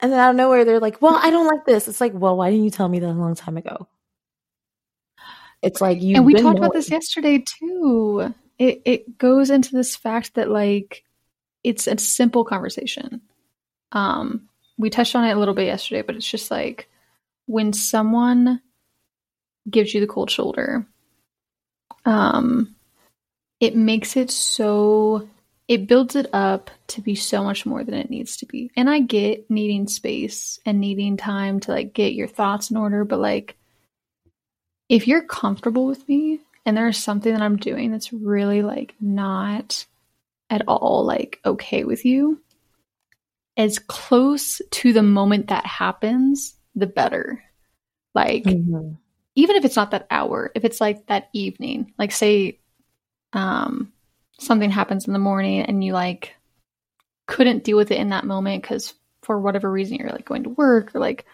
And 0.00 0.12
then 0.12 0.18
out 0.18 0.30
of 0.30 0.36
nowhere, 0.36 0.64
they're 0.64 0.80
like, 0.80 1.00
well, 1.00 1.14
I 1.14 1.30
don't 1.30 1.46
like 1.46 1.64
this. 1.64 1.88
It's 1.88 2.00
like, 2.00 2.12
well, 2.14 2.36
why 2.36 2.50
didn't 2.50 2.64
you 2.64 2.70
tell 2.70 2.88
me 2.88 2.98
that 2.98 3.08
a 3.08 3.12
long 3.12 3.34
time 3.34 3.56
ago? 3.56 3.88
It's 5.62 5.80
like 5.80 6.02
you. 6.02 6.16
And 6.16 6.26
we 6.26 6.34
talked 6.34 6.44
knowing. 6.44 6.58
about 6.58 6.72
this 6.74 6.90
yesterday 6.90 7.38
too. 7.38 8.34
It 8.58 8.82
it 8.84 9.18
goes 9.18 9.50
into 9.50 9.72
this 9.72 9.96
fact 9.96 10.34
that 10.34 10.50
like 10.50 11.04
it's 11.62 11.86
a 11.86 11.96
simple 11.96 12.44
conversation. 12.44 13.22
Um, 13.92 14.48
we 14.76 14.90
touched 14.90 15.16
on 15.16 15.24
it 15.24 15.32
a 15.32 15.38
little 15.38 15.54
bit 15.54 15.66
yesterday, 15.66 16.02
but 16.02 16.16
it's 16.16 16.30
just 16.30 16.50
like 16.50 16.88
when 17.46 17.72
someone 17.72 18.60
gives 19.70 19.94
you 19.94 20.00
the 20.00 20.06
cold 20.06 20.30
shoulder 20.30 20.86
um, 22.04 22.74
it 23.60 23.76
makes 23.76 24.16
it 24.16 24.30
so 24.30 25.28
it 25.66 25.86
builds 25.86 26.14
it 26.14 26.26
up 26.32 26.70
to 26.88 27.00
be 27.00 27.14
so 27.14 27.42
much 27.42 27.64
more 27.64 27.82
than 27.84 27.94
it 27.94 28.10
needs 28.10 28.36
to 28.38 28.46
be. 28.46 28.70
And 28.76 28.88
I 28.88 29.00
get 29.00 29.50
needing 29.50 29.88
space 29.88 30.58
and 30.66 30.80
needing 30.80 31.16
time 31.16 31.60
to 31.60 31.72
like 31.72 31.94
get 31.94 32.12
your 32.12 32.28
thoughts 32.28 32.70
in 32.70 32.76
order, 32.76 33.04
but 33.04 33.18
like 33.18 33.56
if 34.88 35.08
you're 35.08 35.22
comfortable 35.22 35.86
with 35.86 36.06
me 36.08 36.40
and 36.66 36.76
there's 36.76 36.98
something 36.98 37.32
that 37.32 37.42
I'm 37.42 37.56
doing 37.56 37.92
that's 37.92 38.12
really 38.12 38.62
like 38.62 38.94
not 39.00 39.86
at 40.50 40.62
all 40.68 41.04
like 41.04 41.40
okay 41.44 41.84
with 41.84 42.04
you, 42.04 42.40
as 43.56 43.78
close 43.78 44.60
to 44.70 44.92
the 44.92 45.02
moment 45.02 45.48
that 45.48 45.64
happens, 45.64 46.54
the 46.74 46.86
better. 46.86 47.42
Like 48.14 48.44
mm-hmm 48.44 48.94
even 49.34 49.56
if 49.56 49.64
it's 49.64 49.76
not 49.76 49.90
that 49.90 50.06
hour, 50.10 50.50
if 50.54 50.64
it's 50.64 50.80
like 50.80 51.06
that 51.06 51.28
evening, 51.32 51.92
like 51.98 52.12
say 52.12 52.58
um 53.32 53.92
something 54.44 54.70
happens 54.70 55.06
in 55.06 55.12
the 55.12 55.18
morning 55.18 55.62
and 55.62 55.82
you 55.82 55.92
like 55.92 56.34
couldn't 57.26 57.64
deal 57.64 57.76
with 57.76 57.90
it 57.90 57.98
in 57.98 58.10
that 58.10 58.24
moment 58.24 58.62
because 58.62 58.94
for 59.22 59.40
whatever 59.40 59.70
reason 59.70 59.96
you're 59.96 60.10
like 60.10 60.24
going 60.24 60.44
to 60.44 60.50
work 60.50 60.94
or 60.94 61.00
like 61.00 61.24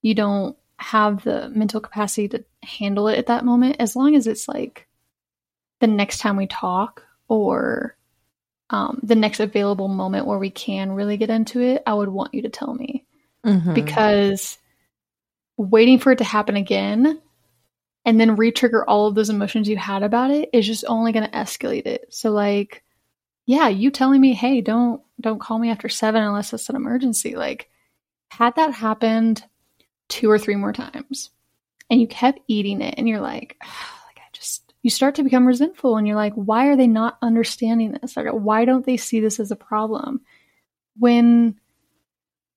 you 0.00 0.14
don't 0.14 0.56
have 0.76 1.22
the 1.22 1.48
mental 1.50 1.80
capacity 1.80 2.28
to 2.28 2.44
handle 2.62 3.08
it 3.08 3.18
at 3.18 3.26
that 3.26 3.44
moment 3.44 3.76
as 3.78 3.94
long 3.94 4.16
as 4.16 4.26
it's 4.26 4.48
like 4.48 4.88
the 5.80 5.86
next 5.86 6.18
time 6.18 6.36
we 6.36 6.46
talk 6.46 7.04
or 7.28 7.96
um, 8.70 8.98
the 9.02 9.14
next 9.14 9.40
available 9.40 9.88
moment 9.88 10.26
where 10.26 10.38
we 10.38 10.50
can 10.50 10.92
really 10.92 11.16
get 11.16 11.30
into 11.30 11.60
it 11.60 11.82
i 11.86 11.94
would 11.94 12.08
want 12.08 12.34
you 12.34 12.42
to 12.42 12.48
tell 12.48 12.74
me 12.74 13.04
mm-hmm. 13.44 13.74
because 13.74 14.58
waiting 15.56 15.98
for 15.98 16.12
it 16.12 16.18
to 16.18 16.24
happen 16.24 16.56
again 16.56 17.20
and 18.04 18.20
then 18.20 18.36
re-trigger 18.36 18.84
all 18.88 19.06
of 19.06 19.14
those 19.14 19.30
emotions 19.30 19.68
you 19.68 19.76
had 19.76 20.02
about 20.02 20.30
it 20.30 20.50
is 20.52 20.66
just 20.66 20.84
only 20.88 21.12
going 21.12 21.24
to 21.24 21.36
escalate 21.36 21.86
it. 21.86 22.06
So 22.10 22.30
like 22.30 22.82
yeah, 23.46 23.68
you 23.68 23.90
telling 23.90 24.20
me, 24.20 24.34
"Hey, 24.34 24.60
don't 24.60 25.02
don't 25.20 25.40
call 25.40 25.58
me 25.58 25.70
after 25.70 25.88
7 25.88 26.22
unless 26.22 26.52
it's 26.52 26.68
an 26.68 26.76
emergency." 26.76 27.34
Like 27.34 27.68
had 28.30 28.54
that 28.56 28.72
happened 28.72 29.44
two 30.08 30.30
or 30.30 30.38
three 30.38 30.56
more 30.56 30.72
times 30.72 31.30
and 31.90 32.00
you 32.00 32.06
kept 32.06 32.40
eating 32.48 32.80
it 32.80 32.94
and 32.98 33.08
you're 33.08 33.20
like, 33.20 33.56
like 33.60 34.18
I 34.18 34.28
just 34.32 34.72
you 34.82 34.90
start 34.90 35.16
to 35.16 35.22
become 35.22 35.46
resentful 35.46 35.96
and 35.96 36.06
you're 36.06 36.16
like, 36.16 36.34
"Why 36.34 36.66
are 36.66 36.76
they 36.76 36.86
not 36.86 37.18
understanding 37.22 37.92
this? 37.92 38.16
Like 38.16 38.28
why 38.30 38.64
don't 38.64 38.86
they 38.86 38.96
see 38.96 39.20
this 39.20 39.40
as 39.40 39.50
a 39.50 39.56
problem?" 39.56 40.20
When 40.98 41.58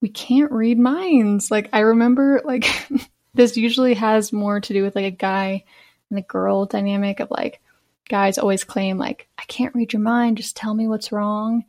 we 0.01 0.09
can't 0.09 0.51
read 0.51 0.77
minds. 0.77 1.49
Like 1.49 1.69
I 1.73 1.79
remember 1.79 2.41
like 2.45 2.67
this 3.35 3.57
usually 3.57 3.93
has 3.93 4.33
more 4.33 4.59
to 4.59 4.73
do 4.73 4.83
with 4.83 4.95
like 4.95 5.05
a 5.05 5.11
guy 5.11 5.63
and 6.09 6.19
a 6.19 6.23
girl 6.23 6.65
dynamic 6.65 7.19
of 7.19 7.31
like 7.31 7.61
guys 8.09 8.37
always 8.37 8.63
claim 8.63 8.97
like 8.97 9.27
I 9.37 9.43
can't 9.43 9.75
read 9.75 9.93
your 9.93 10.01
mind, 10.01 10.37
just 10.37 10.55
tell 10.55 10.73
me 10.73 10.87
what's 10.87 11.11
wrong. 11.11 11.65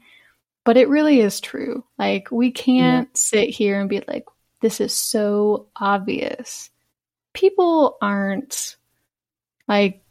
But 0.64 0.76
it 0.76 0.88
really 0.88 1.20
is 1.20 1.40
true. 1.40 1.84
Like 1.98 2.30
we 2.30 2.50
can't 2.50 3.08
yeah. 3.08 3.18
sit 3.18 3.50
here 3.50 3.80
and 3.80 3.88
be 3.88 4.02
like 4.06 4.24
this 4.60 4.80
is 4.80 4.92
so 4.92 5.66
obvious. 5.76 6.70
People 7.32 7.98
aren't 8.00 8.76
like 9.68 10.02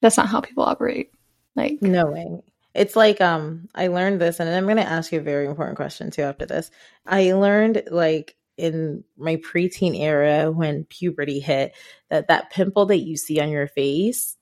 that's 0.00 0.16
not 0.16 0.28
how 0.28 0.40
people 0.40 0.64
operate. 0.64 1.12
Like 1.54 1.80
no 1.82 2.06
way. 2.06 2.42
It's 2.74 2.96
like 2.96 3.20
um 3.20 3.68
I 3.74 3.88
learned 3.88 4.20
this 4.20 4.40
and 4.40 4.48
I'm 4.48 4.64
going 4.64 4.76
to 4.76 4.82
ask 4.82 5.10
you 5.10 5.18
a 5.18 5.22
very 5.22 5.46
important 5.46 5.76
question 5.76 6.10
too 6.10 6.22
after 6.22 6.46
this. 6.46 6.70
I 7.06 7.32
learned 7.32 7.84
like 7.90 8.36
in 8.56 9.04
my 9.16 9.36
preteen 9.36 9.98
era 9.98 10.50
when 10.50 10.84
puberty 10.84 11.40
hit 11.40 11.74
that 12.10 12.28
that 12.28 12.50
pimple 12.50 12.86
that 12.86 12.98
you 12.98 13.16
see 13.16 13.40
on 13.40 13.50
your 13.50 13.66
face 13.66 14.36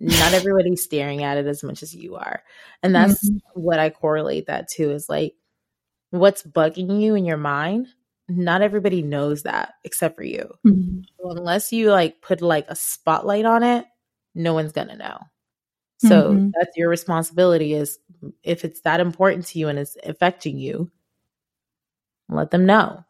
not 0.00 0.32
everybody's 0.32 0.82
staring 0.82 1.22
at 1.22 1.36
it 1.36 1.46
as 1.46 1.62
much 1.62 1.82
as 1.82 1.94
you 1.94 2.16
are. 2.16 2.42
And 2.82 2.94
that's 2.94 3.28
mm-hmm. 3.28 3.60
what 3.60 3.78
I 3.78 3.90
correlate 3.90 4.46
that 4.46 4.68
to 4.70 4.90
is 4.90 5.08
like 5.08 5.34
what's 6.10 6.42
bugging 6.42 7.00
you 7.00 7.14
in 7.14 7.24
your 7.24 7.36
mind. 7.36 7.86
Not 8.28 8.62
everybody 8.62 9.02
knows 9.02 9.42
that 9.42 9.74
except 9.84 10.16
for 10.16 10.22
you. 10.22 10.54
Mm-hmm. 10.66 11.00
So 11.18 11.30
unless 11.30 11.72
you 11.72 11.90
like 11.90 12.22
put 12.22 12.40
like 12.40 12.66
a 12.68 12.76
spotlight 12.76 13.44
on 13.44 13.62
it, 13.62 13.84
no 14.34 14.54
one's 14.54 14.72
to 14.72 14.96
know. 14.96 15.18
So 15.98 16.30
mm-hmm. 16.32 16.48
that's 16.58 16.76
your 16.76 16.88
responsibility 16.88 17.74
is 17.74 17.98
if 18.42 18.64
it's 18.64 18.80
that 18.82 19.00
important 19.00 19.46
to 19.48 19.58
you 19.58 19.68
and 19.68 19.78
it's 19.78 19.98
affecting 20.02 20.58
you, 20.58 20.90
let 22.30 22.50
them 22.50 22.64
know. 22.64 23.04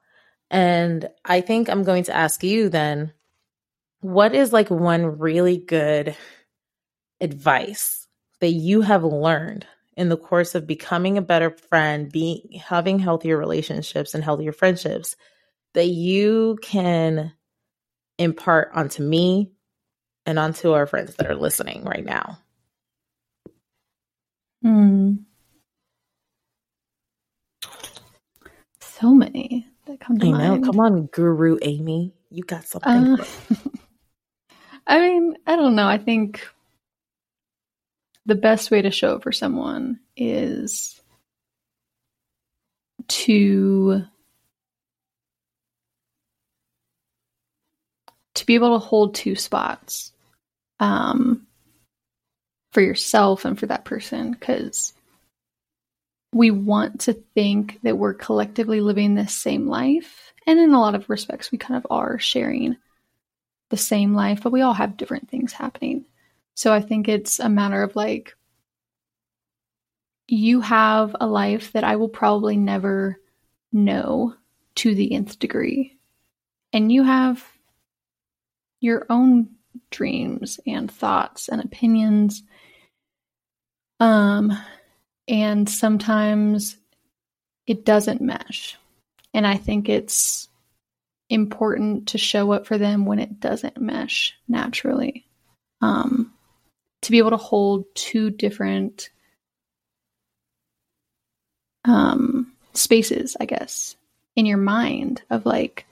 And 0.51 1.09
I 1.25 1.41
think 1.41 1.69
I'm 1.69 1.85
going 1.85 2.05
to 2.05 2.17
ask 2.17 2.43
you 2.43 2.69
then, 2.69 3.13
what 4.01 4.35
is 4.35 4.53
like 4.53 4.71
one 4.71 5.19
really 5.19 5.59
good 5.59 6.17
advice 7.21 8.09
that 8.41 8.51
you 8.51 8.81
have 8.81 9.05
learned 9.05 9.67
in 9.97 10.09
the 10.09 10.17
course 10.17 10.55
of 10.55 10.67
becoming 10.67 11.19
a 11.19 11.23
better 11.23 11.51
friend, 11.51 12.11
being 12.11 12.61
having 12.65 12.99
healthier 12.99 13.37
relationships 13.37 14.15
and 14.15 14.25
healthier 14.25 14.53
friendships 14.53 15.15
that 15.75 15.89
you 15.89 16.59
can 16.63 17.33
impart 18.19 18.71
onto 18.75 19.03
me 19.03 19.53
and 20.27 20.39
onto 20.39 20.73
our 20.73 20.87
friends 20.87 21.15
that 21.17 21.31
are 21.31 21.37
listening 21.37 21.85
right 21.85 22.05
now? 22.05 22.39
Hmm. 24.63 25.17
So 28.81 29.15
many 29.15 29.70
that 29.91 30.01
come 30.01 30.19
to 30.19 30.27
I 30.27 30.31
mind. 30.31 30.63
know. 30.63 30.71
Come 30.71 30.81
on, 30.81 31.07
Guru 31.07 31.59
Amy. 31.63 32.15
You 32.31 32.43
got 32.43 32.65
something. 32.65 33.19
Uh, 33.19 33.25
I 34.87 35.01
mean, 35.01 35.37
I 35.47 35.57
don't 35.57 35.75
know. 35.75 35.87
I 35.87 35.99
think 35.99 36.47
the 38.27 38.35
best 38.35 38.71
way 38.71 38.83
to 38.83 38.91
show 38.91 39.19
for 39.19 39.33
someone 39.33 40.01
is 40.17 41.01
to 43.09 44.05
to 48.35 48.47
be 48.47 48.55
able 48.55 48.79
to 48.79 48.87
hold 48.87 49.15
two 49.15 49.35
spots 49.35 50.13
um, 50.79 51.47
for 52.73 52.81
yourself 52.81 53.45
and 53.45 53.59
for 53.59 53.67
that 53.67 53.85
person 53.85 54.31
because 54.33 54.95
we 56.33 56.51
want 56.51 57.01
to 57.01 57.13
think 57.35 57.81
that 57.83 57.99
we're 57.99 58.15
collectively 58.15 58.81
living 58.81 59.15
this 59.15 59.35
same 59.35 59.67
life. 59.67 60.33
And 60.47 60.59
in 60.59 60.73
a 60.73 60.81
lot 60.81 60.95
of 60.95 61.11
respects, 61.11 61.51
we 61.51 61.59
kind 61.59 61.77
of 61.77 61.87
are 61.91 62.19
sharing 62.19 62.77
the 63.71 63.77
same 63.77 64.15
life, 64.15 64.41
but 64.43 64.53
we 64.53 64.63
all 64.63 64.75
have 64.75 64.97
different 64.97 65.29
things 65.29 65.53
happening. 65.53 66.05
So 66.55 66.73
I 66.73 66.81
think 66.81 67.09
it's 67.09 67.39
a 67.39 67.49
matter 67.49 67.83
of 67.83 67.97
like, 67.97 68.37
you 70.29 70.61
have 70.61 71.17
a 71.21 71.27
life 71.27 71.73
that 71.73 71.85
I 71.85 71.97
will 71.97 72.09
probably 72.09 72.57
never 72.57 73.19
know 73.73 74.35
to 74.77 74.95
the 74.95 75.13
nth 75.13 75.39
degree. 75.39 75.99
And 76.73 76.93
you 76.93 77.03
have 77.03 77.45
your 78.81 79.07
own 79.11 79.49
dreams 79.91 80.61
and 80.67 80.91
thoughts 80.91 81.49
and 81.49 81.61
opinions. 81.61 82.43
Um, 83.99 84.57
and 85.29 85.69
sometimes 85.69 86.77
it 87.67 87.85
doesn't 87.85 88.21
mesh. 88.21 88.77
And 89.33 89.47
I 89.47 89.57
think 89.57 89.89
it's 89.89 90.49
important 91.29 92.09
to 92.09 92.19
show 92.19 92.53
up 92.53 92.67
for 92.67 92.79
them 92.79 93.07
when 93.07 93.21
it 93.21 93.39
doesn't 93.41 93.81
mesh 93.81 94.35
naturally. 94.49 95.25
Um, 95.81 96.33
to 97.03 97.11
be 97.11 97.19
able 97.19 97.31
to 97.31 97.37
hold 97.37 97.85
two 97.95 98.31
different 98.31 99.09
um, 101.85 102.53
spaces, 102.75 103.37
I 103.41 103.47
guess, 103.47 103.97
in 104.37 104.47
your 104.47 104.59
mind 104.59 105.23
of 105.31 105.47
like, 105.47 105.87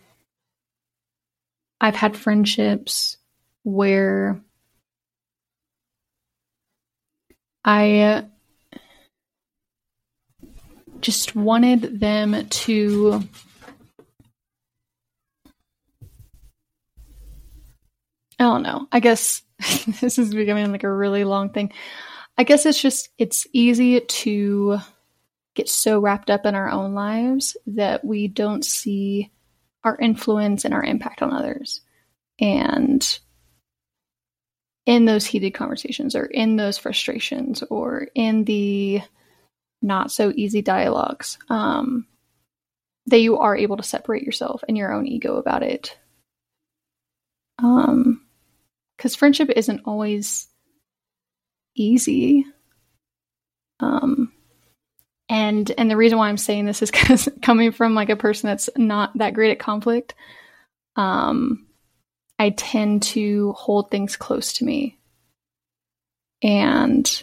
I've 1.81 1.95
had 1.95 2.17
friendships 2.17 3.17
where 3.63 4.41
I 7.65 8.27
just 11.01 11.37
wanted 11.37 12.01
them 12.01 12.47
to 12.49 13.23
I 18.41 18.45
don't 18.45 18.63
know. 18.63 18.87
I 18.93 19.01
guess 19.01 19.43
this 20.01 20.19
is 20.19 20.33
becoming 20.33 20.71
like 20.71 20.85
a 20.85 20.93
really 20.93 21.25
long 21.25 21.51
thing. 21.51 21.73
I 22.37 22.45
guess 22.45 22.67
it's 22.67 22.81
just 22.81 23.09
it's 23.19 23.47
easy 23.53 24.01
to 24.01 24.79
get 25.55 25.69
so 25.69 25.99
wrapped 25.99 26.31
up 26.31 26.47
in 26.47 26.55
our 26.55 26.71
own 26.71 26.95
lives 26.95 27.57
that 27.67 28.05
we 28.05 28.29
don't 28.29 28.65
see 28.65 29.33
our 29.83 29.97
influence 29.97 30.65
and 30.65 30.73
our 30.73 30.85
impact 30.85 31.21
on 31.21 31.33
others. 31.33 31.81
And 32.41 33.19
in 34.87 35.05
those 35.05 35.27
heated 35.27 35.51
conversations 35.51 36.15
or 36.15 36.25
in 36.25 36.57
those 36.57 36.79
frustrations 36.79 37.63
or 37.69 38.07
in 38.15 38.45
the 38.45 39.03
not 39.83 40.11
so 40.11 40.33
easy 40.35 40.63
dialogues, 40.63 41.39
um, 41.49 42.07
that 43.07 43.21
you 43.21 43.39
are 43.39 43.57
able 43.57 43.77
to 43.77 43.83
separate 43.83 44.23
yourself 44.23 44.63
and 44.69 44.77
your 44.77 44.93
own 44.93 45.07
ego 45.07 45.37
about 45.37 45.63
it. 45.63 45.97
Um, 47.63 48.23
because 48.97 49.15
friendship 49.15 49.51
isn't 49.55 49.83
always 49.85 50.49
easy. 51.75 52.45
Um, 53.81 54.33
and 55.29 55.71
and 55.79 55.91
the 55.91 55.97
reason 55.97 56.19
why 56.19 56.29
I'm 56.29 56.37
saying 56.37 56.67
this 56.67 56.83
is 56.83 56.91
because 56.93 57.29
coming 57.43 57.73
from 57.73 57.95
like 57.95 58.11
a 58.11 58.17
person 58.17 58.49
that's 58.49 58.69
not 58.77 59.17
that 59.19 59.35
great 59.35 59.53
at 59.53 59.59
conflict, 59.59 60.15
um, 60.97 61.67
I 62.39 62.51
tend 62.51 63.03
to 63.05 63.53
hold 63.53 63.91
things 63.91 64.17
close 64.17 64.55
to 64.55 64.65
me, 64.65 64.99
and 66.43 67.23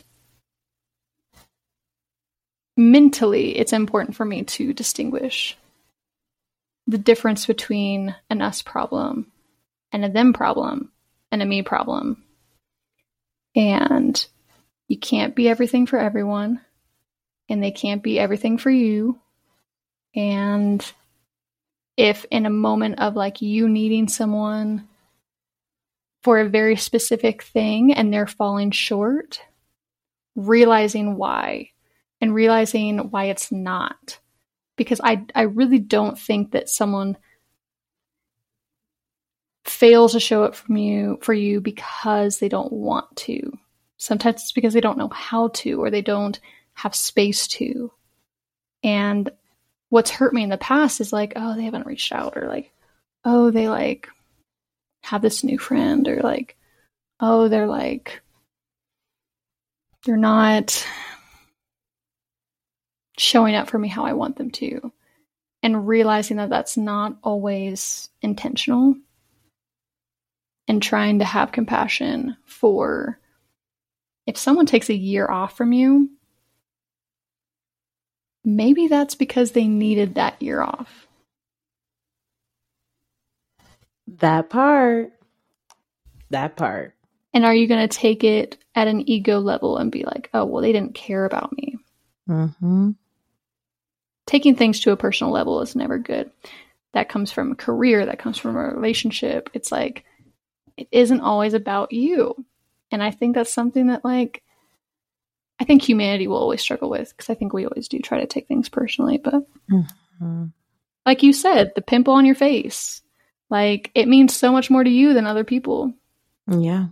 mentally, 2.78 3.58
it's 3.58 3.74
important 3.74 4.16
for 4.16 4.26
me 4.26 4.44
to 4.44 4.74
distinguish 4.74 5.58
the 6.88 6.98
difference 6.98 7.46
between 7.46 8.16
an 8.30 8.42
us 8.42 8.62
problem 8.62 9.32
and 9.92 10.06
a 10.06 10.10
them 10.10 10.34
problem 10.34 10.92
and 11.32 11.42
a 11.42 11.46
me 11.46 11.62
problem. 11.62 12.24
And 13.56 14.26
you 14.88 14.98
can't 14.98 15.36
be 15.36 15.50
everything 15.50 15.88
for 15.88 15.98
everyone 15.98 16.62
and 17.50 17.64
they 17.64 17.72
can't 17.72 18.04
be 18.04 18.20
everything 18.20 18.58
for 18.58 18.70
you. 18.70 19.20
And 20.16 20.86
if 21.98 22.26
in 22.30 22.46
a 22.46 22.52
moment 22.52 23.00
of 23.00 23.16
like 23.16 23.42
you 23.42 23.70
needing 23.70 24.08
someone 24.08 24.88
for 26.24 26.40
a 26.40 26.50
very 26.50 26.76
specific 26.76 27.44
thing 27.44 27.94
and 27.94 28.12
they're 28.12 28.28
falling 28.28 28.72
short, 28.72 29.42
realizing 30.36 31.16
why 31.16 31.72
and 32.22 32.34
realizing 32.34 32.98
why 33.12 33.26
it's 33.26 33.52
not. 33.52 34.20
Because 34.78 35.00
I, 35.04 35.26
I 35.34 35.44
really 35.44 35.80
don't 35.80 36.20
think 36.20 36.52
that 36.52 36.70
someone 36.70 37.18
fails 39.64 40.12
to 40.12 40.20
show 40.20 40.44
up 40.44 40.56
from 40.56 40.78
you 40.78 41.18
for 41.22 41.34
you 41.34 41.60
because 41.62 42.40
they 42.40 42.50
don't 42.50 42.72
want 42.72 43.16
to. 43.16 43.58
Sometimes 43.98 44.42
it's 44.42 44.52
because 44.52 44.74
they 44.74 44.82
don't 44.82 44.98
know 44.98 45.10
how 45.10 45.48
to 45.50 45.82
or 45.82 45.90
they 45.90 46.02
don't 46.02 46.40
have 46.74 46.94
space 46.94 47.48
to. 47.48 47.92
And 48.84 49.30
what's 49.90 50.12
hurt 50.12 50.34
me 50.34 50.44
in 50.44 50.50
the 50.50 50.58
past 50.58 51.02
is 51.02 51.14
like, 51.14 51.34
oh, 51.36 51.56
they 51.56 51.64
haven't 51.64 51.88
reached 51.88 52.12
out, 52.12 52.38
or 52.38 52.48
like, 52.48 52.72
oh, 53.24 53.50
they 53.50 53.70
like 53.70 54.10
have 55.02 55.22
this 55.22 55.44
new 55.44 55.58
friend, 55.58 56.08
or 56.08 56.22
like, 56.22 56.58
oh, 57.20 57.48
they're 57.48 57.68
like, 57.68 58.22
they're 60.06 60.18
not 60.18 60.86
showing 63.18 63.56
up 63.56 63.70
for 63.70 63.80
me 63.80 63.88
how 63.88 64.06
I 64.06 64.14
want 64.14 64.38
them 64.38 64.52
to. 64.52 64.92
And 65.64 65.88
realizing 65.88 66.38
that 66.38 66.50
that's 66.50 66.78
not 66.78 67.18
always 67.24 68.10
intentional 68.22 68.96
and 70.68 70.82
trying 70.82 71.20
to 71.20 71.26
have 71.26 71.52
compassion 71.52 72.38
for 72.46 73.20
if 74.28 74.38
someone 74.38 74.66
takes 74.66 74.90
a 74.90 74.96
year 74.96 75.30
off 75.30 75.56
from 75.56 75.74
you, 75.74 76.10
maybe 78.44 78.88
that's 78.88 79.16
because 79.16 79.52
they 79.52 79.68
needed 79.68 80.16
that 80.16 80.42
year 80.42 80.62
off. 80.62 81.08
That 84.08 84.50
part. 84.50 85.14
That 86.30 86.56
part. 86.56 86.94
And 87.34 87.46
are 87.46 87.54
you 87.54 87.68
going 87.68 87.88
to 87.88 87.98
take 87.98 88.24
it 88.24 88.58
at 88.76 88.88
an 88.88 89.08
ego 89.10 89.40
level 89.40 89.78
and 89.78 89.92
be 89.92 90.04
like, 90.04 90.30
oh, 90.34 90.46
well, 90.46 90.62
they 90.62 90.72
didn't 90.72 90.96
care 90.96 91.26
about 91.26 91.56
me? 91.58 91.78
Mm-hmm. 92.30 92.92
Taking 94.26 94.56
things 94.56 94.80
to 94.82 94.92
a 94.92 94.98
personal 94.98 95.32
level 95.32 95.62
is 95.62 95.76
never 95.76 95.98
good. 95.98 96.32
That 96.94 97.10
comes 97.10 97.32
from 97.32 97.52
a 97.52 97.56
career, 97.56 98.06
that 98.06 98.20
comes 98.20 98.38
from 98.38 98.56
a 98.56 98.74
relationship. 98.74 99.50
It's 99.54 99.72
like, 99.72 100.06
it 100.78 100.88
isn't 100.92 101.22
always 101.22 101.54
about 101.54 101.92
you. 101.92 102.46
And 102.92 103.04
I 103.04 103.12
think 103.12 103.36
that's 103.36 103.54
something 103.54 103.88
that, 103.88 104.06
like, 104.06 104.44
I 105.60 105.64
think 105.64 105.82
humanity 105.82 106.28
will 106.28 106.38
always 106.38 106.62
struggle 106.62 106.90
with 106.90 107.10
because 107.10 107.30
I 107.30 107.36
think 107.36 107.54
we 107.54 107.66
always 107.66 107.88
do 107.88 108.00
try 108.00 108.20
to 108.20 108.28
take 108.28 108.48
things 108.48 108.70
personally. 108.70 109.18
But 109.18 109.46
mm-hmm. 109.72 110.46
like 111.06 111.24
you 111.24 111.34
said, 111.34 111.72
the 111.76 111.82
pimple 111.82 112.14
on 112.14 112.26
your 112.26 112.36
face, 112.36 113.02
like 113.50 113.92
it 113.96 114.08
means 114.08 114.36
so 114.36 114.52
much 114.52 114.70
more 114.70 114.84
to 114.84 114.90
you 114.90 115.14
than 115.14 115.28
other 115.28 115.44
people. 115.44 115.94
Yeah. 116.48 116.88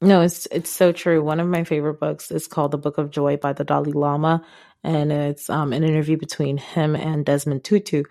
No, 0.00 0.22
it's 0.22 0.46
it's 0.46 0.70
so 0.70 0.92
true. 0.92 1.22
One 1.22 1.40
of 1.40 1.48
my 1.48 1.64
favorite 1.64 2.00
books 2.00 2.30
is 2.30 2.46
called 2.46 2.70
The 2.72 2.78
Book 2.78 2.98
of 2.98 3.10
Joy 3.10 3.36
by 3.36 3.52
the 3.52 3.64
Dalai 3.64 3.92
Lama, 3.92 4.44
and 4.82 5.12
it's 5.12 5.50
um, 5.50 5.72
an 5.72 5.84
interview 5.84 6.16
between 6.16 6.56
him 6.56 6.96
and 6.96 7.24
Desmond 7.26 7.64
Tutu, 7.64 8.04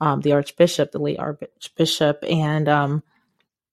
um, 0.00 0.20
the 0.22 0.32
Archbishop, 0.32 0.92
the 0.92 0.98
late 0.98 1.18
Archbishop, 1.18 2.24
and 2.28 2.68
um, 2.68 3.02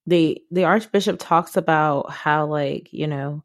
the 0.05 0.43
the 0.51 0.65
Archbishop 0.65 1.17
talks 1.19 1.55
about 1.55 2.11
how 2.11 2.45
like 2.45 2.91
you 2.91 3.07
know 3.07 3.43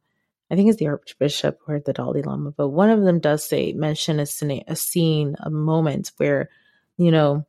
I 0.51 0.55
think 0.57 0.69
it's 0.71 0.79
the 0.79 0.89
Archbishop 0.89 1.61
or 1.67 1.81
the 1.81 1.93
Dalai 1.93 2.23
Lama, 2.23 2.53
but 2.53 2.69
one 2.69 2.91
of 2.91 3.03
them 3.03 3.19
does 3.21 3.45
say 3.45 3.73
mention 3.73 4.21
a 4.21 4.27
scene, 4.27 4.65
a 4.69 4.77
scene, 4.77 5.37
a 5.41 5.51
moment 5.51 6.13
where, 6.19 6.51
you 6.99 7.11
know, 7.11 7.45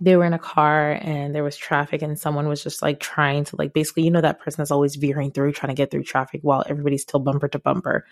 they 0.00 0.16
were 0.16 0.24
in 0.24 0.32
a 0.32 0.38
car 0.38 0.98
and 1.00 1.34
there 1.34 1.44
was 1.44 1.56
traffic 1.56 2.02
and 2.02 2.18
someone 2.18 2.48
was 2.48 2.62
just 2.62 2.82
like 2.82 2.98
trying 2.98 3.44
to 3.44 3.56
like 3.56 3.72
basically, 3.72 4.02
you 4.02 4.10
know, 4.10 4.20
that 4.20 4.40
person 4.40 4.62
is 4.62 4.70
always 4.70 4.96
veering 4.96 5.30
through, 5.30 5.52
trying 5.52 5.74
to 5.74 5.80
get 5.80 5.90
through 5.90 6.02
traffic 6.02 6.40
while 6.42 6.64
everybody's 6.68 7.02
still 7.02 7.20
bumper 7.20 7.48
to 7.48 7.58
bumper. 7.58 8.04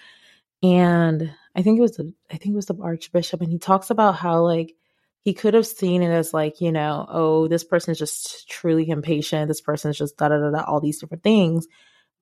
And 0.62 1.34
I 1.56 1.62
think 1.62 1.78
it 1.78 1.82
was 1.82 1.96
the 1.96 2.12
I 2.30 2.36
think 2.36 2.52
it 2.52 2.56
was 2.56 2.66
the 2.66 2.78
Archbishop, 2.80 3.40
and 3.40 3.50
he 3.50 3.58
talks 3.58 3.90
about 3.90 4.14
how 4.14 4.42
like 4.42 4.74
he 5.22 5.34
could 5.34 5.54
have 5.54 5.66
seen 5.66 6.02
it 6.02 6.10
as 6.10 6.32
like, 6.32 6.60
you 6.60 6.70
know, 6.70 7.06
oh, 7.08 7.48
this 7.48 7.64
person's 7.64 7.98
just 7.98 8.48
truly 8.48 8.88
impatient. 8.88 9.48
This 9.48 9.60
person's 9.60 9.98
just 9.98 10.16
da 10.16 10.28
da 10.28 10.38
da 10.38 10.50
da, 10.50 10.64
all 10.64 10.80
these 10.80 11.00
different 11.00 11.24
things 11.24 11.66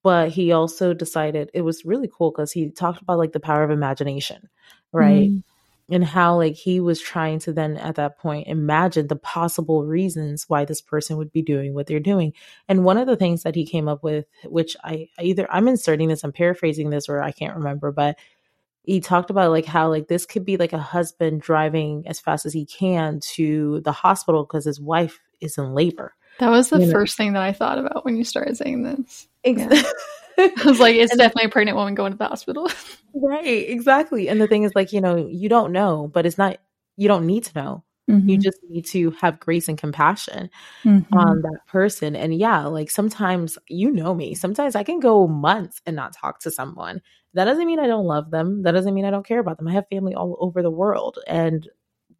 but 0.02 0.30
he 0.30 0.52
also 0.52 0.94
decided 0.94 1.50
it 1.52 1.60
was 1.62 1.84
really 1.84 2.10
cool 2.12 2.30
because 2.30 2.52
he 2.52 2.70
talked 2.70 3.02
about 3.02 3.18
like 3.18 3.32
the 3.32 3.40
power 3.40 3.62
of 3.62 3.70
imagination 3.70 4.48
right 4.92 5.30
mm. 5.30 5.42
And 5.90 6.04
how 6.04 6.36
like 6.36 6.54
he 6.54 6.80
was 6.80 7.00
trying 7.00 7.38
to 7.40 7.52
then 7.52 7.76
at 7.76 7.96
that 7.96 8.18
point 8.18 8.46
imagine 8.46 9.08
the 9.08 9.16
possible 9.16 9.84
reasons 9.84 10.44
why 10.48 10.64
this 10.64 10.80
person 10.80 11.16
would 11.16 11.32
be 11.32 11.42
doing 11.42 11.74
what 11.74 11.86
they're 11.86 12.00
doing. 12.00 12.32
And 12.68 12.84
one 12.84 12.98
of 12.98 13.06
the 13.06 13.16
things 13.16 13.42
that 13.42 13.54
he 13.54 13.66
came 13.66 13.88
up 13.88 14.02
with 14.02 14.26
which 14.44 14.76
i 14.84 15.08
either 15.20 15.46
i'm 15.50 15.68
inserting 15.68 16.08
this 16.08 16.24
i'm 16.24 16.32
paraphrasing 16.32 16.90
this 16.90 17.08
or 17.08 17.20
i 17.22 17.32
can't 17.32 17.56
remember 17.56 17.92
but 17.92 18.16
he 18.84 19.00
talked 19.00 19.30
about 19.30 19.50
like 19.50 19.66
how 19.66 19.88
like 19.88 20.08
this 20.08 20.26
could 20.26 20.44
be 20.44 20.56
like 20.56 20.72
a 20.72 20.78
husband 20.78 21.40
driving 21.40 22.06
as 22.06 22.20
fast 22.20 22.46
as 22.46 22.52
he 22.52 22.64
can 22.64 23.20
to 23.20 23.80
the 23.82 23.92
hospital 23.92 24.44
because 24.44 24.64
his 24.64 24.80
wife 24.80 25.20
is 25.40 25.58
in 25.58 25.74
labor 25.74 26.14
that 26.40 26.50
was 26.50 26.68
the 26.70 26.80
you 26.80 26.90
first 26.90 27.18
know? 27.18 27.24
thing 27.24 27.32
that 27.34 27.42
i 27.42 27.52
thought 27.52 27.78
about 27.78 28.04
when 28.04 28.16
you 28.16 28.24
started 28.24 28.56
saying 28.56 28.82
this 28.82 29.28
exactly 29.44 29.78
yeah. 29.78 29.90
I 30.38 30.50
was 30.64 30.80
like, 30.80 30.96
it's 30.96 31.14
definitely 31.16 31.44
a 31.44 31.50
pregnant 31.50 31.76
woman 31.76 31.94
going 31.94 32.12
to 32.12 32.18
the 32.18 32.26
hospital. 32.26 32.70
right, 33.14 33.68
exactly. 33.68 34.28
And 34.28 34.40
the 34.40 34.46
thing 34.46 34.62
is, 34.62 34.72
like, 34.74 34.92
you 34.92 35.00
know, 35.00 35.16
you 35.16 35.48
don't 35.48 35.72
know, 35.72 36.08
but 36.12 36.24
it's 36.24 36.38
not, 36.38 36.58
you 36.96 37.08
don't 37.08 37.26
need 37.26 37.44
to 37.44 37.58
know. 37.60 37.84
Mm-hmm. 38.10 38.28
You 38.28 38.38
just 38.38 38.58
need 38.68 38.86
to 38.86 39.12
have 39.12 39.38
grace 39.38 39.68
and 39.68 39.78
compassion 39.78 40.50
mm-hmm. 40.84 41.16
on 41.16 41.42
that 41.42 41.60
person. 41.68 42.16
And 42.16 42.34
yeah, 42.34 42.64
like 42.66 42.90
sometimes 42.90 43.56
you 43.68 43.90
know 43.90 44.14
me, 44.14 44.34
sometimes 44.34 44.74
I 44.74 44.82
can 44.82 44.98
go 44.98 45.28
months 45.28 45.80
and 45.86 45.94
not 45.94 46.12
talk 46.12 46.40
to 46.40 46.50
someone. 46.50 47.02
That 47.34 47.44
doesn't 47.44 47.66
mean 47.66 47.78
I 47.78 47.86
don't 47.86 48.06
love 48.06 48.30
them. 48.32 48.62
That 48.62 48.72
doesn't 48.72 48.94
mean 48.94 49.04
I 49.04 49.10
don't 49.10 49.26
care 49.26 49.38
about 49.38 49.58
them. 49.58 49.68
I 49.68 49.72
have 49.74 49.86
family 49.88 50.14
all 50.14 50.36
over 50.40 50.62
the 50.62 50.70
world, 50.70 51.18
and 51.28 51.68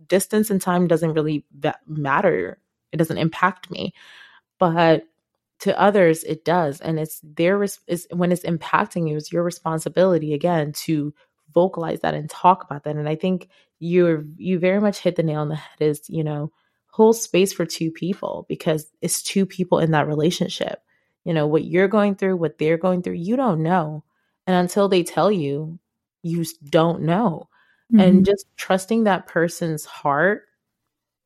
distance 0.07 0.51
and 0.51 0.61
time 0.61 0.87
doesn't 0.87 1.15
really 1.15 1.45
matter. 1.89 2.59
It 2.93 2.97
doesn't 2.97 3.19
impact 3.19 3.71
me. 3.71 3.95
But 4.59 5.05
to 5.61 5.79
others 5.79 6.25
it 6.25 6.45
does 6.45 6.81
and 6.81 6.99
it's 6.99 7.21
their 7.23 7.63
is 7.63 8.09
when 8.11 8.33
it's 8.33 8.43
impacting 8.43 9.09
you 9.09 9.17
it's 9.17 9.33
your 9.33 9.43
responsibility 9.43 10.35
again 10.35 10.73
to 10.73 11.15
vocalize 11.55 12.01
that 12.01 12.15
and 12.15 12.29
talk 12.29 12.65
about 12.65 12.83
that 12.85 12.97
and 12.97 13.09
i 13.09 13.15
think 13.15 13.49
you're 13.79 14.25
you 14.37 14.59
very 14.59 14.81
much 14.81 14.99
hit 14.99 15.17
the 15.17 15.23
nail 15.23 15.41
on 15.41 15.49
the 15.49 15.57
head 15.57 15.77
is 15.81 16.03
you 16.09 16.25
know 16.25 16.51
hold 16.89 17.17
space 17.17 17.53
for 17.53 17.65
two 17.65 17.91
people 17.91 18.47
because 18.49 18.91
it's 19.01 19.23
two 19.23 19.47
people 19.47 19.79
in 19.79 19.93
that 19.93 20.09
relationship 20.09 20.83
you 21.25 21.33
know 21.33 21.47
what 21.47 21.65
you're 21.65 21.89
going 21.89 22.15
through 22.15 22.37
what 22.37 22.59
they're 22.59 22.79
going 22.79 23.03
through 23.03 23.15
you 23.15 23.37
don't 23.37 23.63
know 23.63 24.03
and 24.47 24.57
until 24.57 24.89
they 24.89 25.03
tell 25.03 25.31
you 25.31 25.79
you 26.23 26.45
don't 26.69 27.03
know 27.03 27.49
mm-hmm. 27.93 28.01
and 28.01 28.27
just 28.27 28.47
trusting 28.57 29.05
that 29.05 29.27
person's 29.27 29.85
heart 29.85 30.45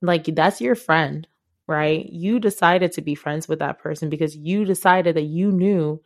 like 0.02 0.24
that's 0.34 0.60
your 0.60 0.74
friend 0.74 1.28
right? 1.66 2.04
You 2.06 2.40
decided 2.40 2.92
to 2.92 3.02
be 3.02 3.14
friends 3.14 3.48
with 3.48 3.60
that 3.60 3.78
person 3.78 4.10
because 4.10 4.36
you 4.36 4.64
decided 4.64 5.16
that 5.16 5.22
you 5.22 5.50
knew 5.50 6.02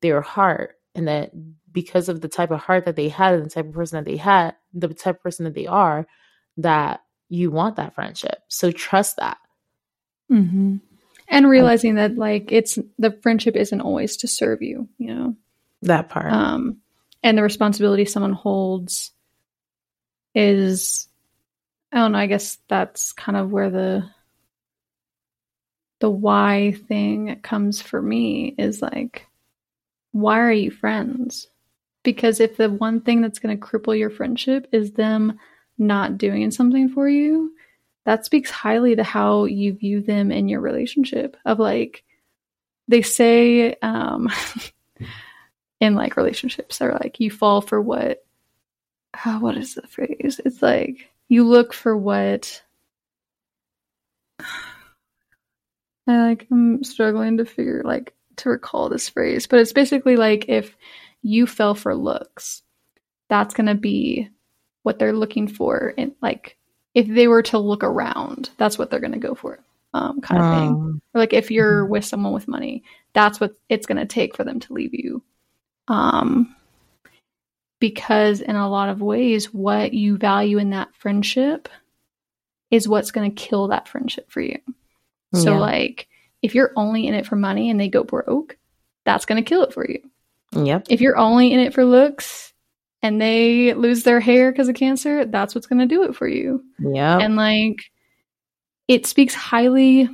their 0.00 0.20
heart 0.20 0.76
and 0.94 1.08
that 1.08 1.30
because 1.72 2.08
of 2.08 2.20
the 2.20 2.28
type 2.28 2.50
of 2.50 2.60
heart 2.60 2.84
that 2.84 2.96
they 2.96 3.08
had 3.08 3.34
and 3.34 3.44
the 3.44 3.50
type 3.50 3.66
of 3.66 3.72
person 3.72 3.96
that 3.96 4.10
they 4.10 4.16
had, 4.16 4.54
the 4.74 4.88
type 4.88 5.16
of 5.16 5.22
person 5.22 5.44
that 5.44 5.54
they 5.54 5.66
are, 5.66 6.06
that 6.56 7.02
you 7.28 7.50
want 7.50 7.76
that 7.76 7.94
friendship. 7.94 8.42
So 8.48 8.70
trust 8.70 9.16
that. 9.16 9.38
Mm-hmm. 10.30 10.76
And 11.28 11.48
realizing 11.48 11.94
that 11.94 12.16
like 12.16 12.50
it's 12.50 12.78
the 12.98 13.16
friendship 13.22 13.54
isn't 13.54 13.80
always 13.80 14.16
to 14.18 14.28
serve 14.28 14.62
you, 14.62 14.88
you 14.98 15.14
know, 15.14 15.36
that 15.82 16.08
part. 16.08 16.32
Um, 16.32 16.78
and 17.22 17.38
the 17.38 17.42
responsibility 17.42 18.04
someone 18.04 18.32
holds 18.32 19.12
is, 20.34 21.08
I 21.92 21.98
don't 21.98 22.12
know, 22.12 22.18
I 22.18 22.26
guess 22.26 22.58
that's 22.68 23.12
kind 23.12 23.38
of 23.38 23.52
where 23.52 23.70
the 23.70 24.10
the 26.00 26.10
why 26.10 26.72
thing 26.88 27.38
comes 27.42 27.80
for 27.80 28.00
me 28.00 28.54
is 28.58 28.82
like, 28.82 29.26
why 30.12 30.40
are 30.40 30.52
you 30.52 30.70
friends? 30.70 31.48
Because 32.02 32.40
if 32.40 32.56
the 32.56 32.70
one 32.70 33.02
thing 33.02 33.20
that's 33.20 33.38
going 33.38 33.56
to 33.58 33.64
cripple 33.64 33.96
your 33.96 34.10
friendship 34.10 34.66
is 34.72 34.92
them 34.92 35.38
not 35.78 36.18
doing 36.18 36.50
something 36.50 36.88
for 36.88 37.08
you, 37.08 37.52
that 38.06 38.24
speaks 38.24 38.50
highly 38.50 38.96
to 38.96 39.04
how 39.04 39.44
you 39.44 39.74
view 39.74 40.00
them 40.00 40.32
in 40.32 40.48
your 40.48 40.60
relationship. 40.60 41.36
Of 41.44 41.58
like, 41.58 42.02
they 42.88 43.02
say 43.02 43.74
um, 43.82 44.28
in 45.80 45.94
like 45.94 46.16
relationships, 46.16 46.80
are 46.80 46.92
like, 46.92 47.20
you 47.20 47.30
fall 47.30 47.60
for 47.60 47.80
what? 47.80 48.24
Oh, 49.26 49.38
what 49.40 49.56
is 49.58 49.74
the 49.74 49.86
phrase? 49.86 50.40
It's 50.44 50.62
like, 50.62 51.10
you 51.28 51.46
look 51.46 51.74
for 51.74 51.96
what 51.96 52.62
I 56.10 56.28
like 56.28 56.46
I'm 56.50 56.84
struggling 56.84 57.38
to 57.38 57.44
figure 57.44 57.82
like 57.84 58.14
to 58.36 58.50
recall 58.50 58.88
this 58.88 59.08
phrase, 59.08 59.46
but 59.46 59.60
it's 59.60 59.72
basically 59.72 60.16
like 60.16 60.46
if 60.48 60.76
you 61.22 61.46
fell 61.46 61.74
for 61.74 61.94
looks, 61.94 62.62
that's 63.28 63.54
gonna 63.54 63.74
be 63.74 64.28
what 64.82 64.98
they're 64.98 65.12
looking 65.12 65.48
for 65.48 65.94
and 65.96 66.12
like 66.22 66.56
if 66.94 67.06
they 67.06 67.28
were 67.28 67.42
to 67.42 67.58
look 67.58 67.84
around, 67.84 68.50
that's 68.56 68.78
what 68.78 68.90
they're 68.90 69.00
gonna 69.00 69.18
go 69.18 69.34
for. 69.34 69.60
Um, 69.92 70.20
kind 70.20 70.40
of 70.40 70.46
um, 70.46 70.58
thing. 70.58 71.02
Or 71.14 71.20
like 71.20 71.32
if 71.32 71.50
you're 71.50 71.82
mm-hmm. 71.82 71.92
with 71.92 72.04
someone 72.04 72.32
with 72.32 72.48
money, 72.48 72.84
that's 73.12 73.40
what 73.40 73.54
it's 73.68 73.86
gonna 73.86 74.06
take 74.06 74.36
for 74.36 74.44
them 74.44 74.60
to 74.60 74.72
leave 74.72 74.94
you. 74.94 75.22
Um 75.88 76.54
because 77.80 78.42
in 78.42 78.54
a 78.56 78.68
lot 78.68 78.90
of 78.90 79.00
ways 79.00 79.52
what 79.52 79.92
you 79.92 80.16
value 80.16 80.58
in 80.58 80.70
that 80.70 80.94
friendship 80.94 81.68
is 82.70 82.86
what's 82.86 83.10
going 83.10 83.28
to 83.28 83.42
kill 83.42 83.68
that 83.68 83.88
friendship 83.88 84.30
for 84.30 84.40
you. 84.40 84.58
So, 85.34 85.52
yeah. 85.52 85.58
like, 85.58 86.08
if 86.42 86.54
you're 86.54 86.72
only 86.74 87.06
in 87.06 87.14
it 87.14 87.26
for 87.26 87.36
money 87.36 87.70
and 87.70 87.78
they 87.78 87.88
go 87.88 88.02
broke, 88.02 88.56
that's 89.04 89.26
going 89.26 89.42
to 89.42 89.48
kill 89.48 89.62
it 89.62 89.72
for 89.72 89.88
you. 89.88 90.00
Yep. 90.52 90.86
If 90.88 91.00
you're 91.00 91.16
only 91.16 91.52
in 91.52 91.60
it 91.60 91.72
for 91.72 91.84
looks 91.84 92.52
and 93.02 93.20
they 93.20 93.74
lose 93.74 94.02
their 94.02 94.20
hair 94.20 94.50
because 94.50 94.68
of 94.68 94.74
cancer, 94.74 95.24
that's 95.24 95.54
what's 95.54 95.68
going 95.68 95.78
to 95.78 95.86
do 95.86 96.02
it 96.02 96.16
for 96.16 96.26
you. 96.26 96.64
Yeah. 96.78 97.18
And 97.18 97.36
like, 97.36 97.76
it 98.88 99.06
speaks 99.06 99.34
highly 99.34 100.08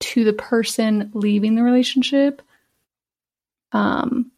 to 0.00 0.24
the 0.24 0.32
person 0.32 1.12
leaving 1.14 1.54
the 1.54 1.62
relationship 1.62 2.42
um, 3.70 4.32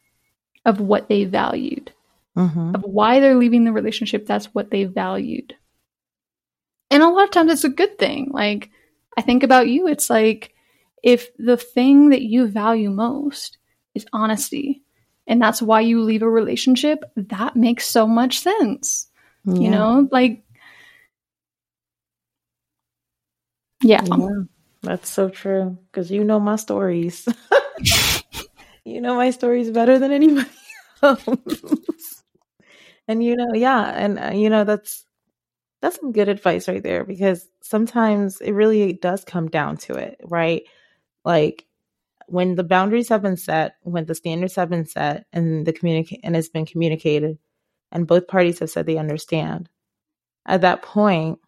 of 0.66 0.80
what 0.80 1.08
they 1.08 1.24
valued, 1.24 1.90
mm-hmm. 2.36 2.74
of 2.74 2.82
why 2.82 3.20
they're 3.20 3.34
leaving 3.34 3.64
the 3.64 3.72
relationship. 3.72 4.26
That's 4.26 4.54
what 4.54 4.70
they 4.70 4.84
valued. 4.84 5.56
And 6.90 7.02
a 7.02 7.08
lot 7.08 7.24
of 7.24 7.30
times 7.30 7.50
it's 7.50 7.64
a 7.64 7.70
good 7.70 7.98
thing. 7.98 8.28
Like, 8.30 8.70
I 9.16 9.22
think 9.22 9.42
about 9.42 9.68
you, 9.68 9.88
it's 9.88 10.10
like 10.10 10.54
if 11.02 11.28
the 11.38 11.56
thing 11.56 12.10
that 12.10 12.22
you 12.22 12.46
value 12.48 12.90
most 12.90 13.58
is 13.94 14.06
honesty, 14.12 14.82
and 15.26 15.40
that's 15.40 15.62
why 15.62 15.80
you 15.80 16.02
leave 16.02 16.22
a 16.22 16.28
relationship, 16.28 17.04
that 17.16 17.56
makes 17.56 17.86
so 17.86 18.06
much 18.06 18.40
sense. 18.40 19.08
Yeah. 19.44 19.54
You 19.54 19.70
know, 19.70 20.08
like, 20.10 20.42
yeah. 23.82 24.04
yeah 24.04 24.28
that's 24.82 25.08
so 25.08 25.28
true. 25.28 25.78
Because 25.90 26.10
you 26.10 26.24
know 26.24 26.40
my 26.40 26.56
stories. 26.56 27.26
you 28.84 29.00
know 29.00 29.16
my 29.16 29.30
stories 29.30 29.70
better 29.70 29.98
than 29.98 30.12
anybody 30.12 30.48
else. 31.02 32.22
and 33.08 33.22
you 33.22 33.36
know, 33.36 33.54
yeah, 33.54 33.82
and 33.82 34.18
uh, 34.18 34.30
you 34.30 34.50
know 34.50 34.64
that's 34.64 35.05
that's 35.82 35.96
some 36.00 36.12
good 36.12 36.28
advice 36.28 36.68
right 36.68 36.82
there 36.82 37.04
because 37.04 37.48
sometimes 37.62 38.40
it 38.40 38.52
really 38.52 38.94
does 38.94 39.24
come 39.24 39.48
down 39.48 39.76
to 39.76 39.94
it, 39.94 40.18
right? 40.24 40.62
Like 41.24 41.66
when 42.28 42.54
the 42.54 42.64
boundaries 42.64 43.08
have 43.08 43.22
been 43.22 43.36
set, 43.36 43.76
when 43.82 44.06
the 44.06 44.14
standards 44.14 44.56
have 44.56 44.70
been 44.70 44.86
set 44.86 45.26
and 45.32 45.66
the 45.66 45.72
communicate 45.72 46.20
and 46.22 46.36
it's 46.36 46.48
been 46.48 46.66
communicated 46.66 47.38
and 47.92 48.06
both 48.06 48.26
parties 48.26 48.58
have 48.58 48.70
said 48.70 48.86
they 48.86 48.98
understand. 48.98 49.68
At 50.46 50.62
that 50.62 50.82
point, 50.82 51.38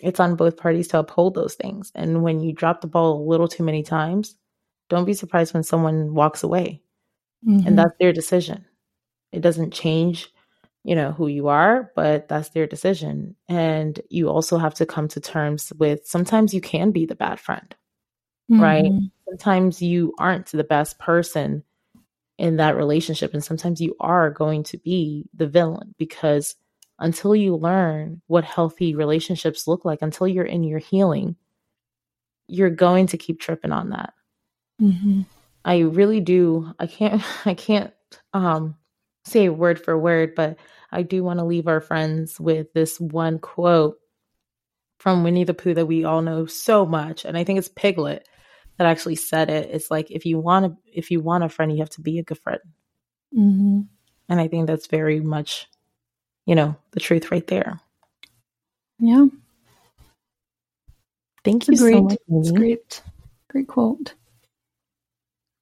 it's 0.00 0.20
on 0.20 0.36
both 0.36 0.56
parties 0.56 0.88
to 0.88 0.98
uphold 0.98 1.34
those 1.34 1.54
things. 1.54 1.92
And 1.94 2.22
when 2.22 2.40
you 2.40 2.52
drop 2.52 2.80
the 2.80 2.86
ball 2.86 3.18
a 3.18 3.28
little 3.28 3.48
too 3.48 3.62
many 3.62 3.82
times, 3.82 4.36
don't 4.88 5.04
be 5.04 5.14
surprised 5.14 5.52
when 5.52 5.62
someone 5.62 6.14
walks 6.14 6.42
away. 6.42 6.82
Mm-hmm. 7.46 7.66
And 7.66 7.78
that's 7.78 7.94
their 7.98 8.12
decision. 8.12 8.64
It 9.32 9.40
doesn't 9.40 9.72
change 9.72 10.32
you 10.84 10.94
know 10.94 11.12
who 11.12 11.26
you 11.26 11.48
are 11.48 11.90
but 11.94 12.28
that's 12.28 12.50
their 12.50 12.66
decision 12.66 13.36
and 13.48 14.00
you 14.08 14.28
also 14.28 14.56
have 14.56 14.74
to 14.74 14.86
come 14.86 15.08
to 15.08 15.20
terms 15.20 15.72
with 15.78 16.06
sometimes 16.06 16.54
you 16.54 16.60
can 16.60 16.90
be 16.90 17.04
the 17.06 17.14
bad 17.14 17.38
friend 17.38 17.74
mm-hmm. 18.50 18.62
right 18.62 18.92
sometimes 19.28 19.82
you 19.82 20.14
aren't 20.18 20.46
the 20.46 20.64
best 20.64 20.98
person 20.98 21.62
in 22.38 22.56
that 22.56 22.76
relationship 22.76 23.34
and 23.34 23.44
sometimes 23.44 23.80
you 23.80 23.94
are 24.00 24.30
going 24.30 24.62
to 24.62 24.78
be 24.78 25.28
the 25.34 25.46
villain 25.46 25.94
because 25.98 26.56
until 26.98 27.34
you 27.34 27.56
learn 27.56 28.20
what 28.26 28.44
healthy 28.44 28.94
relationships 28.94 29.66
look 29.66 29.84
like 29.84 30.00
until 30.00 30.26
you're 30.26 30.44
in 30.44 30.64
your 30.64 30.78
healing 30.78 31.36
you're 32.48 32.70
going 32.70 33.06
to 33.06 33.18
keep 33.18 33.38
tripping 33.38 33.72
on 33.72 33.90
that 33.90 34.14
mm-hmm. 34.80 35.20
i 35.64 35.80
really 35.80 36.20
do 36.20 36.72
i 36.78 36.86
can't 36.86 37.22
i 37.44 37.52
can't 37.52 37.92
um 38.32 38.74
say 39.24 39.48
word 39.48 39.82
for 39.82 39.98
word, 39.98 40.34
but 40.34 40.56
I 40.92 41.02
do 41.02 41.22
want 41.22 41.38
to 41.38 41.44
leave 41.44 41.68
our 41.68 41.80
friends 41.80 42.40
with 42.40 42.72
this 42.72 42.98
one 42.98 43.38
quote 43.38 43.96
from 44.98 45.24
Winnie 45.24 45.44
the 45.44 45.54
Pooh 45.54 45.74
that 45.74 45.86
we 45.86 46.04
all 46.04 46.22
know 46.22 46.46
so 46.46 46.84
much. 46.84 47.24
And 47.24 47.36
I 47.36 47.44
think 47.44 47.58
it's 47.58 47.68
Piglet 47.68 48.26
that 48.76 48.86
actually 48.86 49.16
said 49.16 49.50
it. 49.50 49.70
It's 49.70 49.90
like 49.90 50.10
if 50.10 50.26
you 50.26 50.38
want 50.38 50.66
to 50.66 50.76
if 50.86 51.10
you 51.10 51.20
want 51.20 51.44
a 51.44 51.48
friend, 51.48 51.72
you 51.72 51.78
have 51.78 51.90
to 51.90 52.00
be 52.00 52.18
a 52.18 52.22
good 52.22 52.38
friend. 52.38 52.60
Mm-hmm. 53.36 53.80
And 54.28 54.40
I 54.40 54.48
think 54.48 54.66
that's 54.66 54.86
very 54.86 55.20
much, 55.20 55.68
you 56.46 56.54
know, 56.54 56.76
the 56.92 57.00
truth 57.00 57.30
right 57.30 57.46
there. 57.46 57.80
Yeah. 58.98 59.26
Thank 61.44 61.68
you 61.68 61.76
great, 61.76 61.94
so 61.94 62.02
much. 62.02 62.18
It's 62.28 62.52
great. 62.52 63.02
Great 63.48 63.68
quote. 63.68 64.14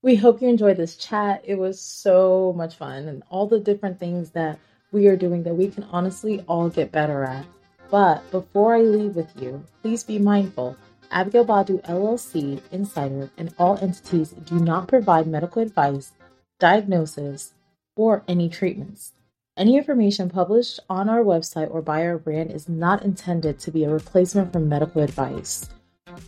We 0.01 0.15
hope 0.15 0.41
you 0.41 0.49
enjoyed 0.49 0.77
this 0.77 0.97
chat. 0.97 1.43
It 1.45 1.57
was 1.57 1.81
so 1.81 2.55
much 2.57 2.77
fun 2.77 3.09
and 3.09 3.25
all 3.31 3.49
the 3.49 3.59
different 3.59 3.99
things 3.99 4.31
that 4.31 4.61
we 4.93 5.09
are 5.09 5.17
doing 5.17 5.43
that 5.43 5.57
we 5.57 5.69
can 5.69 5.83
honestly 5.91 6.45
all 6.47 6.69
get 6.69 6.93
better 6.93 7.25
at. 7.25 7.45
But 7.91 8.31
before 8.31 8.77
I 8.77 8.83
leave 8.83 9.17
with 9.17 9.31
you, 9.41 9.65
please 9.83 10.05
be 10.05 10.21
mindful. 10.21 10.77
Abigail 11.11 11.45
Badu 11.45 11.83
LLC, 11.83 12.61
Insider, 12.71 13.31
and 13.37 13.53
all 13.59 13.77
entities 13.79 14.31
do 14.31 14.61
not 14.61 14.87
provide 14.87 15.27
medical 15.27 15.63
advice, 15.63 16.13
diagnosis, 16.61 17.55
or 17.97 18.23
any 18.29 18.49
treatments. 18.49 19.15
Any 19.57 19.77
information 19.77 20.31
published 20.31 20.79
on 20.89 21.09
our 21.09 21.25
website 21.25 21.75
or 21.75 21.83
by 21.83 22.07
our 22.07 22.19
brand 22.19 22.53
is 22.53 22.69
not 22.69 23.03
intended 23.03 23.59
to 23.59 23.73
be 23.73 23.83
a 23.83 23.91
replacement 23.91 24.53
for 24.53 24.61
medical 24.61 25.03
advice. 25.03 25.69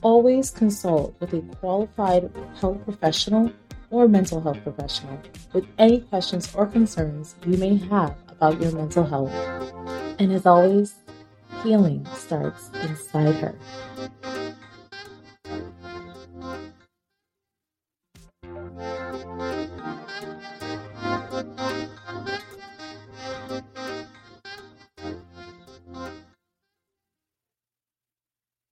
Always 0.02 0.50
consult 0.50 1.14
with 1.20 1.32
a 1.34 1.42
qualified 1.56 2.30
health 2.60 2.84
professional 2.84 3.52
or 3.90 4.08
mental 4.08 4.40
health 4.40 4.62
professional 4.62 5.20
with 5.52 5.66
any 5.78 6.00
questions 6.00 6.54
or 6.54 6.66
concerns 6.66 7.34
you 7.46 7.56
may 7.58 7.76
have 7.76 8.14
about 8.28 8.60
your 8.60 8.72
mental 8.72 9.04
health. 9.04 9.32
And 10.18 10.32
as 10.32 10.46
always, 10.46 10.94
healing 11.62 12.06
starts 12.14 12.70
inside 12.82 13.34
her. 13.36 13.54